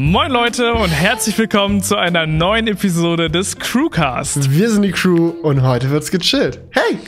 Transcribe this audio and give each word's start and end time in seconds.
Moin 0.00 0.30
Leute 0.30 0.74
und 0.74 0.90
herzlich 0.90 1.36
willkommen 1.38 1.82
zu 1.82 1.96
einer 1.96 2.24
neuen 2.24 2.68
Episode 2.68 3.28
des 3.28 3.58
Crewcast. 3.58 4.48
Wir 4.56 4.70
sind 4.70 4.82
die 4.82 4.92
Crew 4.92 5.30
und 5.42 5.62
heute 5.62 5.90
wird's 5.90 6.12
gechillt. 6.12 6.60
Hey! 6.70 7.00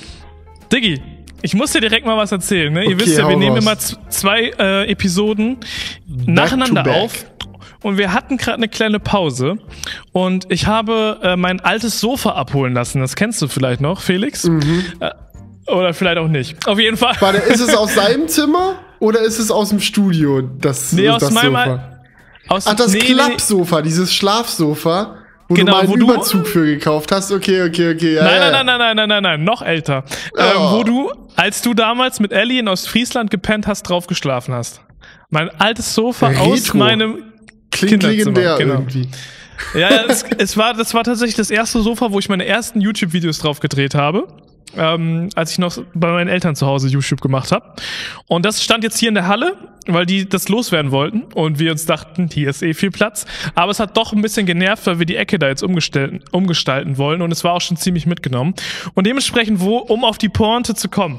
Diggi, 0.72 1.00
ich 1.40 1.54
muss 1.54 1.70
dir 1.70 1.80
direkt 1.80 2.04
mal 2.04 2.16
was 2.16 2.32
erzählen. 2.32 2.72
Ne? 2.72 2.82
Ihr 2.82 2.96
Okay, 2.96 3.06
wisst 3.06 3.16
ja, 3.16 3.28
wir 3.28 3.36
nehmen 3.36 3.54
raus. 3.64 3.92
immer 3.94 4.10
zwei 4.10 4.50
äh, 4.58 4.90
Episoden 4.90 5.58
nacheinander 6.08 6.82
back. 6.82 6.96
auf. 6.96 7.26
Und 7.84 7.96
wir 7.96 8.12
hatten 8.12 8.38
gerade 8.38 8.56
eine 8.56 8.68
kleine 8.68 8.98
Pause 8.98 9.58
und 10.10 10.50
ich 10.50 10.66
habe 10.66 11.20
äh, 11.22 11.36
mein 11.36 11.60
altes 11.60 12.00
Sofa 12.00 12.30
abholen 12.32 12.74
lassen. 12.74 13.00
Das 13.00 13.14
kennst 13.14 13.40
du 13.40 13.46
vielleicht 13.46 13.80
noch, 13.80 14.00
Felix? 14.00 14.42
Mhm. 14.48 14.82
Äh, 14.98 15.10
oder 15.70 15.94
vielleicht 15.94 16.18
auch 16.18 16.26
nicht. 16.26 16.66
Auf 16.66 16.80
jeden 16.80 16.96
Fall. 16.96 17.14
Warte, 17.20 17.38
ist 17.38 17.60
es 17.60 17.72
aus 17.72 17.94
seinem 17.94 18.26
Zimmer 18.26 18.80
oder 18.98 19.20
ist 19.20 19.38
es 19.38 19.52
aus 19.52 19.68
dem 19.68 19.78
Studio? 19.78 20.42
Das, 20.42 20.90
Nee, 20.92 21.08
aus 21.08 21.20
das 21.20 21.30
meinem 21.30 21.52
Sofa? 21.54 21.99
Aus, 22.50 22.66
Ach, 22.66 22.74
das 22.74 22.92
nee, 22.92 22.98
Klappsofa, 22.98 23.80
dieses 23.80 24.12
Schlafsofa, 24.12 25.14
wo 25.48 25.54
Genau, 25.54 25.66
du 25.66 25.72
mal 25.72 25.80
einen 25.80 25.88
wo 25.90 25.96
du- 25.96 26.12
Überzug 26.12 26.46
für 26.46 26.66
gekauft 26.66 27.12
hast. 27.12 27.30
Okay, 27.32 27.62
okay, 27.62 27.94
okay. 27.94 28.14
Ja, 28.16 28.24
Nein, 28.24 28.34
ja, 28.34 28.40
nein, 28.40 28.52
ja. 28.52 28.64
nein, 28.64 28.66
nein, 28.66 28.78
nein, 28.78 28.96
nein, 28.96 29.08
nein, 29.08 29.22
nein, 29.22 29.44
noch 29.44 29.62
älter. 29.62 30.04
Ähm, 30.36 30.44
Oh. 30.58 30.78
wo 30.78 30.82
du, 30.84 31.12
als 31.36 31.62
du 31.62 31.74
damals 31.74 32.18
mit 32.20 32.32
Ellie 32.32 32.58
in 32.58 32.66
Ostfriesland 32.68 33.30
gepennt 33.30 33.66
hast, 33.68 33.84
drauf 33.84 34.06
geschlafen 34.08 34.52
hast. 34.52 34.80
Mein 35.30 35.48
altes 35.60 35.94
Sofa 35.94 36.26
aus 36.28 36.64
Retro. 36.66 36.78
meinem 36.78 37.22
Klingt 37.70 38.02
Kinderzimmer, 38.02 38.10
legendär 38.16 38.56
genau. 38.58 38.74
irgendwie. 38.74 39.08
Ja, 39.74 39.90
ja 39.90 40.04
es, 40.08 40.24
es 40.38 40.56
war, 40.56 40.74
das 40.74 40.92
war 40.92 41.04
tatsächlich 41.04 41.36
das 41.36 41.50
erste 41.52 41.80
Sofa, 41.82 42.10
wo 42.10 42.18
ich 42.18 42.28
meine 42.28 42.46
ersten 42.46 42.80
YouTube-Videos 42.80 43.38
drauf 43.38 43.60
gedreht 43.60 43.94
habe. 43.94 44.26
Ähm, 44.76 45.30
als 45.34 45.52
ich 45.52 45.58
noch 45.58 45.78
bei 45.94 46.12
meinen 46.12 46.28
Eltern 46.28 46.54
zu 46.54 46.66
Hause 46.66 46.88
YouTube 46.88 47.20
gemacht 47.20 47.50
habe. 47.50 47.72
Und 48.28 48.44
das 48.44 48.62
stand 48.62 48.84
jetzt 48.84 48.98
hier 48.98 49.08
in 49.08 49.14
der 49.14 49.26
Halle, 49.26 49.56
weil 49.86 50.06
die 50.06 50.28
das 50.28 50.48
loswerden 50.48 50.92
wollten. 50.92 51.22
Und 51.34 51.58
wir 51.58 51.72
uns 51.72 51.86
dachten, 51.86 52.28
hier 52.32 52.50
ist 52.50 52.62
eh 52.62 52.74
viel 52.74 52.90
Platz. 52.90 53.26
Aber 53.54 53.72
es 53.72 53.80
hat 53.80 53.96
doch 53.96 54.12
ein 54.12 54.22
bisschen 54.22 54.46
genervt, 54.46 54.86
weil 54.86 54.98
wir 54.98 55.06
die 55.06 55.16
Ecke 55.16 55.38
da 55.38 55.48
jetzt 55.48 55.62
umgestalten, 55.62 56.20
umgestalten 56.30 56.98
wollen. 56.98 57.20
Und 57.22 57.32
es 57.32 57.42
war 57.42 57.54
auch 57.54 57.60
schon 57.60 57.76
ziemlich 57.76 58.06
mitgenommen. 58.06 58.54
Und 58.94 59.06
dementsprechend, 59.06 59.60
wo, 59.60 59.78
um 59.78 60.04
auf 60.04 60.18
die 60.18 60.28
Pointe 60.28 60.74
zu 60.74 60.88
kommen. 60.88 61.18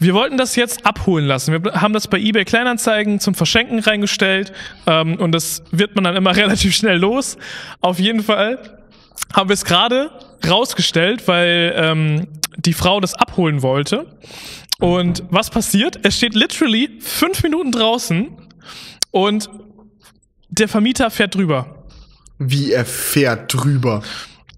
Wir 0.00 0.14
wollten 0.14 0.38
das 0.38 0.56
jetzt 0.56 0.86
abholen 0.86 1.26
lassen. 1.26 1.62
Wir 1.62 1.72
haben 1.74 1.92
das 1.92 2.08
bei 2.08 2.18
eBay 2.18 2.46
Kleinanzeigen 2.46 3.20
zum 3.20 3.34
Verschenken 3.34 3.80
reingestellt 3.80 4.50
ähm, 4.86 5.16
und 5.16 5.32
das 5.32 5.62
wird 5.72 5.94
man 5.94 6.04
dann 6.04 6.16
immer 6.16 6.34
relativ 6.36 6.74
schnell 6.74 6.96
los. 6.96 7.36
Auf 7.82 8.00
jeden 8.00 8.22
Fall 8.22 8.58
haben 9.34 9.50
wir 9.50 9.54
es 9.54 9.66
gerade 9.66 10.10
rausgestellt, 10.48 11.28
weil 11.28 11.74
ähm, 11.76 12.26
die 12.56 12.72
Frau 12.72 13.00
das 13.00 13.14
abholen 13.14 13.62
wollte. 13.62 14.18
Und 14.80 15.24
was 15.30 15.50
passiert? 15.50 16.00
Es 16.04 16.16
steht 16.16 16.34
literally 16.34 16.98
fünf 17.00 17.42
Minuten 17.42 17.70
draußen 17.70 18.28
und 19.10 19.50
der 20.48 20.68
Vermieter 20.68 21.10
fährt 21.10 21.34
drüber. 21.34 21.84
Wie 22.38 22.72
er 22.72 22.86
fährt 22.86 23.52
drüber. 23.52 24.02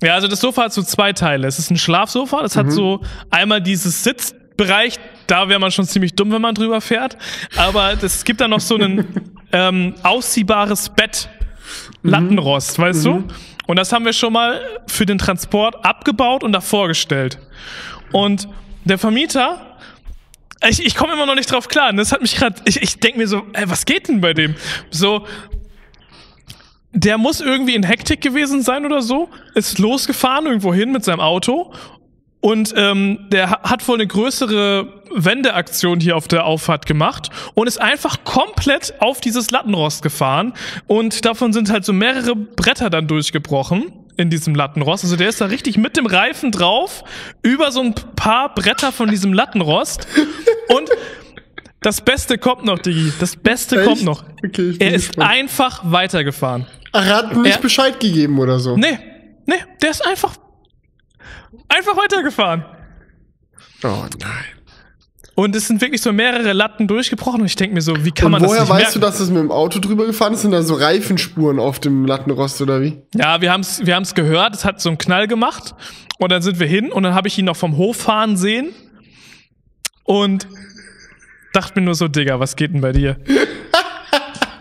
Ja, 0.02 0.14
also 0.14 0.28
das 0.28 0.40
Sofa 0.40 0.64
hat 0.64 0.72
so 0.72 0.82
zwei 0.82 1.12
Teile. 1.12 1.46
Es 1.46 1.58
ist 1.58 1.70
ein 1.70 1.76
Schlafsofa, 1.76 2.42
das 2.42 2.56
hat 2.56 2.72
so 2.72 3.00
einmal 3.30 3.60
dieses 3.60 4.02
Sitzbereich, 4.02 4.98
da 5.26 5.48
wäre 5.48 5.60
man 5.60 5.70
schon 5.70 5.86
ziemlich 5.86 6.14
dumm, 6.14 6.32
wenn 6.32 6.42
man 6.42 6.54
drüber 6.54 6.80
fährt. 6.80 7.16
Aber 7.56 7.92
es 8.02 8.24
gibt 8.24 8.40
dann 8.40 8.50
noch 8.50 8.60
so 8.60 8.76
ein 8.76 9.06
ähm, 9.52 9.94
ausziehbares 10.02 10.88
Bett, 10.90 11.28
Lattenrost, 12.02 12.78
weißt 12.78 13.04
du? 13.04 13.24
Und 13.66 13.76
das 13.78 13.92
haben 13.92 14.04
wir 14.04 14.12
schon 14.12 14.32
mal 14.32 14.60
für 14.86 15.06
den 15.06 15.18
Transport 15.18 15.84
abgebaut 15.84 16.42
und 16.42 16.52
davor 16.52 16.88
gestellt. 16.88 17.38
Und 18.10 18.48
der 18.84 18.98
Vermieter, 18.98 19.78
ich, 20.68 20.84
ich 20.84 20.94
komme 20.94 21.12
immer 21.12 21.26
noch 21.26 21.34
nicht 21.34 21.50
drauf 21.50 21.68
klar. 21.68 21.90
Und 21.90 21.96
das 21.96 22.12
hat 22.12 22.20
mich 22.20 22.36
gerade, 22.36 22.56
ich, 22.64 22.82
ich 22.82 22.98
denke 22.98 23.18
mir 23.18 23.28
so, 23.28 23.42
ey, 23.52 23.68
was 23.68 23.84
geht 23.84 24.08
denn 24.08 24.20
bei 24.20 24.34
dem? 24.34 24.54
So, 24.90 25.26
der 26.92 27.18
muss 27.18 27.40
irgendwie 27.40 27.74
in 27.74 27.84
Hektik 27.84 28.20
gewesen 28.20 28.62
sein 28.62 28.84
oder 28.84 29.00
so, 29.00 29.30
ist 29.54 29.78
losgefahren 29.78 30.46
irgendwo 30.46 30.74
hin 30.74 30.92
mit 30.92 31.04
seinem 31.04 31.20
Auto 31.20 31.72
und 32.42 32.74
ähm, 32.76 33.26
der 33.30 33.48
ha- 33.50 33.60
hat 33.62 33.88
wohl 33.88 33.94
eine 33.96 34.06
größere 34.06 34.86
Wendeaktion 35.14 36.00
hier 36.00 36.16
auf 36.16 36.28
der 36.28 36.44
Auffahrt 36.44 36.84
gemacht 36.84 37.30
und 37.54 37.66
ist 37.66 37.80
einfach 37.80 38.24
komplett 38.24 38.94
auf 39.00 39.20
dieses 39.22 39.50
Lattenrost 39.50 40.02
gefahren 40.02 40.52
und 40.86 41.24
davon 41.24 41.52
sind 41.54 41.70
halt 41.70 41.84
so 41.86 41.92
mehrere 41.94 42.36
Bretter 42.36 42.90
dann 42.90 43.06
durchgebrochen 43.06 43.92
in 44.18 44.28
diesem 44.28 44.54
Lattenrost. 44.54 45.04
Also 45.04 45.16
der 45.16 45.30
ist 45.30 45.40
da 45.40 45.46
richtig 45.46 45.78
mit 45.78 45.96
dem 45.96 46.04
Reifen 46.06 46.50
drauf 46.50 47.02
über 47.42 47.72
so 47.72 47.80
ein 47.80 47.94
paar 48.16 48.54
Bretter 48.54 48.92
von 48.92 49.08
diesem 49.08 49.32
Lattenrost 49.32 50.06
und 50.68 50.90
das 51.80 52.00
Beste 52.00 52.38
kommt 52.38 52.64
noch, 52.64 52.78
Digi. 52.78 53.12
Das 53.18 53.34
Beste 53.36 53.76
Echt? 53.80 53.88
kommt 53.88 54.04
noch. 54.04 54.22
Okay, 54.46 54.76
er 54.78 54.94
ist 54.94 55.08
gespannt. 55.08 55.30
einfach 55.30 55.80
weitergefahren. 55.84 56.66
Ach, 56.92 57.04
er 57.04 57.16
hat 57.16 57.36
nicht 57.36 57.56
Er- 57.56 57.60
Bescheid 57.62 57.98
gegeben 57.98 58.38
oder 58.38 58.60
so. 58.60 58.76
Nee, 58.76 58.98
nee, 59.46 59.56
der 59.82 59.90
ist 59.90 60.06
einfach, 60.06 60.34
einfach 61.76 61.96
weitergefahren. 61.96 62.64
Oh 63.84 64.04
nein. 64.20 64.44
Und 65.34 65.56
es 65.56 65.66
sind 65.66 65.80
wirklich 65.80 66.02
so 66.02 66.12
mehrere 66.12 66.52
Latten 66.52 66.86
durchgebrochen 66.86 67.40
und 67.40 67.46
ich 67.46 67.56
denke 67.56 67.74
mir 67.74 67.80
so, 67.80 68.04
wie 68.04 68.10
kann 68.10 68.26
Und 68.26 68.32
man 68.32 68.42
das 68.42 68.50
woher 68.50 68.68
weißt 68.68 68.70
merken? 68.70 68.92
du, 68.94 68.98
dass 69.00 69.18
es 69.18 69.30
mit 69.30 69.38
dem 69.38 69.50
Auto 69.50 69.78
drüber 69.78 70.04
gefahren 70.04 70.34
ist? 70.34 70.42
Sind 70.42 70.50
da 70.50 70.62
so 70.62 70.74
Reifenspuren 70.74 71.58
auf 71.58 71.80
dem 71.80 72.04
Lattenrost 72.04 72.60
oder 72.60 72.82
wie? 72.82 73.00
Ja, 73.14 73.40
wir 73.40 73.50
haben 73.50 73.62
es 73.62 73.84
wir 73.86 73.94
haben's 73.94 74.14
gehört, 74.14 74.54
es 74.54 74.64
hat 74.66 74.80
so 74.82 74.90
einen 74.90 74.98
Knall 74.98 75.26
gemacht 75.28 75.74
und 76.18 76.30
dann 76.30 76.42
sind 76.42 76.60
wir 76.60 76.66
hin 76.66 76.92
und 76.92 77.02
dann 77.02 77.14
habe 77.14 77.28
ich 77.28 77.38
ihn 77.38 77.46
noch 77.46 77.56
vom 77.56 77.78
Hof 77.78 77.96
fahren 77.96 78.36
sehen 78.36 78.68
und 80.04 80.46
dachte 81.54 81.80
mir 81.80 81.86
nur 81.86 81.94
so, 81.94 82.08
Digga, 82.08 82.38
was 82.38 82.54
geht 82.54 82.74
denn 82.74 82.82
bei 82.82 82.92
dir? 82.92 83.16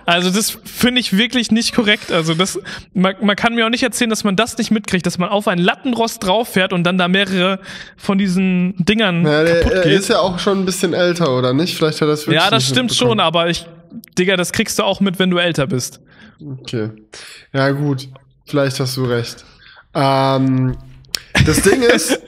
Also 0.05 0.29
das 0.29 0.57
finde 0.65 0.99
ich 1.01 1.15
wirklich 1.17 1.51
nicht 1.51 1.75
korrekt. 1.75 2.11
Also 2.11 2.33
das, 2.33 2.59
man, 2.93 3.15
man 3.21 3.35
kann 3.35 3.55
mir 3.55 3.65
auch 3.65 3.69
nicht 3.69 3.83
erzählen, 3.83 4.09
dass 4.09 4.23
man 4.23 4.35
das 4.35 4.57
nicht 4.57 4.71
mitkriegt, 4.71 5.05
dass 5.05 5.17
man 5.17 5.29
auf 5.29 5.47
ein 5.47 5.59
Lattenrost 5.59 6.23
drauf 6.23 6.49
fährt 6.49 6.73
und 6.73 6.83
dann 6.83 6.97
da 6.97 7.07
mehrere 7.07 7.59
von 7.97 8.17
diesen 8.17 8.73
Dingern 8.77 9.25
Ja, 9.25 9.43
der, 9.43 9.61
kaputt 9.61 9.73
er 9.73 9.81
geht. 9.83 9.99
ist 9.99 10.09
ja 10.09 10.19
auch 10.19 10.39
schon 10.39 10.59
ein 10.59 10.65
bisschen 10.65 10.93
älter, 10.93 11.37
oder 11.37 11.53
nicht? 11.53 11.75
Vielleicht 11.75 12.01
hat 12.01 12.07
das 12.09 12.21
wirklich 12.27 12.41
Ja, 12.43 12.49
das 12.49 12.67
stimmt 12.67 12.93
schon, 12.93 13.19
aber 13.19 13.49
ich, 13.49 13.65
Digga, 14.17 14.37
das 14.37 14.51
kriegst 14.51 14.79
du 14.79 14.83
auch 14.83 14.99
mit, 15.01 15.19
wenn 15.19 15.29
du 15.29 15.37
älter 15.37 15.67
bist. 15.67 15.99
Okay. 16.61 16.89
Ja, 17.53 17.69
gut. 17.71 18.07
Vielleicht 18.45 18.79
hast 18.79 18.97
du 18.97 19.05
recht. 19.05 19.45
Ähm, 19.93 20.75
das 21.45 21.61
Ding 21.61 21.81
ist, 21.95 22.19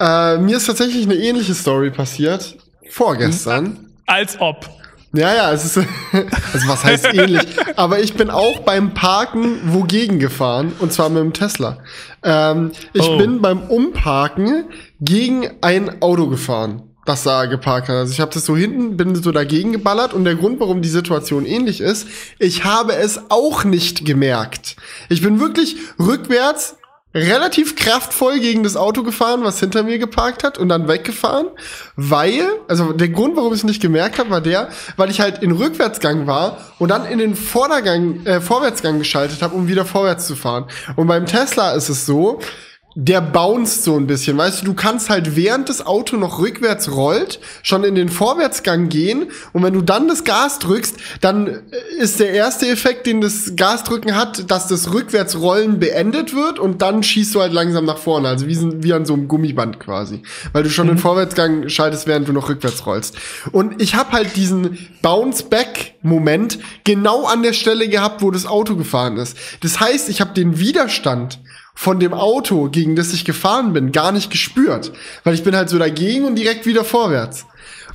äh, 0.00 0.38
mir 0.38 0.56
ist 0.56 0.66
tatsächlich 0.66 1.04
eine 1.04 1.14
ähnliche 1.16 1.54
Story 1.54 1.90
passiert. 1.90 2.56
Vorgestern. 2.90 3.90
Als 4.06 4.40
ob. 4.40 4.68
Ja, 5.14 5.34
ja, 5.34 5.52
es 5.52 5.64
ist, 5.64 5.78
also 6.52 6.68
was 6.68 6.84
heißt 6.84 7.06
ähnlich? 7.14 7.42
Aber 7.76 7.98
ich 8.00 8.14
bin 8.14 8.28
auch 8.30 8.60
beim 8.60 8.92
Parken 8.94 9.72
wogegen 9.72 10.18
gefahren, 10.18 10.72
und 10.80 10.92
zwar 10.92 11.08
mit 11.08 11.22
dem 11.22 11.32
Tesla. 11.32 11.78
Ähm, 12.22 12.72
ich 12.92 13.02
Oh. 13.08 13.16
bin 13.16 13.40
beim 13.40 13.62
Umparken 13.62 14.64
gegen 15.00 15.48
ein 15.62 16.02
Auto 16.02 16.26
gefahren, 16.28 16.82
das 17.06 17.22
da 17.22 17.46
geparkt 17.46 17.88
hat. 17.88 17.96
Also 17.96 18.12
ich 18.12 18.20
habe 18.20 18.32
das 18.34 18.44
so 18.44 18.54
hinten, 18.56 18.96
bin 18.98 19.14
so 19.14 19.32
dagegen 19.32 19.72
geballert 19.72 20.12
und 20.12 20.24
der 20.24 20.34
Grund, 20.34 20.60
warum 20.60 20.82
die 20.82 20.88
Situation 20.90 21.46
ähnlich 21.46 21.80
ist, 21.80 22.06
ich 22.38 22.64
habe 22.64 22.94
es 22.94 23.30
auch 23.30 23.64
nicht 23.64 24.04
gemerkt. 24.04 24.76
Ich 25.08 25.22
bin 25.22 25.40
wirklich 25.40 25.76
rückwärts 25.98 26.76
relativ 27.14 27.74
kraftvoll 27.74 28.38
gegen 28.38 28.62
das 28.62 28.76
Auto 28.76 29.02
gefahren, 29.02 29.42
was 29.42 29.60
hinter 29.60 29.82
mir 29.82 29.98
geparkt 29.98 30.44
hat 30.44 30.58
und 30.58 30.68
dann 30.68 30.88
weggefahren, 30.88 31.46
weil, 31.96 32.46
also 32.68 32.92
der 32.92 33.08
Grund, 33.08 33.36
warum 33.36 33.52
ich 33.52 33.60
es 33.60 33.64
nicht 33.64 33.80
gemerkt 33.80 34.18
habe, 34.18 34.30
war 34.30 34.40
der, 34.40 34.68
weil 34.96 35.10
ich 35.10 35.20
halt 35.20 35.42
in 35.42 35.52
Rückwärtsgang 35.52 36.26
war 36.26 36.58
und 36.78 36.90
dann 36.90 37.06
in 37.06 37.18
den 37.18 37.34
Vordergang, 37.34 38.24
äh, 38.26 38.40
Vorwärtsgang 38.40 38.98
geschaltet 38.98 39.42
habe, 39.42 39.54
um 39.54 39.68
wieder 39.68 39.86
vorwärts 39.86 40.26
zu 40.26 40.36
fahren. 40.36 40.66
Und 40.96 41.06
beim 41.06 41.24
Tesla 41.24 41.72
ist 41.72 41.88
es 41.88 42.04
so, 42.04 42.40
der 43.00 43.20
bounced 43.20 43.84
so 43.84 43.96
ein 43.96 44.08
bisschen, 44.08 44.36
weißt 44.36 44.62
du, 44.62 44.64
du 44.66 44.74
kannst 44.74 45.08
halt 45.08 45.36
während 45.36 45.68
das 45.68 45.86
Auto 45.86 46.16
noch 46.16 46.40
rückwärts 46.40 46.90
rollt, 46.90 47.38
schon 47.62 47.84
in 47.84 47.94
den 47.94 48.08
Vorwärtsgang 48.08 48.88
gehen 48.88 49.30
und 49.52 49.62
wenn 49.62 49.72
du 49.72 49.82
dann 49.82 50.08
das 50.08 50.24
Gas 50.24 50.58
drückst, 50.58 50.96
dann 51.20 51.46
äh, 51.46 51.60
ist 52.00 52.18
der 52.18 52.30
erste 52.30 52.66
Effekt, 52.66 53.06
den 53.06 53.20
das 53.20 53.52
Gasdrücken 53.54 54.16
hat, 54.16 54.50
dass 54.50 54.66
das 54.66 54.92
Rückwärtsrollen 54.92 55.78
beendet 55.78 56.34
wird 56.34 56.58
und 56.58 56.82
dann 56.82 57.04
schießt 57.04 57.36
du 57.36 57.40
halt 57.40 57.52
langsam 57.52 57.84
nach 57.84 57.98
vorne, 57.98 58.26
also 58.26 58.48
wie, 58.48 58.58
wie 58.82 58.92
an 58.92 59.06
so 59.06 59.12
einem 59.12 59.28
Gummiband 59.28 59.78
quasi, 59.78 60.22
weil 60.52 60.64
du 60.64 60.70
schon 60.70 60.88
den 60.88 60.98
Vorwärtsgang 60.98 61.68
schaltest, 61.68 62.08
während 62.08 62.26
du 62.26 62.32
noch 62.32 62.48
rückwärts 62.48 62.84
rollst. 62.84 63.16
Und 63.52 63.80
ich 63.80 63.94
habe 63.94 64.10
halt 64.10 64.34
diesen 64.34 64.76
Bounce-Back-Moment 65.02 66.58
genau 66.82 67.26
an 67.26 67.44
der 67.44 67.52
Stelle 67.52 67.88
gehabt, 67.88 68.22
wo 68.22 68.32
das 68.32 68.44
Auto 68.44 68.74
gefahren 68.74 69.18
ist. 69.18 69.36
Das 69.60 69.78
heißt, 69.78 70.08
ich 70.08 70.20
habe 70.20 70.34
den 70.34 70.58
Widerstand 70.58 71.38
von 71.80 72.00
dem 72.00 72.12
Auto, 72.12 72.68
gegen 72.70 72.96
das 72.96 73.12
ich 73.12 73.24
gefahren 73.24 73.72
bin, 73.72 73.92
gar 73.92 74.10
nicht 74.10 74.32
gespürt. 74.32 74.90
Weil 75.22 75.34
ich 75.34 75.44
bin 75.44 75.54
halt 75.54 75.68
so 75.68 75.78
dagegen 75.78 76.24
und 76.24 76.34
direkt 76.34 76.66
wieder 76.66 76.82
vorwärts. 76.82 77.46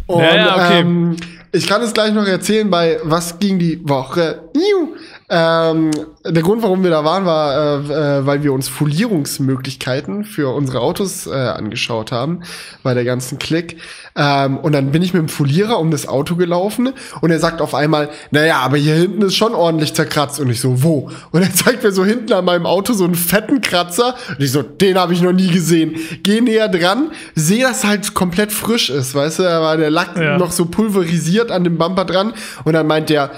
Und, 0.08 0.22
Ja, 0.22 0.36
ja, 0.38 0.56
okay. 0.56 0.80
ähm, 0.80 1.18
Ich 1.52 1.68
kann 1.68 1.82
es 1.82 1.92
gleich 1.94 2.14
noch 2.14 2.26
erzählen 2.26 2.70
bei 2.70 3.00
Was 3.04 3.40
ging 3.40 3.60
die 3.60 3.82
Woche? 3.88 4.50
Iu. 4.56 4.96
Ähm, 5.36 5.90
der 6.24 6.44
Grund, 6.44 6.62
warum 6.62 6.84
wir 6.84 6.92
da 6.92 7.04
waren, 7.04 7.26
war, 7.26 7.80
äh, 7.90 8.20
äh, 8.20 8.26
weil 8.28 8.44
wir 8.44 8.54
uns 8.54 8.68
Folierungsmöglichkeiten 8.70 10.26
für 10.26 10.54
unsere 10.54 10.80
Autos 10.82 11.26
äh, 11.26 11.32
angeschaut 11.32 12.12
haben, 12.12 12.42
bei 12.84 12.94
der 12.94 13.04
ganzen 13.04 13.40
Klick. 13.40 13.78
Ähm, 14.16 14.60
und 14.60 14.74
dann 14.74 14.92
bin 14.92 15.02
ich 15.02 15.12
mit 15.14 15.22
dem 15.22 15.30
Folierer 15.30 15.80
um 15.80 15.90
das 15.90 16.08
Auto 16.08 16.36
gelaufen 16.36 16.94
und 17.22 17.32
er 17.32 17.40
sagt 17.40 17.62
auf 17.62 17.74
einmal, 17.74 18.10
naja, 18.30 18.58
aber 18.58 18.78
hier 18.78 18.94
hinten 18.94 19.24
ist 19.24 19.36
schon 19.36 19.56
ordentlich 19.56 19.96
zerkratzt. 19.96 20.40
Und 20.40 20.52
ich 20.52 20.62
so, 20.62 20.84
wo? 20.84 21.10
Und 21.32 21.42
er 21.42 21.52
zeigt 21.52 21.84
mir 21.84 21.92
so 21.92 22.06
hinten 22.06 22.32
an 22.34 22.46
meinem 22.46 22.68
Auto 22.68 22.94
so 22.94 23.04
einen 23.04 23.16
fetten 23.16 23.62
Kratzer. 23.62 24.14
Und 24.30 24.40
ich 24.40 24.52
so, 24.52 24.62
den 24.62 25.00
habe 25.00 25.14
ich 25.14 25.22
noch 25.24 25.34
nie 25.34 25.48
gesehen. 25.50 25.96
Geh 26.22 26.42
näher 26.42 26.68
dran, 26.68 27.10
sehe, 27.34 27.64
dass 27.64 27.84
halt 27.84 28.14
komplett 28.14 28.52
frisch 28.52 28.92
ist, 28.92 29.16
weißt 29.16 29.40
du, 29.40 29.44
da 29.44 29.62
war 29.62 29.78
der 29.78 29.90
Lack 29.90 30.16
Ja. 30.16 30.38
noch 30.38 30.52
so 30.52 30.66
pulverisiert 30.66 31.50
an 31.50 31.64
dem 31.64 31.80
Bumper 31.80 32.06
dran. 32.06 32.34
Und 32.66 32.74
dann 32.74 32.86
meint 32.86 33.10
er, 33.10 33.32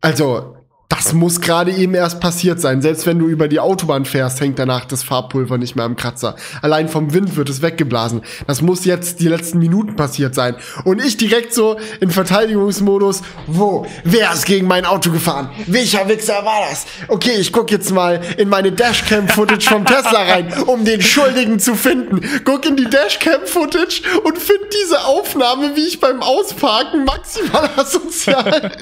also, 0.00 0.56
das 0.92 1.14
muss 1.14 1.40
gerade 1.40 1.72
eben 1.72 1.94
erst 1.94 2.20
passiert 2.20 2.60
sein. 2.60 2.82
Selbst 2.82 3.06
wenn 3.06 3.18
du 3.18 3.26
über 3.26 3.48
die 3.48 3.60
Autobahn 3.60 4.04
fährst, 4.04 4.42
hängt 4.42 4.58
danach 4.58 4.84
das 4.84 5.02
Farbpulver 5.02 5.56
nicht 5.56 5.74
mehr 5.74 5.86
am 5.86 5.96
Kratzer. 5.96 6.36
Allein 6.60 6.86
vom 6.90 7.14
Wind 7.14 7.34
wird 7.36 7.48
es 7.48 7.62
weggeblasen. 7.62 8.20
Das 8.46 8.60
muss 8.60 8.84
jetzt 8.84 9.20
die 9.20 9.28
letzten 9.28 9.58
Minuten 9.58 9.96
passiert 9.96 10.34
sein. 10.34 10.54
Und 10.84 11.02
ich 11.02 11.16
direkt 11.16 11.54
so 11.54 11.78
in 12.00 12.10
Verteidigungsmodus, 12.10 13.22
wo? 13.46 13.86
Wer 14.04 14.34
ist 14.34 14.44
gegen 14.44 14.66
mein 14.66 14.84
Auto 14.84 15.10
gefahren? 15.10 15.50
Welcher 15.66 16.06
Wichser 16.08 16.44
war 16.44 16.60
das? 16.68 16.84
Okay, 17.08 17.36
ich 17.38 17.54
guck 17.54 17.70
jetzt 17.70 17.90
mal 17.90 18.20
in 18.36 18.50
meine 18.50 18.70
Dashcam-Footage 18.70 19.70
vom 19.70 19.86
Tesla 19.86 20.24
rein, 20.24 20.52
um 20.66 20.84
den 20.84 21.00
Schuldigen 21.00 21.58
zu 21.58 21.74
finden. 21.74 22.20
Guck 22.44 22.66
in 22.66 22.76
die 22.76 22.90
Dashcam-Footage 22.90 24.02
und 24.24 24.36
find 24.36 24.60
diese 24.84 25.02
Aufnahme, 25.06 25.74
wie 25.74 25.86
ich 25.86 26.00
beim 26.00 26.22
Ausparken 26.22 27.04
maximal 27.04 27.70
asozial. 27.76 28.72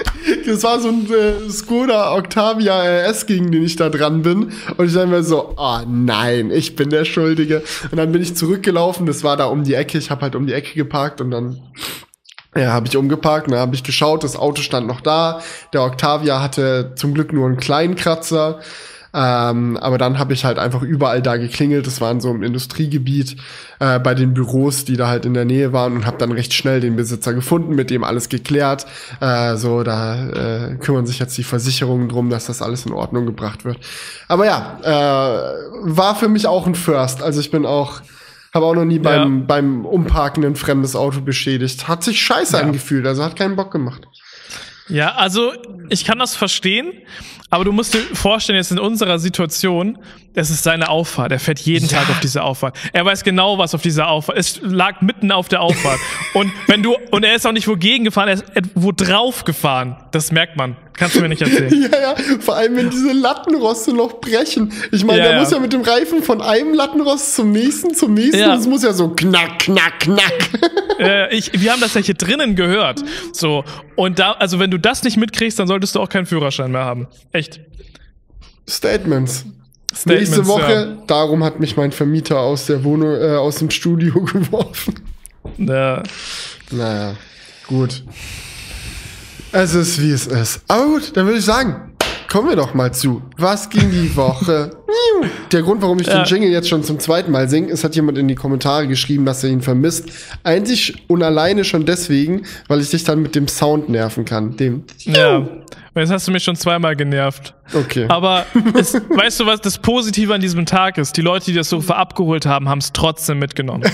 Das 0.44 0.64
war 0.64 0.80
so 0.80 0.88
ein 0.88 1.08
äh, 1.08 1.48
Skoda 1.50 1.99
Octavia 2.08 2.80
RS, 2.80 3.26
gegen 3.26 3.50
den 3.50 3.62
ich 3.62 3.76
da 3.76 3.88
dran 3.88 4.22
bin. 4.22 4.52
Und 4.76 4.86
ich 4.86 4.94
dachte 4.94 5.06
mir 5.06 5.22
so, 5.22 5.54
oh 5.56 5.78
nein, 5.86 6.50
ich 6.50 6.76
bin 6.76 6.90
der 6.90 7.04
Schuldige. 7.04 7.62
Und 7.90 7.98
dann 7.98 8.12
bin 8.12 8.22
ich 8.22 8.36
zurückgelaufen, 8.36 9.06
das 9.06 9.24
war 9.24 9.36
da 9.36 9.46
um 9.46 9.64
die 9.64 9.74
Ecke. 9.74 9.98
Ich 9.98 10.10
habe 10.10 10.22
halt 10.22 10.34
um 10.34 10.46
die 10.46 10.52
Ecke 10.52 10.74
geparkt 10.74 11.20
und 11.20 11.30
dann 11.30 11.60
ja, 12.56 12.72
habe 12.72 12.88
ich 12.88 12.96
umgeparkt, 12.96 13.46
und 13.46 13.52
dann 13.52 13.60
habe 13.60 13.74
ich 13.74 13.84
geschaut, 13.84 14.24
das 14.24 14.36
Auto 14.36 14.62
stand 14.62 14.86
noch 14.86 15.00
da. 15.00 15.40
Der 15.72 15.82
Octavia 15.82 16.42
hatte 16.42 16.92
zum 16.96 17.14
Glück 17.14 17.32
nur 17.32 17.46
einen 17.46 17.58
kleinen 17.58 17.94
Kratzer. 17.94 18.60
Ähm, 19.12 19.76
aber 19.76 19.98
dann 19.98 20.18
habe 20.18 20.32
ich 20.32 20.44
halt 20.44 20.58
einfach 20.58 20.82
überall 20.82 21.20
da 21.22 21.36
geklingelt. 21.36 21.86
Das 21.86 22.00
waren 22.00 22.20
so 22.20 22.30
im 22.30 22.42
Industriegebiet 22.42 23.36
äh, 23.80 23.98
bei 23.98 24.14
den 24.14 24.34
Büros, 24.34 24.84
die 24.84 24.96
da 24.96 25.08
halt 25.08 25.24
in 25.26 25.34
der 25.34 25.44
Nähe 25.44 25.72
waren 25.72 25.94
und 25.94 26.06
habe 26.06 26.18
dann 26.18 26.30
recht 26.32 26.54
schnell 26.54 26.80
den 26.80 26.96
Besitzer 26.96 27.34
gefunden, 27.34 27.74
mit 27.74 27.90
dem 27.90 28.04
alles 28.04 28.28
geklärt. 28.28 28.86
Äh, 29.20 29.56
so, 29.56 29.82
da 29.82 30.28
äh, 30.70 30.76
kümmern 30.76 31.06
sich 31.06 31.18
jetzt 31.18 31.36
die 31.38 31.44
Versicherungen 31.44 32.08
drum, 32.08 32.30
dass 32.30 32.46
das 32.46 32.62
alles 32.62 32.86
in 32.86 32.92
Ordnung 32.92 33.26
gebracht 33.26 33.64
wird. 33.64 33.78
Aber 34.28 34.46
ja, 34.46 34.78
äh, 34.82 35.60
war 35.82 36.14
für 36.14 36.28
mich 36.28 36.46
auch 36.46 36.66
ein 36.66 36.74
First. 36.74 37.22
Also 37.22 37.40
ich 37.40 37.50
bin 37.50 37.66
auch 37.66 38.00
habe 38.52 38.66
auch 38.66 38.74
noch 38.74 38.84
nie 38.84 38.98
beim, 38.98 39.38
Ja. 39.40 39.44
beim 39.46 39.84
Umparken 39.86 40.44
ein 40.44 40.56
fremdes 40.56 40.96
Auto 40.96 41.20
beschädigt. 41.20 41.86
Hat 41.86 42.02
sich 42.02 42.20
scheiße 42.20 42.56
Ja. 42.56 42.62
angefühlt, 42.64 43.06
also 43.06 43.22
hat 43.24 43.36
keinen 43.36 43.54
Bock 43.54 43.70
gemacht. 43.70 44.08
Ja, 44.90 45.14
also 45.14 45.52
ich 45.88 46.04
kann 46.04 46.18
das 46.18 46.36
verstehen, 46.36 46.92
aber 47.48 47.64
du 47.64 47.72
musst 47.72 47.94
dir 47.94 48.00
vorstellen, 48.12 48.56
jetzt 48.56 48.70
in 48.70 48.78
unserer 48.78 49.18
Situation, 49.18 49.98
es 50.34 50.50
ist 50.50 50.62
seine 50.62 50.88
Auffahrt. 50.88 51.32
Er 51.32 51.40
fährt 51.40 51.58
jeden 51.60 51.88
Ja. 51.88 51.98
Tag 51.98 52.10
auf 52.10 52.20
diese 52.20 52.42
Auffahrt. 52.44 52.76
Er 52.92 53.04
weiß 53.04 53.24
genau, 53.24 53.58
was 53.58 53.74
auf 53.74 53.82
dieser 53.82 54.08
Auffahrt. 54.08 54.38
Es 54.38 54.60
lag 54.62 55.00
mitten 55.00 55.32
auf 55.32 55.48
der 55.48 55.60
Auffahrt. 55.62 55.98
und 56.34 56.52
wenn 56.66 56.82
du 56.82 56.96
und 57.10 57.24
er 57.24 57.34
ist 57.34 57.46
auch 57.46 57.52
nicht 57.52 57.66
wogegen 57.68 58.04
gefahren, 58.04 58.28
er 58.28 58.34
ist 58.34 58.44
wo 58.74 58.92
drauf 58.92 59.44
gefahren. 59.44 59.96
Das 60.12 60.30
merkt 60.32 60.56
man. 60.56 60.76
Kannst 61.00 61.16
du 61.16 61.20
mir 61.22 61.28
nicht 61.30 61.42
erzählen. 61.42 61.70
Ja, 61.92 62.00
ja, 62.00 62.14
vor 62.40 62.54
allem 62.56 62.76
wenn 62.76 62.90
diese 62.90 63.12
Lattenroste 63.12 63.92
noch 63.92 64.20
brechen. 64.20 64.72
Ich 64.92 65.02
meine, 65.04 65.18
Ja, 65.18 65.24
der 65.24 65.34
ja. 65.34 65.40
muss 65.40 65.50
ja 65.50 65.58
mit 65.58 65.72
dem 65.72 65.80
Reifen 65.80 66.22
von 66.22 66.40
einem 66.42 66.74
Lattenrost 66.74 67.34
zum 67.34 67.50
nächsten, 67.50 67.94
zum 67.94 68.14
nächsten. 68.14 68.38
Ja. 68.38 68.54
Es 68.54 68.66
muss 68.68 68.82
ja 68.84 68.92
so 68.92 69.08
knack, 69.08 69.58
knack, 69.60 69.98
knack. 70.00 70.32
äh, 71.00 71.34
ich, 71.36 71.50
wir 71.60 71.72
haben 71.72 71.80
das 71.80 71.94
ja 71.94 72.00
hier 72.02 72.14
drinnen 72.14 72.54
gehört. 72.54 73.02
So 73.32 73.64
und 73.96 74.18
da, 74.18 74.32
also 74.32 74.58
wenn 74.60 74.70
du 74.70 74.78
das 74.78 75.02
nicht 75.02 75.16
mitkriegst, 75.16 75.58
dann 75.58 75.66
solltest 75.66 75.94
du 75.94 76.00
auch 76.00 76.08
keinen 76.08 76.26
Führerschein 76.26 76.70
mehr 76.70 76.84
haben. 76.84 77.08
Echt. 77.32 77.60
Statements. 78.68 79.46
Statements, 79.94 80.30
Nächste 80.30 80.46
Woche, 80.46 80.72
Ja. 80.98 81.02
darum 81.06 81.42
hat 81.42 81.58
mich 81.60 81.76
mein 81.76 81.90
Vermieter 81.92 82.38
aus 82.40 82.66
der 82.66 82.84
Wohnung, 82.84 83.10
äh, 83.20 83.36
aus 83.36 83.56
dem 83.56 83.70
Studio 83.70 84.20
geworfen. 84.24 84.94
Ja. 85.58 86.02
Naja, 86.70 87.14
gut. 87.66 88.04
Es 89.52 89.74
ist 89.74 90.00
wie 90.00 90.12
es 90.12 90.26
ist. 90.26 90.60
Aber 90.68 90.86
gut, 90.86 91.16
dann 91.16 91.26
würde 91.26 91.38
ich 91.38 91.44
sagen, 91.44 91.92
kommen 92.30 92.48
wir 92.48 92.56
doch 92.56 92.74
mal 92.74 92.92
zu. 92.92 93.22
Was 93.36 93.68
ging 93.68 93.90
die 93.90 94.14
Woche? 94.16 94.70
Der 95.50 95.62
Grund, 95.62 95.82
warum 95.82 95.98
ich 95.98 96.06
Ja. 96.06 96.22
den 96.22 96.24
Jingle 96.26 96.50
jetzt 96.50 96.68
schon 96.68 96.84
zum 96.84 96.98
zweiten 97.00 97.30
Mal 97.32 97.48
singe, 97.48 97.68
ist, 97.68 97.82
hat 97.84 97.94
jemand 97.96 98.16
in 98.18 98.28
die 98.28 98.34
Kommentare 98.36 98.86
geschrieben, 98.86 99.26
dass 99.26 99.42
er 99.42 99.50
ihn 99.50 99.60
vermisst. 99.60 100.08
Einzig 100.44 101.02
und 101.08 101.22
alleine 101.22 101.64
schon 101.64 101.84
deswegen, 101.84 102.42
weil 102.68 102.80
ich 102.80 102.90
dich 102.90 103.04
dann 103.04 103.22
mit 103.22 103.34
dem 103.34 103.48
Sound 103.48 103.88
nerven 103.88 104.24
kann. 104.24 104.56
Dem. 104.56 104.84
Ja. 105.00 105.36
Und 105.92 106.02
jetzt 106.02 106.12
hast 106.12 106.28
du 106.28 106.32
mich 106.32 106.44
schon 106.44 106.54
zweimal 106.54 106.94
genervt. 106.94 107.52
Okay. 107.74 108.06
Aber 108.08 108.46
es, 108.78 108.94
weißt 108.94 109.40
du, 109.40 109.46
was 109.46 109.60
das 109.60 109.78
Positive 109.78 110.32
an 110.32 110.40
diesem 110.40 110.64
Tag 110.64 110.96
ist? 110.98 111.16
Die 111.16 111.22
Leute, 111.22 111.46
die 111.46 111.54
das 111.54 111.68
Sofa 111.68 111.94
abgeholt 111.94 112.46
haben, 112.46 112.68
haben 112.68 112.78
es 112.78 112.92
trotzdem 112.92 113.40
mitgenommen. 113.40 113.82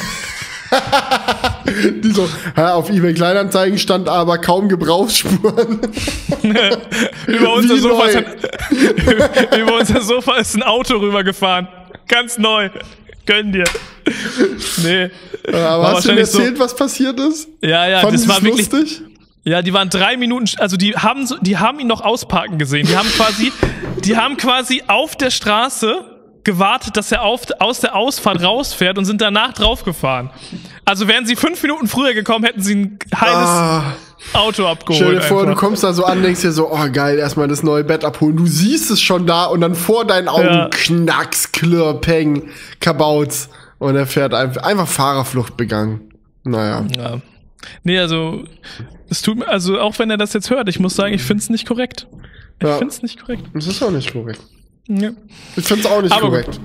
Die 2.02 2.10
so, 2.10 2.28
auf 2.56 2.90
eBay 2.90 3.14
Kleinanzeigen 3.14 3.78
stand 3.78 4.08
aber 4.08 4.38
kaum 4.38 4.68
Gebrauchsspuren. 4.68 5.80
über, 7.26 7.52
unser 7.54 7.76
Sofa 7.78 8.04
ist, 8.06 8.24
über 9.58 9.76
unser 9.78 10.00
Sofa 10.00 10.36
ist 10.36 10.54
ein 10.54 10.62
Auto 10.62 10.96
rübergefahren. 10.96 11.68
Ganz 12.08 12.38
neu. 12.38 12.70
Gönn 13.26 13.52
dir. 13.52 13.64
Nee. 14.84 15.10
aber 15.48 15.52
War 15.52 15.92
hast 15.96 16.06
du 16.06 16.12
mir 16.12 16.18
wahrscheinlich 16.18 16.26
so- 16.28 16.38
erzählt, 16.38 16.58
was 16.60 16.76
passiert 16.76 17.18
ist? 17.18 17.48
Ja, 17.62 17.86
ja, 17.88 18.00
Fanden 18.00 18.16
das 18.16 18.28
war 18.28 18.42
wirklich. 18.42 18.70
lustig? 18.70 19.02
Ja, 19.44 19.62
die 19.62 19.72
waren 19.72 19.90
drei 19.90 20.16
Minuten, 20.16 20.48
also 20.58 20.76
die 20.76 20.94
haben, 20.96 21.26
so, 21.26 21.36
die 21.40 21.56
haben 21.56 21.78
ihn 21.78 21.86
noch 21.86 22.00
ausparken 22.00 22.58
gesehen. 22.58 22.86
Die 22.86 22.96
haben 22.96 23.08
quasi, 23.10 23.52
die 24.04 24.16
haben 24.16 24.36
quasi 24.36 24.82
auf 24.88 25.14
der 25.16 25.30
Straße 25.30 26.04
gewartet, 26.46 26.96
dass 26.96 27.12
er 27.12 27.22
auf, 27.22 27.42
aus 27.58 27.80
der 27.80 27.94
Ausfahrt 27.94 28.42
rausfährt 28.42 28.96
und 28.96 29.04
sind 29.04 29.20
danach 29.20 29.52
draufgefahren. 29.52 30.30
Also 30.86 31.06
wären 31.08 31.26
sie 31.26 31.36
fünf 31.36 31.62
Minuten 31.62 31.88
früher 31.88 32.14
gekommen, 32.14 32.44
hätten 32.46 32.62
sie 32.62 32.74
ein 32.74 32.98
heiles 33.14 33.48
Ah. 33.48 33.92
Auto 34.32 34.66
abgeholt. 34.66 34.96
Stell 35.04 35.14
dir 35.16 35.20
vor, 35.20 35.42
du 35.42 35.48
einfach. 35.50 35.60
kommst 35.60 35.84
da 35.84 35.92
so 35.92 36.04
an, 36.04 36.22
denkst 36.22 36.40
dir 36.40 36.52
so, 36.52 36.72
oh 36.72 36.88
geil, 36.90 37.18
erstmal 37.18 37.48
das 37.48 37.62
neue 37.62 37.84
Bett 37.84 38.04
abholen. 38.04 38.36
Du 38.36 38.46
siehst 38.46 38.90
es 38.90 39.02
schon 39.02 39.26
da 39.26 39.44
und 39.44 39.60
dann 39.60 39.74
vor 39.74 40.06
deinen 40.06 40.28
Augen 40.28 40.46
Ja. 40.46 40.68
knacks, 40.70 41.52
klirr, 41.52 41.94
peng, 42.00 42.48
kabautz. 42.80 43.50
Und 43.78 43.94
er 43.94 44.06
fährt 44.06 44.32
einfach, 44.32 44.62
einfach 44.62 44.88
Fahrerflucht 44.88 45.56
begangen. 45.58 46.14
Naja. 46.44 46.86
Ja. 46.96 47.20
Nee, 47.84 47.98
also, 47.98 48.44
es 49.10 49.20
tut 49.22 49.38
mir, 49.38 49.48
also 49.48 49.78
auch 49.80 49.98
wenn 49.98 50.08
er 50.10 50.16
das 50.16 50.32
jetzt 50.32 50.48
hört, 50.50 50.68
ich 50.68 50.80
muss 50.80 50.94
sagen, 50.96 51.12
ich 51.12 51.22
find's 51.22 51.50
nicht 51.50 51.66
korrekt. 51.68 52.06
Ich 52.60 52.66
Ja. 52.66 52.78
find's 52.78 53.02
nicht 53.02 53.20
korrekt. 53.20 53.42
Das 53.52 53.66
ist 53.66 53.82
auch 53.82 53.90
nicht 53.90 54.12
korrekt. 54.12 54.40
Ja. 54.88 55.10
Ich 55.56 55.64
find's 55.64 55.86
auch 55.86 56.02
nicht 56.02 56.12
Aber 56.12 56.28
korrekt. 56.28 56.60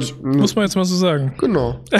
Ich, 0.00 0.14
Muss 0.22 0.56
man 0.56 0.64
jetzt 0.64 0.74
mal 0.74 0.84
so 0.84 0.96
sagen. 0.96 1.34
genau. 1.38 1.80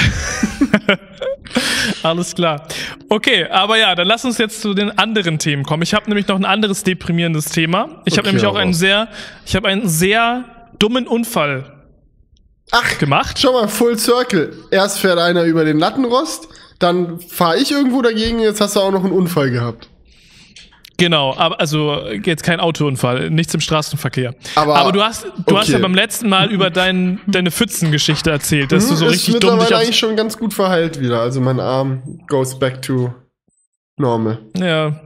Alles 2.03 2.35
klar. 2.35 2.67
Okay, 3.09 3.47
aber 3.49 3.79
ja, 3.79 3.95
dann 3.95 4.07
lass 4.07 4.25
uns 4.25 4.39
jetzt 4.39 4.61
zu 4.61 4.75
den 4.75 4.91
anderen 4.99 5.39
Themen 5.39 5.63
kommen. 5.65 5.83
Ich 5.83 5.95
habe 5.95 6.07
nämlich 6.09 6.27
noch 6.27 6.37
ein 6.37 6.45
anderes 6.45 6.83
deprimierendes 6.83 7.47
Thema. 7.47 8.03
Ich 8.05 8.15
habe 8.15 8.27
Okay, 8.27 8.37
nämlich 8.37 8.47
auch 8.47 8.57
einen 8.57 8.75
sehr, 8.75 9.09
ich 9.47 9.55
habe 9.55 9.69
einen 9.69 9.89
sehr 9.89 10.45
dummen 10.79 11.07
Unfall 11.07 11.71
Ach, 12.73 12.99
gemacht. 12.99 13.39
schau 13.39 13.53
mal, 13.53 13.69
Full 13.69 13.99
Circle. 13.99 14.53
Erst 14.71 14.99
fährt 14.99 15.19
einer 15.19 15.45
über 15.45 15.65
den 15.65 15.79
Lattenrost, 15.79 16.49
dann 16.81 17.21
fahre 17.21 17.59
ich 17.59 17.71
irgendwo 17.71 18.03
dagegen, 18.03 18.41
jetzt 18.41 18.61
hast 18.61 18.77
du 18.77 18.81
auch 18.81 18.91
noch 18.91 19.05
einen 19.05 19.13
Unfall 19.13 19.51
gehabt. 19.51 19.89
Genau, 20.97 21.35
aber 21.37 21.59
also 21.61 22.07
jetzt 22.25 22.45
kein 22.45 22.61
Autounfall, 22.61 23.29
nichts 23.31 23.53
im 23.53 23.61
Straßenverkehr. 23.61 24.35
Aber- 24.55 24.93
du 24.93 25.03
hast, 25.03 25.25
du 25.47 25.57
hast 25.59 25.65
okay. 25.65 25.73
ja 25.73 25.79
beim 25.79 25.95
letzten 25.95 26.29
Mal 26.29 26.51
über 26.53 26.71
dein, 26.71 27.21
deine 27.27 27.51
Pfützengeschichte 27.51 28.31
erzählt, 28.31 28.71
dass 28.71 28.89
du 28.89 28.95
so 28.95 29.07
Hm, 29.07 29.11
richtig 29.11 29.35
ist 29.35 29.43
dumm 29.43 29.55
mittlerweile 29.55 29.77
aufs 29.77 29.85
eigentlich 29.85 29.99
schon 29.99 30.17
ganz 30.17 30.39
gut 30.39 30.55
verheilt 30.55 31.01
wieder. 31.01 31.21
Also 31.21 31.41
mein 31.41 31.59
Arm 31.59 32.21
goes 32.29 32.59
back 32.59 32.81
to 32.83 33.13
normal. 33.97 34.39
Ja. 34.57 35.01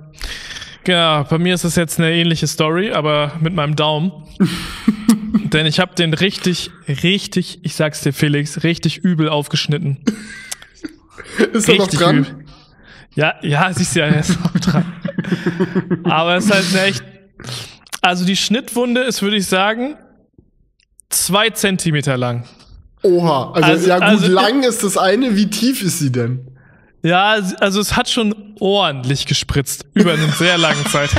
Genau, 0.84 1.24
bei 1.24 1.38
mir 1.38 1.54
ist 1.54 1.64
es 1.64 1.76
jetzt 1.76 1.98
eine 1.98 2.12
ähnliche 2.12 2.46
Story, 2.46 2.92
aber 2.92 3.32
mit 3.40 3.54
meinem 3.54 3.76
Daumen. 3.76 4.12
Denn 5.52 5.66
ich 5.66 5.80
habe 5.80 5.94
den 5.94 6.12
richtig, 6.12 6.70
richtig, 7.02 7.60
ich 7.62 7.74
sag's 7.74 8.02
dir, 8.02 8.12
Felix, 8.12 8.62
richtig 8.62 8.98
übel 8.98 9.28
aufgeschnitten. 9.30 9.98
Ist 11.52 11.68
er 11.68 11.76
noch 11.76 11.88
dran? 11.88 12.18
übel. 12.18 12.44
Ja, 13.18 13.34
ja, 13.42 13.72
siehst 13.74 13.96
du 13.96 14.00
ja, 14.00 14.06
er 14.06 14.20
ist 14.20 14.38
noch 14.40 14.52
dran. 14.60 14.84
aber 16.04 16.36
es 16.36 16.44
ist 16.44 16.54
halt 16.54 16.86
echt. 16.86 17.02
Also 18.00 18.24
die 18.24 18.36
Schnittwunde 18.36 19.00
ist, 19.02 19.22
würde 19.22 19.36
ich 19.36 19.46
sagen, 19.46 19.96
zwei 21.10 21.50
Zentimeter 21.50 22.16
lang. 22.16 22.44
Oha, 23.02 23.50
also, 23.54 23.70
Also- 23.70 23.88
ja 23.88 23.96
gut, 23.96 24.04
also- 24.04 24.28
lang 24.28 24.62
ist 24.62 24.84
das 24.84 24.96
eine, 24.96 25.34
wie 25.34 25.50
tief 25.50 25.82
ist 25.82 25.98
sie 25.98 26.12
denn? 26.12 26.46
Ja, 27.02 27.40
also 27.60 27.80
es 27.80 27.96
hat 27.96 28.08
schon 28.08 28.54
ordentlich 28.60 29.26
gespritzt 29.26 29.84
über 29.94 30.12
eine 30.12 30.28
sehr 30.32 30.56
lange 30.58 30.84
Zeit. 30.84 31.10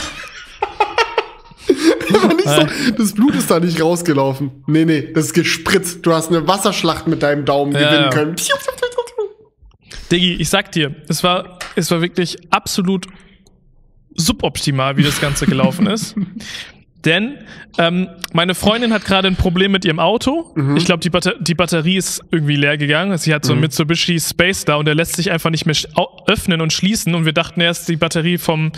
so, 2.45 2.67
das 2.97 3.13
Blut 3.13 3.35
ist 3.35 3.51
da 3.51 3.59
nicht 3.59 3.81
rausgelaufen. 3.81 4.63
Nee, 4.67 4.85
nee, 4.85 5.11
das 5.13 5.27
ist 5.27 5.33
gespritzt. 5.33 6.05
Du 6.05 6.13
hast 6.13 6.29
eine 6.29 6.47
Wasserschlacht 6.47 7.07
mit 7.07 7.23
deinem 7.23 7.45
Daumen 7.45 7.73
ja, 7.73 7.89
gewinnen 7.89 8.09
können. 8.09 8.35
Diggi, 10.11 10.35
ich 10.35 10.49
sag 10.49 10.71
dir, 10.71 10.95
es 11.07 11.23
war, 11.23 11.59
es 11.75 11.91
war 11.91 12.01
wirklich 12.01 12.37
absolut 12.51 13.07
suboptimal, 14.15 14.97
wie 14.97 15.03
das 15.03 15.21
Ganze 15.21 15.45
gelaufen 15.45 15.87
ist. 15.87 16.15
Denn 17.05 17.37
ähm, 17.77 18.09
meine 18.33 18.55
Freundin 18.55 18.91
hat 18.93 19.05
gerade 19.05 19.27
ein 19.27 19.37
Problem 19.37 19.71
mit 19.71 19.85
ihrem 19.85 19.99
Auto. 19.99 20.51
Mhm. 20.55 20.75
Ich 20.75 20.85
glaube, 20.85 20.99
die, 20.99 21.09
Batter 21.09 21.35
die 21.39 21.55
Batterie 21.55 21.95
ist 21.95 22.21
irgendwie 22.31 22.57
leer 22.57 22.77
gegangen. 22.77 23.17
Sie 23.17 23.33
hat 23.33 23.45
so 23.45 23.53
ein 23.53 23.57
mhm. 23.57 23.61
Mitsubishi 23.61 24.19
Space 24.19 24.65
da 24.65 24.75
und 24.75 24.85
der 24.85 24.95
lässt 24.95 25.15
sich 25.15 25.31
einfach 25.31 25.49
nicht 25.49 25.65
mehr 25.65 25.75
öffnen 26.27 26.61
und 26.61 26.73
schließen. 26.73 27.15
Und 27.15 27.25
wir 27.25 27.33
dachten 27.33 27.61
erst, 27.61 27.87
die 27.87 27.95
Batterie 27.95 28.37
vom, 28.37 28.71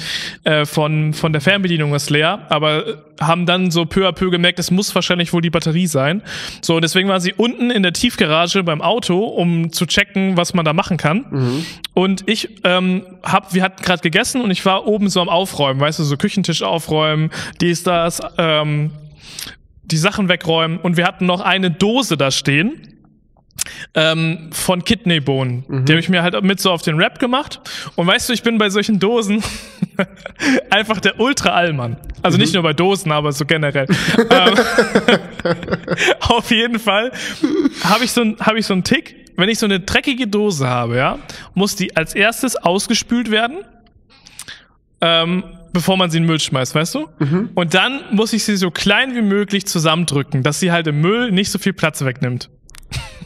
äh, 0.43 0.65
von, 0.65 1.13
von 1.13 1.33
der 1.33 1.41
Fernbedienung 1.41 1.95
ist 1.95 2.09
leer. 2.09 2.45
Aber 2.49 3.03
haben 3.19 3.45
dann 3.45 3.71
so 3.71 3.85
peu 3.85 4.07
à 4.07 4.11
peu 4.11 4.29
gemerkt, 4.29 4.59
es 4.59 4.71
muss 4.71 4.93
wahrscheinlich 4.95 5.31
wohl 5.31 5.41
die 5.41 5.49
Batterie 5.49 5.87
sein. 5.87 6.21
So, 6.61 6.75
und 6.75 6.81
deswegen 6.81 7.07
war 7.07 7.19
sie 7.19 7.33
unten 7.33 7.71
in 7.71 7.83
der 7.83 7.93
Tiefgarage 7.93 8.63
beim 8.63 8.81
Auto, 8.81 9.23
um 9.23 9.71
zu 9.71 9.85
checken, 9.85 10.37
was 10.37 10.53
man 10.53 10.65
da 10.65 10.73
machen 10.73 10.97
kann. 10.97 11.25
Mhm. 11.29 11.65
Und 11.93 12.27
ich 12.27 12.49
ähm, 12.63 13.03
hab, 13.23 13.53
wir 13.53 13.63
hatten 13.63 13.81
gerade 13.83 14.01
gegessen 14.01 14.41
und 14.41 14.51
ich 14.51 14.65
war 14.65 14.87
oben 14.87 15.09
so 15.09 15.21
am 15.21 15.29
Aufräumen, 15.29 15.79
weißt 15.79 15.99
du, 15.99 16.03
so 16.03 16.17
Küchentisch 16.17 16.63
aufräumen, 16.63 17.29
dies, 17.59 17.83
das, 17.83 18.10
ähm, 18.37 18.91
die 19.83 19.97
Sachen 19.97 20.29
wegräumen. 20.29 20.79
Und 20.79 20.97
wir 20.97 21.05
hatten 21.05 21.25
noch 21.25 21.41
eine 21.41 21.71
Dose 21.71 22.17
da 22.17 22.31
stehen 22.31 22.91
ähm, 23.93 24.49
von 24.51 24.83
Kidneybohnen. 24.83 25.65
Mhm. 25.67 25.85
Die 25.85 25.93
habe 25.93 25.99
ich 25.99 26.09
mir 26.09 26.23
halt 26.23 26.41
mit 26.43 26.59
so 26.59 26.71
auf 26.71 26.81
den 26.81 26.97
Rap 26.97 27.19
gemacht. 27.19 27.59
Und 27.95 28.07
weißt 28.07 28.29
du, 28.29 28.33
ich 28.33 28.43
bin 28.43 28.57
bei 28.57 28.69
solchen 28.69 28.99
Dosen 28.99 29.43
einfach 30.69 30.99
der 30.99 31.19
Ultra-Allmann. 31.19 31.97
Also 32.21 32.37
mhm. 32.37 32.41
nicht 32.41 32.53
nur 32.53 32.63
bei 32.63 32.73
Dosen, 32.73 33.11
aber 33.11 33.31
so 33.31 33.45
generell. 33.45 33.87
ähm, 34.29 34.53
auf 36.21 36.51
jeden 36.51 36.79
Fall 36.79 37.11
habe 37.83 38.05
ich, 38.05 38.11
so 38.11 38.23
hab 38.39 38.55
ich 38.55 38.65
so 38.65 38.73
einen 38.73 38.83
Tick. 38.83 39.17
Wenn 39.37 39.49
ich 39.49 39.59
so 39.59 39.65
eine 39.65 39.79
dreckige 39.79 40.27
Dose 40.27 40.67
habe, 40.67 40.97
ja, 40.97 41.17
muss 41.53 41.75
die 41.75 41.95
als 41.95 42.13
erstes 42.13 42.57
ausgespült 42.57 43.31
werden. 43.31 43.59
Ähm, 44.99 45.43
bevor 45.73 45.97
man 45.97 46.09
sie 46.09 46.17
in 46.17 46.23
den 46.23 46.27
Müll 46.27 46.39
schmeißt, 46.39 46.75
weißt 46.75 46.95
du? 46.95 47.07
Mhm. 47.19 47.49
Und 47.55 47.73
dann 47.73 48.01
muss 48.11 48.33
ich 48.33 48.43
sie 48.43 48.55
so 48.55 48.71
klein 48.71 49.15
wie 49.15 49.21
möglich 49.21 49.65
zusammendrücken, 49.65 50.43
dass 50.43 50.59
sie 50.59 50.71
halt 50.71 50.87
im 50.87 51.01
Müll 51.01 51.31
nicht 51.31 51.51
so 51.51 51.59
viel 51.59 51.73
Platz 51.73 52.03
wegnimmt. 52.03 52.49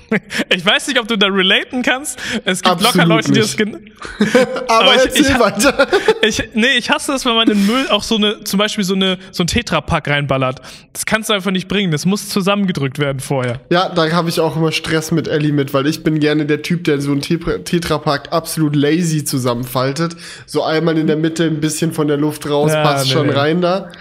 Ich 0.49 0.65
weiß 0.65 0.87
nicht, 0.87 0.99
ob 0.99 1.07
du 1.07 1.17
da 1.17 1.27
relaten 1.27 1.81
kannst. 1.81 2.19
Es 2.45 2.61
gibt 2.61 2.75
Absolut 2.75 2.95
locker 2.95 3.07
Leute, 3.07 3.31
die 3.31 3.39
das 3.39 3.57
Aber, 4.67 4.81
Aber 4.81 4.95
ich, 4.95 5.01
erzähl 5.01 5.21
ich, 5.21 5.39
weiter. 5.39 5.87
Ich, 6.21 6.41
nee, 6.53 6.77
ich 6.77 6.89
hasse 6.89 7.11
das, 7.11 7.25
wenn 7.25 7.35
man 7.35 7.49
in 7.49 7.65
Müll 7.65 7.87
auch 7.89 8.03
so 8.03 8.15
eine, 8.15 8.43
zum 8.43 8.57
Beispiel 8.57 8.83
so 8.83 8.95
eine, 8.95 9.17
so 9.31 9.43
ein 9.43 9.47
Tetrapack 9.47 10.07
reinballert. 10.07 10.61
Das 10.93 11.05
kannst 11.05 11.29
du 11.29 11.33
einfach 11.33 11.51
nicht 11.51 11.67
bringen. 11.67 11.91
Das 11.91 12.05
muss 12.05 12.29
zusammengedrückt 12.29 12.97
werden 12.99 13.19
vorher. 13.19 13.61
Ja, 13.69 13.89
da 13.89 14.11
habe 14.11 14.29
ich 14.29 14.39
auch 14.39 14.55
immer 14.55 14.71
Stress 14.71 15.11
mit 15.11 15.27
Ellie 15.27 15.53
mit, 15.53 15.73
weil 15.73 15.85
ich 15.87 16.03
bin 16.03 16.19
gerne 16.19 16.45
der 16.45 16.61
Typ, 16.61 16.83
der 16.85 16.99
so 17.01 17.11
ein 17.11 17.21
Tetrapack 17.21 18.31
absolut 18.31 18.75
lazy 18.75 19.23
zusammenfaltet. 19.23 20.15
So 20.45 20.63
einmal 20.63 20.97
in 20.97 21.07
der 21.07 21.17
Mitte 21.17 21.43
ein 21.43 21.59
bisschen 21.59 21.93
von 21.93 22.07
der 22.07 22.17
Luft 22.17 22.49
raus, 22.49 22.71
ja, 22.71 22.83
passt 22.83 23.07
nee, 23.07 23.11
schon 23.11 23.27
nee. 23.27 23.33
rein 23.33 23.61
da. 23.61 23.91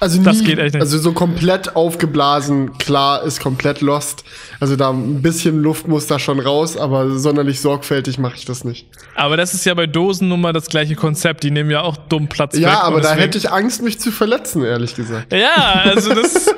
Also 0.00 0.18
nie, 0.18 0.24
das 0.24 0.42
geht 0.42 0.58
echt 0.58 0.74
nicht. 0.74 0.82
Also 0.82 0.98
so 0.98 1.12
komplett 1.12 1.76
aufgeblasen, 1.76 2.76
klar, 2.78 3.22
ist 3.22 3.40
komplett 3.40 3.80
lost. 3.80 4.24
Also 4.60 4.76
da 4.76 4.90
ein 4.90 5.22
bisschen 5.22 5.62
Luft 5.62 5.86
muss 5.88 6.06
da 6.06 6.18
schon 6.18 6.40
raus, 6.40 6.76
aber 6.76 7.18
sonderlich 7.18 7.60
sorgfältig 7.60 8.18
mache 8.18 8.36
ich 8.36 8.44
das 8.44 8.64
nicht. 8.64 8.88
Aber 9.14 9.36
das 9.36 9.54
ist 9.54 9.64
ja 9.64 9.74
bei 9.74 9.86
Dosen 9.86 10.28
nun 10.28 10.40
mal 10.40 10.52
das 10.52 10.66
gleiche 10.66 10.96
Konzept. 10.96 11.44
Die 11.44 11.50
nehmen 11.50 11.70
ja 11.70 11.82
auch 11.82 11.96
dumm 11.96 12.28
Platz 12.28 12.54
ja, 12.54 12.68
weg. 12.68 12.74
Ja, 12.74 12.82
aber 12.82 13.00
da 13.00 13.14
hätte 13.14 13.38
ich 13.38 13.50
Angst, 13.50 13.82
mich 13.82 14.00
zu 14.00 14.10
verletzen, 14.10 14.64
ehrlich 14.64 14.96
gesagt. 14.96 15.32
Ja, 15.32 15.82
also 15.84 16.12
das 16.12 16.52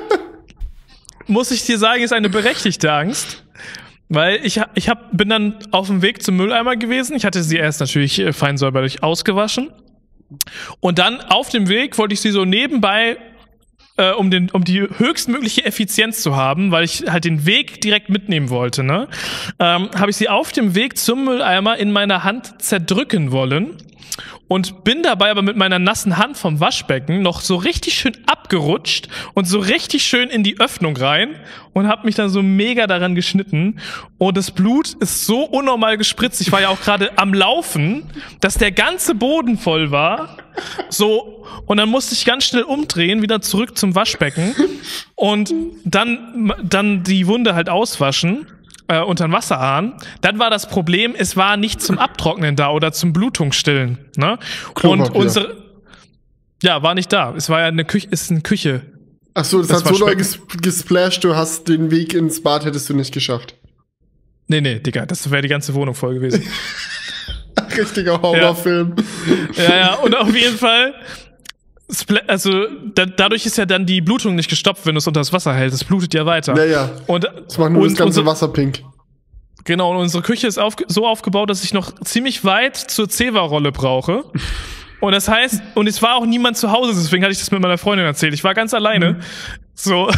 muss 1.27 1.51
ich 1.51 1.63
dir 1.65 1.77
sagen, 1.77 2.03
ist 2.03 2.13
eine 2.13 2.29
berechtigte 2.29 2.91
Angst. 2.91 3.43
Weil 4.09 4.39
ich, 4.43 4.61
ich 4.75 4.87
hab, 4.89 5.15
bin 5.15 5.29
dann 5.29 5.57
auf 5.71 5.87
dem 5.87 6.01
Weg 6.01 6.23
zum 6.23 6.37
Mülleimer 6.37 6.77
gewesen. 6.77 7.15
Ich 7.15 7.25
hatte 7.25 7.43
sie 7.43 7.57
erst 7.57 7.81
natürlich 7.81 8.19
äh, 8.19 8.31
fein 8.31 8.57
säuberlich 8.57 9.03
ausgewaschen. 9.03 9.69
Und 10.79 10.99
dann 10.99 11.21
auf 11.21 11.49
dem 11.49 11.67
Weg 11.69 11.97
wollte 11.97 12.13
ich 12.13 12.21
sie 12.21 12.31
so 12.31 12.45
nebenbei 12.45 13.17
äh, 13.97 14.11
um, 14.11 14.29
den, 14.29 14.49
um 14.51 14.63
die 14.63 14.81
höchstmögliche 14.81 15.65
Effizienz 15.65 16.21
zu 16.21 16.35
haben, 16.35 16.71
weil 16.71 16.83
ich 16.83 17.05
halt 17.07 17.25
den 17.25 17.45
Weg 17.45 17.81
direkt 17.81 18.09
mitnehmen 18.09 18.49
wollte, 18.49 18.83
ne, 18.83 19.07
ähm, 19.59 19.89
habe 19.95 20.11
ich 20.11 20.17
sie 20.17 20.29
auf 20.29 20.51
dem 20.51 20.75
Weg 20.75 20.97
zum 20.97 21.25
Mülleimer 21.25 21.77
in 21.77 21.91
meiner 21.91 22.23
Hand 22.23 22.61
zerdrücken 22.61 23.31
wollen 23.31 23.77
und 24.47 24.83
bin 24.83 25.03
dabei 25.03 25.29
aber 25.31 25.41
mit 25.41 25.57
meiner 25.57 25.79
nassen 25.79 26.17
Hand 26.17 26.37
vom 26.37 26.59
Waschbecken 26.59 27.21
noch 27.21 27.41
so 27.41 27.55
richtig 27.55 27.95
schön 27.95 28.17
abgerutscht 28.25 29.09
und 29.33 29.45
so 29.45 29.59
richtig 29.59 30.03
schön 30.03 30.29
in 30.29 30.43
die 30.43 30.59
Öffnung 30.59 30.95
rein 30.95 31.35
und 31.73 31.87
habe 31.87 32.05
mich 32.05 32.15
dann 32.15 32.29
so 32.29 32.41
mega 32.41 32.87
daran 32.87 33.15
geschnitten 33.15 33.79
und 34.17 34.37
das 34.37 34.51
Blut 34.51 34.93
ist 34.99 35.25
so 35.25 35.43
unnormal 35.43 35.97
gespritzt. 35.97 36.41
Ich 36.41 36.51
war 36.51 36.61
ja 36.61 36.69
auch 36.69 36.81
gerade 36.81 37.17
am 37.17 37.33
Laufen, 37.33 38.03
dass 38.39 38.55
der 38.55 38.71
ganze 38.71 39.15
Boden 39.15 39.57
voll 39.57 39.91
war. 39.91 40.37
So 40.89 41.45
und 41.65 41.77
dann 41.77 41.89
musste 41.89 42.13
ich 42.13 42.25
ganz 42.25 42.45
schnell 42.45 42.63
umdrehen, 42.63 43.21
wieder 43.21 43.41
zurück 43.41 43.77
zum 43.77 43.95
Waschbecken 43.95 44.55
und 45.15 45.53
dann 45.83 46.53
dann 46.63 47.03
die 47.03 47.27
Wunde 47.27 47.53
halt 47.53 47.69
auswaschen 47.69 48.47
äh, 48.87 49.01
unter 49.01 49.27
den 49.27 49.31
Wasserhahn. 49.31 49.95
Dann 50.21 50.39
war 50.39 50.49
das 50.49 50.69
Problem, 50.69 51.15
es 51.17 51.35
war 51.35 51.57
nicht 51.57 51.81
zum 51.81 51.97
Abtrocknen 51.97 52.55
da 52.55 52.69
oder 52.71 52.91
zum 52.91 53.13
Blutungsstillen. 53.13 53.97
Ne? 54.15 54.37
Und 54.83 55.15
unsere 55.15 55.67
ja, 56.63 56.81
war 56.81 56.95
nicht 56.95 57.13
da. 57.13 57.33
Es 57.35 57.49
war 57.49 57.61
ja 57.61 57.67
eine 57.67 57.85
Küche, 57.85 58.07
ist 58.09 58.31
eine 58.31 58.41
Küche. 58.41 58.81
Ach 59.33 59.45
so, 59.45 59.59
das, 59.59 59.67
das 59.67 59.85
hat 59.85 59.95
so 59.95 60.05
doll 60.05 60.15
ges 60.15 60.39
gesplasht, 60.61 61.23
du 61.23 61.35
hast 61.35 61.67
den 61.67 61.91
Weg 61.91 62.13
ins 62.13 62.41
Bad 62.41 62.65
hättest 62.65 62.89
du 62.89 62.95
nicht 62.95 63.13
geschafft. 63.13 63.55
Nee, 64.47 64.61
nee, 64.61 64.79
Digga, 64.79 65.05
das 65.05 65.29
wäre 65.29 65.41
die 65.41 65.47
ganze 65.47 65.73
Wohnung 65.73 65.93
voll 65.93 66.15
gewesen. 66.15 66.43
Richtiger 67.77 68.21
Horrorfilm. 68.21 68.95
Ja. 69.55 69.63
ja, 69.63 69.77
ja, 69.77 69.93
und 69.95 70.15
auf 70.15 70.35
jeden 70.35 70.57
Fall 70.57 70.95
also 72.27 72.65
da, 72.93 73.05
dadurch 73.05 73.45
ist 73.45 73.57
ja 73.57 73.65
dann 73.65 73.85
die 73.85 74.01
Blutung 74.01 74.35
nicht 74.35 74.49
gestoppt, 74.49 74.85
wenn 74.85 74.95
du 74.95 74.99
es 74.99 75.07
unter 75.07 75.21
das 75.21 75.31
Wasser 75.31 75.53
hältst. 75.53 75.81
Es 75.81 75.87
blutet 75.87 76.13
ja 76.13 76.25
weiter. 76.25 76.55
Ja, 76.57 76.65
ja. 76.65 76.91
Und, 77.07 77.23
das 77.23 77.57
macht 77.57 77.71
nur 77.71 77.83
und, 77.83 77.91
das 77.91 77.97
ganze 77.97 78.25
Wasser 78.25 78.49
pink. 78.49 78.83
Genau, 79.63 79.91
und 79.91 79.97
unsere 79.97 80.23
Küche 80.23 80.47
ist 80.47 80.57
auf, 80.57 80.75
so 80.87 81.05
aufgebaut, 81.07 81.49
dass 81.49 81.63
ich 81.63 81.73
noch 81.73 81.93
ziemlich 82.01 82.45
weit 82.45 82.77
zur 82.77 83.09
Zewa-Rolle 83.09 83.71
brauche. 83.71 84.23
Und 84.99 85.11
das 85.11 85.27
heißt, 85.27 85.61
und 85.75 85.87
es 85.87 86.01
war 86.01 86.15
auch 86.15 86.25
niemand 86.25 86.57
zu 86.57 86.71
Hause, 86.71 86.93
deswegen 86.95 87.23
hatte 87.23 87.33
ich 87.33 87.39
das 87.39 87.51
mit 87.51 87.61
meiner 87.61 87.77
Freundin 87.77 88.05
erzählt. 88.05 88.33
Ich 88.33 88.43
war 88.43 88.53
ganz 88.53 88.73
alleine. 88.73 89.13
Mhm. 89.13 89.19
So. 89.73 90.09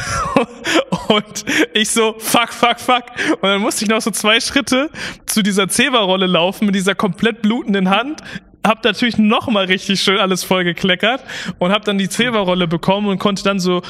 Und 1.10 1.46
ich 1.74 1.90
so, 1.90 2.16
fuck, 2.18 2.54
fuck, 2.54 2.80
fuck. 2.80 3.04
Und 3.42 3.44
dann 3.44 3.62
musste 3.62 3.84
ich 3.84 3.90
noch 3.90 4.02
so 4.02 4.12
zwei 4.12 4.40
Schritte 4.40 4.90
zu 5.26 5.42
dieser 5.42 5.68
Zewa-Rolle 5.68 6.28
laufen 6.28 6.66
mit 6.66 6.76
dieser 6.76 6.96
komplett 6.96 7.42
blutenden 7.42 7.90
Hand 7.90 8.22
hab 8.66 8.84
natürlich 8.84 9.18
noch 9.18 9.48
mal 9.48 9.66
richtig 9.66 10.02
schön 10.02 10.18
alles 10.18 10.44
voll 10.44 10.64
gekleckert 10.64 11.24
und 11.60 11.72
hab 11.72 11.86
dann 11.86 11.98
die 11.98 12.10
Zewa-Rolle 12.10 12.68
bekommen 12.68 13.08
und 13.08 13.20
konnte 13.20 13.44
dann 13.44 13.60
so 13.60 13.82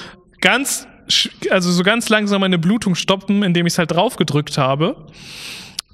ganz, 0.41 0.87
also 1.49 1.71
so 1.71 1.83
ganz 1.83 2.09
langsam 2.09 2.41
meine 2.41 2.59
Blutung 2.59 2.95
stoppen, 2.95 3.43
indem 3.43 3.65
ich 3.65 3.73
es 3.73 3.79
halt 3.79 3.91
draufgedrückt 3.91 4.57
habe. 4.57 5.07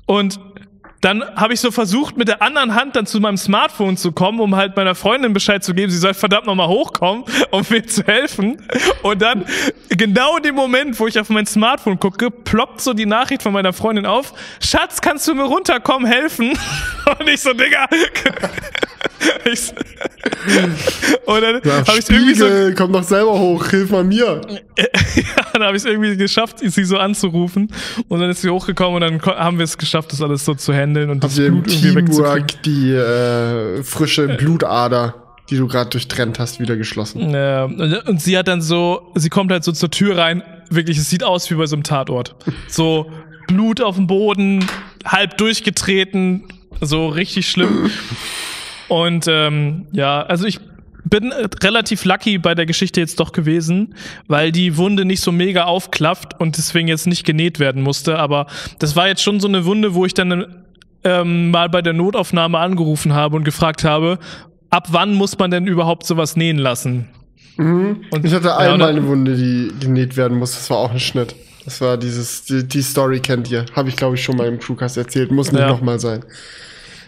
Und 0.05 0.39
dann 1.05 1.23
habe 1.35 1.53
ich 1.53 1.59
so 1.59 1.69
versucht, 1.69 2.17
mit 2.17 2.27
der 2.27 2.41
anderen 2.41 2.73
Hand 2.73 2.95
dann 2.95 3.05
zu 3.05 3.19
meinem 3.19 3.37
Smartphone 3.37 3.95
zu 3.95 4.11
kommen, 4.11 4.39
um 4.39 4.55
halt 4.55 4.75
meiner 4.75 4.95
Freundin 4.95 5.33
Bescheid 5.33 5.63
zu 5.63 5.75
geben, 5.75 5.91
sie 5.91 5.99
soll 5.99 6.15
verdammt 6.15 6.47
nochmal 6.47 6.67
hochkommen, 6.67 7.25
um 7.51 7.63
mir 7.69 7.85
zu 7.85 8.03
helfen. 8.07 8.57
Und 9.03 9.21
dann, 9.21 9.45
genau 9.89 10.37
in 10.37 10.43
dem 10.43 10.55
Moment, 10.55 10.99
wo 10.99 11.05
ich 11.05 11.19
auf 11.19 11.29
mein 11.29 11.45
Smartphone 11.45 11.99
gucke, 11.99 12.31
ploppt 12.31 12.81
so 12.81 12.95
die 12.95 13.05
Nachricht 13.05 13.43
von 13.43 13.53
meiner 13.53 13.71
Freundin 13.71 14.07
auf, 14.07 14.33
Schatz, 14.59 14.99
kannst 14.99 15.27
du 15.27 15.35
mir 15.35 15.43
runterkommen, 15.43 16.07
helfen? 16.11 16.57
Und 17.19 17.29
ich 17.29 17.39
so, 17.39 17.53
Digga. 17.53 17.87
und 21.25 21.41
dann 21.41 21.61
ja, 21.63 21.87
habe 21.87 21.99
ich 21.99 22.09
irgendwie 22.09 22.35
so, 22.35 22.45
komm 22.75 22.91
doch 22.93 23.03
selber 23.03 23.39
hoch, 23.39 23.65
hilf 23.67 23.91
mal 23.91 24.03
mir. 24.03 24.41
ja, 24.77 24.83
dann 25.53 25.63
habe 25.63 25.77
ich 25.77 25.83
es 25.83 25.89
irgendwie 25.89 26.17
geschafft, 26.17 26.59
sie 26.59 26.83
so 26.83 26.97
anzurufen. 26.97 27.71
Und 28.07 28.19
dann 28.19 28.29
ist 28.29 28.41
sie 28.41 28.49
hochgekommen 28.49 28.95
und 28.95 29.01
dann 29.01 29.21
haben 29.37 29.57
wir 29.57 29.63
es 29.63 29.77
geschafft, 29.77 30.11
das 30.11 30.21
alles 30.21 30.45
so 30.45 30.53
zu 30.53 30.73
handeln 30.73 31.09
und 31.09 31.23
das 31.23 31.35
Blut 31.35 31.67
irgendwie 31.67 31.95
wegzukriegen. 31.95 32.47
die 32.65 32.91
äh, 32.91 33.83
frische 33.83 34.27
Blutader 34.27 35.15
die 35.49 35.57
du 35.57 35.67
gerade 35.67 35.91
durchtrennt 35.91 36.39
hast, 36.39 36.59
wieder 36.59 36.75
geschlossen. 36.75 37.29
Ja, 37.29 37.65
und 37.65 38.19
sie 38.19 38.35
hat 38.35 38.47
dann 38.47 38.61
so, 38.61 39.11
sie 39.13 39.29
kommt 39.29 39.51
halt 39.51 39.63
so 39.63 39.71
zur 39.71 39.91
Tür 39.91 40.17
rein, 40.17 40.41
wirklich, 40.69 40.97
es 40.97 41.09
sieht 41.09 41.23
aus 41.23 41.49
wie 41.51 41.55
bei 41.55 41.67
so 41.67 41.75
einem 41.75 41.83
Tatort. 41.83 42.35
So 42.67 43.11
Blut 43.47 43.81
auf 43.81 43.95
dem 43.95 44.07
Boden, 44.07 44.65
halb 45.05 45.37
durchgetreten, 45.37 46.43
so 46.81 47.07
richtig 47.07 47.49
schlimm. 47.49 47.91
Und 48.87 49.25
ähm, 49.27 49.87
ja, 49.91 50.21
also 50.21 50.45
ich 50.45 50.59
bin 51.05 51.31
relativ 51.63 52.03
lucky 52.03 52.37
bei 52.37 52.55
der 52.55 52.65
Geschichte 52.65 52.99
jetzt 52.99 53.19
doch 53.19 53.31
gewesen, 53.31 53.95
weil 54.27 54.51
die 54.51 54.75
Wunde 54.77 55.05
nicht 55.05 55.21
so 55.21 55.31
mega 55.31 55.65
aufklafft 55.65 56.39
und 56.39 56.57
deswegen 56.57 56.87
jetzt 56.87 57.07
nicht 57.07 57.25
genäht 57.25 57.59
werden 57.59 57.81
musste. 57.81 58.17
Aber 58.17 58.47
das 58.79 58.95
war 58.95 59.07
jetzt 59.07 59.21
schon 59.21 59.39
so 59.39 59.47
eine 59.47 59.65
Wunde, 59.65 59.93
wo 59.93 60.05
ich 60.05 60.13
dann 60.13 60.63
ähm, 61.03 61.51
mal 61.51 61.69
bei 61.69 61.81
der 61.81 61.93
Notaufnahme 61.93 62.57
angerufen 62.57 63.13
habe 63.13 63.35
und 63.35 63.43
gefragt 63.43 63.83
habe, 63.83 64.17
ab 64.71 64.87
wann 64.91 65.13
muss 65.13 65.37
man 65.37 65.51
denn 65.51 65.67
überhaupt 65.67 66.05
sowas 66.05 66.35
nähen 66.35 66.57
lassen? 66.57 67.07
Mhm. 67.57 68.01
Und 68.09 68.25
ich 68.25 68.33
hatte 68.33 68.47
ja, 68.47 68.57
einmal 68.57 68.89
eine 68.89 69.05
Wunde, 69.07 69.35
die 69.35 69.71
genäht 69.79 70.17
werden 70.17 70.37
muss. 70.37 70.53
Das 70.53 70.69
war 70.69 70.77
auch 70.77 70.91
ein 70.91 70.99
Schnitt. 70.99 71.35
Das 71.63 71.81
war 71.81 71.97
dieses, 71.97 72.43
die, 72.45 72.67
die 72.67 72.81
Story 72.81 73.19
kennt 73.19 73.49
ihr. 73.49 73.65
Habe 73.75 73.89
ich, 73.89 73.95
glaube 73.95 74.15
ich, 74.15 74.23
schon 74.23 74.37
mal 74.37 74.47
im 74.47 74.59
Crewcast 74.59 74.97
erzählt. 74.97 75.31
Muss 75.31 75.51
nicht 75.51 75.61
ja. 75.61 75.67
nochmal 75.67 75.99
sein. 75.99 76.23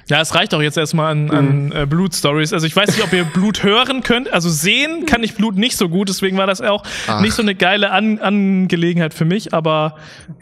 Ja, 0.10 0.22
es 0.22 0.34
reicht 0.36 0.54
auch 0.54 0.62
jetzt 0.62 0.78
erstmal 0.78 1.12
an, 1.12 1.30
an 1.32 1.66
mhm. 1.66 1.72
äh, 1.74 1.86
Blut-Stories. 1.86 2.54
Also 2.54 2.66
ich 2.66 2.76
weiß 2.76 2.96
nicht, 2.96 3.04
ob 3.04 3.12
ihr 3.12 3.26
Blut 3.26 3.64
hören 3.64 4.04
könnt. 4.04 4.32
Also 4.32 4.50
sehen 4.50 5.06
kann 5.06 5.22
ich 5.22 5.36
Blut 5.36 5.58
nicht 5.58 5.78
so 5.78 5.90
gut, 5.90 6.08
deswegen 6.08 6.38
war 6.38 6.48
das 6.48 6.62
auch 6.62 6.84
Ach. 7.08 7.22
nicht 7.22 7.34
so 7.34 7.42
eine 7.42 7.56
geile 7.56 7.92
an 7.92 8.20
Angelegenheit 8.20 9.14
für 9.14 9.26
mich, 9.26 9.54
aber 9.54 9.96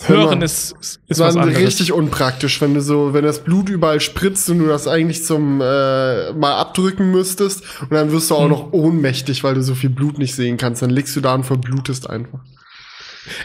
hören 0.05 0.41
ist, 0.41 0.75
ist, 0.79 0.99
ist 1.07 1.19
was 1.19 1.35
anderes. 1.35 1.57
richtig 1.59 1.91
unpraktisch, 1.91 2.61
wenn 2.61 2.75
du 2.75 2.81
so, 2.81 3.13
wenn 3.13 3.23
das 3.23 3.43
Blut 3.43 3.69
überall 3.69 3.99
spritzt 3.99 4.49
und 4.49 4.59
du 4.59 4.67
das 4.67 4.87
eigentlich 4.87 5.23
zum 5.23 5.61
äh, 5.61 6.31
mal 6.33 6.55
abdrücken 6.59 7.11
müsstest 7.11 7.63
und 7.81 7.91
dann 7.91 8.11
wirst 8.11 8.29
du 8.29 8.35
auch 8.35 8.43
mhm. 8.43 8.51
noch 8.51 8.73
ohnmächtig, 8.73 9.43
weil 9.43 9.55
du 9.55 9.63
so 9.63 9.73
viel 9.73 9.89
Blut 9.89 10.19
nicht 10.19 10.35
sehen 10.35 10.57
kannst. 10.57 10.83
Dann 10.83 10.91
liegst 10.91 11.15
du 11.15 11.21
da 11.21 11.33
und 11.33 11.43
verblutest 11.43 12.09
einfach. 12.09 12.39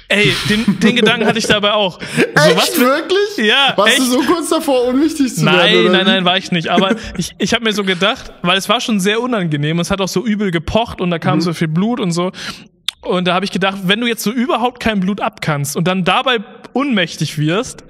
Ey, 0.09 0.33
den, 0.49 0.79
den 0.81 0.97
Gedanken 0.97 1.27
hatte 1.27 1.39
ich 1.39 1.47
dabei 1.47 1.73
auch. 1.73 2.01
So, 2.01 2.23
echt, 2.51 2.57
was 2.57 2.81
wirklich? 2.81 3.49
Ja. 3.49 3.75
Warst 3.77 3.93
echt? 3.93 4.01
du 4.01 4.05
so 4.05 4.21
kurz 4.21 4.51
davor, 4.51 4.85
unwichtig 4.85 5.35
zu 5.35 5.45
nein, 5.45 5.57
werden? 5.57 5.85
Nein, 5.85 5.93
nein, 5.93 6.07
nein, 6.07 6.25
war 6.25 6.37
ich 6.37 6.53
nicht. 6.53 6.69
Aber 6.69 6.97
ich, 7.17 7.33
ich 7.39 7.55
habe 7.55 7.65
mir 7.65 7.73
so 7.73 7.85
gedacht, 7.85 8.33
weil 8.43 8.59
es 8.59 8.69
war 8.69 8.81
schon 8.81 9.01
sehr 9.01 9.21
unangenehm. 9.21 9.79
Es 9.81 9.91
hat 9.91 10.01
auch 10.01 10.09
so 10.09 10.25
übel 10.25 10.51
gepocht 10.51 11.01
und 11.01 11.11
da 11.11 11.19
kam 11.19 11.37
mhm. 11.37 11.41
so 11.43 11.53
viel 11.53 11.69
Blut 11.69 12.01
und 12.01 12.13
so. 12.13 12.33
Und 13.03 13.27
da 13.27 13.35
habe 13.35 13.45
ich 13.45 13.51
gedacht, 13.51 13.79
wenn 13.85 14.01
du 14.01 14.07
jetzt 14.07 14.23
so 14.23 14.31
überhaupt 14.31 14.81
kein 14.81 15.01
Blut 15.01 15.21
abkannst 15.21 15.77
und 15.77 15.89
dann 15.89 16.05
dabei 16.05 16.39
unmächtig 16.73 17.39
wirst, 17.39 17.83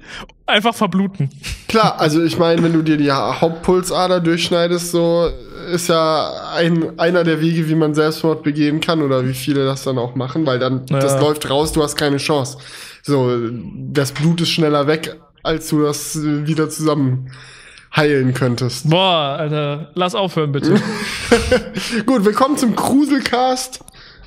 einfach 0.45 0.73
verbluten. 0.73 1.29
Klar, 1.67 1.99
also 1.99 2.23
ich 2.23 2.37
meine, 2.37 2.63
wenn 2.63 2.73
du 2.73 2.81
dir 2.81 2.97
die 2.97 3.11
Hauptpulsader 3.11 4.21
durchschneidest, 4.21 4.91
so 4.91 5.29
ist 5.71 5.87
ja 5.87 6.51
ein, 6.53 6.99
einer 6.99 7.23
der 7.23 7.41
Wege, 7.41 7.67
wie 7.69 7.75
man 7.75 7.95
Selbstmord 7.95 8.43
begehen 8.43 8.81
kann 8.81 9.01
oder 9.01 9.27
wie 9.27 9.33
viele 9.33 9.65
das 9.65 9.83
dann 9.83 9.97
auch 9.97 10.15
machen, 10.15 10.45
weil 10.45 10.59
dann 10.59 10.85
ja. 10.89 10.99
das 10.99 11.19
läuft 11.19 11.49
raus, 11.49 11.71
du 11.71 11.81
hast 11.81 11.95
keine 11.95 12.17
Chance. 12.17 12.57
So, 13.03 13.31
das 13.75 14.11
Blut 14.11 14.41
ist 14.41 14.49
schneller 14.49 14.87
weg, 14.87 15.15
als 15.43 15.69
du 15.69 15.81
das 15.81 16.21
wieder 16.21 16.69
zusammen 16.69 17.31
heilen 17.95 18.33
könntest. 18.33 18.89
Boah, 18.89 19.37
Alter, 19.39 19.91
lass 19.95 20.15
aufhören 20.15 20.51
bitte. 20.51 20.75
Gut, 22.05 22.25
willkommen 22.25 22.57
zum 22.57 22.75
Kruselcast. 22.75 23.79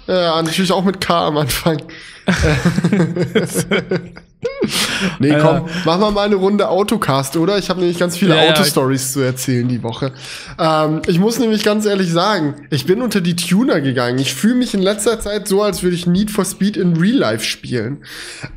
Ja, 0.06 0.40
natürlich 0.42 0.72
auch 0.72 0.84
mit 0.84 1.00
K 1.00 1.28
am 1.28 1.38
Anfang. 1.38 1.80
nee, 5.18 5.36
komm, 5.40 5.68
machen 5.84 6.00
wir 6.00 6.10
mal 6.10 6.26
eine 6.26 6.36
Runde 6.36 6.68
Autocast, 6.68 7.36
oder? 7.36 7.58
Ich 7.58 7.70
habe 7.70 7.80
nämlich 7.80 7.98
ganz 7.98 8.16
viele 8.16 8.36
ja, 8.36 8.50
Autostories 8.50 9.08
ja. 9.08 9.12
zu 9.12 9.20
erzählen 9.20 9.68
die 9.68 9.82
Woche. 9.82 10.12
Ähm, 10.58 11.02
ich 11.06 11.18
muss 11.18 11.38
nämlich 11.38 11.64
ganz 11.64 11.86
ehrlich 11.86 12.10
sagen, 12.10 12.54
ich 12.70 12.86
bin 12.86 13.02
unter 13.02 13.20
die 13.20 13.36
Tuner 13.36 13.80
gegangen. 13.80 14.18
Ich 14.18 14.34
fühle 14.34 14.54
mich 14.54 14.74
in 14.74 14.82
letzter 14.82 15.20
Zeit 15.20 15.48
so, 15.48 15.62
als 15.62 15.82
würde 15.82 15.96
ich 15.96 16.06
Need 16.06 16.30
for 16.30 16.44
Speed 16.44 16.76
in 16.76 16.96
Real 16.96 17.16
Life 17.16 17.44
spielen. 17.44 17.98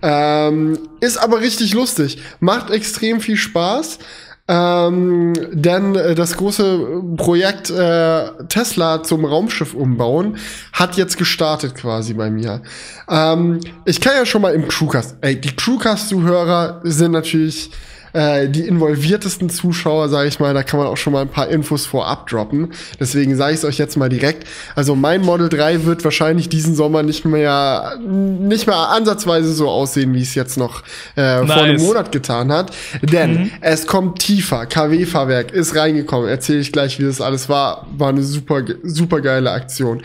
Ähm, 0.02 0.80
ist 1.00 1.18
aber 1.18 1.42
richtig 1.42 1.74
lustig. 1.74 2.20
Macht 2.40 2.70
extrem 2.70 3.22
viel 3.22 3.38
Spaß. 3.38 4.00
Ähm, 4.50 5.34
denn 5.52 5.96
äh, 5.96 6.16
das 6.16 6.38
große 6.38 7.04
Projekt 7.18 7.70
äh, 7.70 8.30
Tesla 8.48 9.04
zum 9.04 9.26
Raumschiff 9.26 9.74
umbauen 9.74 10.38
hat 10.72 10.96
jetzt 10.96 11.18
gestartet 11.18 11.76
quasi 11.76 12.14
bei 12.14 12.30
mir. 12.30 12.62
Ähm, 13.10 13.60
ich 13.84 14.00
kann 14.00 14.14
ja 14.16 14.26
schon 14.26 14.42
mal 14.42 14.54
im 14.54 14.68
Crewcast, 14.68 15.18
ey, 15.20 15.40
die 15.40 15.54
Crewcast-Zuhörer 15.54 16.80
sind 16.84 17.12
natürlich 17.12 17.72
äh, 18.14 18.48
die 18.50 18.68
involviertesten 18.68 19.50
Zuschauer, 19.50 20.10
sage 20.10 20.28
ich 20.30 20.40
mal, 20.40 20.54
da 20.54 20.64
kann 20.64 20.80
man 20.80 20.88
auch 20.88 20.98
schon 20.98 21.14
mal 21.14 21.22
ein 21.22 21.30
paar 21.30 21.48
Infos 21.50 21.86
vorab 21.86 22.28
droppen. 22.28 22.70
Deswegen 23.00 23.36
sage 23.36 23.54
ich 23.54 23.60
es 23.60 23.66
euch 23.66 23.78
jetzt 23.78 23.98
mal 23.98 24.10
direkt. 24.10 24.48
Also 24.76 24.96
mein 24.96 25.22
Model 25.22 25.50
3 25.50 25.86
wird 25.86 26.04
wahrscheinlich 26.04 26.50
diesen 26.50 26.76
Sommer 26.76 27.04
nicht 27.04 27.26
mehr 27.26 27.98
nicht 28.00 28.68
mehr 28.68 28.90
ansatzweise 28.90 29.54
so 29.54 29.70
aussehen, 29.70 30.14
wie 30.14 30.22
es 30.22 30.36
jetzt 30.36 30.58
noch 30.58 30.84
äh, 31.16 31.42
nice. 31.42 31.52
vor 31.52 31.64
einem 31.64 31.82
Monat 31.82 32.12
getan 32.12 32.52
hat. 32.52 32.72
Denn 33.02 33.32
mhm. 33.32 33.52
es 33.62 33.88
kommt 33.88 34.20
tiefer. 34.20 34.66
KW-Fahrwerk 34.66 35.52
ist 35.52 35.76
reingekommen. 35.76 36.28
Erzähle 36.28 36.60
ich 36.60 36.72
gleich, 36.72 37.00
wie 37.00 37.04
das 37.04 37.22
alles 37.22 37.50
war. 37.50 37.88
War 37.98 38.10
eine 38.10 38.24
super 38.24 38.64
super 38.84 39.22
geile 39.22 39.52
Aktion. 39.52 40.02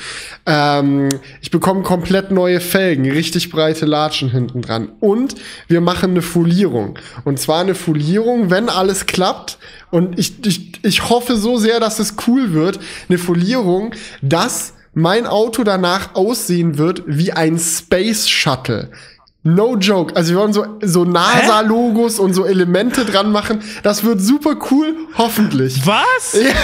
Ähm, 0.47 1.09
ich 1.41 1.51
bekomme 1.51 1.83
komplett 1.83 2.31
neue 2.31 2.61
Felgen, 2.61 3.11
richtig 3.11 3.51
breite 3.51 3.87
Latschen 3.87 4.31
hinten 4.31 4.63
dran. 4.63 4.91
Und 5.01 5.35
wir 5.69 5.81
machen 5.81 6.11
eine 6.11 6.23
Folierung. 6.23 6.99
Und 7.25 7.39
zwar 7.39 7.61
eine 7.61 7.75
Folierung 7.75 7.92
Folierung, 7.93 8.51
wenn 8.51 8.71
alles 8.71 9.05
klappt. 9.05 9.59
Und 9.91 10.19
ich, 10.19 10.45
ich, 10.47 10.73
ich 10.83 11.11
hoffe 11.11 11.37
so 11.37 11.59
sehr, 11.59 11.79
dass 11.79 11.99
es 11.99 12.15
cool 12.27 12.55
wird. 12.55 12.81
Eine 13.09 13.19
Folierung, 13.19 13.93
dass 14.23 14.73
mein 14.95 15.27
Auto 15.27 15.63
danach 15.63 16.15
aussehen 16.15 16.79
wird 16.79 17.03
wie 17.07 17.33
ein 17.33 17.59
Space 17.59 18.29
Shuttle. 18.29 18.91
No 19.43 19.77
joke. 19.77 20.17
Also 20.17 20.33
wir 20.33 20.41
wollen 20.41 20.53
so, 20.55 20.65
so 20.83 21.05
NASA-Logos 21.05 22.19
und 22.19 22.33
so 22.33 22.47
Elemente 22.47 23.05
dran 23.05 23.31
machen. 23.31 23.61
Das 23.83 24.05
wird 24.05 24.23
super 24.23 24.57
cool, 24.71 24.95
hoffentlich. 25.19 25.87
Was? 25.87 26.33
Ja. 26.33 26.55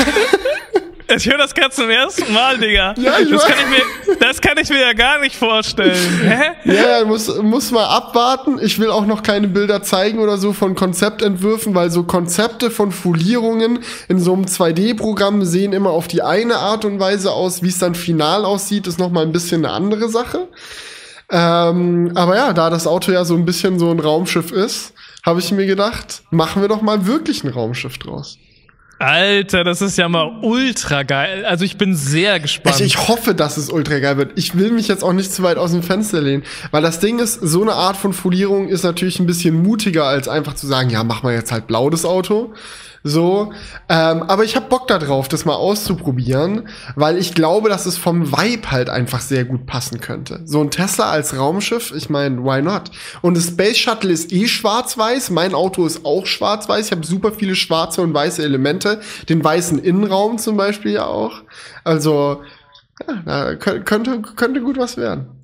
Ich 1.16 1.26
höre 1.26 1.38
das 1.38 1.54
gerade 1.54 1.70
zum 1.70 1.88
ersten 1.88 2.32
Mal, 2.34 2.58
Digga. 2.58 2.94
Ja, 2.98 3.18
ich 3.18 3.30
das, 3.30 3.44
kann 3.46 3.56
ich 3.58 4.06
mir, 4.06 4.16
das 4.16 4.40
kann 4.40 4.58
ich 4.58 4.68
mir 4.68 4.80
ja 4.80 4.92
gar 4.92 5.18
nicht 5.20 5.36
vorstellen. 5.36 5.96
Hä? 6.22 6.70
Ja, 6.70 7.04
muss, 7.06 7.34
muss 7.40 7.70
mal 7.70 7.86
abwarten. 7.86 8.58
Ich 8.60 8.78
will 8.78 8.90
auch 8.90 9.06
noch 9.06 9.22
keine 9.22 9.48
Bilder 9.48 9.82
zeigen 9.82 10.18
oder 10.18 10.36
so 10.36 10.52
von 10.52 10.74
Konzeptentwürfen, 10.74 11.74
weil 11.74 11.90
so 11.90 12.02
Konzepte 12.02 12.70
von 12.70 12.92
Folierungen 12.92 13.78
in 14.08 14.20
so 14.20 14.34
einem 14.34 14.44
2D-Programm 14.44 15.44
sehen 15.44 15.72
immer 15.72 15.90
auf 15.90 16.08
die 16.08 16.20
eine 16.20 16.56
Art 16.56 16.84
und 16.84 17.00
Weise 17.00 17.32
aus. 17.32 17.62
Wie 17.62 17.68
es 17.68 17.78
dann 17.78 17.94
final 17.94 18.44
aussieht, 18.44 18.86
ist 18.86 18.98
noch 18.98 19.10
mal 19.10 19.22
ein 19.22 19.32
bisschen 19.32 19.64
eine 19.64 19.74
andere 19.74 20.10
Sache. 20.10 20.48
Ähm, 21.30 22.12
aber 22.14 22.36
ja, 22.36 22.52
da 22.52 22.68
das 22.68 22.86
Auto 22.86 23.12
ja 23.12 23.24
so 23.24 23.34
ein 23.34 23.46
bisschen 23.46 23.78
so 23.78 23.90
ein 23.90 24.00
Raumschiff 24.00 24.52
ist, 24.52 24.92
habe 25.24 25.40
ich 25.40 25.52
mir 25.52 25.66
gedacht, 25.66 26.22
machen 26.30 26.60
wir 26.62 26.68
doch 26.68 26.82
mal 26.82 27.06
wirklich 27.06 27.44
ein 27.44 27.50
Raumschiff 27.50 27.98
draus. 27.98 28.38
Alter, 28.98 29.62
das 29.62 29.80
ist 29.80 29.96
ja 29.96 30.08
mal 30.08 30.40
ultra 30.42 31.04
geil. 31.04 31.44
Also 31.44 31.64
ich 31.64 31.78
bin 31.78 31.94
sehr 31.94 32.40
gespannt. 32.40 32.80
Ich, 32.80 32.87
ich, 32.87 33.08
hoffe, 33.08 33.34
dass 33.34 33.56
es 33.56 33.70
ultra 33.70 34.00
geil 34.00 34.16
wird. 34.16 34.32
Ich 34.34 34.58
will 34.58 34.72
mich 34.72 34.88
jetzt 34.88 35.04
auch 35.04 35.12
nicht 35.12 35.32
zu 35.32 35.44
weit 35.44 35.56
aus 35.56 35.70
dem 35.70 35.84
Fenster 35.84 36.20
lehnen, 36.20 36.42
weil 36.72 36.82
das 36.82 36.98
Ding 36.98 37.20
ist, 37.20 37.34
so 37.34 37.62
eine 37.62 37.74
Art 37.74 37.96
von 37.96 38.12
Folierung 38.12 38.68
ist 38.68 38.82
natürlich 38.82 39.20
ein 39.20 39.26
bisschen 39.26 39.62
mutiger, 39.62 40.04
als 40.04 40.26
einfach 40.26 40.54
zu 40.54 40.66
sagen, 40.66 40.90
ja, 40.90 41.04
mach 41.04 41.22
mal 41.22 41.32
jetzt 41.32 41.52
halt 41.52 41.68
blau 41.68 41.90
das 41.90 42.04
Auto. 42.04 42.52
So, 43.04 43.52
ähm, 43.88 44.22
aber 44.24 44.44
ich 44.44 44.56
habe 44.56 44.66
Bock 44.66 44.88
darauf, 44.88 45.28
das 45.28 45.44
mal 45.44 45.54
auszuprobieren, 45.54 46.68
weil 46.96 47.16
ich 47.16 47.34
glaube, 47.34 47.68
dass 47.68 47.87
es 47.87 47.96
vom 47.96 48.32
Vibe 48.32 48.70
halt 48.70 48.90
einfach 48.90 49.20
sehr 49.20 49.44
gut 49.44 49.66
passen 49.66 50.00
könnte. 50.00 50.40
So 50.44 50.61
ein 50.61 50.70
Tesla 50.70 51.11
als 51.11 51.37
Raumschiff, 51.37 51.92
ich 51.94 52.11
meine, 52.11 52.42
why 52.44 52.61
not? 52.61 52.90
Und 53.22 53.37
das 53.37 53.48
Space 53.48 53.78
Shuttle 53.78 54.12
ist 54.12 54.32
eh 54.32 54.48
schwarz-weiß, 54.48 55.30
mein 55.30 55.54
Auto 55.54 55.87
ist 55.87 56.04
auch 56.04 56.26
schwarz-weiß. 56.26 56.87
Ich 56.87 56.92
habe 56.92 57.06
super 57.06 57.32
viele 57.32 57.54
schwarze 57.54 58.02
und 58.02 58.12
weiße 58.12 58.42
Elemente, 58.42 59.00
den 59.28 59.42
weißen 59.42 59.78
Innenraum 59.78 60.38
zum 60.38 60.56
Beispiel 60.56 60.92
ja 60.92 61.06
auch. 61.06 61.42
Also 61.84 62.42
ja, 63.26 63.54
könnte 63.54 64.22
könnte 64.22 64.61
gut 64.61 64.76
was 64.76 64.96
werden. 64.96 65.38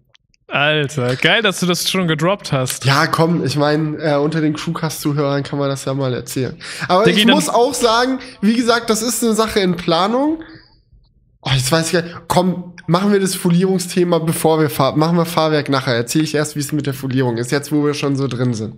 Alter, 0.46 1.16
geil, 1.16 1.42
dass 1.42 1.60
du 1.60 1.66
das 1.66 1.90
schon 1.90 2.06
gedroppt 2.06 2.52
hast. 2.52 2.84
Ja, 2.84 3.06
komm, 3.06 3.44
ich 3.44 3.56
meine, 3.56 3.96
äh, 3.98 4.16
unter 4.16 4.40
den 4.40 4.54
Crewcast-Zuhörern 4.54 5.42
kann 5.42 5.58
man 5.58 5.68
das 5.68 5.84
ja 5.84 5.94
mal 5.94 6.12
erzählen. 6.12 6.56
Aber 6.86 7.04
Der 7.04 7.14
ich 7.14 7.26
muss 7.26 7.48
auch 7.48 7.72
sagen, 7.72 8.18
wie 8.40 8.54
gesagt, 8.54 8.90
das 8.90 9.02
ist 9.02 9.24
eine 9.24 9.34
Sache 9.34 9.60
in 9.60 9.76
Planung. 9.76 10.42
Oh, 11.40 11.50
jetzt 11.54 11.72
weiß 11.72 11.86
ich 11.86 11.92
gar 11.92 12.02
nicht. 12.02 12.16
Komm, 12.28 12.74
machen 12.86 13.12
wir 13.12 13.20
das 13.20 13.34
Folierungsthema, 13.34 14.18
bevor 14.18 14.60
wir 14.60 14.70
fahren. 14.70 14.98
Machen 14.98 15.16
wir 15.16 15.24
Fahrwerk 15.24 15.68
nachher. 15.68 15.94
Erzähle 15.94 16.24
ich 16.24 16.34
erst, 16.34 16.56
wie 16.56 16.60
es 16.60 16.72
mit 16.72 16.86
der 16.86 16.94
Folierung 16.94 17.36
ist, 17.38 17.50
jetzt 17.50 17.72
wo 17.72 17.84
wir 17.84 17.94
schon 17.94 18.16
so 18.16 18.28
drin 18.28 18.54
sind. 18.54 18.76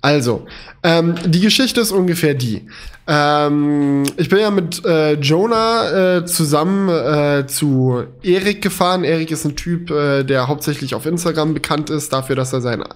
Also, 0.00 0.46
ähm, 0.82 1.16
die 1.24 1.40
Geschichte 1.40 1.80
ist 1.80 1.92
ungefähr 1.92 2.34
die. 2.34 2.68
Ähm, 3.06 4.04
ich 4.16 4.30
bin 4.30 4.38
ja 4.38 4.50
mit 4.50 4.82
äh, 4.86 5.14
Jonah 5.14 6.16
äh, 6.16 6.24
zusammen 6.24 6.88
äh, 6.88 7.46
zu 7.46 8.04
Erik 8.22 8.62
gefahren. 8.62 9.04
Erik 9.04 9.30
ist 9.30 9.44
ein 9.44 9.56
Typ, 9.56 9.90
äh, 9.90 10.24
der 10.24 10.48
hauptsächlich 10.48 10.94
auf 10.94 11.04
Instagram 11.04 11.52
bekannt 11.52 11.90
ist, 11.90 12.14
dafür, 12.14 12.34
dass 12.34 12.54
er 12.54 12.62
seine, 12.62 12.86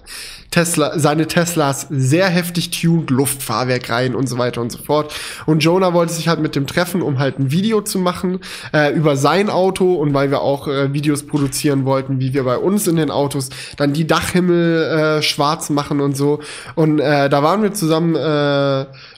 Tesla, 0.49 0.97
seine 0.97 1.27
Teslas 1.27 1.85
sehr 1.91 2.27
heftig 2.27 2.71
tuned, 2.71 3.11
Luftfahrwerk 3.11 3.91
rein 3.91 4.15
und 4.15 4.27
so 4.27 4.39
weiter 4.39 4.61
und 4.61 4.71
so 4.71 4.79
fort. 4.79 5.13
Und 5.45 5.63
Jonah 5.63 5.93
wollte 5.93 6.13
sich 6.13 6.27
halt 6.27 6.39
mit 6.39 6.55
dem 6.55 6.65
treffen, 6.65 7.03
um 7.03 7.19
halt 7.19 7.37
ein 7.37 7.51
Video 7.51 7.81
zu 7.81 7.99
machen 7.99 8.39
äh, 8.73 8.91
über 8.95 9.15
sein 9.15 9.51
Auto 9.51 9.93
und 9.93 10.15
weil 10.15 10.31
wir 10.31 10.41
auch 10.41 10.67
äh, 10.67 10.91
Videos 10.91 11.27
produzieren 11.27 11.85
wollten, 11.85 12.19
wie 12.19 12.33
wir 12.33 12.45
bei 12.45 12.57
uns 12.57 12.87
in 12.87 12.95
den 12.95 13.11
Autos 13.11 13.49
dann 13.77 13.93
die 13.93 14.07
Dachhimmel 14.07 15.21
schwarz 15.21 15.69
machen 15.69 16.01
und 16.01 16.15
so. 16.17 16.39
Und 16.75 16.97
da 16.97 17.43
waren 17.43 17.61
wir 17.61 17.73
zusammen 17.73 18.13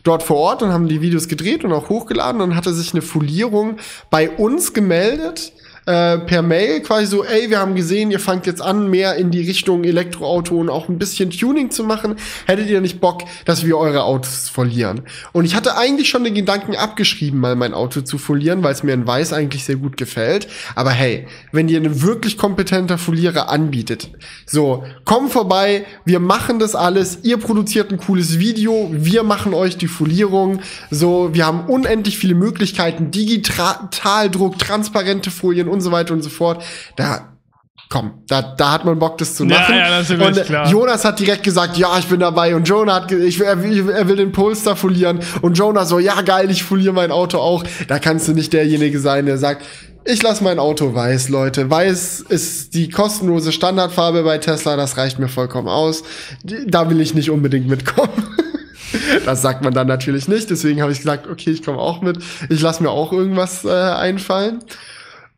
dort 0.03 0.23
vor 0.23 0.37
Ort 0.37 0.63
und 0.63 0.71
haben 0.71 0.80
die 0.87 1.01
Videos 1.01 1.27
gedreht 1.27 1.63
und 1.63 1.73
auch 1.73 1.89
hochgeladen. 1.89 2.41
Und 2.41 2.55
hatte 2.55 2.73
sich 2.73 2.93
eine 2.93 3.01
Folierung 3.01 3.77
bei 4.09 4.29
uns 4.29 4.73
gemeldet 4.73 5.53
äh, 5.85 6.19
per 6.19 6.41
Mail 6.41 6.81
quasi 6.81 7.07
so, 7.07 7.23
ey, 7.23 7.49
wir 7.49 7.59
haben 7.59 7.75
gesehen, 7.75 8.11
ihr 8.11 8.19
fangt 8.19 8.45
jetzt 8.45 8.61
an, 8.61 8.89
mehr 8.89 9.15
in 9.15 9.31
die 9.31 9.41
Richtung 9.41 9.83
Elektroauto 9.83 10.55
und 10.57 10.69
auch 10.69 10.89
ein 10.89 10.99
bisschen 10.99 11.31
Tuning 11.31 11.71
zu 11.71 11.83
machen. 11.83 12.15
Hättet 12.45 12.69
ihr 12.69 12.81
nicht 12.81 13.01
Bock, 13.01 13.23
dass 13.45 13.65
wir 13.65 13.77
eure 13.77 14.03
Autos 14.03 14.49
folieren? 14.49 15.01
Und 15.31 15.45
ich 15.45 15.55
hatte 15.55 15.77
eigentlich 15.77 16.09
schon 16.09 16.23
den 16.23 16.35
Gedanken 16.35 16.75
abgeschrieben, 16.75 17.39
mal 17.39 17.55
mein 17.55 17.73
Auto 17.73 18.01
zu 18.01 18.17
folieren, 18.17 18.61
weil 18.63 18.73
es 18.73 18.83
mir 18.83 18.93
in 18.93 19.07
Weiß 19.07 19.33
eigentlich 19.33 19.63
sehr 19.63 19.77
gut 19.77 19.97
gefällt. 19.97 20.47
Aber 20.75 20.91
hey, 20.91 21.27
wenn 21.51 21.67
ihr 21.67 21.79
ein 21.79 22.01
wirklich 22.03 22.37
kompetenter 22.37 22.97
Folierer 22.97 23.49
anbietet, 23.49 24.09
so, 24.45 24.83
komm 25.05 25.29
vorbei, 25.29 25.85
wir 26.05 26.19
machen 26.19 26.59
das 26.59 26.75
alles, 26.75 27.19
ihr 27.23 27.37
produziert 27.37 27.91
ein 27.91 27.97
cooles 27.97 28.37
Video, 28.37 28.89
wir 28.91 29.23
machen 29.23 29.53
euch 29.53 29.77
die 29.77 29.87
Folierung, 29.87 30.59
so, 30.91 31.33
wir 31.33 31.45
haben 31.45 31.65
unendlich 31.67 32.17
viele 32.19 32.35
Möglichkeiten, 32.35 33.09
Digitaldruck, 33.09 34.59
transparente 34.59 35.31
Folien 35.31 35.70
und 35.71 35.81
so 35.81 35.91
weiter 35.91 36.13
und 36.13 36.21
so 36.21 36.29
fort. 36.29 36.63
Da 36.95 37.27
komm, 37.89 38.23
da, 38.27 38.41
da 38.41 38.71
hat 38.71 38.85
man 38.85 38.99
Bock, 38.99 39.17
das 39.17 39.35
zu 39.35 39.43
machen. 39.45 39.75
Ja, 39.75 39.89
ja, 39.89 39.99
natürlich, 39.99 40.25
und 40.27 40.37
äh, 40.37 40.43
klar. 40.43 40.67
Jonas 40.69 41.03
hat 41.03 41.19
direkt 41.19 41.43
gesagt, 41.43 41.75
ja, 41.77 41.97
ich 41.99 42.05
bin 42.07 42.19
dabei. 42.21 42.55
Und 42.55 42.67
Jonah 42.67 42.95
hat, 42.95 43.11
ich, 43.11 43.41
er, 43.41 43.61
will- 43.63 43.89
er 43.89 44.07
will 44.07 44.15
den 44.15 44.31
Polestar 44.31 44.75
folieren. 44.77 45.19
Und 45.41 45.57
Jonah 45.57 45.85
so, 45.85 45.99
ja, 45.99 46.21
geil, 46.21 46.49
ich 46.49 46.63
foliere 46.63 46.93
mein 46.93 47.11
Auto 47.11 47.37
auch. 47.39 47.63
Da 47.89 47.99
kannst 47.99 48.27
du 48.29 48.31
nicht 48.33 48.53
derjenige 48.53 48.99
sein, 48.99 49.25
der 49.25 49.37
sagt, 49.37 49.65
ich 50.05 50.23
lasse 50.23 50.43
mein 50.43 50.57
Auto 50.57 50.95
weiß, 50.95 51.29
Leute. 51.29 51.69
Weiß 51.69 52.21
ist 52.21 52.73
die 52.75 52.89
kostenlose 52.89 53.51
Standardfarbe 53.51 54.23
bei 54.23 54.37
Tesla, 54.37 54.75
das 54.77 54.95
reicht 54.97 55.19
mir 55.19 55.27
vollkommen 55.27 55.67
aus. 55.67 56.03
Da 56.67 56.89
will 56.89 57.01
ich 57.01 57.13
nicht 57.13 57.29
unbedingt 57.29 57.67
mitkommen. 57.67 58.09
Das 59.25 59.41
sagt 59.41 59.63
man 59.63 59.73
dann 59.73 59.87
natürlich 59.87 60.27
nicht. 60.27 60.49
Deswegen 60.49 60.81
habe 60.81 60.91
ich 60.91 60.97
gesagt, 60.97 61.25
okay, 61.27 61.51
ich 61.51 61.63
komme 61.63 61.77
auch 61.77 62.01
mit. 62.01 62.17
Ich 62.49 62.59
lasse 62.61 62.83
mir 62.83 62.89
auch 62.89 63.13
irgendwas 63.13 63.63
äh, 63.63 63.69
einfallen. 63.69 64.59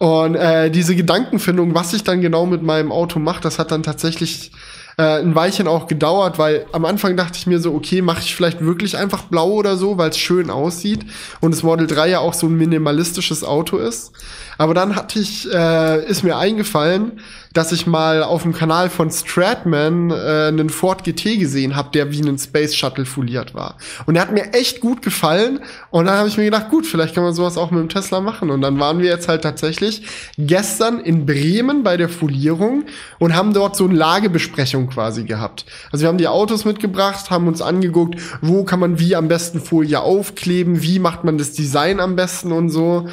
Und 0.04 0.36
äh, 0.36 0.70
diese 0.70 0.98
Gedankenfindung, 0.98 1.76
was 1.76 1.94
ich 1.94 2.04
dann 2.04 2.20
genau 2.20 2.46
mit 2.46 2.62
meinem 2.62 2.92
Auto 2.92 3.20
mache, 3.20 3.40
das 3.40 3.58
hat 3.58 3.72
dann 3.72 3.84
tatsächlich 3.84 4.52
äh, 4.98 5.22
ein 5.22 5.34
Weilchen 5.34 5.66
auch 5.66 5.88
gedauert, 5.88 6.38
weil 6.38 6.66
am 6.74 6.84
Anfang 6.84 7.16
dachte 7.16 7.38
ich 7.38 7.48
mir 7.48 7.62
so, 7.62 7.74
okay, 7.74 8.02
mache 8.02 8.20
ich 8.20 8.36
vielleicht 8.36 8.60
wirklich 8.60 8.98
einfach 8.98 9.24
blau 9.24 9.52
oder 9.52 9.78
so, 9.78 9.98
weil 9.98 10.10
es 10.10 10.18
schön 10.18 10.50
aussieht 10.50 11.06
und 11.40 11.52
das 11.52 11.64
Model 11.64 11.88
3 11.88 12.10
ja 12.10 12.20
auch 12.20 12.34
so 12.34 12.48
ein 12.48 12.58
minimalistisches 12.58 13.46
Auto 13.46 13.78
ist. 13.78 14.12
Aber 14.58 14.74
dann 14.74 14.98
hatte 14.98 15.20
ich, 15.20 15.50
äh, 15.50 16.06
ist 16.06 16.24
mir 16.24 16.36
eingefallen, 16.36 17.22
dass 17.54 17.72
ich 17.72 17.86
mal 17.86 18.24
auf 18.24 18.42
dem 18.42 18.54
Kanal 18.54 18.90
von 18.90 19.12
Stratman 19.12 20.10
äh, 20.10 20.48
einen 20.48 20.70
Ford 20.70 21.04
GT 21.04 21.40
gesehen 21.40 21.76
habe, 21.76 21.90
der 21.94 22.12
wie 22.12 22.22
ein 22.22 22.38
Space 22.38 22.76
Shuttle 22.76 23.06
foliert 23.06 23.54
war. 23.54 23.78
Und 24.06 24.16
der 24.16 24.24
hat 24.24 24.32
mir 24.32 24.54
echt 24.54 24.80
gut 24.80 25.04
gefallen. 25.04 25.60
Und 25.92 26.06
dann 26.06 26.18
habe 26.18 26.28
ich 26.28 26.38
mir 26.38 26.46
gedacht, 26.46 26.70
gut, 26.70 26.88
vielleicht 26.88 27.14
kann 27.14 27.24
man 27.24 27.34
sowas 27.34 27.58
auch 27.58 27.70
mit 27.70 27.80
dem 27.80 27.90
Tesla 27.90 28.22
machen. 28.22 28.50
Und 28.50 28.62
dann 28.62 28.80
waren 28.80 29.00
wir 29.00 29.06
jetzt 29.06 29.28
halt 29.28 29.44
tatsächlich 29.44 30.04
gestern 30.38 31.00
in 31.00 31.28
Bremen 31.28 31.84
bei 31.84 31.96
der 31.96 32.10
Folierung 32.10 32.86
und 33.20 33.36
haben 33.36 33.54
dort 33.54 33.76
so 33.76 33.86
eine 33.86 33.94
Lagebesprechung 33.94 34.88
quasi 34.88 35.24
gehabt. 35.24 35.66
Also 35.92 36.04
wir 36.04 36.10
haben 36.10 36.18
die 36.18 36.28
Autos 36.28 36.66
mitgebracht, 36.66 37.30
haben 37.30 37.48
uns 37.48 37.62
angeguckt, 37.62 38.20
wo 38.42 38.64
kann 38.64 38.80
man 38.80 38.98
wie 38.98 39.16
am 39.16 39.28
besten 39.28 39.62
Folie 39.62 40.02
aufkleben, 40.02 40.82
wie 40.82 40.98
macht 40.98 41.24
man 41.24 41.38
das 41.38 41.52
Design 41.52 42.00
am 42.00 42.16
besten 42.16 42.52
und 42.52 42.70
so. 42.70 43.08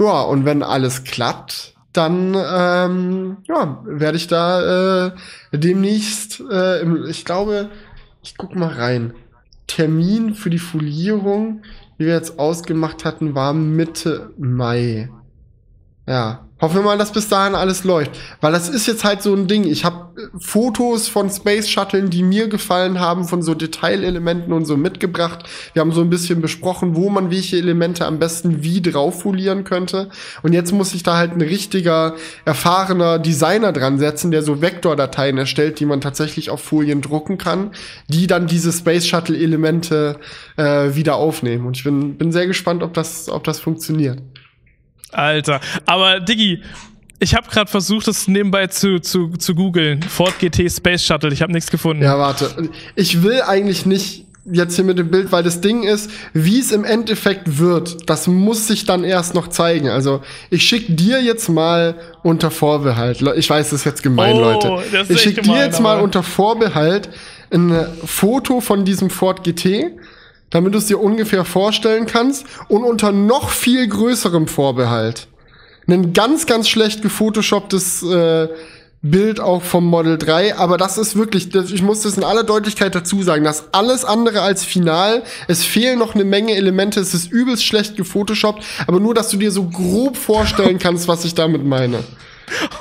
Ja, 0.00 0.22
und 0.22 0.44
wenn 0.44 0.64
alles 0.64 1.04
klappt, 1.04 1.73
dann 1.96 2.34
ähm, 2.34 3.36
ja, 3.44 3.82
werde 3.84 4.16
ich 4.16 4.26
da 4.26 5.06
äh, 5.06 5.12
demnächst, 5.52 6.40
äh, 6.40 6.80
im, 6.80 7.06
ich 7.06 7.24
glaube, 7.24 7.70
ich 8.22 8.36
guck 8.36 8.54
mal 8.54 8.72
rein. 8.72 9.14
Termin 9.66 10.34
für 10.34 10.50
die 10.50 10.58
Folierung, 10.58 11.62
wie 11.96 12.06
wir 12.06 12.14
jetzt 12.14 12.38
ausgemacht 12.38 13.04
hatten, 13.04 13.34
war 13.34 13.54
Mitte 13.54 14.32
Mai. 14.36 15.10
Ja, 16.06 16.43
hoffen 16.60 16.76
wir 16.76 16.82
mal, 16.82 16.98
dass 16.98 17.12
bis 17.12 17.28
dahin 17.28 17.54
alles 17.54 17.84
läuft. 17.84 18.12
Weil 18.40 18.52
das 18.52 18.68
ist 18.68 18.86
jetzt 18.86 19.04
halt 19.04 19.22
so 19.22 19.34
ein 19.34 19.46
Ding. 19.48 19.64
Ich 19.64 19.84
habe 19.84 20.04
Fotos 20.38 21.08
von 21.08 21.28
Space 21.28 21.68
Shuttlen, 21.68 22.10
die 22.10 22.22
mir 22.22 22.48
gefallen 22.48 23.00
haben, 23.00 23.24
von 23.24 23.42
so 23.42 23.54
Detailelementen 23.54 24.52
und 24.52 24.64
so 24.64 24.76
mitgebracht. 24.76 25.44
Wir 25.72 25.80
haben 25.80 25.92
so 25.92 26.00
ein 26.00 26.10
bisschen 26.10 26.40
besprochen, 26.40 26.94
wo 26.94 27.10
man 27.10 27.30
welche 27.30 27.56
Elemente 27.56 28.06
am 28.06 28.18
besten 28.18 28.62
wie 28.62 28.80
drauf 28.80 29.22
folieren 29.22 29.64
könnte. 29.64 30.10
Und 30.42 30.52
jetzt 30.52 30.72
muss 30.72 30.90
sich 30.90 31.02
da 31.02 31.16
halt 31.16 31.32
ein 31.32 31.40
richtiger, 31.40 32.14
erfahrener 32.44 33.18
Designer 33.18 33.72
dran 33.72 33.98
setzen, 33.98 34.30
der 34.30 34.42
so 34.42 34.62
Vektordateien 34.62 35.36
erstellt, 35.36 35.80
die 35.80 35.86
man 35.86 36.00
tatsächlich 36.00 36.50
auf 36.50 36.60
Folien 36.60 37.00
drucken 37.00 37.36
kann, 37.36 37.72
die 38.08 38.28
dann 38.28 38.46
diese 38.46 38.72
Space 38.72 39.06
Shuttle 39.06 39.36
Elemente 39.36 40.20
äh, 40.56 40.94
wieder 40.94 41.16
aufnehmen. 41.16 41.66
Und 41.66 41.76
ich 41.76 41.84
bin, 41.84 42.16
bin 42.16 42.30
sehr 42.30 42.46
gespannt, 42.46 42.84
ob 42.84 42.94
das, 42.94 43.28
ob 43.28 43.42
das 43.42 43.58
funktioniert. 43.58 44.22
Alter. 45.14 45.60
Aber 45.86 46.20
Diggi, 46.20 46.62
ich 47.20 47.34
habe 47.34 47.48
gerade 47.48 47.70
versucht, 47.70 48.06
das 48.08 48.28
nebenbei 48.28 48.66
zu, 48.66 48.98
zu, 49.00 49.28
zu 49.30 49.54
googeln. 49.54 50.02
Ford 50.02 50.38
GT 50.38 50.70
Space 50.70 51.04
Shuttle. 51.04 51.32
Ich 51.32 51.42
habe 51.42 51.52
nichts 51.52 51.70
gefunden. 51.70 52.02
Ja, 52.02 52.18
warte. 52.18 52.70
Ich 52.96 53.22
will 53.22 53.40
eigentlich 53.42 53.86
nicht 53.86 54.24
jetzt 54.50 54.76
hier 54.76 54.84
mit 54.84 54.98
dem 54.98 55.10
Bild, 55.10 55.32
weil 55.32 55.42
das 55.42 55.60
Ding 55.62 55.84
ist, 55.84 56.10
wie 56.34 56.58
es 56.58 56.70
im 56.70 56.84
Endeffekt 56.84 57.58
wird, 57.58 58.10
das 58.10 58.26
muss 58.26 58.66
sich 58.66 58.84
dann 58.84 59.02
erst 59.02 59.34
noch 59.34 59.48
zeigen. 59.48 59.88
Also 59.88 60.20
ich 60.50 60.62
schick 60.64 60.96
dir 60.96 61.22
jetzt 61.22 61.48
mal 61.48 61.94
unter 62.22 62.50
Vorbehalt. 62.50 63.22
Ich 63.36 63.48
weiß, 63.48 63.70
das 63.70 63.80
ist 63.80 63.84
jetzt 63.86 64.02
gemein, 64.02 64.34
Oh, 64.34 64.40
Leute. 64.40 65.04
Ich 65.04 65.10
echt 65.10 65.20
schick 65.20 65.42
dir 65.42 65.64
jetzt 65.64 65.80
mal 65.80 66.00
unter 66.00 66.22
Vorbehalt 66.22 67.08
ein 67.50 67.86
Foto 68.04 68.60
von 68.60 68.84
diesem 68.84 69.10
Ford 69.10 69.44
GT, 69.44 69.92
damit 70.54 70.72
du 70.72 70.78
es 70.78 70.86
dir 70.86 70.98
ungefähr 70.98 71.44
vorstellen 71.44 72.06
kannst 72.06 72.46
und 72.68 72.82
unter 72.82 73.12
noch 73.12 73.50
viel 73.50 73.86
größerem 73.86 74.48
Vorbehalt 74.48 75.28
ein 75.88 76.12
ganz, 76.12 76.46
ganz 76.46 76.68
schlecht 76.68 77.02
gefotoshopptes 77.02 78.02
äh, 78.02 78.48
Bild 79.02 79.38
auch 79.38 79.62
vom 79.62 79.84
Model 79.84 80.16
3, 80.16 80.56
aber 80.56 80.78
das 80.78 80.96
ist 80.96 81.14
wirklich, 81.14 81.54
ich 81.54 81.82
muss 81.82 82.00
das 82.00 82.16
in 82.16 82.24
aller 82.24 82.42
Deutlichkeit 82.42 82.94
dazu 82.94 83.22
sagen, 83.22 83.44
das 83.44 83.74
alles 83.74 84.02
andere 84.02 84.40
als 84.40 84.64
final. 84.64 85.24
Es 85.46 85.62
fehlen 85.62 85.98
noch 85.98 86.14
eine 86.14 86.24
Menge 86.24 86.54
Elemente, 86.54 87.00
es 87.00 87.12
ist 87.12 87.30
übelst 87.30 87.66
schlecht 87.66 87.98
gefotoshoppt, 87.98 88.64
aber 88.86 89.00
nur, 89.00 89.12
dass 89.12 89.28
du 89.28 89.36
dir 89.36 89.50
so 89.50 89.64
grob 89.68 90.16
vorstellen 90.16 90.78
kannst, 90.78 91.06
was 91.06 91.26
ich 91.26 91.34
damit 91.34 91.64
meine. 91.66 92.02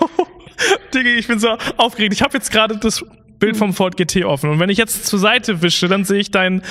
Diggi, 0.93 1.15
ich 1.15 1.27
bin 1.27 1.39
so 1.39 1.57
aufgeregt. 1.75 2.13
Ich 2.13 2.21
habe 2.21 2.37
jetzt 2.37 2.51
gerade 2.51 2.77
das 2.77 3.03
Bild 3.45 3.57
vom 3.57 3.73
Ford 3.73 3.97
GT 3.97 4.23
offen. 4.25 4.49
Und 4.49 4.59
wenn 4.59 4.69
ich 4.69 4.77
jetzt 4.77 5.05
zur 5.05 5.19
Seite 5.19 5.61
wische, 5.61 5.87
dann 5.87 6.05
sehe 6.05 6.19
ich 6.19 6.31
dein, 6.31 6.61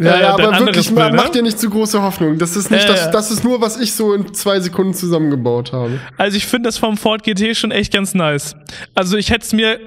Ja, 0.00 0.14
äh, 0.16 0.20
ja, 0.22 0.36
dein 0.36 0.46
aber 0.46 0.66
wirklich, 0.66 0.94
Bild. 0.94 1.12
mach 1.14 1.26
Ne? 1.26 1.30
dir 1.32 1.42
nicht 1.42 1.58
zu 1.58 1.68
große 1.68 2.02
Hoffnung. 2.02 2.38
Das 2.38 2.56
ist 2.56 2.70
nicht, 2.70 2.84
Ja, 2.88 2.92
das, 2.94 3.10
das 3.10 3.30
ist 3.30 3.44
nur, 3.44 3.60
was 3.60 3.78
ich 3.78 3.92
so 3.92 4.14
in 4.14 4.32
zwei 4.32 4.58
Sekunden 4.60 4.94
zusammengebaut 4.94 5.72
habe. 5.72 5.98
Also 6.16 6.36
ich 6.36 6.46
finde 6.46 6.68
das 6.68 6.78
vom 6.78 6.96
Ford 6.96 7.22
GT 7.24 7.54
schon 7.56 7.70
echt 7.72 7.92
ganz 7.92 8.14
nice. 8.14 8.56
Also 8.94 9.16
ich 9.16 9.30
hätte 9.30 9.44
es 9.44 9.52
mir 9.52 9.78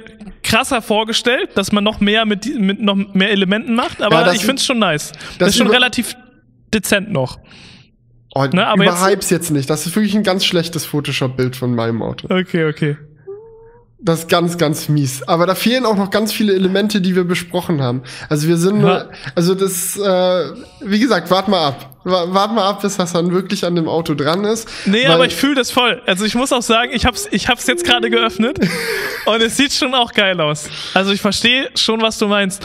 krasser 0.44 0.82
vorgestellt, 0.82 1.50
dass 1.56 1.72
man 1.72 1.84
noch 1.84 2.00
mehr 2.00 2.26
mit, 2.26 2.46
mit 2.60 2.82
noch 2.82 2.96
mehr 2.96 3.32
Elementen 3.32 3.74
macht, 3.76 4.02
aber 4.02 4.22
Ja, 4.28 4.32
ich 4.34 4.42
finde 4.42 4.56
es 4.58 4.66
schon 4.66 4.80
nice. 4.80 5.12
Das, 5.12 5.38
das 5.40 5.50
ist 5.50 5.58
schon 5.58 5.68
relativ 5.68 6.16
dezent 6.74 7.12
noch. 7.12 7.40
Oh, 8.36 8.46
Ne, 8.54 8.68
aber 8.68 8.84
jetzt- 8.86 9.00
überhype's 9.02 9.30
jetzt 9.32 9.50
nicht. 9.50 9.68
Das 9.70 9.88
ist 9.88 9.96
wirklich 9.96 10.16
ein 10.16 10.22
ganz 10.24 10.46
schlechtes 10.46 10.86
Photoshop-Bild 10.86 11.56
von 11.56 11.74
meinem 11.74 12.04
Auto. 12.04 12.28
Okay, 12.30 12.66
okay. 12.70 12.98
Das 14.00 14.20
ist 14.20 14.30
ganz, 14.30 14.60
ganz 14.60 14.90
mies. 14.90 15.24
Aber 15.24 15.48
da 15.48 15.56
fehlen 15.56 15.84
auch 15.86 15.96
noch 15.96 16.12
ganz 16.12 16.32
viele 16.32 16.54
Elemente, 16.54 17.02
die 17.02 17.16
wir 17.16 17.24
besprochen 17.24 17.82
haben. 17.82 18.04
Also 18.30 18.48
wir 18.48 18.58
sind, 18.58 18.86
Ja. 18.86 19.06
also 19.34 19.56
das, 19.56 19.98
äh, 19.98 20.52
wie 20.82 21.00
gesagt, 21.00 21.32
wart 21.32 21.48
mal 21.48 21.70
ab. 21.70 21.98
Wa- 22.04 22.26
Wart 22.32 22.54
mal 22.54 22.64
ab, 22.70 22.82
bis 22.84 23.00
Hassan 23.00 23.32
wirklich 23.32 23.66
an 23.66 23.76
dem 23.76 23.88
Auto 23.90 24.14
dran 24.14 24.44
ist. 24.46 24.70
Nee, 24.86 25.08
aber 25.08 25.26
ich 25.26 25.36
fühle 25.36 25.56
das 25.56 25.72
voll. 25.72 26.02
Also 26.06 26.26
ich 26.26 26.36
muss 26.36 26.54
auch 26.54 26.62
sagen, 26.62 26.92
ich 26.94 27.06
hab's, 27.08 27.28
ich 27.32 27.48
hab's 27.50 27.66
jetzt 27.66 27.84
gerade 27.86 28.10
geöffnet 28.12 28.60
und 29.26 29.42
es 29.42 29.58
sieht 29.58 29.74
schon 29.74 29.94
auch 29.96 30.14
geil 30.14 30.40
aus. 30.42 30.66
Also 30.94 31.12
ich 31.12 31.20
verstehe 31.22 31.70
schon, 31.76 32.00
was 32.02 32.20
du 32.20 32.28
meinst. 32.28 32.64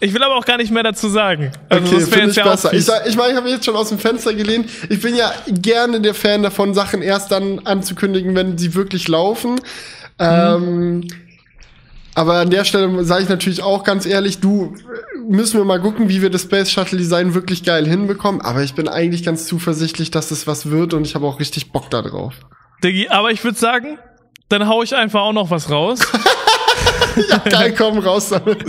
Ich 0.00 0.12
will 0.12 0.22
aber 0.22 0.36
auch 0.36 0.44
gar 0.44 0.58
nicht 0.58 0.70
mehr 0.70 0.82
dazu 0.82 1.08
sagen. 1.08 1.52
Also 1.70 1.86
Okay, 1.86 1.94
das 2.00 2.10
wär 2.10 2.18
finde 2.18 2.30
ich 2.30 2.36
jetzt 2.36 2.44
ja 2.44 2.50
besser. 2.50 2.72
Ich, 2.74 2.84
sag- 2.84 3.06
ich 3.08 3.16
meine, 3.16 3.30
ich 3.30 3.36
habe 3.36 3.44
mich 3.46 3.54
jetzt 3.54 3.64
schon 3.64 3.76
aus 3.76 3.88
dem 3.88 3.98
Fenster 3.98 4.34
gelehnt. 4.34 4.68
Ich 4.90 5.00
bin 5.00 5.16
ja 5.16 5.32
gerne 5.48 6.02
der 6.02 6.12
Fan 6.12 6.42
davon, 6.42 6.74
Sachen 6.74 7.00
erst 7.00 7.32
dann 7.32 7.60
anzukündigen, 7.64 8.34
wenn 8.36 8.58
sie 8.58 8.74
wirklich 8.74 9.08
laufen. 9.08 9.58
Ähm, 10.18 11.06
aber 12.14 12.34
an 12.34 12.50
der 12.50 12.64
Stelle 12.64 13.04
sage 13.04 13.24
ich 13.24 13.28
natürlich 13.28 13.62
auch 13.62 13.82
ganz 13.82 14.06
ehrlich, 14.06 14.38
du 14.38 14.76
müssen 15.28 15.58
wir 15.58 15.64
mal 15.64 15.80
gucken, 15.80 16.08
wie 16.08 16.22
wir 16.22 16.30
das 16.30 16.42
Space 16.42 16.70
Shuttle 16.70 16.98
Design 16.98 17.34
wirklich 17.34 17.64
geil 17.64 17.86
hinbekommen. 17.86 18.40
Aber 18.40 18.62
ich 18.62 18.74
bin 18.74 18.88
eigentlich 18.88 19.24
ganz 19.24 19.46
zuversichtlich, 19.46 20.10
dass 20.10 20.30
es 20.30 20.46
was 20.46 20.70
wird 20.70 20.94
und 20.94 21.06
ich 21.06 21.14
habe 21.14 21.26
auch 21.26 21.40
richtig 21.40 21.72
Bock 21.72 21.90
da 21.90 22.02
drauf. 22.02 22.34
Diggi, 22.82 23.08
aber 23.08 23.30
ich 23.30 23.42
würde 23.42 23.58
sagen, 23.58 23.98
dann 24.48 24.68
hau 24.68 24.82
ich 24.82 24.94
einfach 24.94 25.22
auch 25.22 25.32
noch 25.32 25.50
was 25.50 25.70
raus. 25.70 26.00
Ja, 27.30 27.38
geil, 27.38 27.74
komm 27.76 27.98
raus 27.98 28.30
damit. 28.30 28.64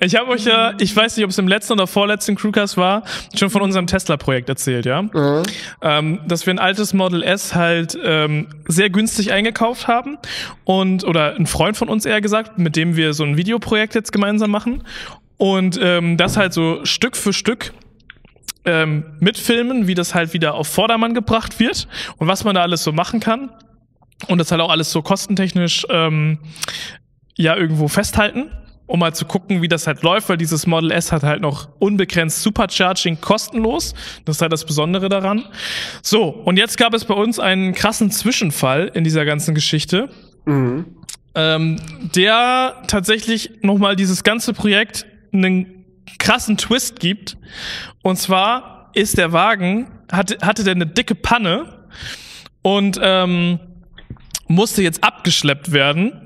Ich 0.00 0.14
habe 0.14 0.30
euch 0.30 0.44
ja, 0.44 0.74
ich 0.78 0.94
weiß 0.94 1.16
nicht, 1.16 1.24
ob 1.24 1.30
es 1.30 1.38
im 1.38 1.48
letzten 1.48 1.74
oder 1.74 1.86
vorletzten 1.86 2.36
Crewcast 2.36 2.76
war, 2.76 3.02
schon 3.34 3.50
von 3.50 3.62
unserem 3.62 3.86
Tesla-Projekt 3.86 4.48
erzählt, 4.48 4.86
ja. 4.86 5.02
Mhm. 5.02 5.42
Ähm, 5.82 6.20
dass 6.26 6.46
wir 6.46 6.54
ein 6.54 6.58
altes 6.58 6.94
Model 6.94 7.22
S 7.22 7.54
halt 7.54 7.98
ähm, 8.02 8.48
sehr 8.66 8.90
günstig 8.90 9.32
eingekauft 9.32 9.88
haben 9.88 10.18
und 10.64 11.04
oder 11.04 11.34
ein 11.34 11.46
Freund 11.46 11.76
von 11.76 11.88
uns 11.88 12.04
eher 12.04 12.20
gesagt, 12.20 12.58
mit 12.58 12.76
dem 12.76 12.96
wir 12.96 13.12
so 13.12 13.24
ein 13.24 13.36
Videoprojekt 13.36 13.94
jetzt 13.94 14.12
gemeinsam 14.12 14.50
machen 14.50 14.84
und 15.36 15.78
ähm, 15.82 16.16
das 16.16 16.36
halt 16.36 16.52
so 16.52 16.84
Stück 16.84 17.16
für 17.16 17.32
Stück 17.32 17.72
ähm, 18.64 19.04
mitfilmen, 19.20 19.86
wie 19.86 19.94
das 19.94 20.14
halt 20.14 20.32
wieder 20.32 20.54
auf 20.54 20.68
Vordermann 20.68 21.14
gebracht 21.14 21.60
wird 21.60 21.88
und 22.18 22.28
was 22.28 22.44
man 22.44 22.54
da 22.54 22.62
alles 22.62 22.82
so 22.84 22.92
machen 22.92 23.20
kann. 23.20 23.50
und 24.28 24.38
das 24.38 24.50
halt 24.50 24.60
auch 24.60 24.70
alles 24.70 24.90
so 24.92 25.02
kostentechnisch 25.02 25.86
ähm, 25.90 26.38
ja 27.36 27.56
irgendwo 27.56 27.88
festhalten, 27.88 28.50
um 28.86 29.00
mal 29.00 29.14
zu 29.14 29.24
gucken, 29.24 29.62
wie 29.62 29.68
das 29.68 29.86
halt 29.86 30.02
läuft, 30.02 30.28
weil 30.28 30.36
dieses 30.36 30.66
Model 30.66 30.90
S 30.92 31.12
hat 31.12 31.22
halt 31.22 31.40
noch 31.40 31.68
unbegrenzt 31.78 32.42
Supercharging 32.42 33.20
kostenlos. 33.20 33.94
Das 34.24 34.36
ist 34.36 34.42
halt 34.42 34.52
das 34.52 34.64
Besondere 34.64 35.08
daran. 35.08 35.44
So, 36.02 36.28
und 36.28 36.56
jetzt 36.56 36.78
gab 36.78 36.94
es 36.94 37.04
bei 37.04 37.14
uns 37.14 37.40
einen 37.40 37.74
krassen 37.74 38.10
Zwischenfall 38.10 38.90
in 38.94 39.04
dieser 39.04 39.24
ganzen 39.24 39.54
Geschichte. 39.54 40.08
Mhm. 40.44 40.86
Ähm, 41.34 41.76
der 42.14 42.82
tatsächlich 42.86 43.50
nochmal 43.62 43.96
dieses 43.96 44.24
ganze 44.24 44.54
Projekt 44.54 45.04
einen 45.32 45.84
krassen 46.18 46.56
Twist 46.56 47.00
gibt. 47.00 47.36
Und 48.02 48.16
zwar 48.16 48.90
ist 48.94 49.18
der 49.18 49.32
Wagen, 49.32 49.90
hatte, 50.10 50.38
hatte 50.40 50.64
der 50.64 50.74
eine 50.74 50.86
dicke 50.86 51.14
Panne 51.14 51.86
und 52.62 52.98
ähm, 53.02 53.58
musste 54.48 54.82
jetzt 54.82 55.04
abgeschleppt 55.04 55.72
werden 55.72 56.25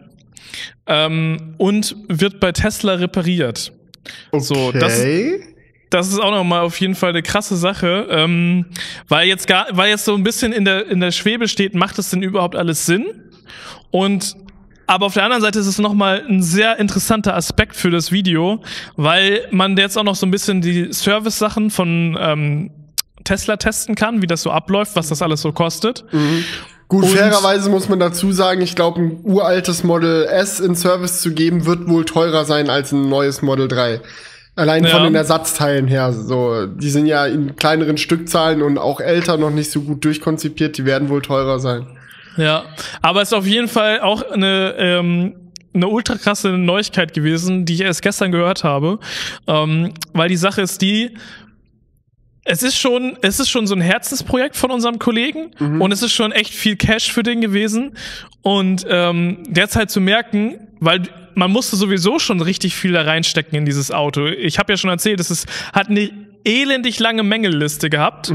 ähm, 0.86 1.54
und 1.58 1.96
wird 2.08 2.40
bei 2.40 2.52
Tesla 2.52 2.94
repariert. 2.94 3.72
Okay. 4.32 4.44
So, 4.44 4.72
das, 4.72 5.04
das 5.90 6.08
ist 6.08 6.18
auch 6.18 6.30
nochmal 6.30 6.60
auf 6.60 6.80
jeden 6.80 6.94
Fall 6.94 7.10
eine 7.10 7.22
krasse 7.22 7.56
Sache, 7.56 8.06
ähm, 8.10 8.66
weil 9.08 9.28
jetzt 9.28 9.46
gar, 9.46 9.66
weil 9.72 9.90
jetzt 9.90 10.04
so 10.04 10.14
ein 10.14 10.22
bisschen 10.22 10.52
in 10.52 10.64
der 10.64 10.86
in 10.88 11.00
der 11.00 11.10
Schwebe 11.10 11.48
steht, 11.48 11.74
macht 11.74 11.98
es 11.98 12.10
denn 12.10 12.22
überhaupt 12.22 12.56
alles 12.56 12.86
Sinn? 12.86 13.06
Und 13.90 14.36
aber 14.86 15.06
auf 15.06 15.14
der 15.14 15.22
anderen 15.22 15.42
Seite 15.42 15.60
ist 15.60 15.68
es 15.68 15.78
nochmal 15.78 16.24
ein 16.28 16.42
sehr 16.42 16.78
interessanter 16.80 17.36
Aspekt 17.36 17.76
für 17.76 17.90
das 17.90 18.10
Video, 18.10 18.60
weil 18.96 19.46
man 19.52 19.76
jetzt 19.76 19.96
auch 19.96 20.02
noch 20.02 20.16
so 20.16 20.26
ein 20.26 20.32
bisschen 20.32 20.62
die 20.62 20.92
Service-Sachen 20.92 21.70
von 21.70 22.18
ähm, 22.20 22.70
Tesla 23.22 23.56
testen 23.56 23.94
kann, 23.94 24.20
wie 24.20 24.26
das 24.26 24.42
so 24.42 24.50
abläuft, 24.50 24.96
was 24.96 25.08
das 25.08 25.22
alles 25.22 25.42
so 25.42 25.52
kostet. 25.52 26.04
Mhm. 26.12 26.44
Gut, 26.90 27.04
Und- 27.04 27.10
fairerweise 27.10 27.70
muss 27.70 27.88
man 27.88 28.00
dazu 28.00 28.32
sagen, 28.32 28.60
ich 28.62 28.74
glaube, 28.76 29.00
ein 29.00 29.20
uraltes 29.22 29.84
Model 29.84 30.24
S 30.24 30.58
in 30.60 30.74
Service 30.74 31.22
zu 31.22 31.32
geben, 31.32 31.64
wird 31.64 31.88
wohl 31.88 32.04
teurer 32.04 32.44
sein 32.44 32.68
als 32.68 32.90
ein 32.92 33.08
neues 33.08 33.42
Model 33.42 33.68
3. 33.68 34.00
Allein 34.56 34.84
von 34.84 34.98
Ja. 34.98 35.04
den 35.04 35.14
Ersatzteilen 35.14 35.86
her. 35.86 36.12
So, 36.12 36.66
die 36.66 36.90
sind 36.90 37.06
ja 37.06 37.24
in 37.26 37.54
kleineren 37.54 37.96
Stückzahlen 37.96 38.60
und 38.60 38.76
auch 38.76 39.00
älter 39.00 39.36
noch 39.36 39.50
nicht 39.52 39.70
so 39.70 39.80
gut 39.82 40.04
durchkonzipiert, 40.04 40.76
die 40.78 40.84
werden 40.84 41.08
wohl 41.08 41.22
teurer 41.22 41.60
sein. 41.60 41.86
Ja, 42.36 42.64
aber 43.02 43.22
es 43.22 43.28
ist 43.28 43.34
auf 43.38 43.46
jeden 43.46 43.68
Fall 43.68 44.00
auch 44.00 44.22
eine, 44.28 44.74
ähm, 44.76 45.34
eine 45.72 45.86
ultra 45.86 46.16
krasse 46.16 46.48
Neuigkeit 46.48 47.14
gewesen, 47.14 47.64
die 47.64 47.74
ich 47.74 47.82
erst 47.82 48.02
gestern 48.02 48.32
gehört 48.32 48.64
habe. 48.64 48.98
Ähm, 49.46 49.94
weil 50.12 50.28
die 50.28 50.36
Sache 50.36 50.62
ist 50.62 50.82
die, 50.82 51.16
es 52.44 52.62
ist 52.62 52.78
schon, 52.78 53.16
es 53.22 53.38
ist 53.38 53.50
schon 53.50 53.66
so 53.66 53.74
ein 53.74 53.80
Herzensprojekt 53.80 54.56
von 54.56 54.70
unserem 54.70 54.98
Kollegen 54.98 55.50
und 55.80 55.92
es 55.92 56.02
ist 56.02 56.12
schon 56.12 56.32
echt 56.32 56.52
viel 56.52 56.76
Cash 56.76 57.12
für 57.12 57.22
den 57.22 57.40
gewesen. 57.40 57.92
Und 58.42 58.86
ähm, 58.88 59.42
derzeit 59.46 59.90
zu 59.90 60.00
merken, 60.00 60.58
weil 60.80 61.02
man 61.34 61.50
musste 61.50 61.76
sowieso 61.76 62.18
schon 62.18 62.40
richtig 62.40 62.74
viel 62.74 62.92
da 62.92 63.02
reinstecken 63.02 63.56
in 63.58 63.64
dieses 63.66 63.90
Auto. 63.90 64.26
Ich 64.26 64.58
habe 64.58 64.72
ja 64.72 64.76
schon 64.76 64.90
erzählt, 64.90 65.20
es 65.20 65.30
ist, 65.30 65.46
hat 65.72 65.88
eine 65.88 66.10
elendig 66.44 66.98
lange 66.98 67.22
Mängelliste 67.22 67.90
gehabt, 67.90 68.30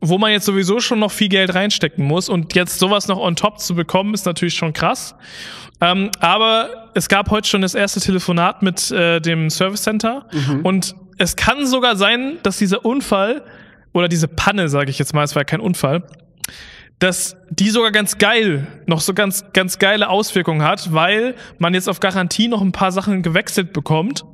wo 0.00 0.18
man 0.18 0.32
jetzt 0.32 0.46
sowieso 0.46 0.80
schon 0.80 0.98
noch 0.98 1.12
viel 1.12 1.28
Geld 1.28 1.54
reinstecken 1.54 2.04
muss. 2.04 2.28
Und 2.28 2.54
jetzt 2.54 2.78
sowas 2.78 3.06
noch 3.08 3.18
on 3.18 3.36
top 3.36 3.60
zu 3.60 3.74
bekommen, 3.74 4.14
ist 4.14 4.26
natürlich 4.26 4.54
schon 4.54 4.72
krass. 4.72 5.14
Ähm, 5.80 6.10
aber 6.20 6.90
es 6.94 7.08
gab 7.08 7.30
heute 7.30 7.46
schon 7.46 7.60
das 7.60 7.74
erste 7.74 8.00
Telefonat 8.00 8.62
mit 8.62 8.90
äh, 8.90 9.20
dem 9.20 9.50
Service 9.50 9.82
Center 9.82 10.26
und 10.62 10.94
es 11.18 11.36
kann 11.36 11.66
sogar 11.66 11.96
sein, 11.96 12.38
dass 12.42 12.58
dieser 12.58 12.84
Unfall 12.84 13.42
oder 13.92 14.08
diese 14.08 14.28
Panne, 14.28 14.68
sage 14.68 14.90
ich 14.90 14.98
jetzt 14.98 15.14
mal, 15.14 15.24
es 15.24 15.34
war 15.34 15.40
ja 15.40 15.44
kein 15.44 15.60
Unfall, 15.60 16.02
dass 16.98 17.36
die 17.50 17.70
sogar 17.70 17.92
ganz 17.92 18.18
geil, 18.18 18.66
noch 18.86 19.00
so 19.00 19.14
ganz, 19.14 19.44
ganz 19.52 19.78
geile 19.78 20.08
Auswirkungen 20.08 20.62
hat, 20.62 20.92
weil 20.92 21.34
man 21.58 21.74
jetzt 21.74 21.88
auf 21.88 22.00
Garantie 22.00 22.48
noch 22.48 22.62
ein 22.62 22.72
paar 22.72 22.92
Sachen 22.92 23.22
gewechselt 23.22 23.72
bekommt 23.72 24.24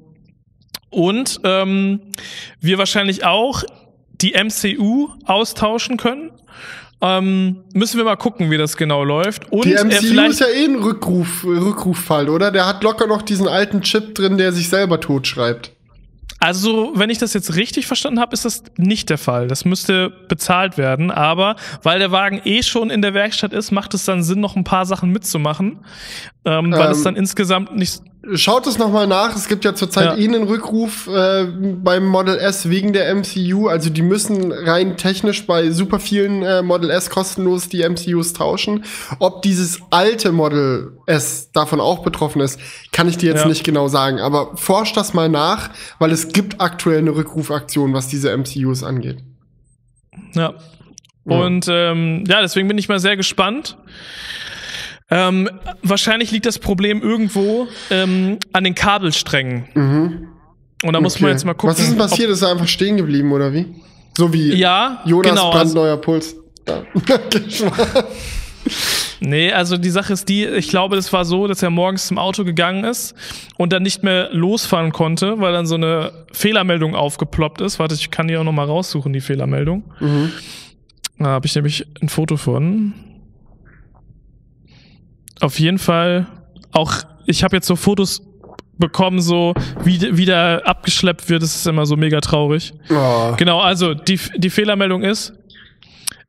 und 0.91 1.41
ähm, 1.45 2.01
wir 2.61 2.79
wahrscheinlich 2.79 3.25
auch 3.25 3.65
die 4.11 4.35
MCU 4.35 5.09
austauschen 5.25 5.97
können. 5.97 6.31
Ähm, 7.01 7.65
müssen 7.75 7.97
wir 7.97 8.05
mal 8.05 8.15
gucken, 8.15 8.53
wie 8.53 8.59
das 8.59 8.77
genau 8.77 9.03
läuft. 9.03 9.51
Und 9.51 9.65
Die 9.65 9.73
äh, 9.73 9.83
MCU 9.83 9.97
vielleicht 10.03 10.31
ist 10.33 10.41
ja 10.41 10.47
eh 10.47 10.65
ein 10.67 10.77
Rückruf, 10.77 11.43
Rückruffall, 11.45 12.29
oder? 12.29 12.53
Der 12.53 12.65
hat 12.67 12.85
locker 12.85 13.09
noch 13.09 13.23
diesen 13.23 13.49
alten 13.49 13.81
Chip 13.81 14.15
drin, 14.15 14.39
der 14.39 14.53
sich 14.53 14.69
selber 14.69 15.01
totschreibt. 15.01 15.73
Also, 16.43 16.91
wenn 16.97 17.09
ich 17.09 17.19
das 17.19 17.35
jetzt 17.35 17.55
richtig 17.55 17.87
verstanden 17.87 18.19
habe, 18.19 18.33
ist 18.33 18.45
das 18.45 18.65
nicht 18.77 19.11
der 19.11 19.19
Fall. 19.19 19.47
Das 19.47 19.65
müsste 19.65 20.11
bezahlt 20.11 20.77
werden. 20.77 21.13
Aber 21.13 21.55
weil 21.85 22.01
der 22.01 22.11
Wagen 22.11 22.41
eh 22.45 22.65
schon 22.65 22.91
in 22.91 23.01
der 23.01 23.15
Werkstatt 23.15 23.53
ist, 23.53 23.71
macht 23.71 23.95
es 23.95 24.07
dann 24.07 24.25
Sinn, 24.25 24.41
noch 24.41 24.57
ein 24.57 24.65
paar 24.65 24.85
Sachen 24.85 25.11
mitzumachen. 25.11 25.79
Ähm, 26.45 26.73
weil 26.73 26.87
Ähm, 26.87 26.91
es 26.91 27.05
dann 27.05 27.15
insgesamt 27.15 27.77
nicht. 27.77 28.03
Schaut 28.35 28.69
es 28.69 28.79
nochmal 28.79 29.09
nach. 29.09 29.35
Es 29.35 29.49
gibt 29.49 29.65
ja 29.65 29.75
zurzeit 29.75 30.05
Ja. 30.05 30.17
eh 30.17 30.25
einen 30.29 30.45
Rückruf 30.45 31.09
äh, 31.09 31.45
beim 31.45 32.07
Model 32.07 32.37
S 32.39 32.69
wegen 32.69 32.93
der 32.93 33.13
MCU. 33.13 33.67
Also 33.67 33.91
die 33.91 34.03
müssen 34.03 34.53
rein 34.53 34.97
technisch 34.97 35.45
bei 35.45 35.73
super 35.73 35.99
vielen 35.99 36.43
äh, 36.45 36.63
Model 36.63 36.91
S 36.91 37.11
kostenlos 37.11 37.69
die 37.69 37.83
MCUs 37.83 38.33
tauschen. 38.33 38.85
Ob 39.19 39.43
dieses 39.43 39.81
alte 39.91 40.31
Model 40.31 40.93
S 41.07 41.51
davon 41.53 41.81
auch 41.81 42.05
betroffen 42.05 42.41
ist, 42.43 42.61
kann 42.93 43.09
ich 43.09 43.17
dir 43.17 43.31
jetzt 43.31 43.43
Ja. 43.43 43.49
nicht 43.49 43.65
genau 43.65 43.89
sagen. 43.89 44.21
Aber 44.21 44.57
forsch 44.57 44.93
das 44.93 45.15
mal 45.15 45.29
nach, 45.29 45.71
weil 45.99 46.13
es 46.13 46.29
gibt 46.29 46.61
aktuell 46.61 46.99
eine 46.99 47.17
Rückrufaktion, 47.17 47.93
was 47.93 48.07
diese 48.07 48.31
MCUs 48.37 48.85
angeht. 48.85 49.19
Ja. 50.35 50.55
Ja. 51.25 51.37
Und 51.41 51.67
ähm, 51.69 52.25
ja, 52.29 52.41
deswegen 52.41 52.69
bin 52.69 52.79
ich 52.79 52.89
mal 52.89 53.01
sehr 53.01 53.17
gespannt. 53.17 53.77
Ähm, 55.15 55.51
wahrscheinlich 55.83 56.31
liegt 56.31 56.47
das 56.47 56.59
Problem 56.59 57.03
irgendwo 57.03 57.69
ähm, 57.91 58.39
an 58.53 58.65
den 58.65 58.75
Kabelsträngen. 58.75 60.29
Und 60.83 60.93
da 60.93 61.01
muss 61.01 61.21
man 61.21 61.29
Okay. 61.29 61.33
jetzt 61.35 61.45
mal 61.45 61.55
gucken. 61.55 61.71
Was 61.71 61.79
ist 61.81 61.91
denn 61.91 61.99
passiert? 61.99 62.31
Ist 62.31 62.43
er 62.43 62.51
einfach 62.51 62.67
stehen 62.69 62.97
geblieben 62.97 63.31
oder 63.33 63.53
wie? 63.53 63.67
So 64.17 64.33
wie 64.33 64.55
Ja, 64.55 65.03
Jonas 65.05 65.31
genau. 65.31 65.51
Also, 65.51 65.75
brandneuer 65.75 65.97
Puls. 65.99 66.37
Ja. 66.69 66.83
Nee, 69.21 69.53
also 69.53 69.77
die 69.77 69.91
Sache 69.91 70.13
ist 70.13 70.29
die, 70.29 70.45
ich 70.45 70.69
glaube, 70.69 70.97
das 70.97 71.13
war 71.13 71.25
so, 71.25 71.47
dass 71.47 71.63
er 71.63 71.71
morgens 71.71 72.09
zum 72.09 72.19
Auto 72.19 72.45
gegangen 72.45 72.83
ist 72.85 73.15
und 73.57 73.73
dann 73.73 73.83
nicht 73.85 74.03
mehr 74.03 74.31
losfahren 74.33 74.91
konnte, 74.93 75.41
weil 75.41 75.53
dann 75.53 75.65
so 75.67 75.77
eine 75.77 76.13
Fehlermeldung 76.33 76.95
aufgeploppt 76.97 77.61
ist. 77.61 77.79
Warte, 77.79 77.95
ich 77.95 78.11
kann 78.11 78.27
die 78.27 78.37
auch 78.37 78.43
noch 78.45 78.53
mal 78.53 78.67
raussuchen, 78.67 79.13
die 79.13 79.21
Fehlermeldung. 79.21 79.85
mhm. 80.01 80.33
Da 81.19 81.27
habe 81.27 81.47
ich 81.47 81.55
nämlich 81.55 81.87
ein 82.01 82.09
Foto 82.09 82.37
von. 82.37 82.95
Auf 85.43 85.59
jeden 85.59 85.79
Fall 85.79 86.29
auch, 86.71 86.95
ich 87.27 87.43
habe 87.43 87.57
jetzt 87.57 87.67
so 87.67 87.75
Fotos 87.75 88.23
bekommen, 88.79 89.21
so 89.21 89.55
wie, 89.83 90.17
wie 90.17 90.25
der 90.25 90.63
abgeschleppt 90.65 91.29
wird, 91.29 91.43
das 91.43 91.57
ist 91.57 91.67
immer 91.67 91.85
so 91.85 91.97
mega 91.97 92.21
traurig. 92.21 92.73
Oh. 92.91 93.35
Genau, 93.37 93.61
also 93.61 93.93
die, 93.93 94.21
die 94.37 94.51
Fehlermeldung 94.51 95.03
ist, 95.03 95.33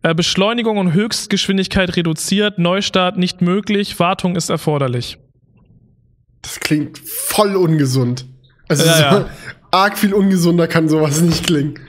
äh, 0.02 0.16
Beschleunigung 0.16 0.78
und 0.78 0.94
Höchstgeschwindigkeit 0.94 1.96
reduziert, 1.96 2.58
Neustart 2.58 3.18
nicht 3.18 3.44
möglich, 3.44 4.00
Wartung 4.00 4.36
ist 4.36 4.50
erforderlich. 4.50 5.20
Das 6.42 6.60
klingt 6.60 6.98
voll 6.98 7.56
ungesund. 7.56 8.26
Also 8.68 8.84
Ja, 8.84 8.94
so 8.96 9.02
ja. 9.02 9.26
arg 9.72 9.96
viel 9.96 10.16
ungesunder 10.16 10.68
kann 10.68 10.90
sowas 10.90 11.22
nicht 11.22 11.46
klingen. 11.46 11.80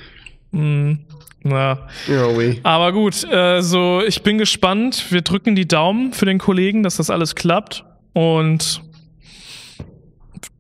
Hm, 0.53 1.07
na. 1.45 1.87
Ja, 2.09 2.37
weh. 2.37 2.59
Aber 2.63 2.93
gut, 2.93 3.23
äh, 3.31 3.61
so 3.61 4.03
ich 4.05 4.23
bin 4.23 4.39
gespannt. 4.39 5.07
Wir 5.11 5.21
drücken 5.23 5.55
die 5.55 5.69
Daumen 5.69 6.13
für 6.13 6.27
den 6.27 6.39
Kollegen, 6.39 6.83
dass 6.83 6.97
das 6.97 7.11
alles 7.11 7.35
klappt 7.35 7.85
und 8.15 8.83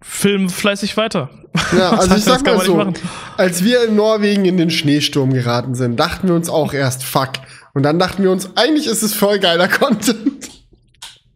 filmen 0.02 0.50
fleißig 0.50 0.96
weiter. 0.96 1.30
Ja, 1.76 1.90
also 1.98 2.14
ich 2.14 2.24
sag 2.24 2.44
mal 2.44 2.60
so, 2.60 2.92
als 3.36 3.64
wir 3.64 3.84
in 3.84 3.96
Norwegen 3.96 4.44
in 4.44 4.56
den 4.58 4.70
Schneesturm 4.70 5.32
geraten 5.32 5.74
sind, 5.74 5.98
dachten 5.98 6.28
wir 6.28 6.34
uns 6.34 6.50
auch 6.50 6.74
erst, 6.74 7.02
fuck. 7.02 7.32
Und 7.72 7.82
dann 7.82 7.98
dachten 7.98 8.22
wir 8.22 8.30
uns, 8.30 8.56
eigentlich 8.56 8.86
ist 8.86 9.02
es 9.02 9.14
voll 9.14 9.38
geiler 9.38 9.68
Content. 9.68 10.50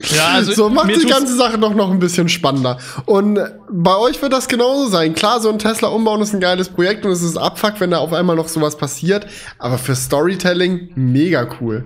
Ja, 0.01 0.29
also 0.35 0.53
so 0.53 0.69
macht 0.69 0.95
die 0.95 1.07
ganze 1.07 1.35
Sache 1.37 1.59
doch 1.59 1.75
noch 1.75 1.91
ein 1.91 1.99
bisschen 1.99 2.29
spannender. 2.29 2.79
Und 3.05 3.41
bei 3.71 3.97
euch 3.97 4.23
wird 4.23 4.33
das 4.33 4.47
genauso 4.47 4.89
sein. 4.89 5.15
Klar, 5.15 5.41
so 5.41 5.49
ein 5.51 5.59
Tesla 5.59 5.89
umbauen 5.89 6.23
ist 6.23 6.33
ein 6.33 6.41
geiles 6.41 6.69
Projekt 6.69 7.05
und 7.05 7.11
es 7.11 7.23
ist 7.23 7.37
abfuck, 7.37 7.75
wenn 7.81 7.91
da 7.91 7.99
auf 7.99 8.13
einmal 8.13 8.37
noch 8.37 8.49
sowas 8.49 8.77
passiert. 8.77 9.27
Aber 9.59 9.77
für 9.77 9.97
Storytelling 9.97 10.91
mega 10.95 11.49
cool. 11.61 11.85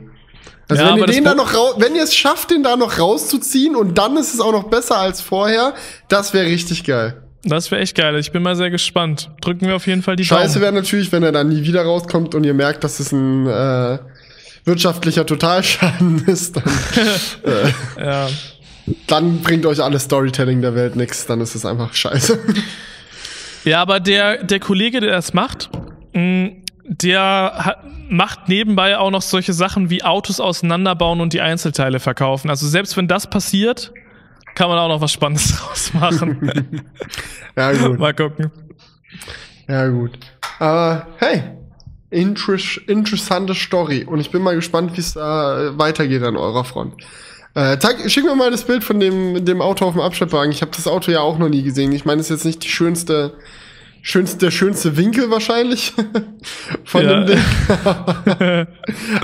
Also 0.69 0.83
Ja, 0.83 0.91
wenn 0.91 1.01
ihr 1.01 1.07
den 1.07 1.25
da 1.25 1.35
noch 1.35 1.53
wenn 1.79 1.95
ihr 1.95 2.03
es 2.03 2.15
schafft, 2.15 2.51
den 2.51 2.63
da 2.63 2.77
noch 2.77 2.99
rauszuziehen 2.99 3.77
und 3.77 3.97
dann 3.97 4.17
ist 4.17 4.35
es 4.35 4.41
auch 4.41 4.53
noch 4.53 4.65
besser 4.65 4.99
als 4.99 5.21
vorher, 5.21 5.75
das 6.09 6.35
wäre 6.35 6.47
richtig 6.47 6.85
geil. 6.85 7.23
Das 7.45 7.71
wäre 7.71 7.81
echt 7.81 7.97
geil. 7.97 8.17
Ich 8.19 8.31
bin 8.31 8.43
mal 8.43 8.55
sehr 8.55 8.71
gespannt. 8.71 9.31
Drücken 9.41 9.67
wir 9.67 9.75
auf 9.75 9.87
jeden 9.87 10.03
Fall 10.03 10.17
die 10.17 10.25
Scheiße 10.25 10.55
Daumen. 10.55 10.63
wäre 10.63 10.73
natürlich, 10.73 11.11
wenn 11.11 11.23
er 11.25 11.33
dann 11.33 11.49
nie 11.49 11.65
wieder 11.65 11.83
rauskommt 11.83 12.35
und 12.35 12.45
ihr 12.45 12.55
merkt, 12.55 12.85
dass 12.85 13.01
es 13.01 13.11
ein 13.11 13.47
äh, 13.47 13.99
wirtschaftlicher 14.65 15.27
Totalschaden 15.27 16.25
ist. 16.27 16.57
Dann, 16.57 16.65
äh, 17.45 18.05
Ja. 18.05 18.29
dann 19.07 19.41
bringt 19.43 19.67
euch 19.67 19.83
alles 19.83 20.05
Storytelling 20.05 20.61
der 20.63 20.75
Welt 20.75 20.97
nichts. 20.97 21.27
Dann 21.27 21.41
ist 21.41 21.55
es 21.55 21.65
einfach 21.65 21.95
scheiße. 21.95 22.39
Ja, 23.65 23.81
aber 23.81 24.01
der, 24.01 24.43
der 24.43 24.59
Kollege, 24.59 24.99
der 24.99 25.13
das 25.13 25.35
macht, 25.35 25.71
mh, 26.15 26.51
der 26.85 27.53
hat, 27.59 27.85
macht 28.11 28.49
nebenbei 28.49 28.99
auch 28.99 29.13
noch 29.13 29.23
solche 29.23 29.53
Sachen 29.53 29.89
wie 29.89 30.03
Autos 30.03 30.41
auseinanderbauen 30.41 31.21
und 31.21 31.33
die 31.33 31.41
Einzelteile 31.41 32.01
verkaufen. 32.01 32.51
Also 32.51 32.67
selbst 32.67 32.97
wenn 32.97 33.07
das 33.07 33.31
passiert, 33.31 33.93
kann 34.57 34.69
man 34.69 34.79
auch 34.81 34.89
noch 34.89 35.01
was 35.01 35.13
Spannendes 35.13 35.57
draus 35.57 35.95
machen. 35.95 36.83
Ja, 37.57 37.73
gut. 37.73 38.01
Mal 38.01 38.15
gucken. 38.15 38.51
Ja, 39.69 39.87
gut. 39.87 40.19
Aber 40.59 41.07
hey, 41.19 41.45
interess 41.45 41.62
interessante 42.13 43.55
Story. 43.55 44.05
Und 44.05 44.21
ich 44.21 44.31
bin 44.31 44.43
mal 44.43 44.55
gespannt, 44.55 44.97
wie 44.97 45.01
es 45.01 45.15
da 45.15 45.69
äh, 45.69 45.79
weitergeht 45.79 46.23
an 46.23 46.37
eurer 46.37 46.65
Front. 46.65 46.95
Äh, 47.55 47.79
zeig, 47.79 48.11
schick 48.11 48.25
mir 48.25 48.35
mal 48.35 48.51
das 48.51 48.65
Bild 48.65 48.83
von 48.83 48.99
dem, 48.99 49.45
dem 49.45 49.61
Auto 49.61 49.85
auf 49.85 49.93
dem 49.93 50.01
Abschleppwagen. 50.01 50.53
Ich 50.53 50.63
habe 50.63 50.73
das 50.75 50.87
Auto 50.87 51.11
ja 51.11 51.21
auch 51.21 51.39
noch 51.39 51.49
nie 51.49 51.63
gesehen. 51.63 51.93
Ich 51.93 52.05
meine, 52.05 52.21
es 52.21 52.31
ist 52.31 52.37
jetzt 52.37 52.45
nicht 52.45 52.65
die 52.65 52.69
schönste, 52.69 53.35
schönste, 54.01 54.39
der 54.39 54.51
schönste 54.51 54.97
Winkel 54.97 55.31
wahrscheinlich 55.31 55.93
von 56.85 57.07
dem 57.07 57.27
Ding. 57.27 57.39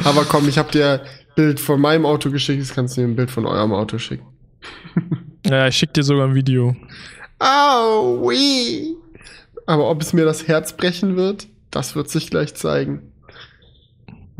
Aber 0.04 0.24
komm, 0.28 0.48
ich 0.48 0.58
habe 0.58 0.70
dir 0.70 1.00
Bild 1.36 1.60
von 1.60 1.80
meinem 1.80 2.04
Auto 2.04 2.30
geschickt. 2.30 2.58
Jetzt 2.58 2.74
kannst 2.74 2.96
du 2.96 3.00
mir 3.00 3.08
ein 3.08 3.16
Bild 3.16 3.30
von 3.30 3.46
eurem 3.46 3.72
Auto 3.72 3.98
schicken. 3.98 4.26
Ja, 5.46 5.66
ich 5.66 5.76
schick 5.76 5.94
dir 5.94 6.02
sogar 6.02 6.26
ein 6.26 6.34
Video. 6.34 6.76
Au, 7.38 8.28
wee. 8.28 8.96
Aber 9.64 9.88
ob 9.88 10.02
es 10.02 10.12
mir 10.12 10.26
das 10.26 10.46
Herz 10.46 10.76
brechen 10.76 11.16
wird, 11.16 11.46
das 11.70 11.94
wird 11.96 12.10
sich 12.10 12.30
gleich 12.30 12.54
zeigen. 12.54 13.12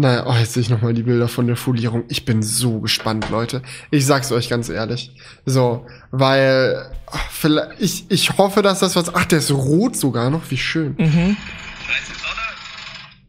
Naja, 0.00 0.26
oh, 0.28 0.34
jetzt 0.38 0.52
sehe 0.52 0.60
ich 0.60 0.70
nochmal 0.70 0.94
die 0.94 1.02
Bilder 1.02 1.26
von 1.26 1.48
der 1.48 1.56
Folierung. 1.56 2.04
Ich 2.08 2.24
bin 2.24 2.40
so 2.40 2.78
gespannt, 2.80 3.30
Leute. 3.30 3.62
Ich 3.90 4.06
sag's 4.06 4.30
euch 4.30 4.48
ganz 4.48 4.68
ehrlich. 4.68 5.10
So, 5.44 5.86
weil 6.12 6.88
ach, 7.06 7.30
vielleicht, 7.30 7.80
ich, 7.80 8.04
ich 8.08 8.38
hoffe, 8.38 8.62
dass 8.62 8.78
das 8.78 8.94
was. 8.94 9.12
Ach, 9.12 9.24
der 9.24 9.40
ist 9.40 9.50
rot 9.50 9.96
sogar 9.96 10.30
noch. 10.30 10.48
Wie 10.50 10.56
schön. 10.56 10.94
Mhm. 10.98 11.36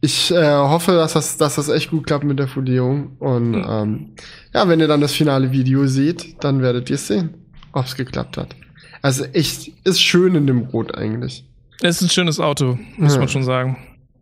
Ich 0.02 0.30
äh, 0.30 0.50
hoffe, 0.54 0.92
dass 0.92 1.12
das, 1.12 1.36
dass 1.36 1.56
das 1.56 1.68
echt 1.68 1.90
gut 1.90 2.06
klappt 2.06 2.24
mit 2.24 2.38
der 2.38 2.48
Folierung. 2.48 3.16
Und 3.18 3.54
ähm, 3.54 4.10
ja, 4.54 4.66
wenn 4.68 4.80
ihr 4.80 4.88
dann 4.88 5.00
das 5.00 5.12
finale 5.12 5.50
Video 5.52 5.86
seht, 5.88 6.42
dann 6.42 6.62
werdet 6.62 6.88
ihr 6.88 6.96
sehen, 6.98 7.34
ob's 7.72 7.96
geklappt 7.96 8.36
hat. 8.38 8.54
Also 9.02 9.24
echt, 9.24 9.72
ist 9.84 10.00
schön 10.00 10.34
in 10.36 10.46
dem 10.46 10.60
Rot 10.60 10.94
eigentlich. 10.94 11.44
Es 11.82 11.96
ist 11.96 12.02
ein 12.02 12.10
schönes 12.10 12.38
Auto, 12.40 12.78
muss 12.96 13.14
Ja. 13.14 13.18
man 13.18 13.28
schon 13.28 13.42
sagen. 13.44 13.76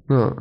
Ja. 0.08 0.36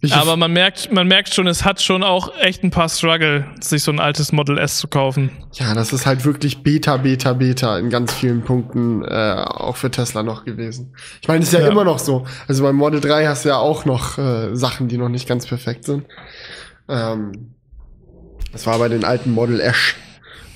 Ich 0.00 0.14
Aber 0.14 0.36
man 0.36 0.52
merkt, 0.52 0.92
man 0.92 1.08
merkt 1.08 1.32
schon, 1.32 1.46
es 1.46 1.64
hat 1.64 1.80
schon 1.80 2.02
auch 2.02 2.30
echt 2.38 2.62
ein 2.62 2.70
paar 2.70 2.90
Struggle, 2.90 3.46
sich 3.60 3.82
so 3.82 3.90
ein 3.90 4.00
altes 4.00 4.32
Model 4.32 4.58
S 4.58 4.76
zu 4.76 4.86
kaufen. 4.86 5.30
ja, 5.54 5.72
das 5.72 5.94
ist 5.94 6.04
halt 6.04 6.26
wirklich 6.26 6.62
Beta, 6.62 6.98
Beta, 6.98 7.32
Beta 7.32 7.78
in 7.78 7.88
ganz 7.88 8.12
vielen 8.12 8.42
Punkten 8.42 9.02
äh, 9.02 9.44
auch 9.46 9.76
für 9.76 9.90
Tesla 9.90 10.22
noch 10.22 10.44
gewesen. 10.44 10.94
Ich 11.22 11.28
meine, 11.28 11.42
ist 11.42 11.54
ja, 11.54 11.60
Ja. 11.60 11.68
immer 11.68 11.84
noch 11.84 11.98
so. 11.98 12.26
Also 12.46 12.62
beim 12.64 12.76
Model 12.76 13.00
3 13.00 13.26
hast 13.26 13.46
du 13.46 13.48
ja 13.48 13.56
auch 13.56 13.86
noch 13.86 14.18
äh, 14.18 14.54
Sachen, 14.54 14.88
die 14.88 14.98
noch 14.98 15.08
nicht 15.08 15.26
ganz 15.26 15.46
perfekt 15.46 15.84
sind. 15.84 16.04
Ähm, 16.86 17.54
das 18.52 18.66
war 18.66 18.78
bei 18.78 18.88
den 18.88 19.04
alten 19.04 19.32
Model 19.32 19.58
S 19.58 19.94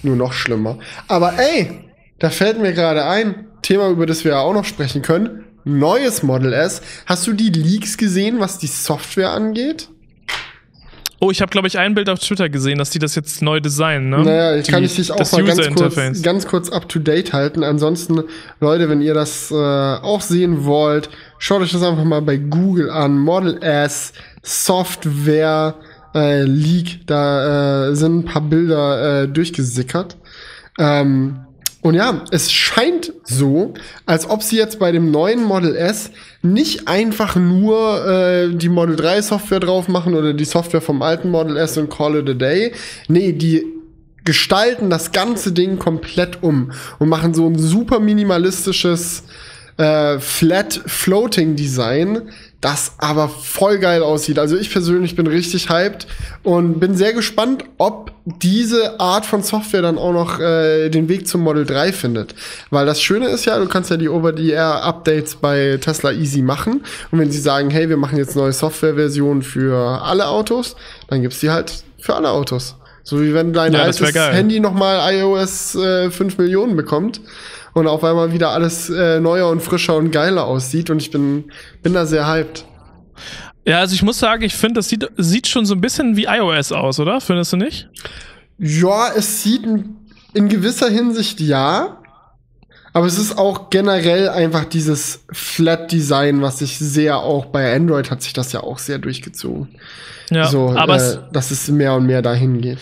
nur 0.02 0.16
noch 0.16 0.34
schlimmer. 0.34 0.78
Aber 1.08 1.38
ey, 1.38 1.88
da 2.18 2.28
fällt 2.28 2.60
mir 2.60 2.74
gerade 2.74 3.06
ein, 3.06 3.46
Thema, 3.62 3.88
über 3.88 4.04
das 4.04 4.24
wir 4.24 4.32
ja 4.32 4.40
auch 4.40 4.52
noch 4.52 4.64
sprechen 4.66 5.00
können. 5.00 5.44
Neues 5.64 6.22
Model 6.22 6.52
S. 6.52 6.80
Hast 7.06 7.26
du 7.26 7.32
die 7.32 7.50
Leaks 7.50 7.96
gesehen, 7.96 8.40
was 8.40 8.58
die 8.58 8.66
Software 8.66 9.30
angeht? 9.30 9.88
Oh, 11.20 11.32
ich 11.32 11.40
habe, 11.42 11.50
glaube 11.50 11.66
ich, 11.66 11.76
ein 11.78 11.94
Bild 11.96 12.08
auf 12.08 12.20
Twitter 12.20 12.48
gesehen, 12.48 12.78
dass 12.78 12.90
die 12.90 13.00
das 13.00 13.16
jetzt 13.16 13.42
neu 13.42 13.58
designen, 13.58 14.08
ne? 14.08 14.18
Naja, 14.22 14.56
ich 14.56 14.68
kann 14.68 14.82
Die- 14.82 14.86
ich 14.86 14.94
dich 14.94 15.10
auch 15.10 15.32
mal 15.32 15.42
ganz 15.44 15.74
kurz, 15.74 16.22
ganz 16.22 16.46
kurz 16.46 16.68
up 16.70 16.88
to 16.88 17.00
date 17.00 17.32
halten. 17.32 17.64
Ansonsten, 17.64 18.22
Leute, 18.60 18.88
wenn 18.88 19.00
ihr 19.00 19.14
das 19.14 19.50
äh, 19.50 19.54
auch 19.56 20.20
sehen 20.20 20.64
wollt, 20.64 21.10
schaut 21.38 21.60
euch 21.62 21.72
das 21.72 21.82
einfach 21.82 22.04
mal 22.04 22.22
bei 22.22 22.36
Google 22.36 22.88
an. 22.90 23.18
Model 23.18 23.60
S, 23.60 24.12
Software, 24.42 25.74
äh, 26.14 26.42
Leak, 26.44 27.00
da 27.08 27.88
äh, 27.88 27.96
sind 27.96 28.18
ein 28.20 28.24
paar 28.24 28.42
Bilder 28.42 29.22
äh, 29.24 29.28
durchgesickert. 29.28 30.16
Ähm, 30.78 31.40
und 31.80 31.94
ja, 31.94 32.24
es 32.32 32.50
scheint 32.50 33.12
so, 33.24 33.74
als 34.04 34.28
ob 34.28 34.42
sie 34.42 34.56
jetzt 34.56 34.80
bei 34.80 34.90
dem 34.90 35.10
neuen 35.12 35.44
Model 35.44 35.76
S 35.76 36.10
nicht 36.42 36.88
einfach 36.88 37.36
nur 37.36 38.04
äh, 38.06 38.48
die 38.52 38.68
Model 38.68 38.96
3 38.96 39.22
Software 39.22 39.60
drauf 39.60 39.86
machen 39.86 40.14
oder 40.14 40.34
die 40.34 40.44
Software 40.44 40.80
vom 40.80 41.02
alten 41.02 41.30
Model 41.30 41.56
S 41.56 41.78
und 41.78 41.88
call 41.88 42.16
it 42.16 42.28
a 42.28 42.34
day. 42.34 42.72
Nee, 43.06 43.32
die 43.32 43.64
gestalten 44.24 44.90
das 44.90 45.12
ganze 45.12 45.52
Ding 45.52 45.78
komplett 45.78 46.42
um 46.42 46.72
und 46.98 47.08
machen 47.08 47.32
so 47.32 47.46
ein 47.46 47.56
super 47.56 48.00
minimalistisches 48.00 49.22
äh, 49.76 50.18
Flat 50.18 50.82
Floating 50.84 51.54
Design, 51.54 52.22
das 52.60 52.92
aber 52.98 53.28
voll 53.28 53.78
geil 53.78 54.02
aussieht. 54.02 54.38
Also 54.38 54.56
ich 54.56 54.72
persönlich 54.72 55.14
bin 55.14 55.28
richtig 55.28 55.70
hyped 55.70 56.08
und 56.42 56.80
bin 56.80 56.96
sehr 56.96 57.12
gespannt, 57.12 57.64
ob 57.78 58.10
diese 58.24 58.98
Art 58.98 59.26
von 59.26 59.42
Software 59.42 59.82
dann 59.82 59.96
auch 59.96 60.12
noch 60.12 60.40
äh, 60.40 60.88
den 60.88 61.08
Weg 61.08 61.28
zum 61.28 61.42
Model 61.42 61.64
3 61.64 61.92
findet. 61.92 62.34
Weil 62.70 62.84
das 62.84 63.00
Schöne 63.00 63.28
ist 63.28 63.44
ja, 63.44 63.58
du 63.58 63.68
kannst 63.68 63.90
ja 63.90 63.96
die 63.96 64.08
Over-the-Air-Updates 64.08 65.36
bei 65.36 65.78
Tesla 65.80 66.10
easy 66.10 66.42
machen. 66.42 66.82
Und 67.12 67.20
wenn 67.20 67.30
sie 67.30 67.40
sagen, 67.40 67.70
hey, 67.70 67.88
wir 67.88 67.96
machen 67.96 68.18
jetzt 68.18 68.34
neue 68.34 68.52
Softwareversionen 68.52 69.42
für 69.42 70.02
alle 70.02 70.26
Autos, 70.26 70.74
dann 71.08 71.22
gibt's 71.22 71.38
die 71.38 71.50
halt 71.50 71.84
für 72.00 72.16
alle 72.16 72.30
Autos. 72.30 72.74
So 73.04 73.22
wie 73.22 73.32
wenn 73.34 73.52
dein 73.52 73.72
Ja, 73.72 73.82
altes. 73.82 74.14
Handy 74.14 74.58
nochmal 74.58 75.14
iOS 75.14 75.76
äh, 75.76 76.10
5 76.10 76.38
Millionen 76.38 76.76
bekommt 76.76 77.20
und 77.74 77.86
auf 77.86 78.04
einmal 78.04 78.32
wieder 78.32 78.50
alles 78.50 78.90
äh, 78.90 79.20
neuer 79.20 79.48
und 79.48 79.62
frischer 79.62 79.96
und 79.96 80.10
geiler 80.10 80.44
aussieht. 80.44 80.90
Und 80.90 81.00
ich 81.00 81.10
bin, 81.10 81.44
bin 81.82 81.94
da 81.94 82.06
sehr 82.06 82.26
hyped. 82.26 82.64
Ja, 83.64 83.80
also 83.80 83.94
ich 83.94 84.02
muss 84.02 84.18
sagen, 84.18 84.42
ich 84.42 84.54
finde, 84.54 84.78
das 84.78 84.88
sieht, 84.88 85.06
sieht 85.18 85.46
schon 85.46 85.66
so 85.66 85.74
ein 85.74 85.80
bisschen 85.80 86.16
wie 86.16 86.24
iOS 86.24 86.72
aus, 86.72 86.98
oder? 87.00 87.20
Findest 87.20 87.52
du 87.52 87.58
nicht? 87.58 87.88
Ja, 88.58 89.12
es 89.14 89.42
sieht 89.42 89.62
in, 90.32 90.48
gewisser 90.48 90.88
Hinsicht 90.88 91.40
ja. 91.40 91.98
Aber 92.94 93.06
es 93.06 93.18
ist 93.18 93.36
auch 93.36 93.68
generell 93.68 94.30
einfach 94.30 94.64
dieses 94.64 95.24
Flat-Design, 95.30 96.40
was 96.40 96.60
sich 96.60 96.78
sehr 96.78 97.18
auch 97.18 97.46
bei 97.46 97.74
Android 97.76 98.10
hat 98.10 98.22
sich 98.22 98.32
das 98.32 98.52
ja 98.52 98.62
auch 98.62 98.78
sehr 98.78 98.98
durchgezogen. 98.98 99.68
Ja, 100.30 100.46
so, 100.46 100.74
aber 100.74 100.96
äh, 100.96 101.18
dass 101.30 101.50
es 101.50 101.68
mehr 101.68 101.94
und 101.94 102.06
mehr 102.06 102.22
dahin 102.22 102.60
geht. 102.60 102.78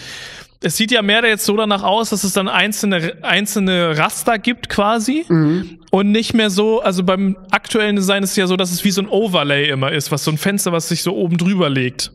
Es 0.63 0.77
sieht 0.77 0.91
ja 0.91 1.03
mehr 1.03 1.25
jetzt 1.25 1.45
so 1.45 1.57
danach 1.57 1.83
aus, 1.83 2.11
dass 2.11 2.25
es 2.25 2.33
dann 2.33 2.49
einzelne, 2.49 3.15
einzelne 3.23 3.97
Raster 3.99 4.39
gibt 4.39 4.69
quasi 4.69 5.25
Mhm. 5.29 5.79
und 5.91 6.11
nicht 6.13 6.35
mehr 6.35 6.51
so, 6.51 6.81
also 6.81 7.03
beim 7.05 7.37
aktuellen 7.51 7.97
Design 7.97 8.23
ist 8.23 8.31
es 8.31 8.37
ja 8.37 8.47
so, 8.47 8.57
dass 8.57 8.73
es 8.73 8.85
wie 8.85 8.91
so 8.91 9.03
ein 9.03 9.09
Overlay 9.09 9.69
immer 9.69 9.93
ist, 9.93 10.11
was 10.13 10.25
so 10.25 10.31
ein 10.31 10.39
Fenster, 10.39 10.73
was 10.73 10.89
sich 10.89 11.03
so 11.03 11.15
oben 11.15 11.37
drüber 11.37 11.69
legt. 11.71 12.13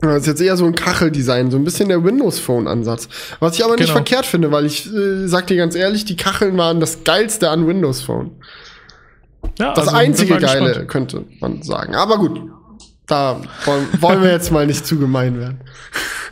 Das 0.00 0.22
ist 0.22 0.26
jetzt 0.26 0.40
eher 0.40 0.56
so 0.56 0.64
ein 0.66 0.74
Kacheldesign, 0.74 1.52
so 1.52 1.56
ein 1.56 1.62
bisschen 1.64 1.88
der 1.88 2.02
Windows 2.02 2.40
Phone 2.40 2.66
Ansatz. 2.66 3.08
Was 3.38 3.56
ich 3.56 3.64
aber 3.64 3.74
nicht 3.74 3.82
Genau. 3.84 3.92
verkehrt 3.92 4.26
finde, 4.26 4.50
weil 4.50 4.66
ich 4.66 4.86
äh, 4.92 5.28
sag 5.28 5.46
dir 5.46 5.56
ganz 5.56 5.76
ehrlich, 5.76 6.04
die 6.04 6.16
Kacheln 6.16 6.56
waren 6.58 6.80
das 6.80 7.04
geilste 7.04 7.50
an 7.50 7.68
Windows 7.68 8.02
Phone. 8.02 8.32
Ja, 9.60 9.74
Das 9.74 9.86
also, 9.88 9.96
einzige 9.96 10.38
geile, 10.38 10.66
gespannt. 10.66 10.88
könnte 10.88 11.24
man 11.40 11.62
sagen. 11.62 11.94
Aber 11.94 12.18
gut, 12.18 12.40
da 13.06 13.40
wollen, 13.64 13.86
wollen 14.00 14.22
wir 14.22 14.30
jetzt 14.32 14.50
mal 14.50 14.66
nicht 14.66 14.84
zu 14.86 14.98
gemein 14.98 15.38
werden. 15.38 15.60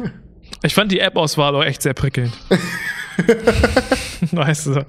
Ich 0.62 0.74
fand 0.74 0.92
die 0.92 1.00
App-Auswahl 1.00 1.54
auch 1.54 1.64
echt 1.64 1.82
sehr 1.82 1.94
prickelnd. 1.94 2.32
weißt 4.32 4.66
du. 4.66 4.86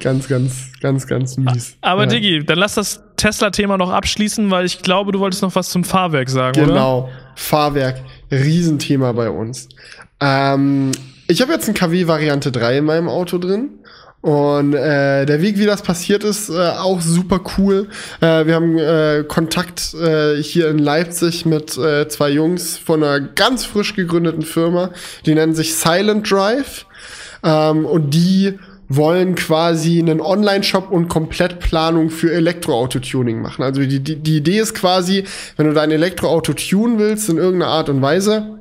Ganz, 0.00 0.28
ganz, 0.28 0.72
ganz, 0.80 1.06
ganz 1.06 1.36
mies. 1.36 1.76
Aber 1.80 2.02
ja. 2.02 2.08
Diggi, 2.08 2.44
dann 2.44 2.58
lass 2.58 2.74
das 2.74 3.02
Tesla-Thema 3.16 3.78
noch 3.78 3.90
abschließen, 3.90 4.50
weil 4.50 4.66
ich 4.66 4.82
glaube, 4.82 5.12
du 5.12 5.20
wolltest 5.20 5.42
noch 5.42 5.54
was 5.54 5.68
zum 5.70 5.84
Fahrwerk 5.84 6.28
sagen, 6.28 6.60
oder? 6.60 6.72
Genau, 6.72 7.10
Fahrwerk, 7.34 8.00
Riesenthema 8.30 9.12
bei 9.12 9.30
uns. 9.30 9.68
Ähm, 10.20 10.92
ich 11.28 11.40
habe 11.40 11.52
jetzt 11.52 11.68
ein 11.68 11.74
KW 11.74 12.06
Variante 12.06 12.50
3 12.50 12.78
in 12.78 12.84
meinem 12.84 13.08
Auto 13.08 13.38
drin. 13.38 13.70
Und 14.20 14.74
äh, 14.74 15.26
der 15.26 15.40
Weg, 15.42 15.58
wie 15.58 15.66
das 15.66 15.82
passiert 15.82 16.24
ist, 16.24 16.48
äh, 16.48 16.70
auch 16.70 17.00
super 17.00 17.40
cool. 17.56 17.88
Äh, 18.20 18.46
wir 18.46 18.54
haben 18.54 18.76
äh, 18.76 19.24
Kontakt 19.26 19.94
äh, 19.94 20.42
hier 20.42 20.68
in 20.68 20.78
Leipzig 20.78 21.46
mit 21.46 21.78
äh, 21.78 22.08
zwei 22.08 22.30
Jungs 22.30 22.76
von 22.76 23.04
einer 23.04 23.20
ganz 23.20 23.64
frisch 23.64 23.94
gegründeten 23.94 24.42
Firma. 24.42 24.90
Die 25.24 25.34
nennen 25.34 25.54
sich 25.54 25.76
Silent 25.76 26.28
Drive. 26.28 26.86
Ähm, 27.44 27.86
und 27.86 28.12
die 28.12 28.58
wollen 28.88 29.34
quasi 29.34 29.98
einen 29.98 30.20
Online-Shop 30.20 30.90
und 30.90 31.08
Komplettplanung 31.08 32.10
für 32.10 32.32
Elektroauto-Tuning 32.32 33.40
machen. 33.40 33.62
Also 33.62 33.82
die, 33.82 34.00
die, 34.00 34.16
die 34.16 34.38
Idee 34.38 34.58
ist 34.58 34.74
quasi, 34.74 35.24
wenn 35.56 35.66
du 35.66 35.74
dein 35.74 35.90
Elektroauto 35.90 36.54
tunen 36.54 36.98
willst 36.98 37.28
in 37.28 37.36
irgendeiner 37.36 37.70
Art 37.70 37.88
und 37.88 38.00
Weise, 38.00 38.58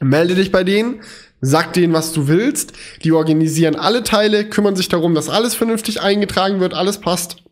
melde 0.00 0.34
dich 0.34 0.50
bei 0.50 0.64
denen, 0.64 1.00
sag 1.44 1.72
denen, 1.72 1.92
was 1.92 2.12
du 2.12 2.28
willst. 2.28 2.72
Die 3.04 3.12
organisieren 3.12 3.76
alle 3.76 4.02
Teile, 4.02 4.48
kümmern 4.48 4.76
sich 4.76 4.88
darum, 4.88 5.14
dass 5.14 5.28
alles 5.28 5.54
vernünftig 5.54 6.00
eingetragen 6.00 6.60
wird, 6.60 6.74
alles 6.74 6.98
passt. 6.98 7.43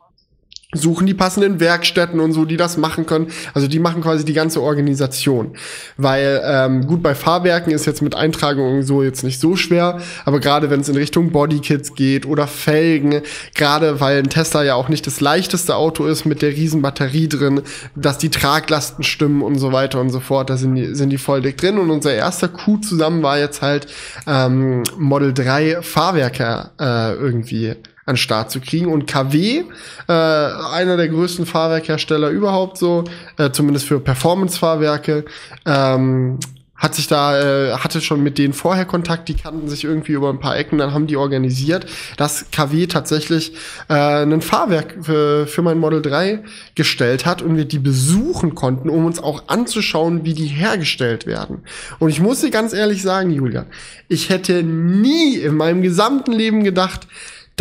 Suchen 0.74 1.06
die 1.06 1.14
passenden 1.14 1.61
Werkstätten 1.61 2.18
und 2.18 2.32
so, 2.32 2.46
die 2.46 2.56
das 2.56 2.78
machen 2.78 3.04
können. 3.04 3.28
Also 3.52 3.68
die 3.68 3.78
machen 3.78 4.02
quasi 4.02 4.24
die 4.24 4.32
ganze 4.32 4.62
Organisation. 4.62 5.52
Weil 5.99 6.40
ähm, 6.44 6.86
gut, 6.86 7.03
bei 7.03 7.14
Fahrwerken 7.14 7.72
ist 7.72 7.84
jetzt 7.84 8.01
mit 8.01 8.14
Eintragungen 8.14 8.82
so 8.82 9.03
jetzt 9.03 9.22
nicht 9.22 9.38
so 9.38 9.55
schwer, 9.55 10.01
aber 10.24 10.40
gerade 10.40 10.70
wenn 10.70 10.80
es 10.80 10.88
in 10.88 10.97
Richtung 10.97 11.30
Bodykits 11.30 11.94
geht 11.94 12.24
oder 12.24 12.47
Felgen, 12.47 13.20
gerade 13.55 14.01
weil 14.01 14.18
ein 14.18 14.30
Tesla 14.30 14.62
ja 14.64 14.74
auch 14.74 14.88
nicht 14.88 15.07
das 15.07 15.20
leichteste 15.20 15.76
Auto 15.76 16.07
ist 16.07 16.24
mit 16.24 16.40
der 16.40 16.51
riesen 16.51 16.80
Batterie 16.80 17.28
drin, 17.28 17.61
dass 17.94 18.16
die 18.16 18.30
Traglasten 18.30 19.05
stimmen 19.05 19.42
und 19.42 19.59
so 19.59 19.72
weiter 19.72 20.01
und 20.01 20.09
so 20.09 20.20
fort, 20.20 20.49
da 20.49 20.57
sind 20.57 20.74
die, 20.74 20.94
sind 20.94 21.11
die 21.11 21.18
voll 21.18 21.42
dick 21.42 21.59
drin. 21.59 21.78
Und 21.78 21.90
unser 21.90 22.14
erster 22.14 22.49
Coup 22.49 22.82
zusammen 22.82 23.22
war 23.22 23.38
jetzt 23.38 23.61
halt 23.61 23.88
ähm, 24.26 24.84
Model 24.97 25.34
3 25.34 25.82
Fahrwerke 25.82 26.70
äh, 26.80 27.12
irgendwie 27.12 27.76
an 28.05 28.16
Start 28.16 28.50
zu 28.50 28.61
kriegen. 28.61 28.86
Und 28.86 29.07
KW, 29.07 29.64
äh, 30.09 30.12
einer 30.12 30.96
der 30.96 31.09
größten 31.09 31.46
Fahrwerkhersteller 31.46 32.30
überhaupt 32.30 32.78
so, 32.78 33.05
äh, 33.38 33.50
zumindest 33.50 33.86
für 33.86 34.00
Performance-Fahrwerke, 34.00 35.24
ähm, 35.66 36.38
hat 36.82 36.96
sich 36.96 37.07
da, 37.07 37.40
äh, 37.40 37.72
hatte 37.74 38.00
schon 38.00 38.24
mit 38.24 38.38
denen 38.38 38.53
vorher 38.53 38.84
Kontakt, 38.84 39.28
die 39.28 39.34
kannten 39.34 39.68
sich 39.68 39.84
irgendwie 39.84 40.12
über 40.12 40.30
ein 40.30 40.40
paar 40.40 40.57
Ecken, 40.57 40.78
dann 40.78 40.92
haben 40.92 41.07
die 41.07 41.16
organisiert, 41.16 41.86
dass 42.16 42.46
KW 42.50 42.88
tatsächlich 42.88 43.55
äh, 43.88 43.94
ein 43.94 44.42
Fahrwerk 44.42 44.96
für, 45.00 45.46
für 45.46 45.62
mein 45.62 45.78
Model 45.78 46.03
3 46.03 46.42
gestellt 46.74 47.24
hat 47.24 47.40
und 47.40 47.57
wir 47.57 47.66
die 47.66 47.78
besuchen 47.78 48.57
konnten, 48.57 48.90
um 48.90 49.07
uns 49.07 49.22
auch 49.22 49.44
anzuschauen, 49.46 50.24
wie 50.24 50.34
die 50.34 50.46
hergestellt 50.46 51.24
werden. 51.24 51.62
Und 52.00 52.11
ich 52.11 52.20
muss 52.20 52.40
dir 52.40 52.50
ganz 52.50 52.72
ehrlich 52.72 53.03
sagen, 53.03 53.30
Julia, 53.30 53.66
ich 54.09 54.28
hätte 54.28 54.64
nie 54.64 55.36
in 55.36 55.57
meinem 55.57 55.82
gesamten 55.82 56.32
Leben 56.32 56.64
gedacht, 56.64 57.07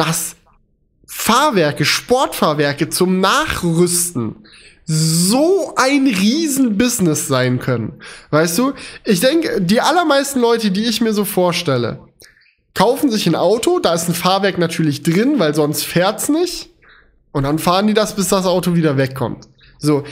dass 0.02 0.36
Fahrwerke, 1.06 1.86
Sportfahrwerke 1.86 2.90
zum 2.90 3.20
Nachrüsten 3.20 4.48
so 4.86 5.76
ein 5.76 6.08
Riesenbusiness 6.08 7.28
sein 7.28 7.60
können. 7.60 8.02
Weißt 8.32 8.58
du? 8.58 8.74
Ich 9.06 9.20
denke, 9.20 9.62
die 9.62 9.80
allermeisten 9.80 10.40
Leute, 10.40 10.72
die 10.72 10.86
ich 10.86 11.02
mir 11.02 11.14
so 11.14 11.24
vorstelle, 11.24 12.00
kaufen 12.74 13.12
sich 13.12 13.28
ein 13.28 13.36
Auto, 13.36 13.78
da 13.78 13.94
ist 13.94 14.10
ein 14.10 14.16
Fahrwerk 14.16 14.58
natürlich 14.58 15.04
drin, 15.04 15.38
weil 15.38 15.54
sonst 15.54 15.84
fährt's 15.84 16.30
nicht. 16.30 16.70
Und 17.32 17.44
dann 17.44 17.60
fahren 17.60 17.86
die 17.86 17.94
das, 17.94 18.16
bis 18.16 18.30
das 18.30 18.48
Auto 18.48 18.74
wieder 18.74 18.98
wegkommt. 18.98 19.48
So, 19.78 20.04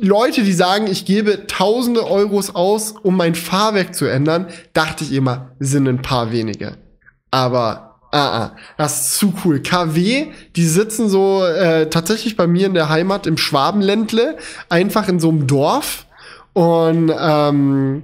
Leute, 0.00 0.42
die 0.42 0.52
sagen, 0.52 0.88
ich 0.88 1.04
gebe 1.04 1.46
tausende 1.46 2.04
Euros 2.04 2.52
aus, 2.52 2.94
um 3.02 3.16
mein 3.16 3.36
Fahrwerk 3.36 3.94
zu 3.94 4.06
ändern, 4.06 4.48
dachte 4.72 5.04
ich 5.04 5.12
immer, 5.12 5.52
sind 5.60 5.86
ein 5.86 6.02
paar 6.02 6.32
wenige. 6.32 6.78
Aber 7.30 7.89
Ah, 8.12 8.18
ah, 8.18 8.56
das 8.76 9.00
ist 9.00 9.18
zu 9.18 9.32
cool. 9.44 9.62
KW, 9.62 10.32
die 10.56 10.66
sitzen 10.66 11.08
so 11.08 11.44
äh, 11.44 11.88
tatsächlich 11.88 12.36
bei 12.36 12.48
mir 12.48 12.66
in 12.66 12.74
der 12.74 12.88
Heimat 12.88 13.26
im 13.28 13.36
Schwabenländle, 13.36 14.36
einfach 14.68 15.08
in 15.08 15.20
so 15.20 15.28
einem 15.28 15.46
Dorf. 15.46 16.06
Und 16.52 17.12
ähm, 17.16 18.02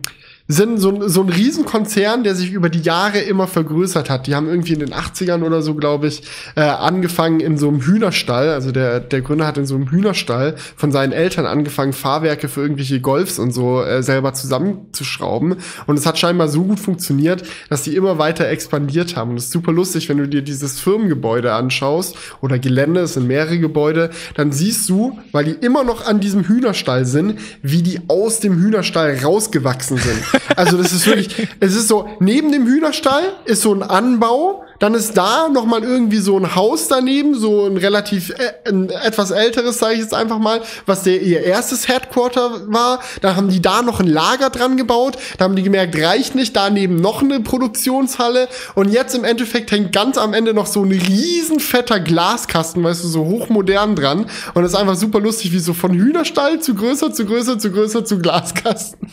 sind 0.49 0.79
so, 0.79 1.09
so 1.09 1.23
ein 1.23 1.29
Riesenkonzern, 1.29 2.23
der 2.23 2.37
sich 2.37 2.53
über 2.53 2.69
die 2.69 2.81
Jahre 2.81 3.19
immer 3.19 3.49
vergrößert 3.49 4.09
hat. 4.09 4.29
Die 4.29 4.35
haben 4.35 4.49
irgendwie 4.49 4.75
in 4.75 4.79
den 4.79 4.95
80ern 4.95 5.43
oder 5.43 5.61
so, 5.61 5.75
glaube 5.75 6.07
ich, 6.07 6.23
äh, 6.55 6.61
angefangen 6.61 7.41
in 7.41 7.59
so 7.59 7.69
einem 7.69 7.81
Hühnerstall. 7.81 8.51
Also 8.51 8.71
der, 8.71 9.01
der 9.01 9.23
Gründer 9.23 9.47
hat 9.47 9.59
in 9.59 9.67
so 9.67 9.75
einem 9.75 9.91
Hühnerstall 9.91 10.55
von 10.77 10.93
seinen 10.93 11.13
Eltern 11.13 11.47
angefangen, 11.47 11.93
Fahrwerke 11.93 12.49
für 12.49 12.61
irgendwelche 12.61 13.01
Golfs 13.01 13.41
und 13.41 13.53
so 13.53 13.83
äh, 13.83 14.05
selber 14.05 14.35
zusammenzuschrauben. 14.35 15.57
Und 15.87 15.99
es 15.99 16.07
hat 16.07 16.19
scheinbar 16.19 16.47
so 16.47 16.63
gut 16.63 16.79
funktioniert, 16.79 17.43
dass 17.69 17.83
die 17.83 17.97
immer 17.97 18.19
weiter 18.19 18.49
expandiert 18.49 19.17
haben. 19.17 19.33
Und 19.33 19.39
es 19.39 19.47
ist 19.47 19.53
super 19.53 19.73
lustig, 19.73 20.09
wenn 20.09 20.19
du 20.19 20.29
dir 20.29 20.43
dieses 20.43 20.79
Firmengebäude 20.79 21.55
anschaust 21.55 22.17
oder 22.41 22.61
Gelände, 22.61 23.01
es 23.01 23.15
sind 23.15 23.27
mehrere 23.27 23.59
Gebäude, 23.59 24.11
dann 24.35 24.53
siehst 24.53 24.89
du, 24.89 25.19
weil 25.33 25.45
die 25.45 25.67
immer 25.67 25.83
noch 25.83 26.07
an 26.07 26.21
diesem 26.21 26.45
Hühnerstall 26.45 27.05
sind, 27.05 27.41
wie 27.63 27.83
die 27.83 28.01
aus 28.07 28.39
dem 28.39 28.55
Hühnerstall 28.61 29.19
rausgewachsen 29.25 29.97
sind. 29.97 30.36
Also 30.57 30.77
das 30.77 30.93
ist 30.93 31.07
wirklich, 31.07 31.49
es 31.61 31.75
ist 31.75 31.89
so, 31.89 32.09
neben 32.21 32.53
dem 32.53 32.67
Hühnerstall 32.67 33.25
ist 33.45 33.63
so 33.63 33.75
ein 33.75 33.83
Anbau, 33.83 34.65
dann 34.79 34.95
ist 34.95 35.17
da 35.17 35.49
noch 35.49 35.65
mal 35.65 35.83
irgendwie 35.83 36.19
so 36.19 36.37
ein 36.39 36.55
Haus 36.55 36.89
daneben, 36.89 37.35
so 37.35 37.67
ein 37.67 37.77
relativ 37.77 38.31
äh, 38.31 38.69
ein 38.69 38.91
etwas 38.91 39.31
älteres, 39.31 39.79
sage 39.79 39.95
ich 39.95 40.01
jetzt 40.01 40.15
einfach 40.15 40.39
mal, 40.39 40.61
was 40.85 41.03
der 41.03 41.21
ihr 41.23 41.43
erstes 41.43 41.89
Headquarter 41.89 42.73
war. 42.73 43.01
Dann 43.21 43.37
haben 43.37 43.49
die 43.49 43.63
da 43.63 43.83
noch 43.83 44.01
ein 44.01 44.07
Lager 44.07 44.51
dran 44.51 44.77
gebaut. 44.77 45.17
Da 45.39 45.45
haben 45.45 45.57
die 45.57 45.63
gemerkt, 45.63 45.97
reicht 46.01 46.35
nicht. 46.35 46.57
Daneben 46.57 46.97
noch 46.97 47.23
eine 47.23 47.41
Produktionshalle. 47.41 48.49
Und 48.75 48.91
jetzt 48.91 49.15
im 49.15 49.25
Endeffekt 49.25 49.71
hängt 49.71 49.93
ganz 49.93 50.19
am 50.19 50.35
Ende 50.35 50.55
noch 50.55 50.67
so 50.67 50.83
ein 50.83 50.93
riesen 50.93 51.61
fetter 51.61 52.01
Glaskasten, 52.01 52.83
weißt 52.83 53.05
du, 53.05 53.09
so 53.09 53.25
hochmodern 53.25 53.97
dran. 53.97 54.27
Und 54.55 54.63
das 54.63 54.73
ist 54.73 54.79
einfach 54.79 54.97
super 54.97 55.21
lustig, 55.21 55.53
wie 55.53 55.59
so 55.59 55.75
von 55.75 55.93
Hühnerstall 55.93 56.61
zu 56.61 56.75
größer, 56.75 57.13
zu 57.13 57.25
größer, 57.25 57.59
zu 57.59 57.71
größer 57.71 58.05
zu 58.05 58.19
Glaskasten. 58.19 59.09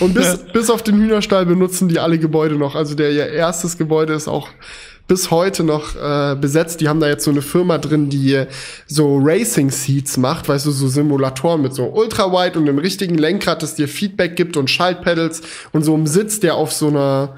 Und 0.00 0.14
bis, 0.14 0.26
ja. 0.26 0.38
bis 0.52 0.70
auf 0.70 0.82
den 0.82 0.96
Hühnerstall 0.96 1.46
benutzen 1.46 1.88
die 1.88 1.98
alle 1.98 2.18
Gebäude 2.18 2.56
noch. 2.56 2.74
Also 2.74 2.94
der 2.94 3.10
ihr 3.10 3.28
erstes 3.28 3.78
Gebäude 3.78 4.12
ist 4.12 4.28
auch 4.28 4.48
bis 5.08 5.30
heute 5.30 5.64
noch 5.64 5.96
äh, 5.96 6.36
besetzt. 6.36 6.80
Die 6.80 6.88
haben 6.88 7.00
da 7.00 7.08
jetzt 7.08 7.24
so 7.24 7.30
eine 7.30 7.42
Firma 7.42 7.78
drin, 7.78 8.10
die 8.10 8.44
so 8.86 9.18
Racing 9.20 9.70
Seats 9.70 10.18
macht, 10.18 10.48
weißt 10.48 10.66
du, 10.66 10.70
so 10.70 10.86
Simulatoren 10.86 11.62
mit 11.62 11.74
so 11.74 11.86
Ultrawide 11.86 12.58
und 12.58 12.68
einem 12.68 12.78
richtigen 12.78 13.16
Lenkrad, 13.16 13.62
das 13.62 13.74
dir 13.74 13.88
Feedback 13.88 14.36
gibt 14.36 14.56
und 14.56 14.70
Schaltpedals 14.70 15.42
und 15.72 15.82
so 15.82 15.94
einem 15.94 16.06
Sitz, 16.06 16.38
der 16.40 16.54
auf 16.54 16.72
so 16.72 16.88
einer 16.88 17.36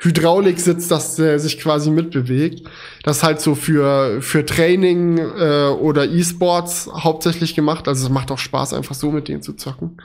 Hydraulik 0.00 0.58
sitzt, 0.58 0.90
dass 0.90 1.14
der 1.14 1.38
sich 1.38 1.60
quasi 1.60 1.90
mitbewegt. 1.90 2.68
Das 3.04 3.22
halt 3.22 3.40
so 3.40 3.54
für, 3.54 4.20
für 4.20 4.44
Training 4.44 5.18
äh, 5.18 5.68
oder 5.68 6.06
E-Sports 6.06 6.90
hauptsächlich 6.92 7.54
gemacht. 7.54 7.86
Also 7.86 8.06
es 8.06 8.10
macht 8.12 8.32
auch 8.32 8.38
Spaß, 8.38 8.74
einfach 8.74 8.96
so 8.96 9.12
mit 9.12 9.28
denen 9.28 9.42
zu 9.42 9.52
zocken. 9.52 9.98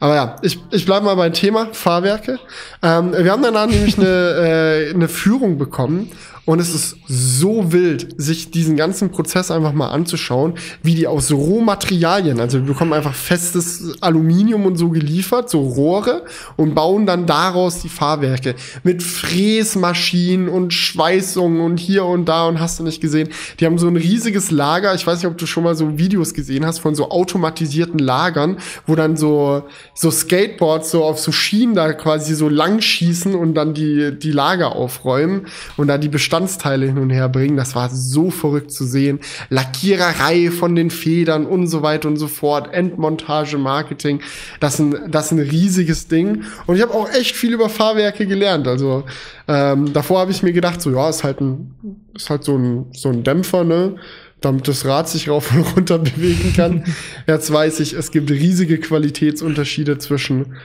Aber 0.00 0.14
ja, 0.14 0.36
ich, 0.42 0.58
ich 0.70 0.84
bleibe 0.86 1.06
mal 1.06 1.14
beim 1.14 1.32
Thema 1.32 1.68
Fahrwerke. 1.72 2.38
Ähm, 2.82 3.12
wir 3.12 3.30
haben 3.30 3.42
danach 3.42 3.66
nämlich 3.66 3.98
eine, 3.98 4.06
äh, 4.90 4.94
eine 4.94 5.08
Führung 5.08 5.58
bekommen 5.58 6.10
und 6.46 6.58
es 6.58 6.74
ist 6.74 6.96
so 7.08 7.72
wild, 7.72 8.20
sich 8.20 8.50
diesen 8.50 8.76
ganzen 8.76 9.10
Prozess 9.10 9.50
einfach 9.50 9.72
mal 9.72 9.88
anzuschauen, 9.88 10.54
wie 10.82 10.94
die 10.94 11.06
aus 11.06 11.32
Rohmaterialien, 11.32 12.38
also 12.38 12.58
wir 12.58 12.66
bekommen 12.66 12.92
einfach 12.92 13.14
festes 13.14 13.94
Aluminium 14.02 14.66
und 14.66 14.76
so 14.76 14.90
geliefert, 14.90 15.48
so 15.48 15.60
Rohre 15.60 16.24
und 16.56 16.74
bauen 16.74 17.06
dann 17.06 17.26
daraus 17.26 17.80
die 17.80 17.88
Fahrwerke 17.88 18.56
mit 18.82 19.02
Fräsmaschinen 19.02 20.48
und 20.48 20.74
Schweißungen 20.74 21.60
und 21.60 21.78
hier 21.78 22.04
und 22.04 22.26
da 22.26 22.46
und 22.46 22.60
hast 22.60 22.78
du 22.78 22.84
nicht 22.84 23.00
gesehen. 23.00 23.30
Die 23.58 23.64
haben 23.64 23.78
so 23.78 23.88
ein 23.88 23.96
riesiges 23.96 24.50
Lager. 24.50 24.94
Ich 24.94 25.06
weiß 25.06 25.20
nicht, 25.20 25.30
ob 25.30 25.38
du 25.38 25.46
schon 25.46 25.64
mal 25.64 25.74
so 25.74 25.96
Videos 25.96 26.34
gesehen 26.34 26.66
hast 26.66 26.78
von 26.78 26.94
so 26.94 27.10
automatisierten 27.10 27.98
Lagern, 27.98 28.58
wo 28.86 28.94
dann 28.96 29.16
so, 29.16 29.62
so 29.94 30.10
Skateboards 30.10 30.90
so 30.90 31.04
auf 31.04 31.18
so 31.18 31.32
Schienen 31.32 31.74
da 31.74 31.94
quasi 31.94 32.34
so 32.34 32.50
lang 32.50 32.82
schießen 32.82 33.34
und 33.34 33.54
dann 33.54 33.72
die, 33.72 34.18
die 34.18 34.32
Lager 34.32 34.76
aufräumen 34.76 35.46
und 35.76 35.88
da 35.88 35.96
die 35.96 36.08
Bestand 36.08 36.33
Bestandteile 36.34 36.86
hin 36.86 36.98
und 36.98 37.10
her 37.10 37.28
bringen. 37.28 37.56
Das 37.56 37.74
war 37.74 37.90
so 37.90 38.30
verrückt 38.30 38.72
zu 38.72 38.84
sehen. 38.84 39.20
Lackiererei 39.50 40.50
von 40.50 40.74
den 40.74 40.90
Federn 40.90 41.46
und 41.46 41.68
so 41.68 41.82
weiter 41.82 42.08
und 42.08 42.16
so 42.16 42.26
fort. 42.26 42.72
Endmontage, 42.72 43.56
Marketing. 43.56 44.20
Das 44.60 44.74
ist 44.74 44.80
ein, 44.80 45.10
das 45.10 45.30
ein 45.30 45.38
riesiges 45.38 46.08
Ding. 46.08 46.42
Und 46.66 46.76
ich 46.76 46.82
habe 46.82 46.92
auch 46.92 47.08
echt 47.10 47.36
viel 47.36 47.52
über 47.54 47.68
Fahrwerke 47.68 48.26
gelernt. 48.26 48.66
Also 48.66 49.04
ähm, 49.46 49.92
davor 49.92 50.20
habe 50.20 50.32
ich 50.32 50.42
mir 50.42 50.52
gedacht, 50.52 50.80
so 50.82 50.90
ja, 50.90 51.08
ist 51.08 51.22
halt 51.22 51.40
ein, 51.40 51.74
ist 52.14 52.30
halt 52.30 52.44
so 52.44 52.56
ein, 52.56 52.86
so 52.92 53.10
ein 53.10 53.22
Dämpfer, 53.22 53.64
ne? 53.64 53.96
damit 54.40 54.68
das 54.68 54.84
Rad 54.84 55.08
sich 55.08 55.30
rauf 55.30 55.54
und 55.54 55.62
runter 55.76 55.98
bewegen 56.00 56.52
kann. 56.54 56.84
Jetzt 57.26 57.50
weiß 57.50 57.80
ich, 57.80 57.94
es 57.94 58.10
gibt 58.10 58.30
riesige 58.30 58.78
Qualitätsunterschiede 58.78 59.98
zwischen 59.98 60.56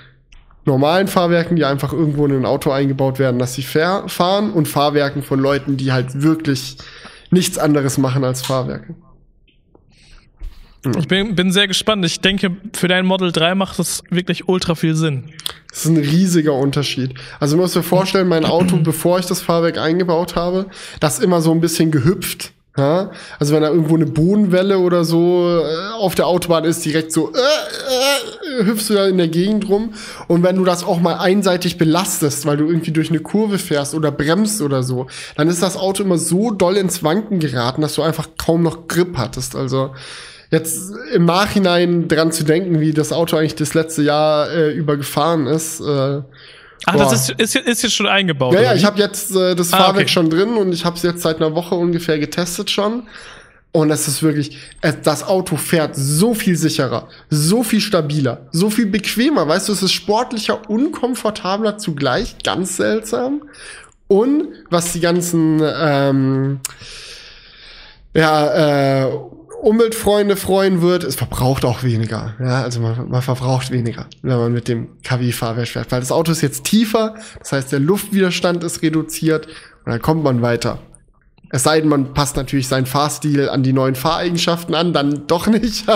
normalen 0.70 1.08
Fahrwerken, 1.08 1.56
die 1.56 1.66
einfach 1.66 1.92
irgendwo 1.92 2.26
in 2.26 2.36
ein 2.36 2.46
Auto 2.46 2.72
eingebaut 2.72 3.20
werden, 3.20 3.40
dass 3.40 3.56
sie 3.56 3.64
fahren 3.64 4.52
und 4.54 4.68
Fahrwerken 4.68 5.24
von 5.24 5.40
Leuten, 5.40 5.78
die 5.78 5.92
halt 5.92 6.22
wirklich 6.22 6.78
nichts 7.32 7.58
anderes 7.58 7.98
machen 7.98 8.24
als 8.24 8.46
Fahrwerke. 8.46 8.96
Ich 10.98 11.08
bin, 11.10 11.36
bin 11.36 11.52
sehr 11.52 11.68
gespannt. 11.68 12.06
Ich 12.06 12.22
denke, 12.22 12.56
für 12.74 12.88
dein 12.88 13.06
Model 13.06 13.34
3 13.34 13.54
macht 13.56 13.80
das 13.80 14.02
wirklich 14.10 14.48
ultra 14.48 14.76
viel 14.76 14.96
Sinn. 14.96 15.26
Das 15.70 15.86
ist 15.86 15.92
ein 15.92 15.98
riesiger 15.98 16.54
Unterschied. 16.54 17.16
Also 17.40 17.58
du 17.58 17.62
musst 17.62 17.76
dir 17.76 17.84
vorstellen, 17.84 18.30
mein 18.30 18.46
Auto, 18.46 18.78
bevor 18.78 19.20
ich 19.20 19.26
das 19.26 19.42
Fahrwerk 19.42 19.78
eingebaut 19.78 20.36
habe, 20.36 20.68
das 21.02 21.20
immer 21.20 21.42
so 21.42 21.52
ein 21.52 21.60
bisschen 21.60 21.92
gehüpft. 21.92 22.54
Ja? 22.80 23.12
Also 23.40 23.54
wenn 23.54 23.62
da 23.62 23.70
irgendwo 23.70 23.96
eine 23.96 24.06
Bodenwelle 24.06 24.80
oder 24.80 25.04
so 25.04 25.62
äh, 25.62 25.94
auf 26.00 26.16
der 26.16 26.28
Autobahn 26.28 26.64
ist, 26.64 26.86
direkt 26.86 27.12
so 27.12 27.32
äh, 27.34 28.62
äh, 28.62 28.66
hüpfst 28.66 28.90
du 28.90 28.94
da 28.94 29.08
in 29.08 29.18
der 29.18 29.28
Gegend 29.28 29.68
rum. 29.68 29.94
Und 30.28 30.44
wenn 30.44 30.56
du 30.56 30.64
das 30.64 30.84
auch 30.84 31.00
mal 31.00 31.18
einseitig 31.18 31.78
belastest, 31.78 32.46
weil 32.46 32.58
du 32.58 32.68
irgendwie 32.68 32.92
durch 32.92 33.10
eine 33.10 33.20
Kurve 33.20 33.58
fährst 33.58 33.94
oder 33.94 34.12
bremst 34.12 34.62
oder 34.62 34.82
so, 34.82 35.08
dann 35.36 35.50
ist 35.50 35.62
das 35.62 35.76
Auto 35.76 36.04
immer 36.04 36.18
so 36.18 36.52
doll 36.52 36.78
ins 36.78 37.04
Wanken 37.04 37.40
geraten, 37.40 37.82
dass 37.82 37.96
du 37.96 38.02
einfach 38.02 38.30
kaum 38.38 38.64
noch 38.64 38.88
Grip 38.88 39.18
hattest. 39.18 39.56
Also 39.56 39.92
jetzt 40.52 40.94
im 41.14 41.26
Nachhinein 41.26 42.08
dran 42.08 42.32
zu 42.32 42.44
denken, 42.44 42.80
wie 42.80 42.94
das 42.94 43.12
Auto 43.12 43.36
eigentlich 43.36 43.56
das 43.56 43.74
letzte 43.74 44.04
Jahr 44.04 44.50
äh, 44.50 44.72
über 44.72 44.96
gefahren 44.98 45.48
ist, 45.48 45.82
äh, 45.82 46.22
Ach, 46.86 46.94
Boah. 46.94 47.04
das 47.04 47.30
ist, 47.30 47.40
ist, 47.40 47.56
ist 47.56 47.84
jetzt 47.84 47.94
schon 47.94 48.08
eingebaut. 48.08 48.54
Ja, 48.54 48.62
ja, 48.62 48.74
ich 48.74 48.86
habe 48.86 49.00
jetzt 49.00 49.36
äh, 49.36 49.56
das 49.56 49.74
ah, 49.74 49.78
Fahrwerk 49.78 50.04
okay. 50.04 50.08
schon 50.08 50.30
drin 50.30 50.54
und 50.56 50.72
ich 50.74 50.86
habe 50.86 50.96
es 50.96 51.04
jetzt 51.04 51.22
seit 51.22 51.38
einer 51.38 51.54
Woche 51.56 51.76
ungefähr 51.76 52.20
getestet 52.20 52.70
schon. 52.70 53.04
Und 53.72 53.92
es 53.92 54.08
ist 54.08 54.24
wirklich, 54.24 54.58
das 55.04 55.24
Auto 55.24 55.56
fährt 55.56 55.96
so 55.96 56.34
viel 56.34 56.56
sicherer, 56.56 57.08
so 57.30 57.62
viel 57.62 57.82
stabiler, 57.82 58.48
so 58.52 58.72
viel 58.72 58.88
bequemer. 58.88 59.48
Weißt 59.48 59.70
du, 59.70 59.74
es 59.74 59.84
ist 59.84 59.94
sportlicher, 59.94 60.68
unkomfortabler 60.68 61.78
zugleich, 61.78 62.36
ganz 62.44 62.78
seltsam. 62.78 63.44
Und 64.08 64.48
was 64.72 64.94
die 64.94 65.00
ganzen, 65.02 65.62
ähm, 65.64 66.62
ja, 68.16 69.04
äh, 69.06 69.12
Umweltfreunde 69.62 70.36
freuen 70.36 70.82
wird, 70.82 71.04
es 71.04 71.16
verbraucht 71.16 71.66
auch 71.66 71.84
weniger. 71.84 72.36
Ja, 72.40 72.62
also 72.64 72.80
man, 72.80 73.10
man 73.10 73.22
verbraucht 73.22 73.72
weniger, 73.72 74.08
wenn 74.22 74.38
man 74.38 74.54
mit 74.54 74.68
dem 74.68 75.02
KW-Fahrwerk 75.04 75.68
fährt. 75.68 75.92
Weil 75.92 76.00
das 76.00 76.12
Auto 76.12 76.32
ist 76.32 76.42
jetzt 76.42 76.64
tiefer, 76.64 77.16
das 77.40 77.52
heißt, 77.52 77.72
der 77.72 77.80
Luftwiderstand 77.80 78.64
ist 78.64 78.82
reduziert 78.82 79.48
und 79.86 79.92
dann 79.92 80.02
kommt 80.02 80.24
man 80.24 80.42
weiter. 80.42 80.80
Es 81.52 81.64
sei 81.64 81.80
denn, 81.82 81.90
man 81.90 82.14
passt 82.14 82.36
natürlich 82.36 82.68
seinen 82.68 82.86
Fahrstil 82.86 83.50
an 83.50 83.64
die 83.64 83.74
neuen 83.74 83.96
Fahreigenschaften 83.96 84.76
an, 84.76 84.94
dann 84.94 85.28
doch 85.28 85.48
nicht. 85.48 85.86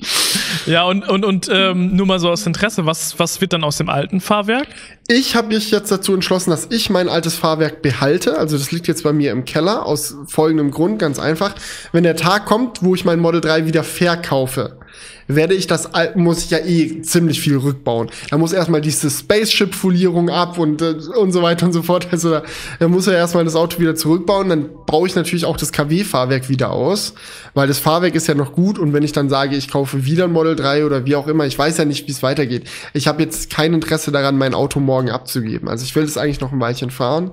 ja, 0.66 0.84
und, 0.84 1.08
und, 1.08 1.24
und 1.24 1.48
ähm, 1.52 1.94
nur 1.94 2.06
mal 2.06 2.18
so 2.18 2.30
aus 2.30 2.46
Interesse, 2.46 2.86
was, 2.86 3.18
was 3.18 3.40
wird 3.40 3.52
dann 3.52 3.64
aus 3.64 3.76
dem 3.76 3.88
alten 3.88 4.20
Fahrwerk? 4.20 4.68
Ich 5.08 5.34
habe 5.34 5.48
mich 5.48 5.70
jetzt 5.70 5.90
dazu 5.90 6.14
entschlossen, 6.14 6.50
dass 6.50 6.68
ich 6.70 6.90
mein 6.90 7.08
altes 7.08 7.34
Fahrwerk 7.34 7.82
behalte. 7.82 8.38
Also 8.38 8.56
das 8.56 8.70
liegt 8.70 8.86
jetzt 8.86 9.02
bei 9.02 9.12
mir 9.12 9.32
im 9.32 9.44
Keller 9.44 9.86
aus 9.86 10.14
folgendem 10.26 10.70
Grund, 10.70 10.98
ganz 10.98 11.18
einfach. 11.18 11.54
Wenn 11.92 12.04
der 12.04 12.16
Tag 12.16 12.46
kommt, 12.46 12.82
wo 12.82 12.94
ich 12.94 13.04
mein 13.04 13.18
Model 13.18 13.40
3 13.40 13.66
wieder 13.66 13.82
verkaufe, 13.82 14.78
werde 15.28 15.54
ich 15.54 15.66
das, 15.66 15.88
muss 16.14 16.44
ich 16.44 16.50
ja 16.50 16.58
eh 16.58 17.02
ziemlich 17.02 17.40
viel 17.40 17.56
rückbauen. 17.56 18.10
Da 18.30 18.38
muss 18.38 18.52
erstmal 18.52 18.80
diese 18.80 19.10
Spaceship-Folierung 19.10 20.30
ab 20.30 20.58
und, 20.58 20.82
äh, 20.82 20.94
und 21.16 21.32
so 21.32 21.42
weiter 21.42 21.66
und 21.66 21.72
so 21.72 21.82
fort. 21.82 22.08
Also 22.10 22.30
da, 22.30 22.42
da 22.78 22.88
muss 22.88 23.06
er 23.06 23.14
erstmal 23.14 23.44
das 23.44 23.56
Auto 23.56 23.78
wieder 23.78 23.94
zurückbauen. 23.94 24.48
Dann 24.48 24.70
baue 24.86 25.06
ich 25.06 25.14
natürlich 25.14 25.44
auch 25.44 25.56
das 25.56 25.72
KW-Fahrwerk 25.72 26.48
wieder 26.48 26.70
aus, 26.70 27.14
weil 27.54 27.68
das 27.68 27.78
Fahrwerk 27.78 28.14
ist 28.14 28.26
ja 28.26 28.34
noch 28.34 28.52
gut 28.52 28.78
und 28.78 28.92
wenn 28.92 29.02
ich 29.02 29.12
dann 29.12 29.28
sage, 29.28 29.56
ich 29.56 29.70
kaufe 29.70 30.04
wieder 30.04 30.24
ein 30.24 30.32
Model 30.32 30.56
3 30.56 30.84
oder 30.84 31.06
wie 31.06 31.16
auch 31.16 31.28
immer, 31.28 31.46
ich 31.46 31.58
weiß 31.58 31.78
ja 31.78 31.84
nicht, 31.84 32.06
wie 32.08 32.12
es 32.12 32.22
weitergeht. 32.22 32.68
Ich 32.92 33.06
habe 33.06 33.22
jetzt 33.22 33.50
kein 33.50 33.74
Interesse 33.74 34.12
daran, 34.12 34.38
mein 34.38 34.54
Auto 34.54 34.80
morgen 34.80 35.10
abzugeben. 35.10 35.68
Also 35.68 35.84
ich 35.84 35.94
will 35.94 36.04
das 36.04 36.16
eigentlich 36.16 36.40
noch 36.40 36.52
ein 36.52 36.60
Weilchen 36.60 36.90
fahren. 36.90 37.30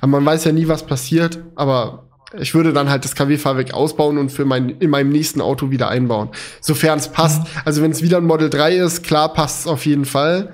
Aber 0.00 0.12
man 0.12 0.26
weiß 0.26 0.44
ja 0.44 0.52
nie, 0.52 0.68
was 0.68 0.86
passiert. 0.86 1.38
Aber 1.54 2.05
ich 2.38 2.54
würde 2.54 2.72
dann 2.72 2.90
halt 2.90 3.04
das 3.04 3.14
KW-Fahrwerk 3.14 3.72
ausbauen 3.72 4.18
und 4.18 4.30
für 4.30 4.44
mein, 4.44 4.70
in 4.70 4.90
meinem 4.90 5.10
nächsten 5.10 5.40
Auto 5.40 5.70
wieder 5.70 5.88
einbauen. 5.88 6.30
Sofern 6.60 6.98
es 6.98 7.08
passt. 7.08 7.42
Mhm. 7.42 7.60
Also 7.64 7.82
wenn 7.82 7.90
es 7.92 8.02
wieder 8.02 8.18
ein 8.18 8.24
Model 8.24 8.50
3 8.50 8.76
ist, 8.76 9.02
klar 9.04 9.32
passt 9.32 9.60
es 9.60 9.66
auf 9.66 9.86
jeden 9.86 10.04
Fall. 10.04 10.52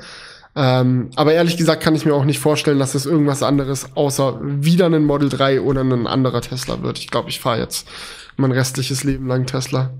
Ähm, 0.55 1.09
aber 1.16 1.33
ehrlich 1.33 1.57
gesagt 1.57 1.83
kann 1.83 1.95
ich 1.95 2.05
mir 2.05 2.14
auch 2.14 2.25
nicht 2.27 2.39
vorstellen, 2.39 2.79
dass 2.79 2.95
es 2.95 3.07
irgendwas 3.07 3.43
anderes 3.43 3.89
außer 3.95 4.39
wieder 4.43 4.87
ein 4.87 5.05
Model 5.05 5.31
3 5.31 5.62
oder 5.62 5.83
ein 5.83 6.07
anderer 6.07 6.43
Tesla 6.43 6.83
wird. 6.83 6.99
Ich 6.99 7.11
glaube, 7.11 7.31
ich 7.31 7.41
fahre 7.41 7.59
jetzt 7.59 7.89
mein 8.37 8.53
restliches 8.53 9.03
Leben 9.05 9.27
lang 9.27 9.47
Tesla. 9.47 9.91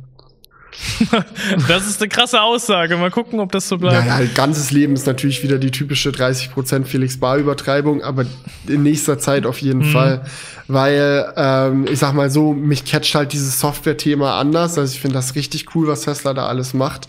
das 1.69 1.87
ist 1.87 2.01
eine 2.01 2.09
krasse 2.09 2.41
Aussage. 2.41 2.97
Mal 2.97 3.11
gucken, 3.11 3.41
ob 3.41 3.53
das 3.53 3.69
so 3.69 3.79
bleibt. 3.79 4.07
Naja, 4.07 4.27
ganzes 4.35 4.71
Leben 4.71 4.95
ist 4.95 5.07
natürlich 5.07 5.43
wieder 5.43 5.59
die 5.59 5.71
typische 5.71 6.11
30% 6.11 6.85
Felix 6.85 7.19
Bar-Übertreibung, 7.19 8.03
aber 8.03 8.27
in 8.67 8.83
nächster 8.83 9.19
Zeit 9.19 9.47
auf 9.47 9.59
jeden 9.59 9.81
mhm. 9.81 9.93
Fall. 9.93 10.25
Weil, 10.69 11.33
ähm, 11.37 11.87
ich 11.91 11.99
sag 11.99 12.15
mal 12.15 12.31
so, 12.31 12.53
mich 12.53 12.85
catcht 12.85 13.15
halt 13.15 13.33
dieses 13.33 13.61
Software-Thema 13.61 14.39
anders. 14.39 14.79
Also 14.79 14.93
ich 14.93 15.01
finde 15.01 15.15
das 15.15 15.35
richtig 15.35 15.75
cool, 15.75 15.87
was 15.89 16.03
Tesla 16.03 16.35
da 16.35 16.47
alles 16.47 16.75
macht. 16.75 17.09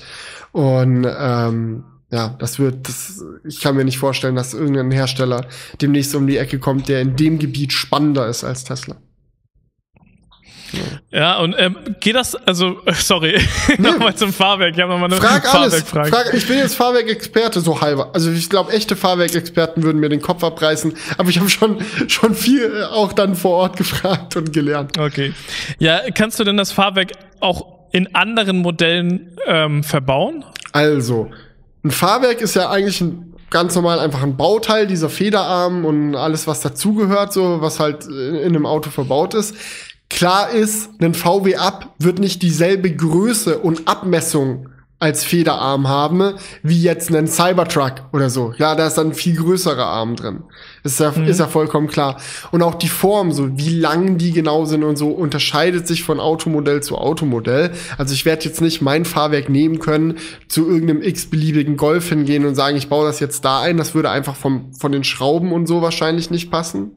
Und 0.52 1.06
ähm, 1.06 1.84
ja, 2.12 2.36
das 2.38 2.60
wird, 2.60 2.88
das, 2.88 3.24
ich 3.44 3.62
kann 3.62 3.76
mir 3.76 3.86
nicht 3.86 3.98
vorstellen, 3.98 4.36
dass 4.36 4.54
irgendein 4.54 4.92
Hersteller 4.92 5.48
demnächst 5.82 6.14
um 6.14 6.28
die 6.28 6.38
Ecke 6.38 6.60
kommt, 6.60 6.88
der 6.88 7.02
in 7.02 7.16
dem 7.16 7.40
Gebiet 7.40 7.74
spannender 7.74 8.28
ist 8.28 8.44
als 8.44 8.64
Tesla. 8.64 8.98
Ja, 11.12 11.40
und 11.40 11.56
ähm, 11.58 11.78
geht 12.00 12.16
das, 12.16 12.36
also, 12.36 12.78
sorry, 12.94 13.40
nee. 13.68 13.76
nochmal 13.78 14.16
zum 14.16 14.34
Fahrwerk. 14.34 14.76
Ich 14.76 14.82
habe 14.82 14.92
nochmal 14.92 15.12
eine 15.12 15.22
Frag 15.22 15.46
Fahrwerkfrage. 15.46 16.10
Frag, 16.10 16.34
ich 16.34 16.48
bin 16.48 16.58
jetzt 16.58 16.76
Fahrwerkexperte, 16.76 17.62
so 17.62 17.82
halber. 17.82 18.12
Also 18.14 18.32
ich 18.32 18.50
glaube, 18.50 18.72
echte 18.72 18.96
Fahrwerkexperten 18.96 19.84
würden 19.84 20.00
mir 20.00 20.10
den 20.10 20.22
Kopf 20.22 20.44
abreißen, 20.44 20.94
aber 21.18 21.30
ich 21.30 21.40
habe 21.40 21.50
schon, 21.50 21.84
schon 22.08 22.34
viel 22.34 22.84
auch 22.86 23.14
dann 23.14 23.36
vor 23.36 23.58
Ort 23.58 23.78
gefragt 23.78 24.36
und 24.36 24.54
gelernt. 24.54 24.98
Okay. 24.98 25.34
Ja, 25.80 26.00
kannst 26.14 26.40
du 26.40 26.44
denn 26.44 26.58
das 26.58 26.72
Fahrwerk 26.72 27.12
auch 27.40 27.66
in 27.92 28.14
anderen 28.16 28.58
Modellen 28.58 29.38
ähm, 29.46 29.84
verbauen? 29.84 30.44
Also, 30.72 31.30
ein 31.84 31.92
Fahrwerk 31.92 32.42
ist 32.42 32.56
ja 32.56 32.70
eigentlich 32.70 33.00
ein 33.02 33.34
ganz 33.54 33.76
normal 33.76 34.00
einfach 34.00 34.24
ein 34.24 34.36
Bauteil, 34.36 34.88
dieser 34.88 35.10
Federarm 35.10 35.86
und 35.86 36.16
alles, 36.16 36.48
was 36.48 36.62
dazugehört, 36.62 37.32
so 37.32 37.62
was 37.62 37.80
halt 37.80 38.06
in 38.08 38.44
einem 38.44 38.66
Auto 38.66 38.90
verbaut 38.90 39.36
ist. 39.36 39.56
Klar 40.14 40.52
ist, 40.52 40.90
ein 41.02 41.16
VW 41.16 41.56
Up 41.56 41.96
wird 41.98 42.20
nicht 42.20 42.44
dieselbe 42.44 42.96
Größe 42.96 43.58
und 43.58 43.88
Abmessung 43.88 44.70
als 45.00 45.26
Federarm 45.26 45.90
haben, 45.90 46.36
wie 46.62 46.82
jetzt 46.82 47.14
ein 47.14 47.28
Cybertruck 47.28 47.96
oder 48.14 48.30
so. 48.30 48.54
Ja, 48.58 48.76
da 48.76 48.88
ist 48.88 48.94
dann 48.94 49.08
ein 49.08 49.14
viel 49.16 49.36
größerer 49.36 49.84
Arm 49.84 50.16
drin. 50.16 50.44
Ist 50.84 51.00
ja, 51.00 51.12
mhm. 51.12 51.26
ist 51.26 51.40
ja 51.40 51.48
vollkommen 51.48 51.88
klar. 51.88 52.22
Und 52.52 52.62
auch 52.62 52.76
die 52.76 52.88
Form, 52.88 53.32
so 53.32 53.58
wie 53.58 53.78
lang 53.78 54.20
die 54.20 54.32
genau 54.32 54.66
sind 54.66 54.84
und 54.84 54.96
so, 54.96 55.10
unterscheidet 55.10 55.88
sich 55.88 56.04
von 56.04 56.20
Automodell 56.20 56.82
zu 56.84 56.96
Automodell. 56.98 57.72
Also 57.98 58.14
ich 58.14 58.24
werde 58.24 58.46
jetzt 58.46 58.62
nicht 58.62 58.82
mein 58.82 59.06
Fahrwerk 59.06 59.50
nehmen 59.50 59.80
können, 59.80 60.20
zu 60.48 60.70
irgendeinem 60.70 61.02
x-beliebigen 61.02 61.76
Golf 61.76 62.08
hingehen 62.08 62.46
und 62.46 62.54
sagen, 62.54 62.78
ich 62.78 62.88
baue 62.88 63.08
das 63.08 63.20
jetzt 63.20 63.44
da 63.44 63.62
ein. 63.62 63.78
Das 63.78 63.96
würde 63.96 64.12
einfach 64.12 64.36
vom, 64.36 64.74
von 64.74 64.92
den 64.92 65.04
Schrauben 65.04 65.52
und 65.52 65.66
so 65.66 65.82
wahrscheinlich 65.82 66.30
nicht 66.30 66.52
passen. 66.52 66.92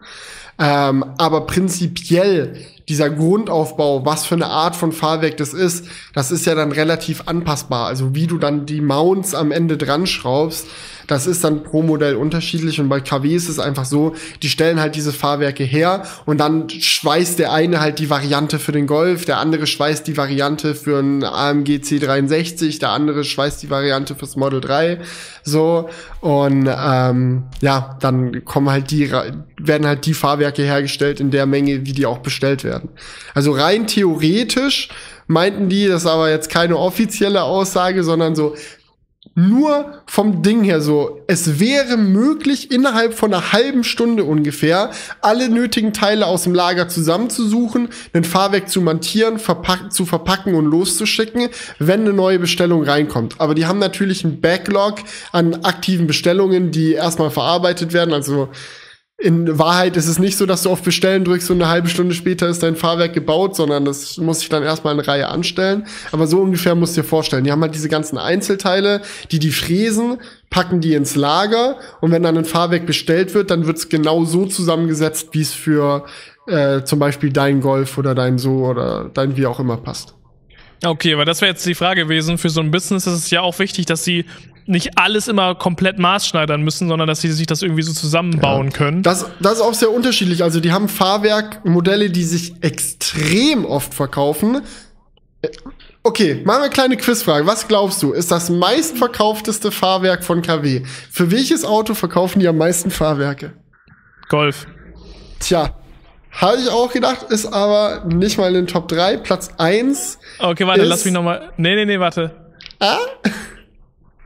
Ähm, 0.59 1.04
aber 1.18 1.42
prinzipiell 1.42 2.57
dieser 2.88 3.11
Grundaufbau, 3.11 4.07
was 4.07 4.26
für 4.26 4.36
eine 4.36 4.46
Art 4.46 4.76
von 4.76 4.92
Fahrwerk 4.92 5.36
das 5.36 5.52
ist, 5.52 5.86
das 6.14 6.30
ist 6.30 6.46
ja 6.46 6.54
dann 6.54 6.72
relativ 6.72 7.24
anpassbar. 7.26 7.86
Also 7.86 8.14
wie 8.14 8.26
du 8.26 8.38
dann 8.38 8.64
die 8.64 8.80
Mounts 8.80 9.34
am 9.34 9.50
Ende 9.50 9.76
dran 9.76 10.07
schraubst, 10.07 10.66
das 11.07 11.26
ist 11.26 11.44
dann 11.44 11.62
pro 11.62 11.82
Modell 11.82 12.16
unterschiedlich 12.16 12.80
und 12.80 12.88
bei 12.88 13.00
KW 13.00 13.34
ist 13.34 13.48
es 13.48 13.59
einfach 13.59 13.84
so, 13.84 14.14
die 14.42 14.48
stellen 14.48 14.80
halt 14.80 14.94
diese 14.94 15.12
Fahrwerke 15.12 15.64
her 15.64 16.04
und 16.24 16.38
dann 16.38 16.68
schweißt 16.68 17.38
der 17.38 17.52
eine 17.52 17.80
halt 17.80 17.98
die 17.98 18.11
Variante 18.11 18.59
für 18.59 18.72
den 18.72 18.86
Golf, 18.86 19.24
der 19.24 19.38
andere 19.38 19.66
schweißt 19.66 20.07
die 20.07 20.16
Variante 20.16 20.74
für 20.74 20.98
einen 20.98 21.24
AMG 21.24 21.80
C63, 21.82 22.78
der 22.80 22.90
andere 22.90 23.24
schweißt 23.24 23.62
die 23.62 23.70
Variante 23.70 24.14
fürs 24.14 24.36
Model 24.36 24.61
3, 24.61 25.00
so 25.42 25.88
und 26.20 26.68
ähm, 26.68 27.44
ja, 27.61 27.96
dann 28.00 28.44
kommen 28.44 28.70
halt 28.70 28.90
die 28.90 29.11
werden 29.59 29.86
halt 29.86 30.07
die 30.07 30.14
Fahrwerke 30.14 30.62
hergestellt 30.62 31.20
in 31.20 31.30
der 31.30 31.46
Menge, 31.46 31.86
wie 31.86 31.92
die 31.92 32.07
auch 32.07 32.18
bestellt 32.18 32.64
werden. 32.64 32.90
Also 33.34 33.52
rein 33.52 33.86
theoretisch 33.86 34.88
meinten 35.26 35.68
die, 35.68 35.88
das 35.88 36.02
ist 36.02 36.09
aber 36.09 36.30
jetzt 36.30 36.50
keine 36.50 36.76
offizielle 36.76 37.42
Aussage, 37.42 38.04
sondern 38.04 38.36
so, 38.36 38.54
nur 39.35 40.03
vom 40.07 40.43
Ding 40.43 40.62
her 40.62 40.81
so, 40.81 41.20
es 41.27 41.61
wäre 41.61 41.97
möglich, 41.97 42.70
innerhalb 42.70 43.14
von 43.14 43.33
einer 43.33 43.53
halben 43.53 43.85
Stunde 43.85 44.24
ungefähr 44.24 44.91
alle 45.20 45.49
nötigen 45.49 45.93
Teile 45.93 46.27
aus 46.27 46.45
dem 46.45 46.55
Lager 46.55 46.89
zusammenzusuchen, 46.89 47.89
ein 48.12 48.24
Fahrwerk 48.24 48.68
zu 48.68 48.81
montieren, 48.81 49.39
verpack 49.39 49.93
zu 49.93 50.07
verpacken 50.07 50.55
und 50.55 50.66
loszuschicken, 50.66 51.49
wenn 51.79 52.01
eine 52.01 52.12
neue 52.12 52.39
Bestellung 52.39 52.85
reinkommt. 52.85 53.41
Aber 53.41 53.55
die 53.55 53.66
haben 53.66 53.79
natürlich 53.79 54.24
einen 54.24 54.41
Backlog 54.41 55.01
an 55.33 55.64
aktiven 55.64 56.07
Bestellungen, 56.07 56.70
die 56.70 56.93
erstmal 56.93 57.31
verarbeitet 57.31 57.93
werden. 57.93 58.14
Also 58.14 58.49
in 59.19 59.59
Wahrheit 59.59 59.97
ist 59.97 60.09
es 60.09 60.19
nicht 60.19 60.37
so, 60.37 60.45
dass 60.45 60.64
du 60.64 60.71
auf 60.71 60.83
Bestellen 60.83 61.25
drückst 61.25 61.51
und 61.51 61.62
eine 61.62 61.71
halbe 61.71 61.89
Stunde 61.89 62.14
später 62.14 62.49
ist 62.49 62.62
dein 62.62 62.77
Fahrwerk 62.77 63.14
gebaut, 63.14 63.57
sondern 63.57 63.87
das 63.87 64.19
muss 64.19 64.43
ich 64.43 64.51
dann 64.51 64.62
erstmal 64.62 64.93
in 64.93 65.01
Reihe 65.01 65.29
anstellen. 65.29 65.87
Aber 66.12 66.27
so 66.27 66.41
ungefähr 66.41 66.75
musst 66.75 66.97
du 66.97 67.01
dir 67.01 67.09
vorstellen. 67.09 67.45
Die 67.45 67.51
haben 67.51 67.62
halt 67.62 67.75
diese 67.75 67.89
ganzen 67.89 68.19
Einzelteile, 68.19 69.01
die 69.31 69.39
die 69.39 69.53
fräsen, 69.53 70.19
packen 70.51 70.83
die 70.83 70.93
ins 70.93 71.17
Lager 71.17 71.77
und 72.03 72.11
wenn 72.11 72.23
dann 72.23 72.37
ein 72.37 72.45
Fahrwerk 72.45 72.85
bestellt 72.85 73.33
wird, 73.33 73.51
dann 73.51 73.67
wird 73.67 73.79
es 73.79 73.89
genau 73.89 74.25
so 74.27 74.45
zusammengesetzt, 74.45 75.31
wie 75.33 75.43
es 75.43 75.55
für 75.55 76.05
äh, 76.47 76.83
zum 76.83 76.99
Beispiel 76.99 77.33
dein 77.33 77.62
Golf 77.62 77.97
oder 77.97 78.14
dein 78.14 78.37
So 78.37 78.67
oder 78.67 79.11
dein 79.12 79.37
wie 79.39 79.47
auch 79.47 79.61
immer 79.61 79.79
passt. 79.79 80.16
Okay, 80.85 81.14
aber 81.14 81.24
das 81.24 81.41
wäre 81.41 81.53
jetzt 81.53 81.64
die 81.66 81.74
Frage 81.74 82.03
gewesen. 82.03 82.39
Für 82.39 82.51
so 82.51 82.61
ein 82.61 82.70
Business 82.70 83.07
ist 83.07 83.14
es 83.14 83.31
ja 83.31 83.41
auch 83.41 83.59
wichtig, 83.59 83.87
dass 83.87 84.05
sie 84.05 84.27
nicht 84.66 84.99
alles 84.99 85.29
immer 85.29 85.55
komplett 85.55 85.99
maßschneidern 85.99 86.61
müssen, 86.61 86.89
sondern 86.89 87.07
dass 87.07 87.20
sie 87.20 87.31
sich 87.31 87.47
das 87.47 87.62
irgendwie 87.62 87.83
so 87.83 87.93
zusammenbauen 87.93 88.68
ja. 88.68 88.77
können. 88.77 89.03
Das, 89.03 89.27
das 89.41 89.55
ist 89.55 89.61
auch 89.61 89.74
sehr 89.74 89.91
unterschiedlich. 89.91 90.43
Also 90.43 90.61
die 90.61 90.72
haben 90.72 90.89
Fahrwerkmodelle, 90.89 92.11
die 92.11 92.24
sich 92.24 92.55
extrem 92.62 93.64
oft 93.64 93.95
verkaufen. 93.95 94.62
Okay, 96.03 96.43
machen 96.45 96.59
wir 96.59 96.64
eine 96.64 96.70
kleine 96.70 96.97
Quizfrage. 96.97 97.47
Was 97.47 97.68
glaubst 97.68 98.03
du, 98.03 98.12
ist 98.12 98.31
das 98.31 98.51
meistverkaufteste 98.51 99.70
Fahrwerk 99.70 100.24
von 100.24 100.43
KW? 100.43 100.83
Für 101.11 101.31
welches 101.31 101.64
Auto 101.64 101.95
verkaufen 101.95 102.41
die 102.41 102.49
am 102.49 102.59
meisten 102.59 102.91
Fahrwerke? 102.91 103.53
Golf. 104.29 104.66
Tja, 105.39 105.77
habe 106.37 106.59
ich 106.59 106.68
auch 106.68 106.93
gedacht, 106.93 107.30
ist 107.30 107.47
aber 107.47 108.05
nicht 108.07 108.37
mal 108.39 108.49
in 108.49 108.55
den 108.55 108.66
Top 108.66 108.89
3. 108.89 109.16
Platz 109.18 109.51
1. 109.59 110.18
Okay, 110.39 110.66
warte, 110.66 110.84
lass 110.84 111.05
mich 111.05 111.14
nochmal. 111.14 111.53
Nee, 111.57 111.74
nee, 111.76 111.84
nee, 111.87 111.99
warte. 111.99 112.30
Ah? 112.78 112.99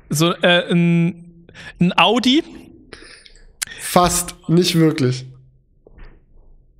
So, 0.08 0.32
äh, 0.42 0.70
ein, 0.72 1.46
ein 1.80 1.92
Audi? 1.96 2.42
Fast, 3.80 4.34
nicht 4.48 4.76
wirklich. 4.76 5.24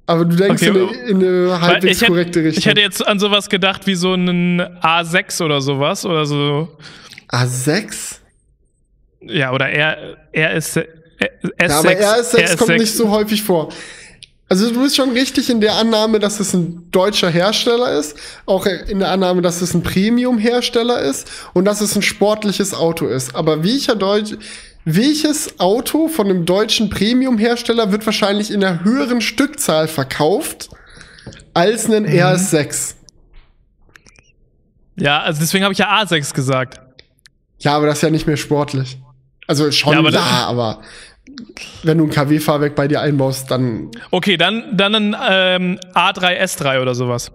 Aber 0.07 0.25
du 0.25 0.35
denkst 0.35 0.63
Okay, 0.67 0.71
in, 0.71 0.89
eine, 0.89 1.09
in 1.09 1.17
eine 1.49 1.61
halbwegs 1.61 2.01
hätte- 2.01 2.11
korrekte 2.11 2.41
Richtung. 2.41 2.59
Ich 2.59 2.67
hätte 2.67 2.81
jetzt 2.81 3.07
an 3.07 3.21
sowas 3.21 3.49
gedacht 3.49 3.87
wie 3.87 3.95
so 3.95 4.13
einen 4.15 4.61
A6 4.61 5.43
oder 5.45 5.61
sowas 5.61 6.05
oder 6.05 6.27
so. 6.27 6.77
A6? 7.31 8.17
Ja, 9.21 9.53
oder 9.53 9.69
R, 9.71 10.17
RS, 10.35 10.79
S6. 10.79 10.87
Ja, 11.61 11.79
aber 11.79 11.91
RS6 11.91 12.57
kommt 12.57 12.79
nicht 12.79 12.93
so 12.93 13.09
häufig 13.11 13.43
vor. 13.43 13.69
Also 14.51 14.69
du 14.69 14.83
bist 14.83 14.97
schon 14.97 15.11
richtig 15.13 15.49
in 15.49 15.61
der 15.61 15.75
Annahme, 15.77 16.19
dass 16.19 16.41
es 16.41 16.53
ein 16.55 16.91
deutscher 16.91 17.31
Hersteller 17.31 17.93
ist, 17.93 18.17
auch 18.47 18.67
in 18.67 18.99
der 18.99 19.11
Annahme, 19.13 19.43
dass 19.43 19.63
es 19.63 19.75
ein 19.75 19.85
Premium-Hersteller 19.85 20.99
ist 21.01 21.29
und 21.55 21.65
dass 21.67 21.81
es 21.81 21.95
ein 21.95 22.03
sportliches 22.03 22.75
Auto 22.75 23.07
ist. 23.07 23.37
Aber 23.37 23.63
welcher 23.63 23.95
Deutsch, 23.95 24.33
welches 24.85 25.61
Auto 25.61 26.09
von 26.09 26.29
einem 26.29 26.47
deutschen 26.47 26.91
Premium-Hersteller 26.91 27.93
wird 27.93 28.05
wahrscheinlich 28.07 28.51
in 28.51 28.65
einer 28.65 28.83
höheren 28.83 29.21
Stückzahl 29.21 29.87
verkauft 29.87 30.69
als 31.55 31.87
ein 31.89 32.05
RS6? 32.05 32.95
Ja, 34.97 35.21
also 35.23 35.41
deswegen 35.41 35.63
habe 35.65 35.73
ich 35.73 35.79
ja 35.79 36.03
A6 36.03 36.35
gesagt. 36.35 36.81
Ja, 37.61 37.77
aber 37.77 37.87
das 37.87 37.99
ist 37.99 38.03
ja 38.03 38.11
nicht 38.11 38.27
mehr 38.27 38.37
sportlich. 38.37 38.99
Also 39.47 39.71
schon 39.71 39.93
Ja, 39.93 39.99
aber 40.01 40.11
das- 40.11 40.23
aber 40.23 40.83
wenn 41.83 41.99
du 41.99 42.05
ein 42.05 42.11
KW-Fahrwerk 42.11 42.75
bei 42.75 42.89
dir 42.89 43.01
einbaust, 43.01 43.51
dann 43.51 43.91
Okay, 44.11 44.37
dann, 44.37 44.77
dann 44.77 44.95
ein 44.95 45.17
ähm, 45.31 45.79
A3, 45.95 46.41
S3 46.41 46.81
oder 46.83 46.95
sowas. 46.95 47.31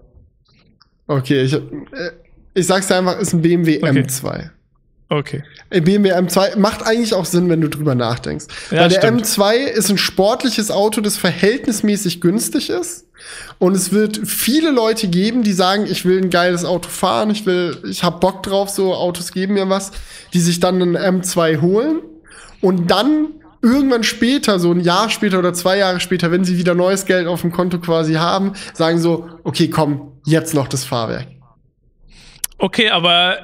Okay, 1.08 1.44
ich, 1.44 1.54
äh, 1.54 1.60
ich 2.54 2.68
sag's 2.68 2.88
dir 2.88 2.96
einfach, 2.98 3.20
ist 3.20 3.34
ein 3.34 3.42
BMW 3.42 3.78
Okay. 3.78 4.02
M2. 4.02 4.50
Okay. 5.08 5.44
Ein 5.70 5.84
BMW 5.84 6.14
M2 6.14 6.58
macht 6.58 6.86
eigentlich 6.86 7.14
auch 7.14 7.26
Sinn, 7.26 7.48
wenn 7.50 7.62
du 7.62 7.70
drüber 7.70 7.94
nachdenkst. 7.94 8.46
Ja, 8.72 8.82
Weil 8.82 8.90
der 8.90 9.02
stimmt. 9.02 9.26
M2 9.26 9.54
ist 9.66 9.90
ein 9.90 10.00
sportliches 10.00 10.72
Auto, 10.72 11.00
das 11.02 11.18
verhältnismäßig 11.18 12.22
günstig 12.22 12.70
ist. 12.72 13.06
Und 13.60 13.76
es 13.76 13.92
wird 13.92 14.20
viele 14.28 14.72
Leute 14.72 15.08
geben, 15.08 15.44
die 15.44 15.54
sagen, 15.54 15.86
ich 15.90 16.06
will 16.06 16.22
ein 16.22 16.30
geiles 16.30 16.66
Auto 16.66 16.90
fahren, 16.90 17.30
ich 17.30 17.46
will, 17.46 17.78
ich 17.90 18.04
hab 18.04 18.20
Bock 18.20 18.44
drauf, 18.44 18.70
so 18.70 18.94
Autos 18.96 19.32
geben 19.32 19.54
mir 19.54 19.70
was, 19.70 19.92
die 20.34 20.40
sich 20.40 20.60
dann 20.60 20.82
einen 20.82 20.98
M2 20.98 21.62
holen 21.62 22.02
und 22.62 22.90
dann 22.92 23.28
irgendwann 23.66 24.04
später, 24.04 24.60
so 24.60 24.72
ein 24.72 24.80
Jahr 24.80 25.10
später 25.10 25.40
oder 25.40 25.54
zwei 25.54 25.78
Jahre 25.78 26.00
später, 26.00 26.32
wenn 26.32 26.46
sie 26.46 26.58
wieder 26.58 26.76
neues 26.76 27.06
Geld 27.06 27.28
auf 27.28 27.42
dem 27.42 27.52
Konto 27.52 27.80
quasi 27.80 28.14
haben, 28.14 28.54
sagen 28.74 29.00
so, 29.00 29.28
okay, 29.44 29.70
komm, 29.70 30.14
jetzt 30.26 30.54
noch 30.54 30.68
das 30.68 30.86
Fahrwerk. 30.86 31.28
Okay, 32.58 32.90
aber 32.90 33.38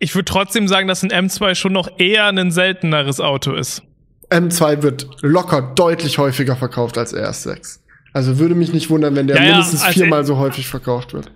ich 0.00 0.14
würde 0.14 0.24
trotzdem 0.24 0.68
sagen, 0.68 0.88
dass 0.88 1.02
ein 1.02 1.10
M2 1.10 1.54
schon 1.54 1.72
noch 1.72 1.88
eher 1.98 2.26
ein 2.26 2.50
selteneres 2.50 3.20
Auto 3.20 3.52
ist. 3.54 3.82
M2 4.30 4.82
wird 4.82 5.06
locker 5.22 5.62
deutlich 5.62 6.18
häufiger 6.18 6.56
verkauft 6.56 6.98
als 6.98 7.14
RS6. 7.14 7.78
Also 8.12 8.38
würde 8.38 8.54
mich 8.54 8.72
nicht 8.72 8.90
wundern, 8.90 9.14
wenn 9.14 9.26
der 9.28 9.36
Ja, 9.36 9.42
mindestens 9.42 9.82
als 9.82 9.94
viermal 9.94 10.20
er- 10.20 10.24
so 10.24 10.36
häufig 10.38 10.66
verkauft 10.66 11.12
wird. 11.14 11.30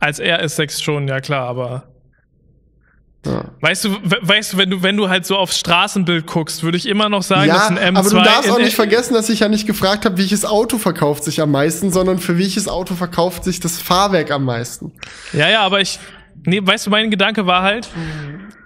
Als 0.00 0.20
RS6 0.20 0.82
schon, 0.82 1.08
ja 1.08 1.20
klar, 1.20 1.46
aber 1.48 1.84
Ja, 3.26 3.44
weißt 3.60 3.84
du, 3.84 3.90
we 4.02 4.18
weißt 4.22 4.54
du, 4.54 4.56
wenn 4.56 4.70
du, 4.70 4.82
wenn 4.82 4.96
du 4.96 5.10
halt 5.10 5.26
so 5.26 5.36
aufs 5.36 5.58
Straßenbild 5.58 6.26
guckst, 6.26 6.62
würde 6.62 6.78
ich 6.78 6.86
immer 6.86 7.10
noch 7.10 7.22
sagen, 7.22 7.48
dass 7.48 7.68
ja 7.68 7.76
ein 7.76 7.94
M2 7.94 7.98
aber 7.98 8.08
du 8.10 8.16
darfst 8.16 8.50
auch 8.50 8.58
nicht 8.58 8.74
vergessen, 8.76 9.12
dass 9.12 9.28
ich 9.28 9.40
ja 9.40 9.48
nicht 9.48 9.66
gefragt 9.66 10.06
habe, 10.06 10.16
welches 10.16 10.46
Auto 10.46 10.78
verkauft 10.78 11.24
sich 11.24 11.42
am 11.42 11.50
meisten, 11.50 11.92
sondern 11.92 12.18
für 12.18 12.38
welches 12.38 12.66
Auto 12.66 12.94
verkauft 12.94 13.44
sich 13.44 13.60
das 13.60 13.78
Fahrwerk 13.80 14.30
am 14.30 14.44
meisten. 14.44 14.92
Ja, 15.34 15.50
ja, 15.50 15.60
aber 15.60 15.80
ich. 15.80 15.98
Nee, 16.46 16.60
weißt 16.62 16.86
du, 16.86 16.90
mein 16.90 17.10
Gedanke 17.10 17.46
war 17.46 17.62
halt, 17.62 17.90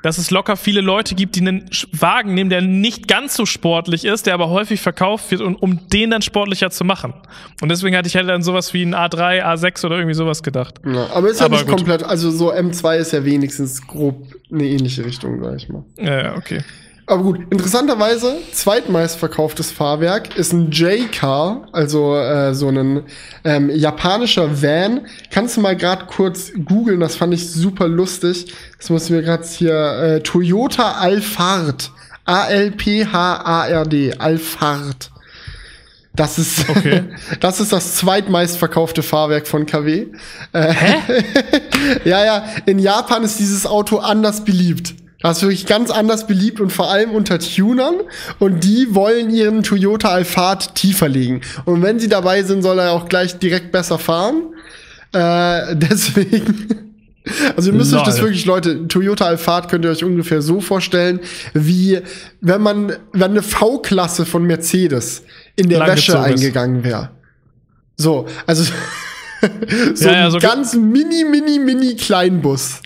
dass 0.02 0.18
es 0.18 0.30
locker 0.30 0.54
viele 0.56 0.80
Leute 0.80 1.16
gibt, 1.16 1.34
die 1.34 1.40
einen 1.40 1.68
Wagen 1.90 2.34
nehmen, 2.34 2.50
der 2.50 2.60
nicht 2.60 3.08
ganz 3.08 3.34
so 3.34 3.46
sportlich 3.46 4.04
ist, 4.04 4.26
der 4.26 4.34
aber 4.34 4.48
häufig 4.50 4.80
verkauft 4.80 5.30
wird, 5.32 5.40
und, 5.40 5.56
um 5.56 5.88
den 5.88 6.10
dann 6.10 6.22
sportlicher 6.22 6.70
zu 6.70 6.84
machen. 6.84 7.14
Und 7.60 7.70
deswegen 7.70 7.96
hatte 7.96 8.06
ich 8.06 8.14
halt 8.14 8.28
dann 8.28 8.42
sowas 8.42 8.74
wie 8.74 8.84
ein 8.84 8.94
A3, 8.94 9.42
A6 9.42 9.86
oder 9.86 9.96
irgendwie 9.96 10.14
sowas 10.14 10.44
gedacht. 10.44 10.74
Ja, 10.86 11.08
aber 11.14 11.30
ist 11.30 11.40
ja 11.40 11.46
Aber 11.46 11.56
nicht 11.56 11.66
gut. 11.66 11.78
komplett, 11.78 12.04
also 12.04 12.30
so 12.30 12.52
M2 12.52 12.98
ist 12.98 13.12
ja 13.12 13.24
wenigstens 13.24 13.84
grob 13.84 14.33
eine 14.50 14.64
ähnliche 14.64 15.04
Richtung, 15.04 15.42
sag 15.42 15.56
ich 15.56 15.68
mal. 15.68 15.84
Ja, 15.96 16.22
ja, 16.22 16.36
okay. 16.36 16.60
Aber 17.06 17.22
gut, 17.22 17.40
interessanterweise, 17.50 18.38
zweitmeistverkauftes 18.52 19.70
Fahrwerk 19.70 20.38
ist 20.38 20.54
ein 20.54 20.70
J-Car, 20.70 21.68
also 21.72 22.16
äh, 22.16 22.54
so 22.54 22.68
ein 22.68 23.02
ähm, 23.44 23.68
japanischer 23.68 24.62
Van. 24.62 25.06
Kannst 25.30 25.56
du 25.56 25.60
mal 25.60 25.76
gerade 25.76 26.06
kurz 26.06 26.52
googeln, 26.64 27.00
das 27.00 27.16
fand 27.16 27.34
ich 27.34 27.50
super 27.50 27.88
lustig. 27.88 28.54
Das 28.78 28.88
muss 28.88 29.04
ich 29.04 29.10
mir 29.10 29.22
gerade 29.22 29.44
hier, 29.44 29.74
äh, 29.74 30.20
Toyota 30.20 30.92
Alphard. 30.92 31.90
A-L-P-H-A-R-D, 32.26 34.14
Alphard. 34.14 35.10
Das 36.16 36.38
ist, 36.38 36.68
Okay. 36.68 37.04
das 37.40 37.60
ist 37.60 37.72
das 37.72 37.96
zweitmeistverkaufte 37.96 39.02
Fahrwerk 39.02 39.46
von 39.46 39.66
KW. 39.66 40.06
Äh, 40.52 40.74
ja, 42.04 42.24
ja, 42.24 42.44
in 42.66 42.78
Japan 42.78 43.24
ist 43.24 43.38
dieses 43.38 43.66
Auto 43.66 43.98
anders 43.98 44.44
beliebt. 44.44 44.94
Das 45.20 45.38
ist 45.38 45.42
wirklich 45.42 45.66
ganz 45.66 45.90
anders 45.90 46.26
beliebt 46.26 46.60
und 46.60 46.70
vor 46.70 46.90
allem 46.90 47.12
unter 47.12 47.38
Tunern. 47.38 47.94
Und 48.38 48.62
die 48.62 48.94
wollen 48.94 49.30
ihren 49.30 49.62
Toyota 49.62 50.08
Alphard 50.08 50.74
tiefer 50.74 51.08
legen. 51.08 51.40
Und 51.64 51.82
wenn 51.82 51.98
sie 51.98 52.08
dabei 52.08 52.42
sind, 52.42 52.62
soll 52.62 52.78
er 52.78 52.92
auch 52.92 53.08
gleich 53.08 53.38
direkt 53.38 53.72
besser 53.72 53.98
fahren. 53.98 54.42
Äh, 55.12 55.76
deswegen. 55.76 56.92
Also 57.56 57.70
ihr 57.70 57.76
müsst 57.76 57.94
euch 57.94 58.02
das 58.02 58.18
Lol. 58.18 58.26
wirklich, 58.26 58.44
Leute, 58.44 58.86
Toyota 58.86 59.24
Alphard 59.24 59.70
könnt 59.70 59.86
ihr 59.86 59.90
euch 59.90 60.04
ungefähr 60.04 60.42
so 60.42 60.60
vorstellen, 60.60 61.20
wie 61.54 62.00
wenn 62.42 62.60
man, 62.60 62.92
wenn 63.14 63.30
eine 63.30 63.42
V-Klasse 63.42 64.26
von 64.26 64.44
Mercedes 64.44 65.22
in 65.56 65.68
der 65.68 65.86
Wäsche 65.86 66.18
eingegangen 66.20 66.82
wäre. 66.84 67.10
So, 67.96 68.26
also 68.46 68.64
so 69.94 70.04
Ja, 70.08 70.12
ja, 70.12 70.24
ein 70.26 70.30
so- 70.32 70.38
ganz 70.38 70.74
mini, 70.74 71.24
mini, 71.24 71.58
mini 71.58 71.94
Kleinbus. 71.96 72.80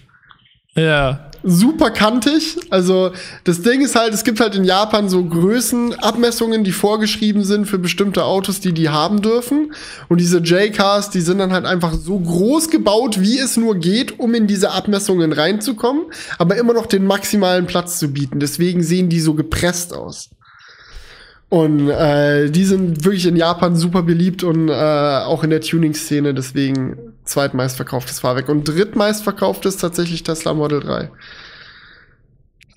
Ja. 0.74 1.24
Super 1.44 1.90
kantig. 1.92 2.56
Also 2.68 3.12
das 3.44 3.62
Ding 3.62 3.80
ist 3.80 3.94
halt, 3.94 4.12
es 4.12 4.24
gibt 4.24 4.40
halt 4.40 4.56
in 4.56 4.64
Japan 4.64 5.08
so 5.08 5.24
Größenabmessungen, 5.24 6.64
die 6.64 6.72
vorgeschrieben 6.72 7.44
sind 7.44 7.66
für 7.66 7.78
bestimmte 7.78 8.24
Autos, 8.24 8.58
die 8.60 8.72
die 8.72 8.88
haben 8.88 9.22
dürfen. 9.22 9.72
Und 10.08 10.20
diese 10.20 10.38
J-Cars, 10.38 11.10
die 11.10 11.20
sind 11.20 11.38
dann 11.38 11.52
halt 11.52 11.64
einfach 11.64 11.94
so 11.94 12.18
groß 12.18 12.70
gebaut, 12.70 13.20
wie 13.20 13.38
es 13.38 13.56
nur 13.56 13.76
geht, 13.76 14.18
um 14.18 14.34
in 14.34 14.48
diese 14.48 14.72
Abmessungen 14.72 15.32
reinzukommen, 15.32 16.06
aber 16.38 16.56
immer 16.56 16.72
noch 16.74 16.86
den 16.86 17.06
maximalen 17.06 17.66
Platz 17.66 18.00
zu 18.00 18.08
bieten. 18.08 18.40
Deswegen 18.40 18.82
sehen 18.82 19.08
die 19.08 19.20
so 19.20 19.34
gepresst 19.34 19.94
aus. 19.94 20.30
Und 21.50 21.88
äh, 21.88 22.50
die 22.50 22.64
sind 22.64 23.04
wirklich 23.04 23.26
in 23.26 23.34
Japan 23.36 23.74
super 23.74 24.02
beliebt 24.02 24.42
und 24.42 24.68
äh, 24.68 24.72
auch 24.72 25.42
in 25.44 25.50
der 25.50 25.62
Tuning-Szene, 25.62 26.34
deswegen 26.34 27.14
zweitmeistverkauftes 27.24 28.20
Fahrwerk. 28.20 28.50
Und 28.50 28.64
drittmeistverkauftes 28.64 29.78
tatsächlich 29.78 30.22
Tesla 30.22 30.52
Model 30.52 30.80
3. 30.80 31.10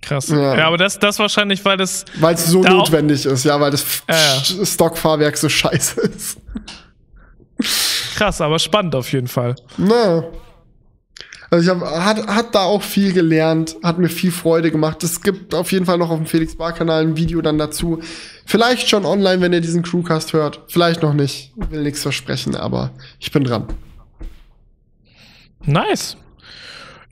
Krass. 0.01 0.29
Ja. 0.29 0.57
Ja, 0.57 0.67
aber 0.67 0.77
das, 0.77 0.99
das 0.99 1.19
wahrscheinlich, 1.19 1.63
weil 1.65 1.77
das. 1.77 2.05
Weil 2.19 2.35
es 2.35 2.47
so 2.47 2.63
Da 2.63 2.71
notwendig 2.71 3.25
ist, 3.25 3.43
ja, 3.43 3.59
weil 3.59 3.71
das 3.71 4.03
Ja, 4.09 4.15
ja. 4.15 4.65
Stockfahrwerk 4.65 5.37
so 5.37 5.49
scheiße 5.49 6.01
ist. 6.01 6.37
Krass, 8.15 8.41
aber 8.41 8.57
spannend 8.57 8.95
auf 8.95 9.11
jeden 9.11 9.27
Fall. 9.27 9.55
Na. 9.77 10.23
Also 11.53 11.69
ich 11.69 11.81
hab, 11.81 11.85
hat, 11.85 12.27
hat 12.27 12.55
da 12.55 12.63
auch 12.63 12.81
viel 12.81 13.11
gelernt, 13.11 13.75
hat 13.83 13.99
mir 13.99 14.07
viel 14.07 14.31
Freude 14.31 14.71
gemacht. 14.71 15.03
Es 15.03 15.21
gibt 15.21 15.53
auf 15.53 15.73
jeden 15.73 15.85
Fall 15.85 15.97
noch 15.97 16.09
auf 16.09 16.17
dem 16.17 16.25
Felix 16.25 16.55
Bar 16.55 16.71
Kanal 16.71 17.01
ein 17.01 17.17
Video 17.17 17.41
dann 17.41 17.57
dazu. 17.57 17.99
Vielleicht 18.45 18.87
schon 18.87 19.03
online, 19.03 19.41
wenn 19.41 19.51
ihr 19.51 19.59
diesen 19.59 19.83
Crewcast 19.83 20.31
hört. 20.31 20.61
Vielleicht 20.69 21.03
noch 21.03 21.13
nicht. 21.13 21.51
Will 21.57 21.83
nichts 21.83 22.03
versprechen, 22.03 22.55
aber 22.55 22.91
ich 23.19 23.33
bin 23.33 23.43
dran. 23.43 23.65
Nice. 25.65 26.15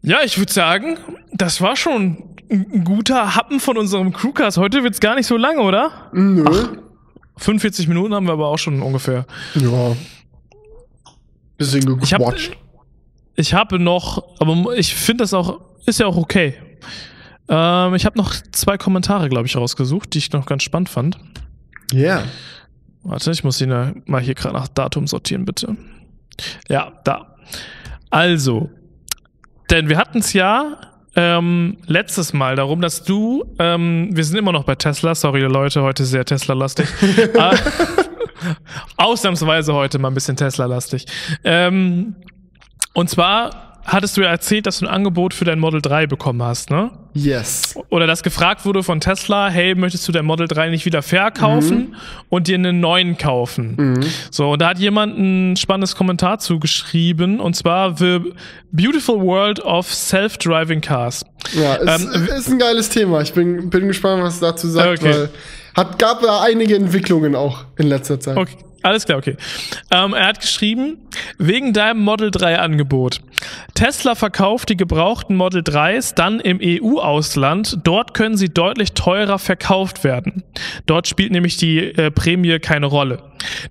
Ja, 0.02 0.20
ich 0.24 0.40
würde 0.40 0.54
sagen, 0.54 0.98
das 1.34 1.60
war 1.60 1.76
schon 1.76 2.24
ein 2.50 2.86
guter 2.86 3.36
Happen 3.36 3.60
von 3.60 3.78
unserem 3.78 4.14
Crewcast. 4.14 4.58
Heute 4.58 4.84
wird's 4.84 5.02
gar 5.02 5.16
nicht 5.16 5.28
so 5.28 5.36
lang, 5.36 5.58
oder? 5.58 6.10
Nö. 6.14 6.46
45 7.36 7.90
Minuten 7.90 8.14
haben 8.14 8.26
wir 8.26 8.34
aber 8.34 8.48
auch 8.48 8.58
schon 8.58 8.82
ungefähr. 8.82 9.26
Ja. 9.56 9.98
Bisschen 11.58 12.00
gequatscht. 12.00 12.58
Ich 13.40 13.54
habe 13.54 13.80
noch, 13.80 14.22
aber 14.40 14.76
ich 14.76 14.94
finde 14.94 15.24
das 15.24 15.34
auch, 15.34 15.62
ist 15.86 16.02
ja 16.02 16.08
auch 16.08 16.18
okay. 16.18 16.56
Ähm, 17.48 17.96
ich 17.96 18.06
habe 18.06 18.18
noch 18.18 18.34
zwei 18.52 18.78
Kommentare, 18.78 19.30
glaube 19.30 19.48
ich, 19.48 19.56
rausgesucht, 19.56 20.14
die 20.14 20.18
ich 20.18 20.34
noch 20.34 20.46
ganz 20.46 20.64
spannend 20.64 20.90
fand. 20.90 21.18
Ja. 21.94 22.00
Yeah. 22.00 22.24
Warte, 23.04 23.32
ich 23.32 23.46
muss 23.46 23.62
ihn 23.62 23.72
ja 23.72 23.94
mal 24.06 24.20
hier 24.20 24.36
gerade 24.36 24.56
nach 24.56 24.68
Datum 24.68 25.08
sortieren, 25.08 25.46
bitte. 25.46 25.78
Ja, 26.68 26.92
da. 27.06 27.38
Also, 28.10 28.70
denn 29.70 29.88
wir 29.88 29.98
hatten 29.98 30.18
es 30.18 30.34
ja 30.34 30.76
ähm, 31.16 31.78
letztes 31.86 32.34
Mal 32.34 32.58
darum, 32.58 32.82
dass 32.82 33.06
du, 33.06 33.46
ähm, 33.58 34.10
wir 34.12 34.26
sind 34.26 34.38
immer 34.38 34.52
noch 34.52 34.66
bei 34.66 34.76
Tesla, 34.76 35.16
sorry 35.16 35.44
Leute, 35.44 35.82
heute 35.82 36.04
sehr 36.04 36.26
Tesla-lastig. 36.26 36.90
Ah, 37.38 37.56
Ausnahmsweise 38.98 39.74
heute 39.74 39.98
mal 39.98 40.10
ein 40.10 40.14
bisschen 40.14 40.36
Tesla-lastig. 40.36 41.06
Ähm, 41.46 42.16
und 43.00 43.10
zwar 43.10 43.70
hattest 43.86 44.18
du 44.18 44.22
ja 44.22 44.28
erzählt, 44.28 44.68
dass 44.68 44.80
du 44.80 44.86
ein 44.86 44.92
Angebot 44.92 45.34
für 45.34 45.46
dein 45.46 45.60
Model 45.60 45.82
3 45.82 46.08
bekommen 46.08 46.44
hast, 46.44 46.70
ne? 46.70 46.92
Yes. 47.14 47.76
Oder 47.90 48.08
dass 48.08 48.24
gefragt 48.24 48.66
wurde 48.66 48.84
von 48.84 49.00
Tesla, 49.00 49.50
hey, 49.50 49.74
möchtest 49.74 50.08
du 50.08 50.12
dein 50.12 50.26
Model 50.26 50.48
3 50.48 50.70
nicht 50.70 50.86
wieder 50.86 51.02
verkaufen 51.02 51.78
mhm. 51.78 51.96
und 52.30 52.48
dir 52.48 52.56
einen 52.56 52.80
neuen 52.80 53.18
kaufen? 53.18 53.76
Mhm. 53.78 54.06
So, 54.32 54.52
und 54.52 54.62
da 54.62 54.70
hat 54.70 54.80
jemand 54.80 55.18
ein 55.18 55.56
spannendes 55.56 55.96
Kommentar 55.96 56.40
zugeschrieben, 56.40 57.40
und 57.40 57.56
zwar 57.56 57.98
The 57.98 58.20
Beautiful 58.72 59.22
World 59.22 59.60
of 59.62 59.92
Self-Driving 59.92 60.82
Cars. 60.82 61.26
Ja, 61.54 61.76
ist, 61.76 62.06
ähm, 62.14 62.28
ist 62.38 62.50
ein 62.50 62.60
geiles 62.60 62.90
Thema. 62.90 63.22
Ich 63.22 63.34
bin, 63.34 63.70
bin 63.70 63.88
gespannt, 63.88 64.24
was 64.24 64.36
es 64.36 64.40
dazu 64.42 64.68
sagt, 64.68 65.00
okay. 65.00 65.10
weil 65.10 65.30
hat, 65.76 65.98
gab 66.00 66.22
da 66.22 66.42
einige 66.42 66.76
Entwicklungen 66.76 67.36
auch 67.36 67.64
in 67.78 67.88
letzter 67.88 68.20
Zeit. 68.20 68.38
Okay. 68.38 68.58
Alles 68.82 69.06
klar, 69.06 69.18
okay. 69.18 69.36
Ähm, 69.92 70.14
er 70.14 70.28
hat 70.28 70.40
geschrieben, 70.40 70.98
wegen 71.38 71.74
deinem 71.74 72.02
Model 72.02 72.32
3 72.32 72.60
Angebot. 72.60 73.20
Tesla 73.74 74.16
verkauft 74.16 74.70
die 74.70 74.78
gebrauchten 74.78 75.36
Model 75.36 75.62
3s 75.62 76.16
dann 76.16 76.40
im 76.40 76.60
EU-Ausland. 76.62 77.80
Dort 77.84 78.14
können 78.14 78.38
sie 78.38 78.50
deutlich 78.50 78.94
teurer 78.94 79.38
verkauft 79.38 80.04
werden. 80.04 80.44
Dort 80.86 81.08
spielt 81.08 81.32
nämlich 81.32 81.58
die 81.58 81.80
äh, 81.80 82.10
Prämie 82.12 82.60
keine 82.60 82.86
Rolle. 82.86 83.22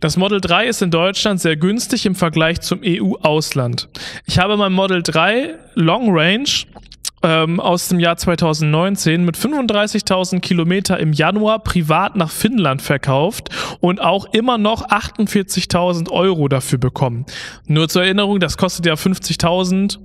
Das 0.01 0.17
Model 0.17 0.41
3 0.41 0.67
ist 0.67 0.83
in 0.83 0.91
Deutschland 0.91 1.41
sehr 1.41 1.57
günstig 1.57 2.07
im 2.07 2.15
Vergleich 2.15 2.61
zum 2.61 2.81
EU-Ausland. 2.85 3.89
Ich 4.27 4.39
habe 4.39 4.57
mein 4.57 4.73
Model 4.73 5.03
3 5.03 5.55
Long 5.75 6.09
Range 6.11 6.49
ähm, 7.23 7.61
aus 7.61 7.89
dem 7.89 8.01
Jahr 8.01 8.17
2019 8.17 9.25
mit 9.25 9.37
35.000 9.37 10.41
Kilometer 10.41 10.99
im 10.99 11.13
Januar 11.13 11.61
privat 11.61 12.17
nach 12.17 12.31
Finnland 12.31 12.83
verkauft 12.83 13.51
und 13.81 14.01
auch 14.01 14.27
immer 14.33 14.59
noch 14.59 14.89
48.000 14.89 16.11
Euro 16.11 16.49
dafür 16.49 16.79
bekommen. 16.79 17.27
Nur 17.67 17.89
zur 17.89 18.05
Erinnerung, 18.05 18.41
das 18.41 18.57
kostet 18.57 18.87
ja 18.87 18.95
50.000 18.95 19.99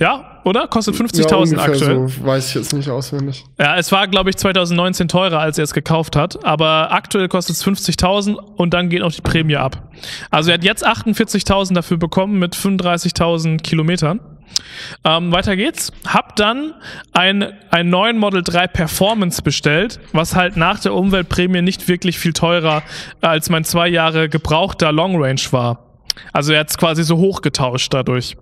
ja, 0.00 0.40
oder? 0.44 0.68
Kostet 0.68 0.94
50.000 0.94 1.56
ja, 1.56 1.62
aktuell. 1.62 2.08
So, 2.08 2.24
weiß 2.24 2.48
ich 2.48 2.54
jetzt 2.54 2.72
nicht 2.72 2.88
auswendig. 2.88 3.44
Ja, 3.58 3.76
es 3.76 3.90
war, 3.90 4.06
glaube 4.06 4.30
ich, 4.30 4.36
2019 4.36 5.08
teurer, 5.08 5.40
als 5.40 5.58
er 5.58 5.64
es 5.64 5.74
gekauft 5.74 6.14
hat. 6.14 6.44
Aber 6.44 6.92
aktuell 6.92 7.26
kostet 7.26 7.56
es 7.56 7.66
50.000 7.66 8.34
und 8.34 8.74
dann 8.74 8.90
geht 8.90 9.02
auch 9.02 9.10
die 9.10 9.22
Prämie 9.22 9.56
ab. 9.56 9.90
Also 10.30 10.50
er 10.50 10.54
hat 10.54 10.64
jetzt 10.64 10.86
48.000 10.86 11.74
dafür 11.74 11.96
bekommen 11.96 12.38
mit 12.38 12.54
35.000 12.54 13.58
Kilometern. 13.58 14.20
Ähm, 15.04 15.32
weiter 15.32 15.56
geht's. 15.56 15.92
Hab 16.06 16.36
dann 16.36 16.74
ein, 17.12 17.52
einen 17.70 17.90
neuen 17.90 18.18
Model 18.18 18.42
3 18.42 18.66
Performance 18.68 19.42
bestellt, 19.42 20.00
was 20.12 20.34
halt 20.34 20.56
nach 20.56 20.80
der 20.80 20.94
Umweltprämie 20.94 21.62
nicht 21.62 21.88
wirklich 21.88 22.18
viel 22.18 22.32
teurer 22.32 22.82
als 23.20 23.50
mein 23.50 23.64
zwei 23.64 23.88
Jahre 23.88 24.28
gebrauchter 24.28 24.92
Long 24.92 25.22
Range 25.22 25.40
war. 25.50 25.84
Also 26.32 26.52
er 26.52 26.60
hat 26.60 26.70
es 26.70 26.78
quasi 26.78 27.02
so 27.04 27.18
hochgetauscht 27.18 27.92
dadurch. 27.94 28.36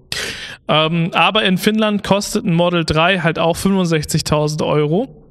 Ähm, 0.68 1.11
aber 1.12 1.44
in 1.44 1.59
Finnland 1.59 2.02
kostet 2.02 2.44
ein 2.44 2.54
Model 2.54 2.84
3 2.84 3.20
halt 3.20 3.38
auch 3.38 3.57
65.000 3.57 4.66
Euro. 4.66 5.22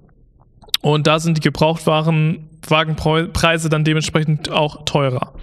Und 0.81 1.07
da 1.07 1.19
sind 1.19 1.37
die 1.37 1.41
Gebrauchtwagenpreise 1.41 3.69
dann 3.69 3.83
dementsprechend 3.83 4.49
auch 4.51 4.85
teurer. 4.85 5.33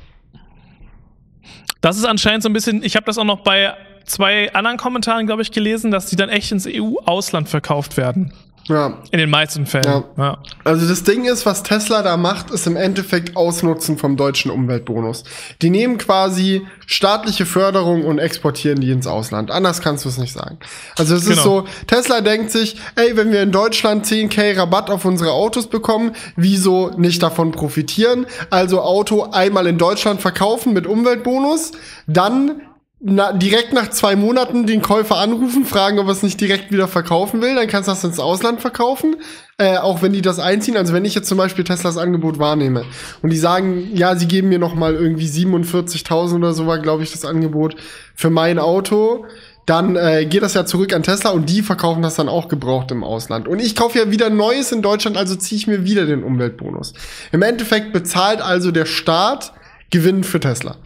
Das 1.81 1.97
ist 1.97 2.05
anscheinend 2.05 2.45
so 2.45 2.49
ein 2.49 2.53
bisschen, 2.53 2.85
ich 2.85 2.95
habe 2.95 3.07
das 3.07 3.19
auch 3.19 3.25
noch 3.25 3.41
bei 3.41 3.75
zwei 4.13 4.53
anderen 4.53 4.77
Kommentaren, 4.77 5.27
glaube 5.27 5.43
ich, 5.43 5.51
gelesen, 5.51 5.91
dass 5.91 6.07
die 6.07 6.17
dann 6.17 6.29
echt 6.29 6.53
ins 6.53 6.67
EU-Ausland 6.69 7.49
verkauft 7.49 7.97
werden. 7.97 8.33
Ja. 8.69 8.99
In 9.11 9.19
den 9.19 9.31
meisten 9.31 9.67
Fällen. 9.67 9.85
Ja. 9.85 10.05
ja. 10.17 10.39
Also 10.63 10.89
das 10.89 11.03
Ding 11.03 11.25
ist, 11.25 11.45
was 11.47 11.65
Tesla 11.65 12.03
da 12.03 12.17
macht, 12.17 12.51
ist 12.51 12.67
im 12.69 12.77
Endeffekt 12.77 13.37
Ausnutzen 13.37 13.99
vom 13.99 14.17
deutschen 14.17 14.53
Umweltbonus. 14.53 15.25
Die 15.63 15.71
nehmen 15.71 15.99
quasi 15.99 16.65
staatliche 16.87 17.45
Förderung 17.45 18.05
und 18.05 18.21
exportieren 18.21 18.81
die 18.81 18.93
ins 18.93 19.09
Ausland. 19.09 19.51
Anders 19.51 19.81
kannst 19.81 20.05
du 20.05 20.09
es 20.11 20.19
nicht 20.19 20.33
sagen. 20.33 20.59
Also 20.97 21.17
es 21.17 21.25
genau. 21.25 21.37
ist 21.37 21.43
so, 21.43 21.65
Tesla 21.89 22.21
denkt 22.21 22.53
sich, 22.53 22.77
ey, 22.95 23.17
wenn 23.17 23.33
wir 23.33 23.43
in 23.43 23.51
Deutschland 23.51 24.07
10k 24.07 24.57
Rabatt 24.57 24.91
auf 24.91 25.05
unsere 25.05 25.33
Autos 25.33 25.67
bekommen, 25.67 26.13
wieso 26.37 26.91
nicht 26.97 27.21
davon 27.23 27.51
profitieren? 27.51 28.27
Also 28.51 28.81
Auto 28.81 29.31
einmal 29.33 29.67
in 29.67 29.79
Deutschland 29.79 30.21
verkaufen 30.21 30.73
mit 30.73 30.87
Umweltbonus, 30.87 31.73
dann 32.07 32.61
na, 33.05 33.33
direkt 33.33 33.73
nach 33.73 33.91
zwei 33.91 34.15
Monaten 34.15 34.65
den 34.65 34.81
Käufer 34.81 35.17
anrufen, 35.17 35.65
fragen, 35.65 35.99
ob 35.99 36.07
er 36.07 36.13
es 36.13 36.23
nicht 36.23 36.41
direkt 36.41 36.71
wieder 36.71 36.87
verkaufen 36.87 37.43
will, 37.43 37.57
dann 37.57 37.67
kannst 37.67 37.89
du 37.89 37.93
das 37.93 38.05
ins 38.05 38.21
Ausland 38.21 38.61
verkaufen, 38.61 39.17
äh, 39.59 39.77
auch 39.77 40.03
wenn 40.03 40.13
die 40.13 40.23
das 40.23 40.39
einziehen. 40.39 40.77
Also 40.77 40.95
wenn 40.95 41.05
ich 41.05 41.17
jetzt 41.17 41.29
zum 41.29 41.37
Beispiel 41.37 41.65
Teslas 41.65 41.99
Angebot 41.99 42.39
wahrnehme 42.39 42.85
und 43.21 43.31
die 43.31 43.39
sagen, 43.39 43.91
ja, 43.93 44.15
sie 44.15 44.29
geben 44.29 44.51
mir 44.51 44.61
noch 44.61 44.77
mal 44.77 44.95
irgendwie 44.95 45.27
47.000 45.27 46.37
oder 46.37 46.53
so 46.53 46.69
war, 46.69 46.79
glaube 46.79 47.03
ich, 47.03 47.11
das 47.11 47.25
Angebot 47.25 47.75
für 48.15 48.31
mein 48.31 48.61
Auto, 48.61 49.27
dann 49.67 49.97
äh, 49.97 50.25
geht 50.25 50.43
das 50.43 50.55
ja 50.55 50.65
zurück 50.65 50.95
an 50.95 51.03
Tesla 51.03 51.31
und 51.31 51.49
die 51.49 51.63
verkaufen 51.63 52.03
das 52.03 52.15
dann 52.15 52.29
auch 52.29 52.47
gebraucht 52.47 52.93
im 52.93 53.03
Ausland. 53.03 53.49
Und 53.49 53.59
ich 53.59 53.75
kaufe 53.75 53.99
ja 53.99 54.13
wieder 54.13 54.31
Neues 54.31 54.71
in 54.71 54.81
Deutschland, 54.81 55.17
also 55.17 55.35
ziehe 55.35 55.59
ich 55.59 55.67
mir 55.67 55.85
wieder 55.85 56.07
den 56.07 56.23
Umweltbonus. 56.23 56.95
Im 57.33 57.43
Endeffekt 57.43 57.93
bezahlt 57.93 58.41
also 58.41 58.71
der 58.71 58.87
Staat 58.87 59.53
Gewinn 59.91 60.23
für 60.23 60.39
Tesla. 60.39 60.77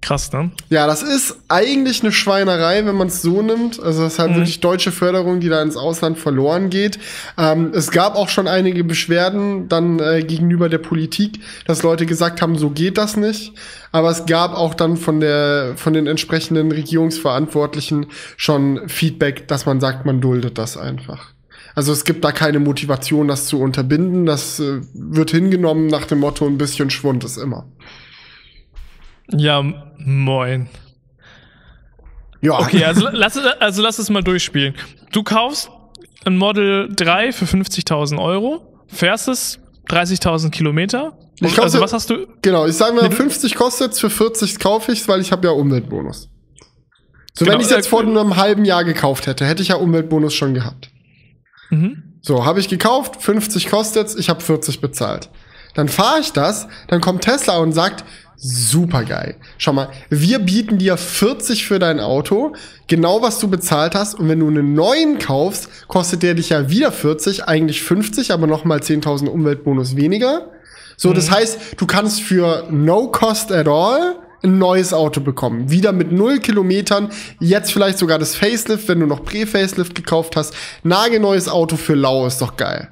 Krass, 0.00 0.32
ne? 0.32 0.50
Ja, 0.68 0.86
das 0.86 1.02
ist 1.02 1.36
eigentlich 1.48 2.02
eine 2.02 2.12
Schweinerei, 2.12 2.84
wenn 2.84 2.94
man 2.94 3.08
es 3.08 3.22
so 3.22 3.42
nimmt. 3.42 3.82
Also 3.82 4.02
das 4.02 4.14
ist 4.14 4.18
halt 4.18 4.32
mhm. 4.32 4.36
wirklich 4.36 4.60
deutsche 4.60 4.92
Förderung, 4.92 5.40
die 5.40 5.48
da 5.48 5.62
ins 5.62 5.76
Ausland 5.76 6.18
verloren 6.18 6.70
geht. 6.70 6.98
Ähm, 7.36 7.72
es 7.74 7.90
gab 7.90 8.14
auch 8.14 8.28
schon 8.28 8.48
einige 8.48 8.84
Beschwerden 8.84 9.68
dann 9.68 9.98
äh, 9.98 10.22
gegenüber 10.22 10.68
der 10.68 10.78
Politik, 10.78 11.40
dass 11.66 11.82
Leute 11.82 12.06
gesagt 12.06 12.42
haben, 12.42 12.56
so 12.56 12.70
geht 12.70 12.98
das 12.98 13.16
nicht. 13.16 13.52
Aber 13.92 14.10
es 14.10 14.26
gab 14.26 14.54
auch 14.54 14.74
dann 14.74 14.96
von 14.96 15.20
der 15.20 15.72
von 15.76 15.92
den 15.92 16.06
entsprechenden 16.06 16.72
Regierungsverantwortlichen 16.72 18.06
schon 18.36 18.88
Feedback, 18.88 19.48
dass 19.48 19.66
man 19.66 19.80
sagt, 19.80 20.04
man 20.06 20.20
duldet 20.20 20.58
das 20.58 20.76
einfach. 20.76 21.32
Also 21.74 21.92
es 21.92 22.04
gibt 22.04 22.24
da 22.24 22.32
keine 22.32 22.58
Motivation, 22.58 23.28
das 23.28 23.46
zu 23.46 23.60
unterbinden. 23.60 24.26
Das 24.26 24.58
äh, 24.58 24.80
wird 24.94 25.30
hingenommen 25.30 25.86
nach 25.86 26.06
dem 26.06 26.18
Motto, 26.18 26.44
ein 26.44 26.58
bisschen 26.58 26.90
Schwund 26.90 27.22
ist 27.24 27.36
immer. 27.36 27.66
Ja, 29.32 29.62
moin. 29.98 30.68
Ja. 32.40 32.60
Okay, 32.60 32.84
also 32.84 33.08
lass, 33.10 33.36
also 33.36 33.82
lass 33.82 33.98
es 33.98 34.10
mal 34.10 34.22
durchspielen. 34.22 34.74
Du 35.12 35.22
kaufst 35.22 35.70
ein 36.24 36.36
Model 36.36 36.88
3 36.94 37.32
für 37.32 37.44
50.000 37.44 38.22
Euro, 38.22 38.84
fährst 38.86 39.28
es 39.28 39.58
30.000 39.88 40.50
Kilometer. 40.50 41.18
Ich 41.40 41.54
kaufe, 41.54 41.62
also 41.62 41.80
was 41.80 41.92
hast 41.92 42.10
du? 42.10 42.26
Genau, 42.42 42.66
ich 42.66 42.74
sage 42.74 42.94
mal, 42.94 43.10
50 43.10 43.54
kostet 43.54 43.96
für 43.96 44.10
40 44.10 44.58
kaufe 44.58 44.92
ich 44.92 45.06
weil 45.08 45.20
ich 45.20 45.32
habe 45.32 45.46
ja 45.46 45.52
Umweltbonus. 45.52 46.28
So, 47.34 47.44
genau, 47.44 47.54
wenn 47.54 47.60
ich 47.60 47.66
es 47.66 47.72
jetzt 47.72 47.86
äh, 47.86 47.90
vor 47.90 48.00
einem 48.00 48.36
halben 48.36 48.64
Jahr 48.64 48.84
gekauft 48.84 49.26
hätte, 49.26 49.46
hätte 49.46 49.62
ich 49.62 49.68
ja 49.68 49.76
Umweltbonus 49.76 50.34
schon 50.34 50.54
gehabt. 50.54 50.90
Mhm. 51.70 52.02
So, 52.20 52.44
habe 52.44 52.60
ich 52.60 52.68
gekauft, 52.68 53.22
50 53.22 53.68
kostet's, 53.68 54.16
ich 54.16 54.28
habe 54.28 54.40
40 54.40 54.80
bezahlt. 54.80 55.30
Dann 55.74 55.88
fahre 55.88 56.20
ich 56.20 56.32
das, 56.32 56.66
dann 56.88 57.00
kommt 57.00 57.22
Tesla 57.22 57.58
und 57.58 57.72
sagt, 57.72 58.04
super 58.38 59.04
geil. 59.04 59.36
Schau 59.58 59.72
mal, 59.72 59.90
wir 60.08 60.38
bieten 60.38 60.78
dir 60.78 60.96
40 60.96 61.66
für 61.66 61.78
dein 61.78 61.98
Auto, 62.00 62.54
genau 62.86 63.20
was 63.20 63.38
du 63.40 63.48
bezahlt 63.48 63.94
hast. 63.94 64.14
Und 64.14 64.28
wenn 64.28 64.40
du 64.40 64.46
einen 64.46 64.74
neuen 64.74 65.18
kaufst, 65.18 65.68
kostet 65.88 66.22
der 66.22 66.34
dich 66.34 66.50
ja 66.50 66.70
wieder 66.70 66.92
40, 66.92 67.44
eigentlich 67.44 67.82
50, 67.82 68.32
aber 68.32 68.46
nochmal 68.46 68.78
10.000 68.78 69.26
Umweltbonus 69.26 69.96
weniger. 69.96 70.52
So, 70.96 71.10
mhm. 71.10 71.14
das 71.14 71.30
heißt, 71.30 71.58
du 71.76 71.86
kannst 71.86 72.22
für 72.22 72.66
no 72.70 73.08
cost 73.08 73.50
at 73.52 73.66
all 73.66 74.16
ein 74.42 74.58
neues 74.58 74.92
Auto 74.92 75.20
bekommen. 75.20 75.70
Wieder 75.70 75.92
mit 75.92 76.12
null 76.12 76.38
Kilometern, 76.38 77.10
jetzt 77.40 77.72
vielleicht 77.72 77.98
sogar 77.98 78.20
das 78.20 78.36
Facelift, 78.36 78.86
wenn 78.86 79.00
du 79.00 79.06
noch 79.06 79.24
Prä-Facelift 79.24 79.96
gekauft 79.96 80.36
hast. 80.36 80.54
Nagelneues 80.84 81.48
Auto 81.48 81.76
für 81.76 81.94
lau 81.94 82.24
ist 82.26 82.40
doch 82.40 82.56
geil. 82.56 82.88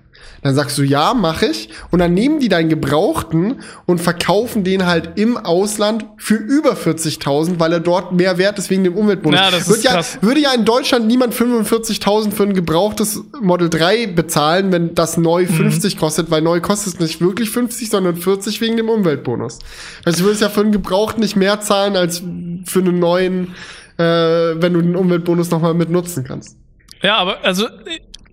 Dann 0.47 0.55
sagst 0.55 0.78
du, 0.78 0.84
ja, 0.84 1.12
mache 1.12 1.47
ich. 1.47 1.70
Und 1.90 1.99
dann 1.99 2.14
nehmen 2.14 2.38
die 2.38 2.49
deinen 2.49 2.68
Gebrauchten 2.68 3.62
und 3.84 4.01
verkaufen 4.01 4.62
den 4.62 4.86
halt 4.86 5.18
im 5.18 5.36
Ausland 5.36 6.07
für 6.18 6.36
über 6.36 6.74
40.000, 6.74 7.59
weil 7.59 7.72
er 7.72 7.80
dort 7.80 8.12
mehr 8.12 8.38
wert 8.38 8.57
ist 8.57 8.70
wegen 8.70 8.84
dem 8.84 8.94
Umweltbonus. 8.94 9.40
Ja, 9.40 9.51
das 9.51 9.66
ist 9.66 9.82
ja, 9.82 9.94
krass. 9.94 10.18
Würde 10.20 10.38
ja 10.38 10.55
in 10.55 10.64
Deutschland 10.64 11.09
niemand 11.09 11.34
45.000 11.34 12.30
für 12.30 12.44
ein 12.44 12.55
gebrauchtes 12.55 13.24
Model 13.40 13.68
3 13.68 14.07
bezahlen, 14.07 14.70
wenn 14.70 14.94
das 14.94 15.16
neu 15.16 15.47
50 15.47 15.97
mhm. 15.97 15.99
kostet, 15.99 16.30
weil 16.30 16.42
neu 16.42 16.61
kostet 16.61 16.94
es 16.94 17.01
nicht 17.01 17.20
wirklich 17.20 17.51
50, 17.51 17.90
sondern 17.90 18.14
40 18.14 18.61
wegen 18.61 18.76
dem 18.76 18.88
Umweltbonus. 18.88 19.59
Also 20.05 20.20
du 20.20 20.26
würdest 20.26 20.42
ja 20.42 20.49
für 20.49 20.61
einen 20.61 20.70
Gebrauchten 20.70 21.22
nicht 21.22 21.34
mehr 21.34 21.61
zahlen 21.61 21.97
als 21.97 22.22
für 22.66 22.78
einen 22.78 23.01
neuen, 23.01 23.57
äh, 23.99 24.05
wenn 24.05 24.74
du 24.74 24.80
den 24.80 24.94
Umweltbonus 24.94 25.51
nochmal 25.51 25.74
mit 25.74 25.90
nutzen 25.90 26.22
kannst. 26.22 26.57
Ja, 27.03 27.16
aber 27.16 27.44
also 27.44 27.66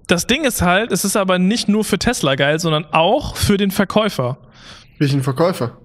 das 0.08 0.28
Ding 0.28 0.44
ist 0.44 0.62
halt, 0.62 0.92
es 0.92 1.06
ist 1.06 1.16
aber 1.16 1.40
nicht 1.40 1.70
nur 1.70 1.84
für 1.84 2.00
Tesla 2.00 2.36
geil, 2.36 2.60
sondern 2.60 2.86
auch 2.92 3.36
für 3.36 3.58
den 3.58 3.72
Verkäufer. 3.72 4.38
Welchen 5.00 5.24
Verkäufer? 5.24 5.78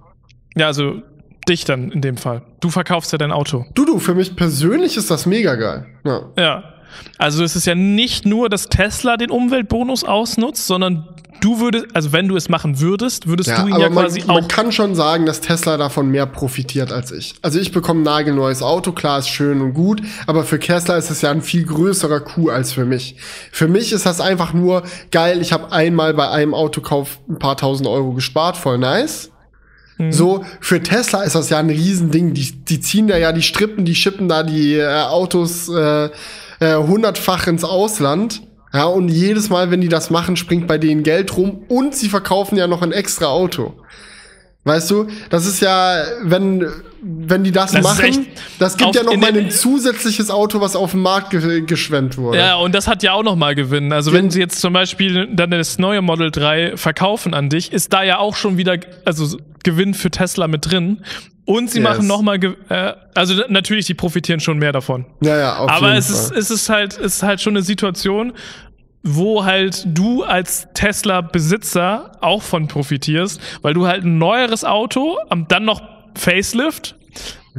Ja, 0.56 0.66
also 0.66 1.02
dich 1.48 1.64
dann 1.64 1.90
in 1.90 2.00
dem 2.00 2.16
Fall. 2.16 2.42
Du 2.60 2.70
verkaufst 2.70 3.12
ja 3.12 3.18
dein 3.18 3.32
Auto. 3.32 3.64
Du, 3.74 3.84
du, 3.84 3.98
für 3.98 4.14
mich 4.14 4.36
persönlich 4.36 4.96
ist 4.96 5.10
das 5.10 5.26
mega 5.26 5.54
geil. 5.54 5.86
Ja. 6.04 6.22
Ja. 6.36 6.74
Also 7.18 7.42
es 7.44 7.56
ist 7.56 7.66
ja 7.66 7.74
nicht 7.74 8.26
nur, 8.26 8.48
dass 8.48 8.68
Tesla 8.68 9.16
den 9.16 9.30
Umweltbonus 9.30 10.04
ausnutzt, 10.04 10.66
sondern 10.66 11.08
du 11.40 11.60
würdest, 11.60 11.86
also 11.94 12.12
wenn 12.12 12.28
du 12.28 12.36
es 12.36 12.48
machen 12.48 12.80
würdest, 12.80 13.26
würdest 13.26 13.50
Ja, 13.50 13.62
du 13.62 13.68
ihn 13.68 13.74
aber 13.74 13.82
ja 13.84 13.90
quasi 13.90 14.20
man, 14.20 14.30
auch. 14.30 14.34
man 14.40 14.48
kann 14.48 14.72
schon 14.72 14.94
sagen, 14.94 15.26
dass 15.26 15.40
Tesla 15.40 15.76
davon 15.76 16.10
mehr 16.10 16.26
profitiert 16.26 16.92
als 16.92 17.12
ich. 17.12 17.34
Also 17.42 17.58
ich 17.58 17.72
bekomme 17.72 18.00
ein 18.00 18.04
nagelneues 18.04 18.62
Auto, 18.62 18.92
klar 18.92 19.18
ist 19.18 19.28
schön 19.28 19.60
und 19.60 19.74
gut, 19.74 20.02
aber 20.26 20.44
für 20.44 20.58
Tesla 20.58 20.96
ist 20.96 21.10
es 21.10 21.22
ja 21.22 21.30
ein 21.30 21.42
viel 21.42 21.64
größerer 21.64 22.20
Coup 22.20 22.50
als 22.50 22.72
für 22.72 22.84
mich. 22.84 23.16
Für 23.52 23.68
mich 23.68 23.92
ist 23.92 24.06
das 24.06 24.20
einfach 24.20 24.52
nur 24.52 24.82
geil, 25.10 25.40
ich 25.40 25.52
habe 25.52 25.72
einmal 25.72 26.14
bei 26.14 26.28
einem 26.28 26.54
Autokauf 26.54 27.18
ein 27.28 27.38
paar 27.38 27.56
tausend 27.56 27.88
Euro 27.88 28.12
gespart, 28.12 28.56
voll 28.56 28.78
nice. 28.78 29.30
Mhm. 29.98 30.12
So, 30.12 30.44
für 30.60 30.82
Tesla 30.82 31.22
ist 31.22 31.34
das 31.34 31.50
ja 31.50 31.58
ein 31.58 31.70
Riesending. 31.70 32.32
Die, 32.32 32.52
die 32.52 32.80
ziehen 32.80 33.08
da 33.08 33.16
ja 33.16 33.32
die 33.32 33.42
Strippen, 33.42 33.84
die 33.84 33.96
schippen 33.96 34.28
da 34.28 34.44
die 34.44 34.74
äh, 34.74 35.02
Autos 35.02 35.68
äh, 35.68 36.10
äh, 36.60 36.76
hundertfach 36.76 37.46
ins 37.46 37.64
Ausland. 37.64 38.42
Ja, 38.72 38.84
und 38.84 39.08
jedes 39.08 39.48
Mal, 39.48 39.70
wenn 39.70 39.80
die 39.80 39.88
das 39.88 40.10
machen, 40.10 40.36
springt 40.36 40.66
bei 40.66 40.76
denen 40.76 41.02
Geld 41.02 41.36
rum 41.36 41.64
und 41.68 41.94
sie 41.94 42.08
verkaufen 42.08 42.56
ja 42.58 42.66
noch 42.66 42.82
ein 42.82 42.92
extra 42.92 43.26
Auto. 43.26 43.74
Weißt 44.64 44.90
du, 44.90 45.06
das 45.30 45.46
ist 45.46 45.60
ja, 45.60 46.02
wenn, 46.22 46.66
wenn 47.00 47.42
die 47.42 47.52
das, 47.52 47.72
Das 47.72 47.82
machen, 47.82 48.26
das 48.58 48.76
gibt 48.76 48.94
ja 48.94 49.02
noch 49.02 49.16
mal 49.16 49.34
ein 49.34 49.50
zusätzliches 49.50 50.30
Auto, 50.30 50.60
was 50.60 50.76
auf 50.76 50.90
den 50.90 51.00
Markt 51.00 51.30
ge 51.30 51.62
geschwemmt 51.62 52.18
wurde. 52.18 52.38
Ja, 52.38 52.56
und 52.56 52.74
das 52.74 52.86
hat 52.86 53.02
ja 53.02 53.12
auch 53.12 53.22
nochmal 53.22 53.54
Gewinn. 53.54 53.92
Also 53.92 54.12
wenn 54.12 54.30
sie 54.30 54.40
jetzt 54.40 54.60
zum 54.60 54.74
Beispiel 54.74 55.26
dann 55.32 55.52
das 55.52 55.78
neue 55.78 56.02
Model 56.02 56.30
3 56.30 56.76
verkaufen 56.76 57.32
an 57.32 57.48
dich, 57.48 57.72
ist 57.72 57.94
da 57.94 58.02
ja 58.02 58.18
auch 58.18 58.36
schon 58.36 58.58
wieder 58.58 58.76
also 59.06 59.38
Gewinn 59.70 59.94
für 59.94 60.10
Tesla 60.10 60.48
mit 60.48 60.70
drin. 60.70 61.02
Und 61.44 61.70
sie 61.70 61.78
Yes. 61.80 61.88
machen 61.88 62.06
nochmal, 62.06 62.38
äh, 62.68 62.92
also 63.14 63.42
natürlich, 63.48 63.86
die 63.86 63.94
profitieren 63.94 64.38
schon 64.40 64.58
mehr 64.58 64.72
davon. 64.72 65.06
ja, 65.22 65.36
ja 65.38 65.56
auf 65.58 65.70
Aber 65.70 65.86
jeden 65.88 65.98
es 65.98 66.10
ist, 66.10 66.28
Fall. 66.28 66.38
es 66.38 66.50
ist 66.50 66.68
halt, 66.68 66.92
es 66.98 67.14
ist 67.16 67.22
halt 67.22 67.40
schon 67.40 67.54
eine 67.54 67.62
Situation, 67.62 68.32
wo 69.02 69.44
halt 69.44 69.82
du 69.86 70.24
als 70.24 70.68
Tesla-Besitzer 70.74 72.12
auch 72.20 72.42
von 72.42 72.68
profitierst, 72.68 73.40
weil 73.62 73.74
du 73.74 73.86
halt 73.86 74.04
ein 74.04 74.18
neueres 74.18 74.64
Auto, 74.64 75.16
dann 75.48 75.64
noch 75.64 75.80
Facelift, 76.14 76.96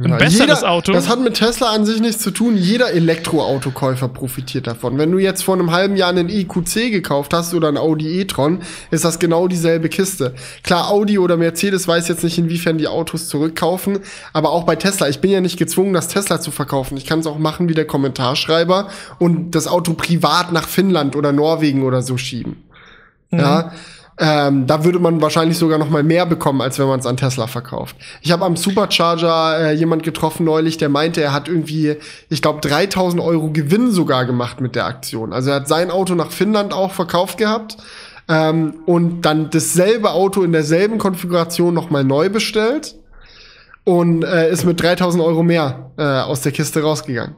ein 0.04 0.10
Ja, 0.10 0.16
besseres 0.16 0.60
jeder, 0.60 0.70
Auto. 0.70 0.92
Das 0.92 1.08
hat 1.08 1.20
mit 1.20 1.34
Tesla 1.34 1.70
an 1.72 1.84
sich 1.84 2.00
nichts 2.00 2.22
zu 2.22 2.30
tun. 2.30 2.56
Jeder 2.56 2.90
Elektroautokäufer 2.92 4.08
profitiert 4.08 4.66
davon. 4.66 4.98
Wenn 4.98 5.12
du 5.12 5.18
jetzt 5.18 5.42
vor 5.42 5.54
einem 5.54 5.70
halben 5.72 5.96
Jahr 5.96 6.10
einen 6.10 6.28
EQC 6.28 6.90
gekauft 6.90 7.32
hast 7.34 7.54
oder 7.54 7.68
ein 7.68 7.76
Audi 7.76 8.20
e-tron, 8.20 8.60
ist 8.90 9.04
das 9.04 9.18
genau 9.18 9.48
dieselbe 9.48 9.88
Kiste. 9.88 10.34
Klar, 10.62 10.90
Audi 10.90 11.18
oder 11.18 11.36
Mercedes 11.36 11.86
weiß 11.86 12.08
jetzt 12.08 12.24
nicht, 12.24 12.38
inwiefern 12.38 12.78
die 12.78 12.88
Autos 12.88 13.28
zurückkaufen, 13.28 14.00
aber 14.32 14.50
auch 14.50 14.64
bei 14.64 14.76
Tesla. 14.76 15.08
Ich 15.08 15.20
bin 15.20 15.30
ja 15.30 15.40
nicht 15.40 15.58
gezwungen, 15.58 15.92
das 15.92 16.08
Tesla 16.08 16.40
zu 16.40 16.50
verkaufen. 16.50 16.96
Ich 16.96 17.06
kann 17.06 17.20
es 17.20 17.26
auch 17.26 17.38
machen 17.38 17.68
wie 17.68 17.74
der 17.74 17.86
Kommentarschreiber 17.86 18.88
und 19.18 19.54
das 19.54 19.66
Auto 19.66 19.94
privat 19.94 20.52
nach 20.52 20.66
Finnland 20.68 21.16
oder 21.16 21.32
Norwegen 21.32 21.82
oder 21.82 22.02
so 22.02 22.16
schieben. 22.16 22.64
Ja. 23.30 23.72
Ähm, 24.22 24.66
da 24.66 24.84
würde 24.84 24.98
man 24.98 25.22
wahrscheinlich 25.22 25.56
sogar 25.56 25.78
noch 25.78 25.88
mal 25.88 26.02
mehr 26.02 26.26
bekommen, 26.26 26.60
als 26.60 26.78
wenn 26.78 26.86
man 26.86 27.00
es 27.00 27.06
an 27.06 27.16
Tesla 27.16 27.46
verkauft. 27.46 27.96
Ich 28.20 28.30
habe 28.32 28.44
am 28.44 28.54
Supercharger 28.54 29.58
äh, 29.58 29.72
jemand 29.72 30.02
getroffen 30.02 30.44
neulich, 30.44 30.76
der 30.76 30.90
meinte, 30.90 31.22
er 31.22 31.32
hat 31.32 31.48
irgendwie, 31.48 31.96
ich 32.28 32.42
glaube, 32.42 32.60
3000 32.60 33.22
Euro 33.22 33.50
Gewinn 33.50 33.90
sogar 33.90 34.26
gemacht 34.26 34.60
mit 34.60 34.74
der 34.74 34.84
Aktion. 34.84 35.32
Also 35.32 35.48
er 35.48 35.56
hat 35.56 35.68
sein 35.68 35.90
Auto 35.90 36.14
nach 36.14 36.32
Finnland 36.32 36.74
auch 36.74 36.92
verkauft 36.92 37.38
gehabt 37.38 37.78
ähm, 38.28 38.82
und 38.84 39.22
dann 39.22 39.48
dasselbe 39.48 40.10
Auto 40.10 40.42
in 40.42 40.52
derselben 40.52 40.98
Konfiguration 40.98 41.72
noch 41.72 41.88
mal 41.88 42.04
neu 42.04 42.28
bestellt 42.28 42.96
und 43.84 44.22
äh, 44.22 44.50
ist 44.50 44.66
mit 44.66 44.82
3000 44.82 45.24
Euro 45.24 45.42
mehr 45.42 45.92
äh, 45.96 46.02
aus 46.02 46.42
der 46.42 46.52
Kiste 46.52 46.82
rausgegangen. 46.82 47.36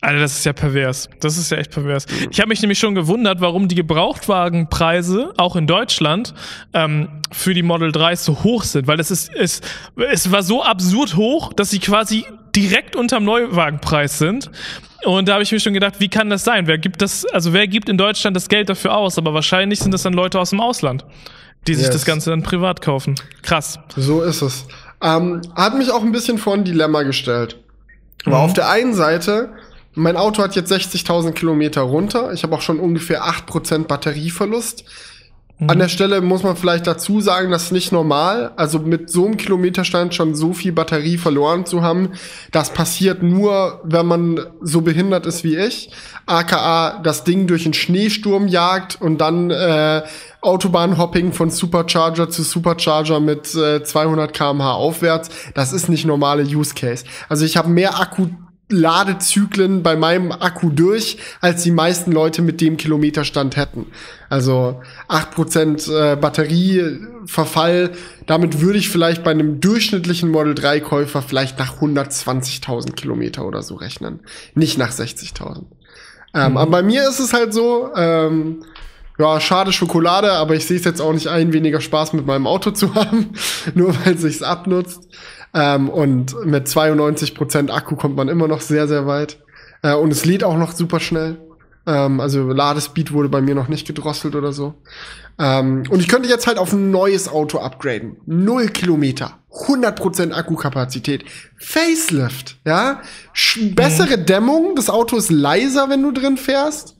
Alter, 0.00 0.20
das 0.20 0.32
ist 0.36 0.44
ja 0.44 0.52
pervers. 0.52 1.08
Das 1.20 1.38
ist 1.38 1.50
ja 1.50 1.56
echt 1.56 1.70
pervers. 1.70 2.04
Ich 2.30 2.38
habe 2.40 2.48
mich 2.48 2.60
nämlich 2.60 2.78
schon 2.78 2.94
gewundert, 2.94 3.40
warum 3.40 3.68
die 3.68 3.74
Gebrauchtwagenpreise 3.74 5.32
auch 5.36 5.56
in 5.56 5.66
Deutschland 5.66 6.34
ähm, 6.72 7.08
für 7.32 7.54
die 7.54 7.62
Model 7.62 7.90
3 7.92 8.16
so 8.16 8.42
hoch 8.44 8.64
sind, 8.64 8.86
weil 8.86 9.00
es 9.00 9.10
ist 9.10 9.30
es, 9.34 9.60
es 10.10 10.30
war 10.30 10.42
so 10.42 10.62
absurd 10.62 11.16
hoch, 11.16 11.52
dass 11.52 11.70
sie 11.70 11.78
quasi 11.78 12.26
direkt 12.54 12.96
unterm 12.96 13.24
Neuwagenpreis 13.24 14.18
sind. 14.18 14.50
Und 15.04 15.28
da 15.28 15.34
habe 15.34 15.42
ich 15.42 15.52
mir 15.52 15.60
schon 15.60 15.74
gedacht, 15.74 15.94
wie 16.00 16.08
kann 16.08 16.30
das 16.30 16.44
sein? 16.44 16.66
Wer 16.66 16.78
gibt 16.78 17.02
das, 17.02 17.24
also 17.26 17.52
wer 17.52 17.66
gibt 17.66 17.88
in 17.88 17.98
Deutschland 17.98 18.36
das 18.36 18.48
Geld 18.48 18.68
dafür 18.68 18.94
aus? 18.96 19.18
Aber 19.18 19.34
wahrscheinlich 19.34 19.80
sind 19.80 19.92
das 19.92 20.02
dann 20.02 20.12
Leute 20.14 20.38
aus 20.40 20.50
dem 20.50 20.60
Ausland, 20.60 21.04
die 21.66 21.74
sich 21.74 21.84
Yes. 21.86 21.92
das 21.94 22.04
Ganze 22.04 22.30
dann 22.30 22.42
privat 22.42 22.80
kaufen. 22.80 23.14
Krass. 23.42 23.78
So 23.96 24.22
ist 24.22 24.40
es. 24.42 24.66
Ähm, 25.02 25.40
hat 25.54 25.76
mich 25.76 25.90
auch 25.90 26.02
ein 26.02 26.12
bisschen 26.12 26.38
vor 26.38 26.54
ein 26.54 26.64
Dilemma 26.64 27.02
gestellt. 27.02 27.58
Aber 28.24 28.38
Mhm. 28.38 28.44
auf 28.44 28.52
der 28.54 28.70
einen 28.70 28.94
Seite, 28.94 29.50
mein 29.94 30.16
Auto 30.16 30.42
hat 30.42 30.56
jetzt 30.56 30.72
60.000 30.72 31.32
Kilometer 31.32 31.82
runter. 31.82 32.32
Ich 32.32 32.42
habe 32.42 32.54
auch 32.54 32.62
schon 32.62 32.80
ungefähr 32.80 33.24
8% 33.24 33.86
Batterieverlust. 33.86 34.84
Mhm. 35.58 35.70
An 35.70 35.78
der 35.78 35.88
Stelle 35.88 36.20
muss 36.20 36.42
man 36.42 36.56
vielleicht 36.56 36.86
dazu 36.86 37.20
sagen, 37.20 37.52
das 37.52 37.64
ist 37.64 37.72
nicht 37.72 37.92
normal. 37.92 38.52
Also 38.56 38.80
mit 38.80 39.08
so 39.08 39.26
einem 39.26 39.36
Kilometerstand 39.36 40.14
schon 40.14 40.34
so 40.34 40.52
viel 40.52 40.72
Batterie 40.72 41.16
verloren 41.16 41.64
zu 41.64 41.82
haben, 41.82 42.10
das 42.50 42.70
passiert 42.70 43.22
nur, 43.22 43.80
wenn 43.84 44.06
man 44.06 44.40
so 44.60 44.80
behindert 44.80 45.26
ist 45.26 45.44
wie 45.44 45.56
ich. 45.56 45.90
AKA 46.26 47.00
das 47.02 47.22
Ding 47.22 47.46
durch 47.46 47.64
einen 47.64 47.74
Schneesturm 47.74 48.48
jagt 48.48 49.00
und 49.00 49.18
dann 49.18 49.50
äh, 49.50 50.02
Autobahnhopping 50.40 51.32
von 51.32 51.50
Supercharger 51.50 52.28
zu 52.28 52.42
Supercharger 52.42 53.20
mit 53.20 53.54
äh, 53.54 53.82
200 53.82 54.32
km/h 54.32 54.72
aufwärts. 54.72 55.30
Das 55.54 55.72
ist 55.72 55.88
nicht 55.88 56.04
normale 56.04 56.42
Use 56.42 56.74
Case. 56.74 57.04
Also 57.28 57.44
ich 57.44 57.56
habe 57.56 57.68
mehr 57.68 58.00
Akku 58.00 58.26
Ladezyklen 58.68 59.82
bei 59.82 59.94
meinem 59.94 60.32
Akku 60.32 60.70
durch, 60.70 61.18
als 61.40 61.62
die 61.62 61.70
meisten 61.70 62.12
Leute 62.12 62.40
mit 62.40 62.60
dem 62.60 62.76
Kilometerstand 62.76 63.56
hätten. 63.56 63.86
Also 64.30 64.80
8% 65.08 65.92
äh, 65.92 66.16
Batterieverfall, 66.16 67.90
damit 68.26 68.60
würde 68.60 68.78
ich 68.78 68.88
vielleicht 68.88 69.22
bei 69.22 69.32
einem 69.32 69.60
durchschnittlichen 69.60 70.30
Model 70.30 70.54
3 70.54 70.80
Käufer 70.80 71.20
vielleicht 71.20 71.58
nach 71.58 71.80
120.000 71.80 72.92
Kilometer 72.92 73.44
oder 73.46 73.62
so 73.62 73.74
rechnen. 73.74 74.20
Nicht 74.54 74.78
nach 74.78 74.92
60.000. 74.92 75.64
Ähm, 76.34 76.56
Aber 76.56 76.66
bei 76.66 76.82
mir 76.82 77.08
ist 77.08 77.20
es 77.20 77.32
halt 77.32 77.52
so, 77.52 77.90
ähm, 77.94 78.64
ja, 79.18 79.40
schade 79.40 79.72
Schokolade, 79.72 80.32
aber 80.32 80.56
ich 80.56 80.66
sehe 80.66 80.78
es 80.78 80.84
jetzt 80.84 81.00
auch 81.00 81.12
nicht 81.12 81.28
ein, 81.28 81.52
weniger 81.52 81.80
Spaß 81.80 82.14
mit 82.14 82.26
meinem 82.26 82.46
Auto 82.46 82.72
zu 82.72 82.94
haben, 82.96 83.30
nur 83.74 83.94
weil 84.04 84.14
es 84.14 84.22
sich 84.22 84.44
abnutzt. 84.44 85.08
Ähm, 85.54 85.88
und 85.88 86.34
mit 86.44 86.66
92% 86.66 87.70
Akku 87.70 87.96
kommt 87.96 88.16
man 88.16 88.28
immer 88.28 88.48
noch 88.48 88.60
sehr, 88.60 88.88
sehr 88.88 89.06
weit. 89.06 89.38
Äh, 89.82 89.94
und 89.94 90.10
es 90.10 90.24
lädt 90.24 90.44
auch 90.44 90.56
noch 90.56 90.72
super 90.72 91.00
schnell. 91.00 91.38
Ähm, 91.86 92.20
also 92.20 92.48
Ladespeed 92.48 93.12
wurde 93.12 93.28
bei 93.28 93.40
mir 93.40 93.54
noch 93.54 93.68
nicht 93.68 93.86
gedrosselt 93.86 94.34
oder 94.34 94.52
so. 94.52 94.74
Ähm, 95.38 95.84
und 95.88 96.00
ich 96.00 96.08
könnte 96.08 96.28
jetzt 96.28 96.46
halt 96.46 96.58
auf 96.58 96.72
ein 96.72 96.90
neues 96.90 97.28
Auto 97.28 97.58
upgraden. 97.58 98.16
Null 98.26 98.68
Kilometer. 98.68 99.38
100% 99.52 100.32
Akkukapazität. 100.32 101.24
Facelift, 101.56 102.58
ja. 102.64 103.00
Sch 103.32 103.74
bessere 103.74 104.18
Dämmung. 104.18 104.74
Das 104.74 104.90
Auto 104.90 105.16
ist 105.16 105.30
leiser, 105.30 105.88
wenn 105.88 106.02
du 106.02 106.10
drin 106.10 106.36
fährst. 106.36 106.96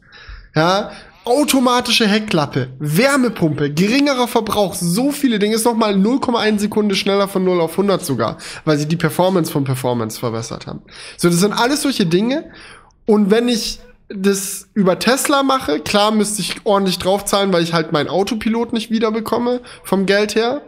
Ja. 0.54 0.92
Automatische 1.24 2.06
Heckklappe, 2.06 2.68
Wärmepumpe, 2.78 3.72
geringerer 3.72 4.28
Verbrauch, 4.28 4.74
so 4.74 5.10
viele 5.10 5.38
Dinge. 5.38 5.54
Ist 5.54 5.64
noch 5.64 5.74
mal 5.74 5.94
0,1 5.94 6.58
Sekunde 6.58 6.94
schneller 6.94 7.28
von 7.28 7.44
0 7.44 7.60
auf 7.60 7.72
100 7.72 8.04
sogar, 8.04 8.36
weil 8.64 8.76
sie 8.76 8.86
die 8.86 8.96
Performance 8.96 9.50
von 9.50 9.64
Performance 9.64 10.18
verbessert 10.18 10.66
haben. 10.66 10.82
So, 11.16 11.28
das 11.28 11.40
sind 11.40 11.52
alles 11.52 11.82
solche 11.82 12.04
Dinge. 12.04 12.50
Und 13.06 13.30
wenn 13.30 13.48
ich 13.48 13.80
das 14.08 14.68
über 14.74 14.98
Tesla 14.98 15.42
mache, 15.42 15.80
klar 15.80 16.10
müsste 16.10 16.42
ich 16.42 16.56
ordentlich 16.64 16.98
draufzahlen, 16.98 17.52
weil 17.52 17.62
ich 17.62 17.72
halt 17.72 17.92
meinen 17.92 18.08
Autopilot 18.08 18.72
nicht 18.72 18.90
wiederbekomme 18.90 19.60
vom 19.82 20.06
Geld 20.06 20.34
her. 20.34 20.62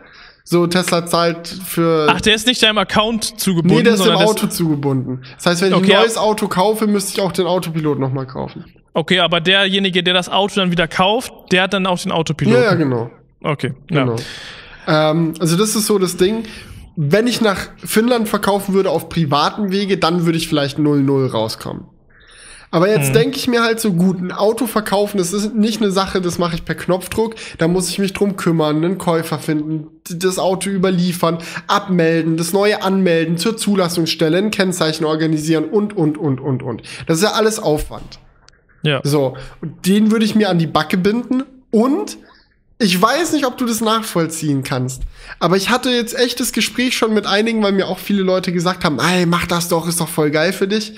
So, 0.49 0.67
Tesla 0.67 1.05
zahlt 1.07 1.49
für. 1.49 2.07
Ach, 2.09 2.21
der 2.21 2.35
ist 2.35 2.47
nicht 2.47 2.63
deinem 2.63 2.79
Account 2.79 3.41
zugebunden, 3.41 3.79
nee, 3.79 3.83
der 3.83 3.95
ist 3.95 4.05
dem 4.05 4.15
Auto 4.15 4.47
zugebunden. 4.47 5.25
Das 5.37 5.47
heißt, 5.47 5.63
wenn 5.63 5.73
ich 5.73 5.75
Okay, 5.75 5.95
ein 5.95 6.03
neues 6.03 6.17
Auto 6.17 6.47
kaufe, 6.47 6.87
müsste 6.87 7.13
ich 7.15 7.21
auch 7.21 7.33
den 7.33 7.47
Autopilot 7.47 7.99
noch 7.99 8.13
mal 8.13 8.27
kaufen. 8.27 8.65
Okay, 8.97 9.21
aber 9.21 9.43
derjenige, 9.43 10.03
der 10.03 10.15
das 10.15 10.31
Auto 10.31 10.55
dann 10.59 10.71
wieder 10.71 10.89
kauft, 10.89 11.31
der 11.53 11.65
hat 11.65 11.75
dann 11.75 11.85
auch 11.85 11.99
den 11.99 12.13
Autopiloten. 12.13 12.63
Ja, 12.63 12.71
ja, 12.71 12.75
genau. 12.77 13.11
Okay, 13.43 13.75
Genau. 13.89 14.17
ja. 14.87 15.11
Ähm, 15.11 15.35
also 15.39 15.59
das 15.59 15.77
ist 15.77 15.87
so 15.87 15.99
das 15.99 16.17
Ding. 16.17 16.45
Wenn 16.97 17.27
ich 17.27 17.43
nach 17.43 17.69
Finnland 17.85 18.27
verkaufen 18.27 18.73
würde 18.73 18.89
auf 18.89 19.11
privaten 19.11 19.71
Wege, 19.71 19.99
dann 19.99 20.25
würde 20.25 20.39
ich 20.39 20.49
vielleicht 20.49 20.79
0-0 20.79 21.31
rauskommen. 21.31 21.85
Aber 22.71 22.89
jetzt 22.89 23.15
denke 23.15 23.37
ich 23.37 23.47
mir 23.49 23.63
halt 23.63 23.81
so 23.81 23.93
gut, 23.93 24.19
ein 24.19 24.33
Auto 24.33 24.67
verkaufen, 24.67 25.19
das 25.19 25.35
ist 25.35 25.55
nicht 25.55 25.83
eine 25.83 25.91
Sache, 25.91 26.23
das 26.23 26.39
mache 26.39 26.55
ich 26.55 26.65
per 26.65 26.75
Knopfdruck. 26.75 27.35
Da 27.59 27.69
muss 27.69 27.91
ich 27.91 27.99
mich 27.99 28.15
drum 28.15 28.37
kümmern, 28.37 28.77
einen 28.77 28.97
Käufer 28.97 29.39
finden, 29.39 29.89
das 30.11 30.39
Auto 30.39 30.71
überliefern, 30.71 31.37
abmelden, 31.67 32.39
das 32.39 32.55
neue 32.55 32.83
anmelden, 32.83 33.37
zur 33.37 33.59
Zulassungsstelle, 33.59 34.39
ein 34.39 34.51
Kennzeichen 34.51 35.05
organisieren 35.05 35.67
und, 35.67 35.95
und, 35.95 36.17
und, 36.17 36.41
und, 36.41 36.63
und. 36.63 36.83
Das 37.07 37.19
ist 37.19 37.25
ja 37.25 37.33
alles 37.33 37.59
Aufwand. 37.59 38.21
Ja. 38.83 39.01
So, 39.05 39.37
den 39.85 40.11
würde 40.11 40.25
ich 40.25 40.35
mir 40.35 40.49
an 40.49 40.59
die 40.59 40.67
Backe 40.67 40.97
binden 40.97 41.43
und 41.71 42.19
ich 42.79 43.01
weiß 43.01 43.33
nicht, 43.33 43.47
ob 43.47 43.57
du 43.57 43.65
das 43.65 43.81
nachvollziehen 43.81 44.63
kannst, 44.63 45.03
aber 45.39 45.57
ich 45.57 45.71
hatte 45.71 45.91
jetzt 45.91 46.19
echt 46.19 46.41
das 46.41 46.53
Gespräch 46.53 46.97
schon 46.97 47.15
mit 47.15 47.27
einigen, 47.27 47.63
weil 47.63 47.73
mir 47.73 47.89
auch 47.89 47.99
viele 47.99 48.23
Leute 48.23 48.53
gesagt 48.53 48.85
haben, 48.85 48.99
ey, 49.01 49.25
mach 49.25 49.47
das 49.47 49.69
doch, 49.69 49.89
ist 49.89 50.01
doch 50.01 50.09
voll 50.09 50.31
geil 50.31 50.53
für 50.53 50.69
dich. 50.69 50.95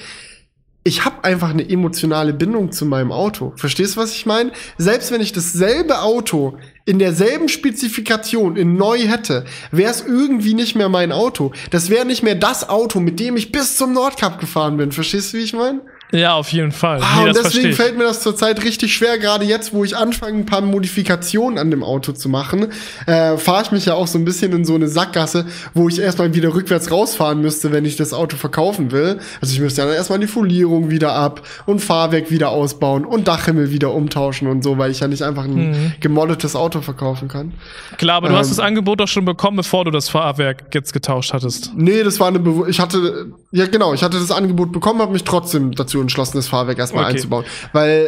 ich 0.88 1.04
habe 1.04 1.22
einfach 1.22 1.50
eine 1.50 1.68
emotionale 1.68 2.32
Bindung 2.32 2.72
zu 2.72 2.86
meinem 2.86 3.12
Auto. 3.12 3.52
Verstehst 3.56 3.96
du, 3.96 4.00
was 4.00 4.12
ich 4.12 4.26
meine? 4.26 4.52
Selbst 4.78 5.12
wenn 5.12 5.20
ich 5.20 5.32
dasselbe 5.32 6.00
Auto 6.00 6.56
in 6.86 6.98
derselben 6.98 7.48
Spezifikation 7.48 8.56
in 8.56 8.76
neu 8.76 8.98
hätte, 8.98 9.44
wäre 9.70 9.90
es 9.90 10.00
irgendwie 10.00 10.54
nicht 10.54 10.74
mehr 10.76 10.88
mein 10.88 11.12
Auto. 11.12 11.52
Das 11.70 11.90
wäre 11.90 12.06
nicht 12.06 12.22
mehr 12.22 12.36
das 12.36 12.68
Auto, 12.68 13.00
mit 13.00 13.20
dem 13.20 13.36
ich 13.36 13.52
bis 13.52 13.76
zum 13.76 13.92
Nordkap 13.92 14.40
gefahren 14.40 14.78
bin. 14.78 14.90
Verstehst 14.90 15.32
du, 15.32 15.38
wie 15.38 15.42
ich 15.42 15.52
meine? 15.52 15.82
Ja, 16.10 16.34
auf 16.34 16.50
jeden 16.52 16.72
Fall. 16.72 17.00
Ah, 17.02 17.20
Nee, 17.22 17.28
und 17.28 17.36
deswegen 17.36 17.72
fällt 17.74 17.98
mir 17.98 18.04
das 18.04 18.22
zurzeit 18.22 18.62
richtig 18.64 18.94
schwer, 18.94 19.18
gerade 19.18 19.44
jetzt, 19.44 19.74
wo 19.74 19.84
ich 19.84 19.96
anfange, 19.96 20.38
ein 20.38 20.46
paar 20.46 20.62
Modifikationen 20.62 21.58
an 21.58 21.70
dem 21.70 21.82
Auto 21.82 22.12
zu 22.12 22.28
machen, 22.28 22.68
äh, 23.06 23.36
fahre 23.36 23.62
ich 23.62 23.72
mich 23.72 23.84
ja 23.86 23.94
auch 23.94 24.06
so 24.06 24.18
ein 24.18 24.24
bisschen 24.24 24.52
in 24.52 24.64
so 24.64 24.74
eine 24.74 24.88
Sackgasse, 24.88 25.44
wo 25.74 25.88
ich 25.88 25.98
erstmal 26.00 26.32
wieder 26.34 26.54
rückwärts 26.54 26.90
rausfahren 26.90 27.40
müsste, 27.42 27.72
wenn 27.72 27.84
ich 27.84 27.96
das 27.96 28.14
Auto 28.14 28.36
verkaufen 28.36 28.90
will. 28.90 29.18
Also 29.42 29.52
ich 29.52 29.60
müsste 29.60 29.82
ja 29.82 29.86
dann 29.86 29.96
erstmal 29.96 30.18
die 30.18 30.26
Folierung 30.26 30.90
wieder 30.90 31.12
ab 31.12 31.42
und 31.66 31.80
Fahrwerk 31.80 32.30
wieder 32.30 32.50
ausbauen 32.50 33.04
und 33.04 33.28
Dachhimmel 33.28 33.70
wieder 33.70 33.92
umtauschen 33.92 34.48
und 34.48 34.62
so, 34.64 34.78
weil 34.78 34.90
ich 34.90 35.00
ja 35.00 35.08
nicht 35.08 35.22
einfach 35.22 35.44
ein 35.44 35.58
Mhm. 35.70 35.92
gemoddetes 36.00 36.56
Auto 36.56 36.80
verkaufen 36.80 37.28
kann. 37.28 37.52
Klar, 37.98 38.16
aber 38.16 38.28
du 38.30 38.36
hast 38.36 38.46
Ähm, 38.48 38.56
das 38.56 38.60
Angebot 38.60 39.00
doch 39.00 39.08
schon 39.08 39.24
bekommen, 39.26 39.58
bevor 39.58 39.84
du 39.84 39.90
das 39.90 40.08
Fahrwerk 40.08 40.74
jetzt 40.74 40.92
getauscht 40.92 41.32
hattest. 41.34 41.72
Nee, 41.76 42.02
das 42.02 42.18
war 42.18 42.28
eine 42.28 42.38
Bewu 42.38 42.64
ich 42.66 42.80
hatte 42.80 43.26
ja 43.52 43.66
genau, 43.66 43.92
ich 43.94 44.02
hatte 44.02 44.18
das 44.18 44.30
Angebot 44.30 44.72
bekommen, 44.72 45.00
habe 45.00 45.12
mich 45.12 45.24
trotzdem 45.24 45.72
dazu 45.72 45.97
entschlossen, 46.00 46.36
das 46.38 46.48
Fahrwerk 46.48 46.78
erstmal 46.78 47.04
Okay. 47.04 47.14
einzubauen, 47.14 47.44
weil 47.72 48.06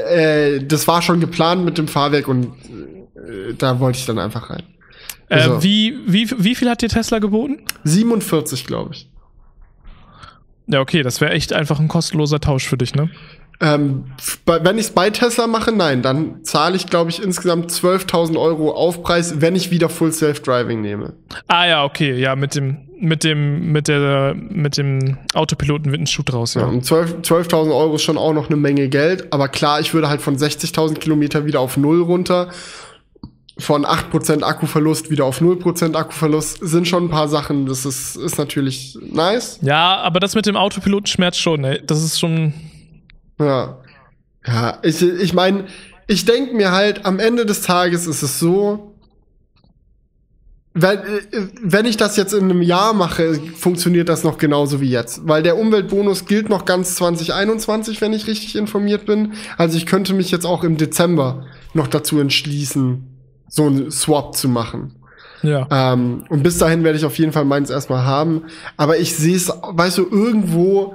äh, 0.60 0.64
das 0.66 0.86
war 0.88 1.02
schon 1.02 1.20
geplant 1.20 1.64
mit 1.64 1.78
dem 1.78 1.88
Fahrwerk 1.88 2.28
und 2.28 2.46
äh, 3.16 3.54
da 3.56 3.78
wollte 3.80 3.98
ich 3.98 4.06
dann 4.06 4.18
einfach 4.18 4.50
rein. 4.50 4.62
Äh, 5.28 5.34
Also- 5.42 5.62
wie, 5.62 5.98
wie, 6.06 6.30
wie 6.38 6.54
viel 6.54 6.68
hat 6.70 6.82
dir 6.82 6.88
Tesla 6.88 7.18
geboten? 7.18 7.58
47, 7.84 8.66
glaube 8.66 8.90
ich. 8.94 9.08
Ja, 10.66 10.80
okay, 10.80 11.02
das 11.02 11.20
wäre 11.20 11.32
echt 11.32 11.52
einfach 11.52 11.80
ein 11.80 11.88
kostenloser 11.88 12.40
Tausch 12.40 12.66
für 12.68 12.76
dich, 12.76 12.94
ne? 12.94 13.10
Ähm, 13.62 14.04
wenn 14.46 14.78
ich 14.78 14.86
es 14.86 14.90
bei 14.92 15.10
Tesla 15.10 15.46
mache, 15.46 15.70
nein, 15.70 16.00
dann 16.00 16.42
zahle 16.44 16.76
ich, 16.76 16.86
glaube 16.86 17.10
ich, 17.10 17.22
insgesamt 17.22 17.70
12.000 17.70 18.38
Euro 18.40 18.72
Aufpreis, 18.72 19.42
wenn 19.42 19.54
ich 19.54 19.70
wieder 19.70 19.90
Full 19.90 20.12
Self-Driving 20.12 20.80
nehme. 20.80 21.12
Ah 21.46 21.66
ja, 21.66 21.84
okay, 21.84 22.14
ja, 22.18 22.36
mit 22.36 22.54
dem, 22.54 22.78
mit 22.98 23.22
dem, 23.22 23.70
mit 23.70 23.86
der, 23.88 24.34
mit 24.34 24.78
dem 24.78 25.18
Autopiloten 25.34 25.90
wird 25.92 26.00
ein 26.00 26.06
Schuh 26.06 26.22
draus, 26.22 26.54
Ja, 26.54 26.62
ja. 26.62 26.68
und 26.68 26.86
12 26.86 27.16
12.000 27.20 27.76
Euro 27.76 27.96
ist 27.96 28.02
schon 28.02 28.16
auch 28.16 28.32
noch 28.32 28.46
eine 28.46 28.56
Menge 28.56 28.88
Geld, 28.88 29.30
aber 29.30 29.48
klar, 29.48 29.78
ich 29.80 29.92
würde 29.92 30.08
halt 30.08 30.22
von 30.22 30.36
60.000 30.38 30.94
Kilometer 30.94 31.44
wieder 31.44 31.60
auf 31.60 31.76
Null 31.76 32.00
runter. 32.02 32.48
Von 33.58 33.84
8% 33.84 34.42
Akkuverlust 34.42 35.10
wieder 35.10 35.26
auf 35.26 35.42
0% 35.42 35.94
Akkuverlust 35.94 36.60
sind 36.62 36.88
schon 36.88 37.04
ein 37.04 37.10
paar 37.10 37.28
Sachen. 37.28 37.66
Das 37.66 37.84
ist, 37.84 38.16
ist 38.16 38.38
natürlich 38.38 38.96
nice. 39.12 39.58
Ja, 39.60 39.98
aber 39.98 40.18
das 40.18 40.34
mit 40.34 40.46
dem 40.46 40.56
Autopiloten 40.56 41.06
schmerzt 41.06 41.38
schon, 41.40 41.62
ey. 41.64 41.82
Das 41.84 42.02
ist 42.02 42.18
schon. 42.18 42.54
Ja. 43.40 43.78
Ja, 44.46 44.78
ich, 44.82 45.02
ich 45.02 45.34
meine, 45.34 45.66
ich 46.06 46.24
denke 46.24 46.54
mir 46.54 46.72
halt, 46.72 47.04
am 47.04 47.18
Ende 47.18 47.44
des 47.44 47.62
Tages 47.62 48.06
ist 48.06 48.22
es 48.22 48.38
so, 48.38 48.90
wenn, 50.72 51.00
wenn 51.62 51.84
ich 51.84 51.96
das 51.96 52.16
jetzt 52.16 52.32
in 52.32 52.44
einem 52.44 52.62
Jahr 52.62 52.94
mache, 52.94 53.34
funktioniert 53.56 54.08
das 54.08 54.22
noch 54.22 54.38
genauso 54.38 54.80
wie 54.80 54.88
jetzt. 54.88 55.26
Weil 55.26 55.42
der 55.42 55.58
Umweltbonus 55.58 56.26
gilt 56.26 56.48
noch 56.48 56.64
ganz 56.64 56.94
2021, 56.94 58.00
wenn 58.00 58.12
ich 58.12 58.28
richtig 58.28 58.54
informiert 58.54 59.04
bin. 59.04 59.32
Also 59.58 59.76
ich 59.76 59.86
könnte 59.86 60.14
mich 60.14 60.30
jetzt 60.30 60.46
auch 60.46 60.62
im 60.62 60.76
Dezember 60.76 61.46
noch 61.74 61.88
dazu 61.88 62.20
entschließen, 62.20 63.04
so 63.48 63.66
einen 63.66 63.90
Swap 63.90 64.36
zu 64.36 64.48
machen. 64.48 64.94
Ja. 65.42 65.66
Ähm, 65.70 66.24
und 66.28 66.42
bis 66.42 66.58
dahin 66.58 66.84
werde 66.84 66.98
ich 66.98 67.04
auf 67.04 67.18
jeden 67.18 67.32
Fall 67.32 67.44
meins 67.44 67.70
erstmal 67.70 68.04
haben. 68.04 68.44
Aber 68.76 68.98
ich 68.98 69.16
sehe 69.16 69.36
es, 69.36 69.48
weißt 69.48 69.98
du, 69.98 70.06
irgendwo, 70.08 70.94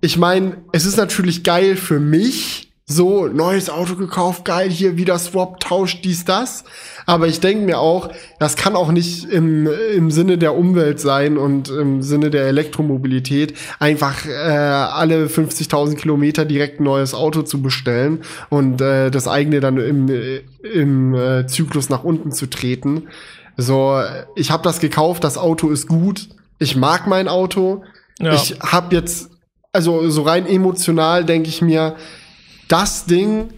ich 0.00 0.16
meine, 0.16 0.58
es 0.72 0.86
ist 0.86 0.96
natürlich 0.96 1.42
geil 1.44 1.76
für 1.76 2.00
mich. 2.00 2.64
So, 2.90 3.26
neues 3.26 3.68
Auto 3.68 3.96
gekauft, 3.96 4.46
geil, 4.46 4.70
hier 4.70 4.96
wieder 4.96 5.18
Swap, 5.18 5.60
Tausch, 5.60 6.00
dies, 6.00 6.24
das. 6.24 6.64
Aber 7.04 7.26
ich 7.26 7.38
denke 7.38 7.66
mir 7.66 7.80
auch, 7.80 8.08
das 8.38 8.56
kann 8.56 8.74
auch 8.76 8.90
nicht 8.92 9.26
im, 9.26 9.68
im 9.94 10.10
Sinne 10.10 10.38
der 10.38 10.56
Umwelt 10.56 10.98
sein 10.98 11.36
und 11.36 11.68
im 11.68 12.00
Sinne 12.00 12.30
der 12.30 12.46
Elektromobilität, 12.46 13.52
einfach 13.78 14.24
äh, 14.24 14.30
alle 14.30 15.26
50.000 15.26 15.96
Kilometer 15.96 16.46
direkt 16.46 16.80
ein 16.80 16.84
neues 16.84 17.12
Auto 17.12 17.42
zu 17.42 17.60
bestellen 17.60 18.22
und 18.48 18.80
äh, 18.80 19.10
das 19.10 19.28
eigene 19.28 19.60
dann 19.60 19.76
im, 19.76 20.08
im 20.62 21.14
äh, 21.14 21.46
Zyklus 21.46 21.90
nach 21.90 22.04
unten 22.04 22.32
zu 22.32 22.46
treten. 22.46 23.08
So, 23.58 24.00
ich 24.34 24.50
habe 24.50 24.62
das 24.62 24.80
gekauft, 24.80 25.24
das 25.24 25.36
Auto 25.36 25.68
ist 25.68 25.88
gut, 25.88 26.28
ich 26.58 26.74
mag 26.74 27.06
mein 27.06 27.28
Auto. 27.28 27.84
Ja. 28.18 28.32
Ich 28.32 28.58
habe 28.60 28.94
jetzt, 28.94 29.30
also 29.72 30.08
so 30.10 30.22
rein 30.22 30.46
emotional 30.46 31.24
denke 31.24 31.48
ich 31.48 31.62
mir, 31.62 31.96
das 32.68 33.06
Ding 33.06 33.50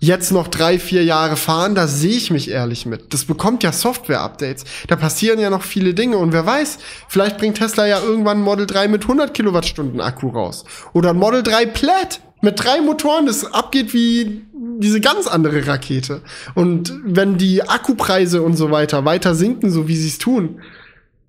jetzt 0.00 0.30
noch 0.30 0.46
drei, 0.48 0.78
vier 0.78 1.02
Jahre 1.04 1.36
fahren, 1.36 1.74
da 1.74 1.88
sehe 1.88 2.16
ich 2.16 2.30
mich 2.30 2.50
ehrlich 2.50 2.86
mit. 2.86 3.12
Das 3.12 3.24
bekommt 3.24 3.64
ja 3.64 3.72
Software-Updates. 3.72 4.64
Da 4.86 4.94
passieren 4.94 5.40
ja 5.40 5.50
noch 5.50 5.62
viele 5.62 5.92
Dinge 5.92 6.18
und 6.18 6.32
wer 6.32 6.46
weiß, 6.46 6.78
vielleicht 7.08 7.38
bringt 7.38 7.58
Tesla 7.58 7.86
ja 7.86 8.00
irgendwann 8.00 8.38
ein 8.38 8.44
Model 8.44 8.66
3 8.66 8.88
mit 8.88 9.02
100 9.02 9.34
Kilowattstunden 9.34 10.00
Akku 10.00 10.28
raus. 10.28 10.64
Oder 10.92 11.10
ein 11.10 11.16
Model 11.16 11.42
3 11.42 11.66
Plaid 11.66 12.20
mit 12.40 12.62
drei 12.62 12.80
Motoren, 12.80 13.26
das 13.26 13.52
abgeht 13.52 13.92
wie 13.92 14.42
diese 14.78 15.00
ganz 15.00 15.26
andere 15.26 15.66
Rakete. 15.66 16.22
Und 16.54 16.94
wenn 17.04 17.36
die 17.36 17.68
Akkupreise 17.68 18.42
und 18.42 18.56
so 18.56 18.70
weiter 18.70 19.04
weiter 19.04 19.34
sinken, 19.34 19.70
so 19.70 19.88
wie 19.88 19.96
sie 19.96 20.06
es 20.06 20.18
tun, 20.18 20.60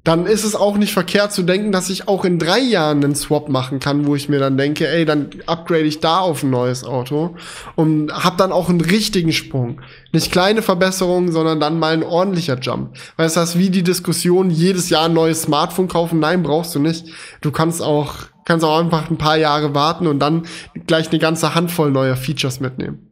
dann 0.09 0.25
ist 0.25 0.43
es 0.43 0.55
auch 0.55 0.75
nicht 0.75 0.91
verkehrt 0.91 1.31
zu 1.31 1.43
denken, 1.43 1.71
dass 1.71 1.91
ich 1.91 2.07
auch 2.07 2.25
in 2.25 2.39
drei 2.39 2.57
Jahren 2.57 3.03
einen 3.03 3.13
Swap 3.13 3.47
machen 3.47 3.79
kann, 3.79 4.07
wo 4.07 4.15
ich 4.15 4.27
mir 4.27 4.39
dann 4.39 4.57
denke, 4.57 4.87
ey, 4.87 5.05
dann 5.05 5.29
upgrade 5.45 5.83
ich 5.83 5.99
da 5.99 6.17
auf 6.17 6.41
ein 6.41 6.49
neues 6.49 6.83
Auto 6.83 7.35
und 7.75 8.11
hab 8.11 8.35
dann 8.39 8.51
auch 8.51 8.69
einen 8.69 8.81
richtigen 8.81 9.31
Sprung. 9.31 9.81
Nicht 10.11 10.31
kleine 10.31 10.63
Verbesserungen, 10.63 11.31
sondern 11.31 11.59
dann 11.59 11.77
mal 11.77 11.93
ein 11.93 12.01
ordentlicher 12.01 12.57
Jump. 12.59 12.97
Weil 13.17 13.27
es 13.27 13.35
das 13.35 13.59
wie 13.59 13.69
die 13.69 13.83
Diskussion, 13.83 14.49
jedes 14.49 14.89
Jahr 14.89 15.05
ein 15.05 15.13
neues 15.13 15.43
Smartphone 15.43 15.87
kaufen. 15.87 16.19
Nein, 16.19 16.41
brauchst 16.41 16.73
du 16.73 16.79
nicht. 16.79 17.05
Du 17.41 17.51
kannst 17.51 17.79
auch, 17.79 18.15
kannst 18.45 18.65
auch 18.65 18.79
einfach 18.79 19.11
ein 19.11 19.19
paar 19.19 19.37
Jahre 19.37 19.75
warten 19.75 20.07
und 20.07 20.17
dann 20.17 20.47
gleich 20.87 21.11
eine 21.11 21.19
ganze 21.19 21.53
Handvoll 21.53 21.91
neuer 21.91 22.15
Features 22.15 22.59
mitnehmen. 22.59 23.08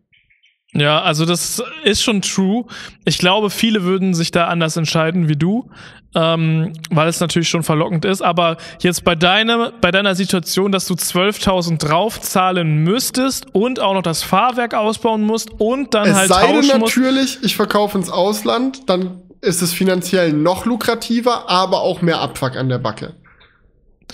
Ja, 0.78 1.02
also 1.02 1.26
das 1.26 1.64
ist 1.84 2.04
schon 2.04 2.22
true. 2.22 2.66
Ich 3.04 3.18
glaube, 3.18 3.50
viele 3.50 3.84
würden 3.84 4.14
sich 4.14 4.30
da 4.30 4.48
anders 4.48 4.78
entscheiden 4.78 5.28
wie 5.28 5.36
du, 5.36 5.72
ähm, 6.14 6.74
weil 6.92 7.08
es 7.08 7.20
natürlich 7.20 7.50
schon 7.50 7.64
verlockend 7.64 8.06
ist. 8.06 8.22
Aber 8.22 8.58
jetzt 8.82 9.04
bei 9.04 9.16
deiner, 9.16 9.72
bei 9.82 9.90
deiner 9.90 10.14
Situation, 10.14 10.72
dass 10.72 10.86
du 10.86 10.94
12.000 10.94 11.80
draufzahlen 11.80 12.84
müsstest 12.84 13.48
und 13.56 13.80
auch 13.80 13.96
noch 13.96 14.04
das 14.04 14.22
Fahrwerk 14.22 14.76
ausbauen 14.76 15.24
musst 15.24 15.50
und 15.58 15.96
dann 15.96 16.10
Es 16.10 16.16
halt 16.16 16.30
sei 16.30 16.48
denn 16.48 16.62
tauschen 16.62 16.80
musst. 16.80 16.96
natürlich, 16.98 17.38
ich 17.42 17.56
verkaufe 17.56 17.98
ins 17.98 18.12
Ausland, 18.12 18.88
dann 18.88 19.22
ist 19.42 19.64
es 19.64 19.74
finanziell 19.74 20.32
noch 20.32 20.66
lukrativer, 20.66 21.50
aber 21.50 21.82
auch 21.82 22.04
mehr 22.04 22.22
Abfuck 22.22 22.56
an 22.56 22.70
der 22.70 22.78
Backe. 22.80 23.16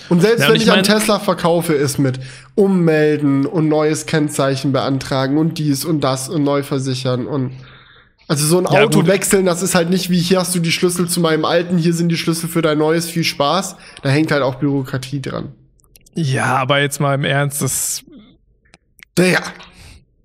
Und 0.08 0.20
selbst 0.20 0.40
Ja, 0.40 0.46
und 0.46 0.54
wenn 0.54 0.60
ich 0.60 0.66
ich, 0.66 0.72
an 0.72 0.82
Tesla 0.82 1.18
verkaufe, 1.18 1.72
ist 1.72 1.98
mit 1.98 2.18
ummelden 2.54 3.46
und 3.46 3.68
neues 3.68 4.06
Kennzeichen 4.06 4.72
beantragen 4.72 5.38
und 5.38 5.58
dies 5.58 5.84
und 5.84 6.00
das 6.02 6.28
und 6.28 6.42
neu 6.42 6.62
versichern 6.62 7.26
und 7.26 7.52
also 8.26 8.46
so 8.46 8.58
ein 8.58 8.64
Ja, 8.64 8.82
Auto 8.84 9.00
gut. 9.00 9.06
wechseln, 9.06 9.44
das 9.46 9.62
ist 9.62 9.74
halt 9.74 9.90
nicht 9.90 10.10
wie 10.10 10.18
hier 10.18 10.40
hast 10.40 10.54
du 10.54 10.60
die 10.60 10.72
Schlüssel 10.72 11.08
zu 11.08 11.20
meinem 11.20 11.44
alten, 11.44 11.76
hier 11.76 11.92
sind 11.92 12.08
die 12.08 12.16
Schlüssel 12.16 12.48
für 12.48 12.62
dein 12.62 12.78
neues, 12.78 13.06
viel 13.08 13.24
Spaß. 13.24 13.76
Da 14.02 14.08
hängt 14.08 14.32
halt 14.32 14.42
auch 14.42 14.56
Bürokratie 14.56 15.20
dran. 15.20 15.52
Ja, 16.14 16.56
aber 16.56 16.80
jetzt 16.80 17.00
mal 17.00 17.14
im 17.14 17.24
Ernst, 17.24 17.60
das. 17.60 18.02
Digga, 19.18 19.42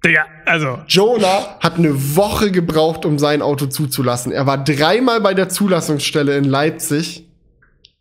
Digga, 0.05 0.25
also. 0.45 0.79
Jonah 0.87 1.57
hat 1.59 1.75
eine 1.75 2.15
Woche 2.15 2.51
gebraucht, 2.51 3.05
um 3.05 3.19
sein 3.19 3.41
Auto 3.41 3.65
zuzulassen. 3.65 4.31
Er 4.31 4.45
war 4.45 4.63
dreimal 4.63 5.19
bei 5.19 5.33
der 5.33 5.49
Zulassungsstelle 5.49 6.37
in 6.37 6.45
Leipzig, 6.45 7.25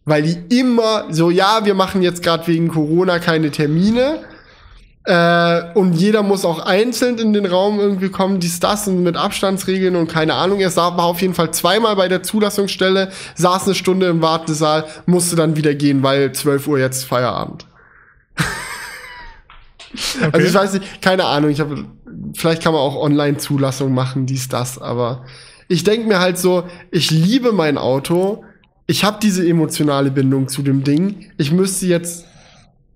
weil 0.08 0.22
die 0.22 0.58
immer 0.58 1.04
so, 1.10 1.30
ja, 1.30 1.64
wir 1.64 1.74
machen 1.74 2.02
jetzt 2.02 2.22
gerade 2.22 2.46
wegen 2.46 2.68
Corona 2.68 3.18
keine 3.18 3.50
Termine. 3.50 4.20
Äh, 5.04 5.72
und 5.74 5.94
jeder 5.94 6.22
muss 6.22 6.44
auch 6.44 6.58
einzeln 6.58 7.18
in 7.18 7.32
den 7.32 7.46
Raum 7.46 7.80
irgendwie 7.80 8.10
kommen, 8.10 8.40
dies, 8.40 8.60
das 8.60 8.88
und 8.88 9.02
mit 9.02 9.16
Abstandsregeln 9.16 9.96
und 9.96 10.08
keine 10.08 10.34
Ahnung. 10.34 10.60
Er 10.60 10.74
war 10.76 11.04
auf 11.04 11.22
jeden 11.22 11.34
Fall 11.34 11.50
zweimal 11.52 11.96
bei 11.96 12.08
der 12.08 12.22
Zulassungsstelle, 12.22 13.10
saß 13.34 13.64
eine 13.64 13.74
Stunde 13.74 14.06
im 14.06 14.20
Wartesaal, 14.20 14.84
musste 15.06 15.36
dann 15.36 15.56
wieder 15.56 15.74
gehen, 15.74 16.02
weil 16.02 16.32
12 16.32 16.68
Uhr 16.68 16.78
jetzt 16.78 17.04
Feierabend. 17.04 17.66
Okay. 19.90 20.28
Also 20.32 20.46
ich 20.46 20.54
weiß 20.54 20.72
nicht, 20.74 21.00
keine 21.00 21.24
Ahnung, 21.24 21.50
ich 21.50 21.60
habe 21.60 21.86
vielleicht 22.34 22.62
kann 22.62 22.74
man 22.74 22.82
auch 22.82 22.94
Online-Zulassung 22.94 23.94
machen, 23.94 24.26
dies, 24.26 24.46
das, 24.48 24.78
aber 24.78 25.24
ich 25.66 25.82
denke 25.82 26.08
mir 26.08 26.18
halt 26.18 26.36
so, 26.36 26.64
ich 26.90 27.10
liebe 27.10 27.52
mein 27.52 27.78
Auto, 27.78 28.44
ich 28.88 29.04
habe 29.04 29.18
diese 29.22 29.46
emotionale 29.46 30.10
Bindung 30.10 30.48
zu 30.48 30.62
dem 30.62 30.82
Ding, 30.82 31.30
ich 31.36 31.52
müsste 31.52 31.86
jetzt 31.86 32.24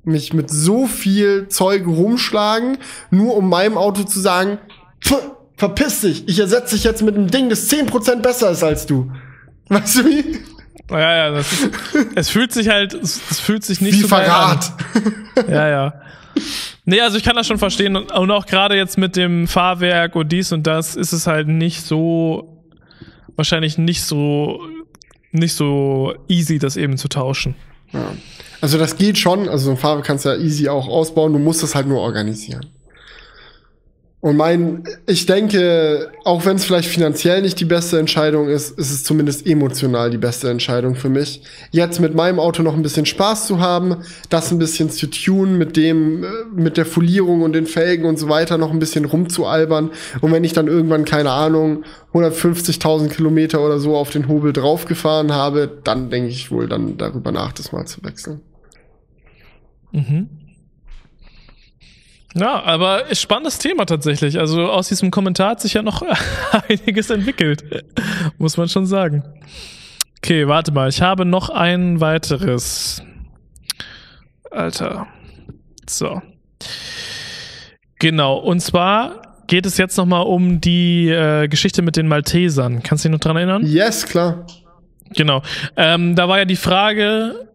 mich 0.02 0.32
mit 0.32 0.50
so 0.50 0.86
viel 0.88 1.46
Zeug 1.48 1.86
rumschlagen, 1.86 2.78
nur 3.12 3.36
um 3.36 3.48
meinem 3.48 3.76
Auto 3.78 4.02
zu 4.02 4.18
sagen, 4.18 4.58
"Pff, 5.04 5.22
verpiss 5.56 6.00
dich, 6.00 6.26
ich 6.26 6.40
ersetze 6.40 6.74
dich 6.74 6.82
jetzt 6.82 7.02
mit 7.02 7.14
einem 7.14 7.30
Ding, 7.30 7.48
das 7.48 7.68
10% 7.68 8.16
besser 8.22 8.50
ist 8.50 8.64
als 8.64 8.84
du. 8.86 9.12
Weißt 9.68 9.98
du 9.98 10.04
wie? 10.06 10.38
Ja, 10.90 11.14
ja, 11.14 11.30
das 11.30 11.52
ist, 11.52 11.70
es 12.16 12.30
fühlt 12.30 12.52
sich 12.52 12.68
halt, 12.68 12.94
es, 12.94 13.20
es 13.30 13.38
fühlt 13.38 13.64
sich 13.64 13.80
nicht 13.80 13.94
Wie 13.94 14.02
so 14.02 14.08
geil 14.08 14.28
an. 14.28 14.58
Verrat. 14.60 14.72
Ja, 15.48 15.68
ja. 15.68 15.94
Nee, 16.84 17.00
also 17.00 17.16
ich 17.16 17.22
kann 17.22 17.36
das 17.36 17.46
schon 17.46 17.58
verstehen. 17.58 17.96
Und 17.96 18.30
auch 18.30 18.46
gerade 18.46 18.74
jetzt 18.76 18.98
mit 18.98 19.14
dem 19.14 19.46
Fahrwerk 19.46 20.16
und 20.16 20.32
dies 20.32 20.50
und 20.52 20.66
das 20.66 20.96
ist 20.96 21.12
es 21.12 21.26
halt 21.26 21.46
nicht 21.46 21.86
so, 21.86 22.64
wahrscheinlich 23.36 23.78
nicht 23.78 24.02
so, 24.02 24.60
nicht 25.32 25.54
so 25.54 26.14
easy, 26.28 26.58
das 26.58 26.76
eben 26.76 26.96
zu 26.96 27.08
tauschen. 27.08 27.54
Ja. 27.92 28.12
Also 28.60 28.78
das 28.78 28.96
geht 28.96 29.18
schon, 29.18 29.48
also 29.48 29.66
so 29.66 29.70
ein 29.72 29.76
Fahrwerk 29.76 30.06
kannst 30.06 30.24
du 30.24 30.30
ja 30.30 30.36
easy 30.36 30.68
auch 30.68 30.88
ausbauen, 30.88 31.32
du 31.32 31.38
musst 31.38 31.62
es 31.62 31.74
halt 31.74 31.88
nur 31.88 32.00
organisieren. 32.00 32.66
Und 34.22 34.36
mein, 34.36 34.84
ich 35.08 35.26
denke, 35.26 36.12
auch 36.22 36.46
wenn 36.46 36.54
es 36.54 36.64
vielleicht 36.64 36.88
finanziell 36.88 37.42
nicht 37.42 37.58
die 37.58 37.64
beste 37.64 37.98
Entscheidung 37.98 38.48
ist, 38.48 38.78
ist 38.78 38.92
es 38.92 39.02
zumindest 39.02 39.48
emotional 39.48 40.10
die 40.10 40.16
beste 40.16 40.48
Entscheidung 40.48 40.94
für 40.94 41.08
mich. 41.08 41.42
Jetzt 41.72 41.98
mit 41.98 42.14
meinem 42.14 42.38
Auto 42.38 42.62
noch 42.62 42.74
ein 42.74 42.82
bisschen 42.82 43.04
Spaß 43.04 43.48
zu 43.48 43.58
haben, 43.58 43.96
das 44.30 44.52
ein 44.52 44.60
bisschen 44.60 44.90
zu 44.90 45.08
tun, 45.08 45.58
mit 45.58 45.76
dem, 45.76 46.22
äh, 46.22 46.28
mit 46.54 46.76
der 46.76 46.86
Folierung 46.86 47.42
und 47.42 47.52
den 47.52 47.66
Felgen 47.66 48.04
und 48.04 48.16
so 48.16 48.28
weiter 48.28 48.58
noch 48.58 48.70
ein 48.70 48.78
bisschen 48.78 49.06
rumzualbern. 49.06 49.90
Und 50.20 50.30
wenn 50.30 50.44
ich 50.44 50.52
dann 50.52 50.68
irgendwann, 50.68 51.04
keine 51.04 51.32
Ahnung, 51.32 51.82
150.000 52.14 53.08
Kilometer 53.08 53.60
oder 53.60 53.80
so 53.80 53.96
auf 53.96 54.10
den 54.10 54.28
Hobel 54.28 54.52
draufgefahren 54.52 55.32
habe, 55.32 55.80
dann 55.82 56.10
denke 56.10 56.28
ich 56.28 56.52
wohl 56.52 56.68
dann 56.68 56.96
darüber 56.96 57.32
nach, 57.32 57.50
das 57.50 57.72
mal 57.72 57.86
zu 57.86 58.04
wechseln. 58.04 58.40
Mhm. 59.90 60.41
Ja, 62.34 62.62
aber 62.62 63.14
spannendes 63.14 63.58
Thema 63.58 63.84
tatsächlich. 63.84 64.38
Also 64.38 64.70
aus 64.70 64.88
diesem 64.88 65.10
Kommentar 65.10 65.50
hat 65.50 65.60
sich 65.60 65.74
ja 65.74 65.82
noch 65.82 66.02
einiges 66.68 67.10
entwickelt, 67.10 67.64
muss 68.38 68.56
man 68.56 68.68
schon 68.68 68.86
sagen. 68.86 69.22
Okay, 70.18 70.46
warte 70.48 70.72
mal, 70.72 70.88
ich 70.88 71.02
habe 71.02 71.24
noch 71.24 71.50
ein 71.50 72.00
weiteres. 72.00 73.02
Alter. 74.50 75.06
So. 75.88 76.22
Genau, 77.98 78.36
und 78.36 78.60
zwar 78.60 79.36
geht 79.46 79.66
es 79.66 79.76
jetzt 79.76 79.96
nochmal 79.96 80.24
um 80.24 80.60
die 80.60 81.08
äh, 81.08 81.48
Geschichte 81.48 81.82
mit 81.82 81.96
den 81.96 82.08
Maltesern. 82.08 82.82
Kannst 82.82 83.04
du 83.04 83.08
dich 83.08 83.12
noch 83.12 83.20
dran 83.20 83.36
erinnern? 83.36 83.66
Yes, 83.66 84.06
klar. 84.06 84.46
Genau. 85.14 85.42
Ähm, 85.76 86.16
da 86.16 86.28
war 86.28 86.38
ja 86.38 86.44
die 86.44 86.56
Frage, 86.56 87.48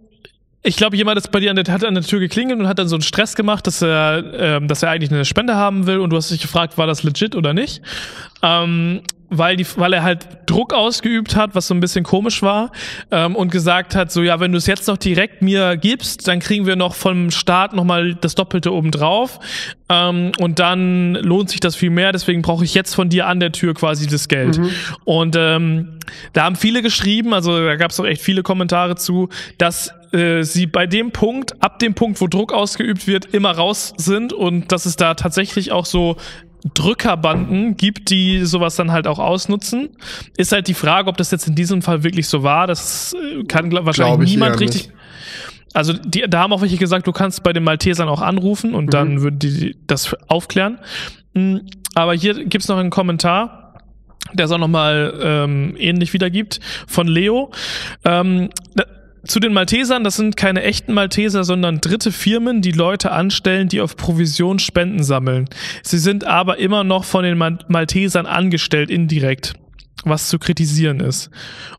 ich 0.68 0.76
glaube, 0.76 0.98
jemand 0.98 1.18
ist 1.18 1.32
bei 1.32 1.40
dir 1.40 1.50
an 1.50 1.56
der, 1.56 1.74
hat 1.74 1.86
an 1.86 1.96
der 1.96 2.04
Tür 2.04 2.20
geklingelt 2.20 2.60
und 2.60 2.68
hat 2.68 2.78
dann 2.78 2.90
so 2.90 2.96
einen 2.96 3.02
Stress 3.02 3.36
gemacht, 3.36 3.66
dass 3.68 3.82
er, 3.82 4.24
ähm, 4.38 4.68
dass 4.68 4.84
er 4.84 4.90
eigentlich 4.90 5.12
eine 5.12 5.24
Spende 5.24 5.56
haben 5.56 5.88
will 5.88 6.00
und 6.00 6.10
du 6.10 6.18
hast 6.18 6.30
dich 6.30 6.42
gefragt, 6.42 6.78
war 6.78 6.88
das 6.88 7.04
legit 7.04 7.36
oder 7.36 7.54
nicht? 7.54 7.82
Ähm, 8.44 9.02
weil, 9.30 9.58
die, 9.58 9.66
weil 9.76 9.94
er 9.94 10.04
halt 10.04 10.28
Druck 10.46 10.74
ausgeübt 10.74 11.36
hat, 11.36 11.54
was 11.54 11.68
so 11.68 11.74
ein 11.74 11.80
bisschen 11.80 12.04
komisch 12.04 12.42
war, 12.42 12.72
ähm, 13.12 13.36
und 13.36 13.52
gesagt 13.52 13.96
hat, 13.96 14.12
so 14.12 14.22
ja, 14.22 14.40
wenn 14.40 14.52
du 14.52 14.58
es 14.58 14.68
jetzt 14.68 14.88
noch 14.88 14.98
direkt 14.98 15.42
mir 15.42 15.78
gibst, 15.78 16.28
dann 16.28 16.40
kriegen 16.40 16.66
wir 16.66 16.76
noch 16.76 16.96
vom 16.96 17.32
Staat 17.32 17.74
nochmal 17.74 18.16
das 18.16 18.36
Doppelte 18.36 18.74
obendrauf 18.74 19.40
ähm, 19.90 20.32
und 20.40 20.60
dann 20.60 21.16
lohnt 21.16 21.50
sich 21.50 21.60
das 21.60 21.76
viel 21.76 21.90
mehr, 21.90 22.12
deswegen 22.12 22.42
brauche 22.42 22.64
ich 22.64 22.74
jetzt 22.74 22.94
von 22.94 23.10
dir 23.10 23.28
an 23.28 23.40
der 23.40 23.52
Tür 23.52 23.74
quasi 23.74 24.08
das 24.08 24.28
Geld. 24.28 24.58
Mhm. 24.58 24.70
Und 25.04 25.36
ähm, 25.38 26.00
da 26.34 26.44
haben 26.44 26.56
viele 26.56 26.82
geschrieben, 26.82 27.34
also 27.34 27.66
da 27.66 27.76
gab 27.76 27.92
es 27.92 28.00
auch 28.00 28.06
echt 28.06 28.22
viele 28.22 28.44
Kommentare 28.44 28.96
zu, 28.96 29.30
dass 29.58 29.92
äh, 30.14 30.44
sie 30.44 30.68
bei 30.68 30.88
dem 30.88 31.12
Punkt, 31.12 31.62
ab 31.64 31.80
dem 31.80 31.94
Punkt, 31.94 32.22
wo 32.22 32.28
Druck 32.28 32.54
ausgeübt 32.54 33.08
wird, 33.08 33.26
immer 33.26 33.52
raus 33.52 33.94
sind 33.98 34.34
und 34.34 34.72
dass 34.72 34.86
es 34.86 34.96
da 34.96 35.14
tatsächlich 35.14 35.72
auch 35.72 35.86
so 35.86 36.18
Drückerbanden 36.74 37.78
gibt, 37.78 38.10
die 38.10 38.46
sowas 38.46 38.76
dann 38.76 38.92
halt 38.92 39.08
auch 39.08 39.20
ausnutzen. 39.20 39.90
Ist 40.38 40.52
halt 40.52 40.68
die 40.68 40.74
Frage, 40.74 41.10
ob 41.10 41.18
das 41.18 41.32
jetzt 41.32 41.48
in 41.48 41.56
diesem 41.56 41.82
Fall 41.82 42.04
wirklich 42.04 42.28
so 42.28 42.44
war. 42.44 42.68
Das 42.68 43.14
äh, 43.14 43.44
kann 43.44 43.70
glaub, 43.70 43.86
wahrscheinlich 43.86 44.32
niemand 44.32 44.60
richtig. 44.60 44.92
Also 45.74 45.94
die, 45.94 46.26
da 46.28 46.40
haben 46.40 46.54
auch 46.54 46.62
welche 46.62 46.78
gesagt, 46.78 47.06
du 47.08 47.12
kannst 47.12 47.44
bei 47.44 47.54
den 47.54 47.64
Maltesern 47.64 48.10
auch 48.10 48.22
anrufen 48.22 48.74
und 48.74 48.86
mhm. 48.86 48.90
dann 48.90 49.22
würden 49.22 49.40
die 49.40 49.78
das 49.86 50.16
aufklären. 50.28 50.80
Hm, 51.36 51.68
aber 51.94 52.14
hier 52.14 52.46
gibt's 52.46 52.68
noch 52.68 52.78
einen 52.78 52.90
Kommentar, 52.90 53.84
der 54.34 54.46
es 54.46 54.52
auch 54.52 54.58
nochmal 54.58 55.14
ähm, 55.22 55.76
ähnlich 55.78 56.14
wiedergibt, 56.14 56.60
von 56.88 57.08
Leo. 57.08 57.52
Ähm, 58.04 58.50
zu 59.28 59.40
den 59.40 59.54
Maltesern, 59.54 60.04
das 60.04 60.16
sind 60.16 60.38
keine 60.38 60.64
echten 60.64 60.94
Malteser, 60.94 61.44
sondern 61.44 61.82
dritte 61.82 62.12
Firmen, 62.12 62.62
die 62.62 62.72
Leute 62.72 63.12
anstellen, 63.12 63.68
die 63.68 63.82
auf 63.82 63.96
Provision 63.96 64.60
Spenden 64.60 65.04
sammeln. 65.04 65.50
Sie 65.84 66.00
sind 66.00 66.26
aber 66.26 66.58
immer 66.58 66.84
noch 66.84 67.04
von 67.04 67.24
den 67.24 67.38
Maltesern 67.38 68.26
angestellt, 68.26 68.90
indirekt 68.90 69.54
was 70.06 70.28
zu 70.28 70.40
kritisieren 70.40 71.00
ist. 71.00 71.30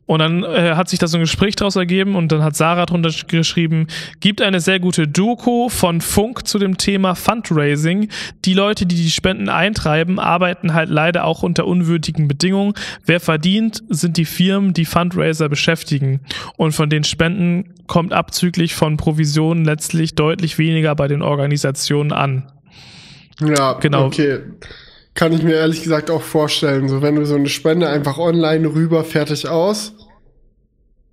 Und 0.05 0.19
dann 0.19 0.43
äh, 0.43 0.73
hat 0.75 0.89
sich 0.89 0.99
da 0.99 1.07
so 1.07 1.17
ein 1.17 1.21
Gespräch 1.21 1.55
daraus 1.55 1.75
ergeben 1.75 2.15
und 2.15 2.31
dann 2.31 2.43
hat 2.43 2.55
Sarah 2.55 2.85
drunter 2.85 3.11
geschrieben, 3.27 3.87
gibt 4.19 4.41
eine 4.41 4.59
sehr 4.59 4.79
gute 4.79 5.07
Doku 5.07 5.69
von 5.69 6.01
Funk 6.01 6.47
zu 6.47 6.59
dem 6.59 6.77
Thema 6.77 7.15
Fundraising. 7.15 8.09
Die 8.45 8.53
Leute, 8.53 8.85
die 8.85 8.95
die 8.95 9.11
Spenden 9.11 9.49
eintreiben, 9.49 10.19
arbeiten 10.19 10.73
halt 10.73 10.89
leider 10.89 11.25
auch 11.25 11.43
unter 11.43 11.65
unwürdigen 11.65 12.27
Bedingungen. 12.27 12.73
Wer 13.05 13.19
verdient, 13.19 13.83
sind 13.89 14.17
die 14.17 14.25
Firmen, 14.25 14.73
die 14.73 14.85
Fundraiser 14.85 15.47
beschäftigen. 15.49 16.21
Und 16.57 16.73
von 16.73 16.89
den 16.89 17.03
Spenden 17.03 17.73
kommt 17.87 18.13
abzüglich 18.13 18.75
von 18.75 18.97
Provisionen 18.97 19.63
letztlich 19.63 20.15
deutlich 20.15 20.57
weniger 20.57 20.95
bei 20.95 21.07
den 21.07 21.21
Organisationen 21.21 22.11
an. 22.11 22.51
Ja, 23.39 23.73
genau. 23.73 24.07
Okay 24.07 24.39
kann 25.19 25.33
ich 25.33 25.43
mir 25.43 25.55
ehrlich 25.55 25.83
gesagt 25.83 26.09
auch 26.09 26.21
vorstellen. 26.21 26.87
So, 26.87 27.01
wenn 27.01 27.15
du 27.15 27.25
so 27.25 27.35
eine 27.35 27.49
Spende 27.49 27.89
einfach 27.89 28.17
online 28.19 28.73
rüber, 28.73 29.03
fertig 29.03 29.49
aus. 29.49 29.91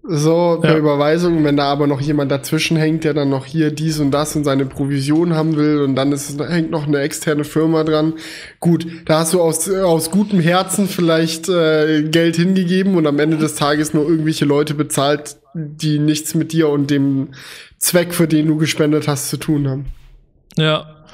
So, 0.04 0.58
per 0.62 0.74
ja. 0.74 0.78
Überweisung, 0.78 1.42
wenn 1.42 1.56
da 1.56 1.64
aber 1.64 1.88
noch 1.88 2.00
jemand 2.00 2.30
dazwischen 2.30 2.76
hängt, 2.76 3.02
der 3.02 3.14
dann 3.14 3.30
noch 3.30 3.46
hier 3.46 3.72
dies 3.72 3.98
und 3.98 4.12
das 4.12 4.36
und 4.36 4.44
seine 4.44 4.64
Provision 4.64 5.34
haben 5.34 5.56
will 5.56 5.80
und 5.80 5.96
dann 5.96 6.12
ist, 6.12 6.40
hängt 6.40 6.70
noch 6.70 6.86
eine 6.86 7.00
externe 7.00 7.42
Firma 7.42 7.82
dran. 7.82 8.12
Gut, 8.60 8.86
da 9.06 9.18
hast 9.18 9.34
du 9.34 9.42
aus, 9.42 9.68
aus 9.68 10.12
gutem 10.12 10.38
Herzen 10.38 10.86
vielleicht 10.86 11.48
äh, 11.48 12.04
Geld 12.04 12.36
hingegeben 12.36 12.94
und 12.94 13.08
am 13.08 13.18
Ende 13.18 13.38
des 13.38 13.56
Tages 13.56 13.92
nur 13.92 14.08
irgendwelche 14.08 14.44
Leute 14.44 14.74
bezahlt, 14.74 15.34
die 15.52 15.98
nichts 15.98 16.36
mit 16.36 16.52
dir 16.52 16.68
und 16.68 16.92
dem 16.92 17.30
Zweck, 17.78 18.14
für 18.14 18.28
den 18.28 18.46
du 18.46 18.56
gespendet 18.56 19.08
hast, 19.08 19.30
zu 19.30 19.36
tun 19.36 19.66
haben. 19.66 19.86
Ja, 20.56 21.04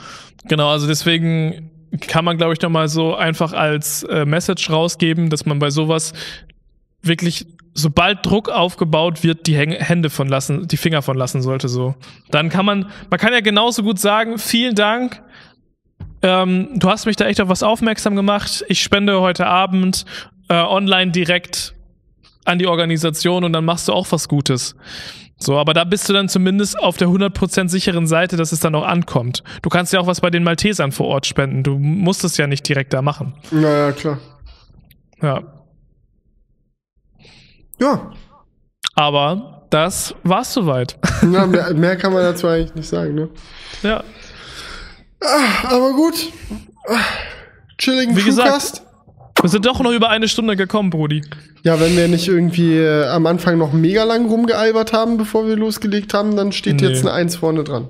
genau, 0.46 0.68
also 0.68 0.86
deswegen 0.86 1.70
kann 2.00 2.24
man, 2.24 2.38
glaube 2.38 2.54
ich, 2.54 2.60
nochmal 2.60 2.88
so 2.88 3.14
einfach 3.14 3.52
als 3.52 4.02
äh, 4.04 4.24
Message 4.24 4.70
rausgeben, 4.70 5.30
dass 5.30 5.46
man 5.46 5.58
bei 5.58 5.70
sowas 5.70 6.12
wirklich, 7.02 7.46
sobald 7.74 8.24
Druck 8.24 8.48
aufgebaut 8.48 9.22
wird, 9.22 9.46
die 9.46 9.56
Hände 9.56 10.10
von 10.10 10.28
lassen, 10.28 10.68
die 10.68 10.76
Finger 10.76 11.02
von 11.02 11.16
lassen 11.16 11.42
sollte, 11.42 11.68
so. 11.68 11.94
Dann 12.30 12.48
kann 12.48 12.64
man, 12.64 12.90
man 13.10 13.20
kann 13.20 13.32
ja 13.32 13.40
genauso 13.40 13.82
gut 13.82 13.98
sagen, 13.98 14.38
vielen 14.38 14.74
Dank, 14.74 15.22
ähm, 16.22 16.68
du 16.76 16.88
hast 16.88 17.06
mich 17.06 17.16
da 17.16 17.26
echt 17.26 17.40
auf 17.40 17.48
was 17.48 17.62
aufmerksam 17.62 18.14
gemacht, 18.16 18.64
ich 18.68 18.82
spende 18.82 19.20
heute 19.20 19.46
Abend 19.46 20.04
äh, 20.48 20.54
online 20.54 21.10
direkt 21.10 21.74
an 22.44 22.58
die 22.58 22.66
Organisation 22.66 23.44
und 23.44 23.52
dann 23.52 23.64
machst 23.64 23.88
du 23.88 23.92
auch 23.92 24.10
was 24.10 24.28
Gutes. 24.28 24.76
So, 25.42 25.58
aber 25.58 25.74
da 25.74 25.82
bist 25.84 26.08
du 26.08 26.12
dann 26.12 26.28
zumindest 26.28 26.78
auf 26.78 26.96
der 26.96 27.08
100% 27.08 27.68
sicheren 27.68 28.06
Seite, 28.06 28.36
dass 28.36 28.52
es 28.52 28.60
dann 28.60 28.74
auch 28.76 28.86
ankommt. 28.86 29.42
Du 29.62 29.70
kannst 29.70 29.92
ja 29.92 29.98
auch 29.98 30.06
was 30.06 30.20
bei 30.20 30.30
den 30.30 30.44
Maltesern 30.44 30.92
vor 30.92 31.06
Ort 31.08 31.26
spenden. 31.26 31.64
Du 31.64 31.78
musst 31.78 32.22
es 32.22 32.36
ja 32.36 32.46
nicht 32.46 32.68
direkt 32.68 32.92
da 32.92 33.02
machen. 33.02 33.34
Naja, 33.50 33.90
klar. 33.92 34.18
Ja. 35.20 35.42
Ja. 37.80 38.12
Aber 38.94 39.66
das 39.70 40.14
war's 40.22 40.52
soweit. 40.52 40.98
Ja, 41.32 41.46
mehr, 41.46 41.72
mehr 41.72 41.96
kann 41.96 42.12
man 42.12 42.22
dazu 42.22 42.48
eigentlich 42.48 42.74
nicht 42.74 42.88
sagen, 42.88 43.14
ne? 43.14 43.28
Ja. 43.84 44.02
Ah, 45.20 45.68
aber 45.74 45.92
gut. 45.92 46.14
Ah, 46.88 46.98
chilligen 47.78 48.16
Wie 48.16 48.24
gesagt, 48.24 48.82
wir 49.40 49.48
sind 49.48 49.64
doch 49.66 49.78
noch 49.78 49.92
über 49.92 50.08
eine 50.08 50.26
Stunde 50.26 50.56
gekommen, 50.56 50.90
Brudi. 50.90 51.22
Ja, 51.64 51.78
wenn 51.78 51.96
wir 51.96 52.08
nicht 52.08 52.26
irgendwie 52.26 52.76
äh, 52.76 53.06
am 53.06 53.26
Anfang 53.26 53.56
noch 53.56 53.72
mega 53.72 54.02
lang 54.02 54.26
rumgealbert 54.26 54.92
haben, 54.92 55.16
bevor 55.16 55.46
wir 55.46 55.56
losgelegt 55.56 56.12
haben, 56.12 56.36
dann 56.36 56.50
steht 56.50 56.80
nee. 56.80 56.88
jetzt 56.88 57.02
eine 57.02 57.12
Eins 57.12 57.36
vorne 57.36 57.62
dran. 57.62 57.88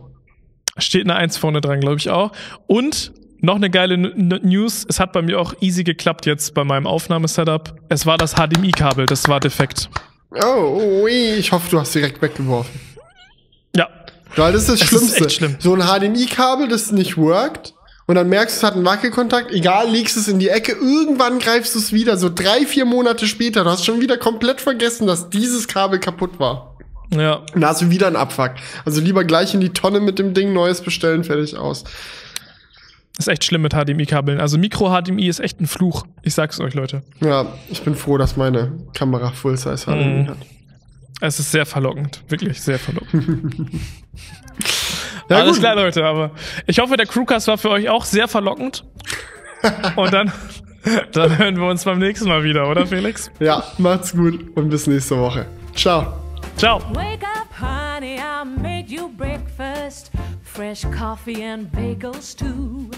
Steht 0.76 1.04
eine 1.04 1.16
Eins 1.16 1.38
vorne 1.38 1.60
dran, 1.62 1.80
glaube 1.80 1.96
ich 1.96 2.10
auch. 2.10 2.32
Und 2.66 3.12
noch 3.40 3.56
eine 3.56 3.70
geile 3.70 3.94
N 3.94 4.40
News. 4.42 4.84
Es 4.88 5.00
hat 5.00 5.12
bei 5.12 5.22
mir 5.22 5.40
auch 5.40 5.54
easy 5.60 5.84
geklappt 5.84 6.26
jetzt 6.26 6.54
bei 6.54 6.64
meinem 6.64 6.86
Aufnahmesetup. 6.86 7.74
Es 7.88 8.04
war 8.04 8.18
das 8.18 8.34
HDMI-Kabel, 8.34 9.06
das 9.06 9.26
war 9.28 9.40
defekt. 9.40 9.88
Oh, 10.30 11.02
ui, 11.02 11.34
ich 11.34 11.50
hoffe, 11.50 11.68
du 11.70 11.80
hast 11.80 11.94
direkt 11.94 12.20
weggeworfen. 12.20 12.78
Ja. 13.74 13.88
Weil 14.36 14.52
das 14.52 14.62
ist 14.62 14.70
das 14.70 14.80
es 14.82 14.86
Schlimmste. 14.88 15.24
Ist 15.24 15.34
schlimm. 15.34 15.56
So 15.58 15.74
ein 15.74 15.80
HDMI-Kabel, 15.80 16.68
das 16.68 16.92
nicht 16.92 17.16
workt 17.16 17.74
und 18.12 18.16
dann 18.16 18.28
merkst 18.28 18.56
du, 18.56 18.58
es 18.58 18.62
hat 18.62 18.74
einen 18.74 18.84
Wackelkontakt, 18.84 19.52
egal, 19.52 19.90
legst 19.90 20.18
es 20.18 20.28
in 20.28 20.38
die 20.38 20.50
Ecke, 20.50 20.72
irgendwann 20.72 21.38
greifst 21.38 21.74
du 21.74 21.78
es 21.78 21.94
wieder, 21.94 22.18
so 22.18 22.28
drei, 22.28 22.66
vier 22.66 22.84
Monate 22.84 23.26
später, 23.26 23.64
du 23.64 23.70
hast 23.70 23.86
schon 23.86 24.02
wieder 24.02 24.18
komplett 24.18 24.60
vergessen, 24.60 25.06
dass 25.06 25.30
dieses 25.30 25.66
Kabel 25.66 25.98
kaputt 25.98 26.38
war. 26.38 26.76
Ja. 27.08 27.36
Und 27.54 27.62
da 27.62 27.68
hast 27.68 27.80
du 27.80 27.88
wieder 27.88 28.08
einen 28.08 28.16
Abfuck. 28.16 28.50
Also 28.84 29.00
lieber 29.00 29.24
gleich 29.24 29.54
in 29.54 29.60
die 29.60 29.70
Tonne 29.70 29.98
mit 29.98 30.18
dem 30.18 30.34
Ding, 30.34 30.52
neues 30.52 30.82
bestellen, 30.82 31.24
fertig 31.24 31.56
aus. 31.56 31.84
Das 33.16 33.28
ist 33.28 33.28
echt 33.28 33.44
schlimm 33.46 33.62
mit 33.62 33.72
HDMI-Kabeln. 33.72 34.38
Also 34.40 34.58
Micro-HDMI 34.58 35.28
ist 35.28 35.40
echt 35.40 35.62
ein 35.62 35.66
Fluch. 35.66 36.04
Ich 36.20 36.34
sag's 36.34 36.60
euch, 36.60 36.74
Leute. 36.74 37.02
Ja, 37.20 37.46
ich 37.70 37.80
bin 37.80 37.94
froh, 37.94 38.18
dass 38.18 38.36
meine 38.36 38.72
Kamera 38.92 39.30
Full-Size 39.30 39.86
HDMI 39.86 40.24
mm. 40.24 40.28
hat. 40.28 40.38
Es 41.22 41.38
ist 41.38 41.50
sehr 41.50 41.64
verlockend. 41.64 42.22
Wirklich 42.28 42.60
sehr 42.60 42.78
verlockend. 42.78 43.54
Ja, 45.32 45.40
Alles 45.40 45.54
gut. 45.56 45.60
klar, 45.62 45.74
Leute, 45.76 46.04
aber 46.04 46.30
ich 46.66 46.78
hoffe, 46.78 46.96
der 46.96 47.06
Crewcast 47.06 47.48
war 47.48 47.58
für 47.58 47.70
euch 47.70 47.88
auch 47.88 48.04
sehr 48.04 48.28
verlockend. 48.28 48.84
Und 49.96 50.12
dann, 50.12 50.32
dann 51.12 51.38
hören 51.38 51.56
wir 51.56 51.66
uns 51.68 51.84
beim 51.84 51.98
nächsten 51.98 52.28
Mal 52.28 52.42
wieder, 52.44 52.68
oder 52.68 52.86
Felix? 52.86 53.30
Ja, 53.38 53.62
macht's 53.78 54.12
gut 54.12 54.56
und 54.56 54.68
bis 54.70 54.86
nächste 54.88 55.16
Woche. 55.18 55.46
Ciao. 55.74 56.12
Ciao. 56.56 56.80
Wake 56.92 57.22
up, 57.22 57.46
honey, 57.60 58.16
I 58.16 58.44
made 58.44 58.92
you 58.92 59.08
breakfast. 59.08 60.10
Fresh 60.42 60.84
coffee 60.96 61.44
and 61.44 61.70
bagels 61.72 62.36
too. 62.36 62.90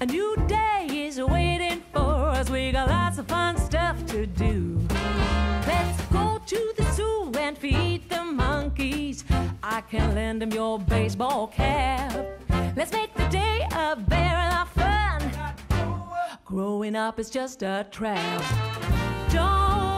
A 0.00 0.06
new 0.06 0.36
day 0.46 1.06
is 1.08 1.18
waiting 1.18 1.82
for 1.92 2.30
us. 2.30 2.48
We 2.50 2.70
got 2.72 2.88
lots 2.88 3.18
of 3.18 3.26
fun 3.26 3.56
stuff 3.58 3.96
to 4.06 4.26
do. 4.26 4.78
Let's 5.66 6.00
go 6.12 6.40
to 6.46 6.72
the 6.76 6.84
zoo 6.94 7.32
and 7.38 7.58
feed 7.58 8.08
the. 8.08 8.17
I 9.70 9.82
can 9.82 10.14
lend 10.14 10.40
them 10.40 10.50
your 10.50 10.78
baseball 10.78 11.48
cap. 11.48 12.10
Let's 12.74 12.90
make 12.90 13.14
the 13.14 13.28
day 13.28 13.68
a 13.70 13.96
barrel 13.96 14.54
of 14.54 14.70
fun. 14.70 15.30
Growing 16.46 16.96
up 16.96 17.18
is 17.18 17.28
just 17.28 17.62
a 17.62 17.86
trap. 17.90 18.42
Don't 19.30 19.97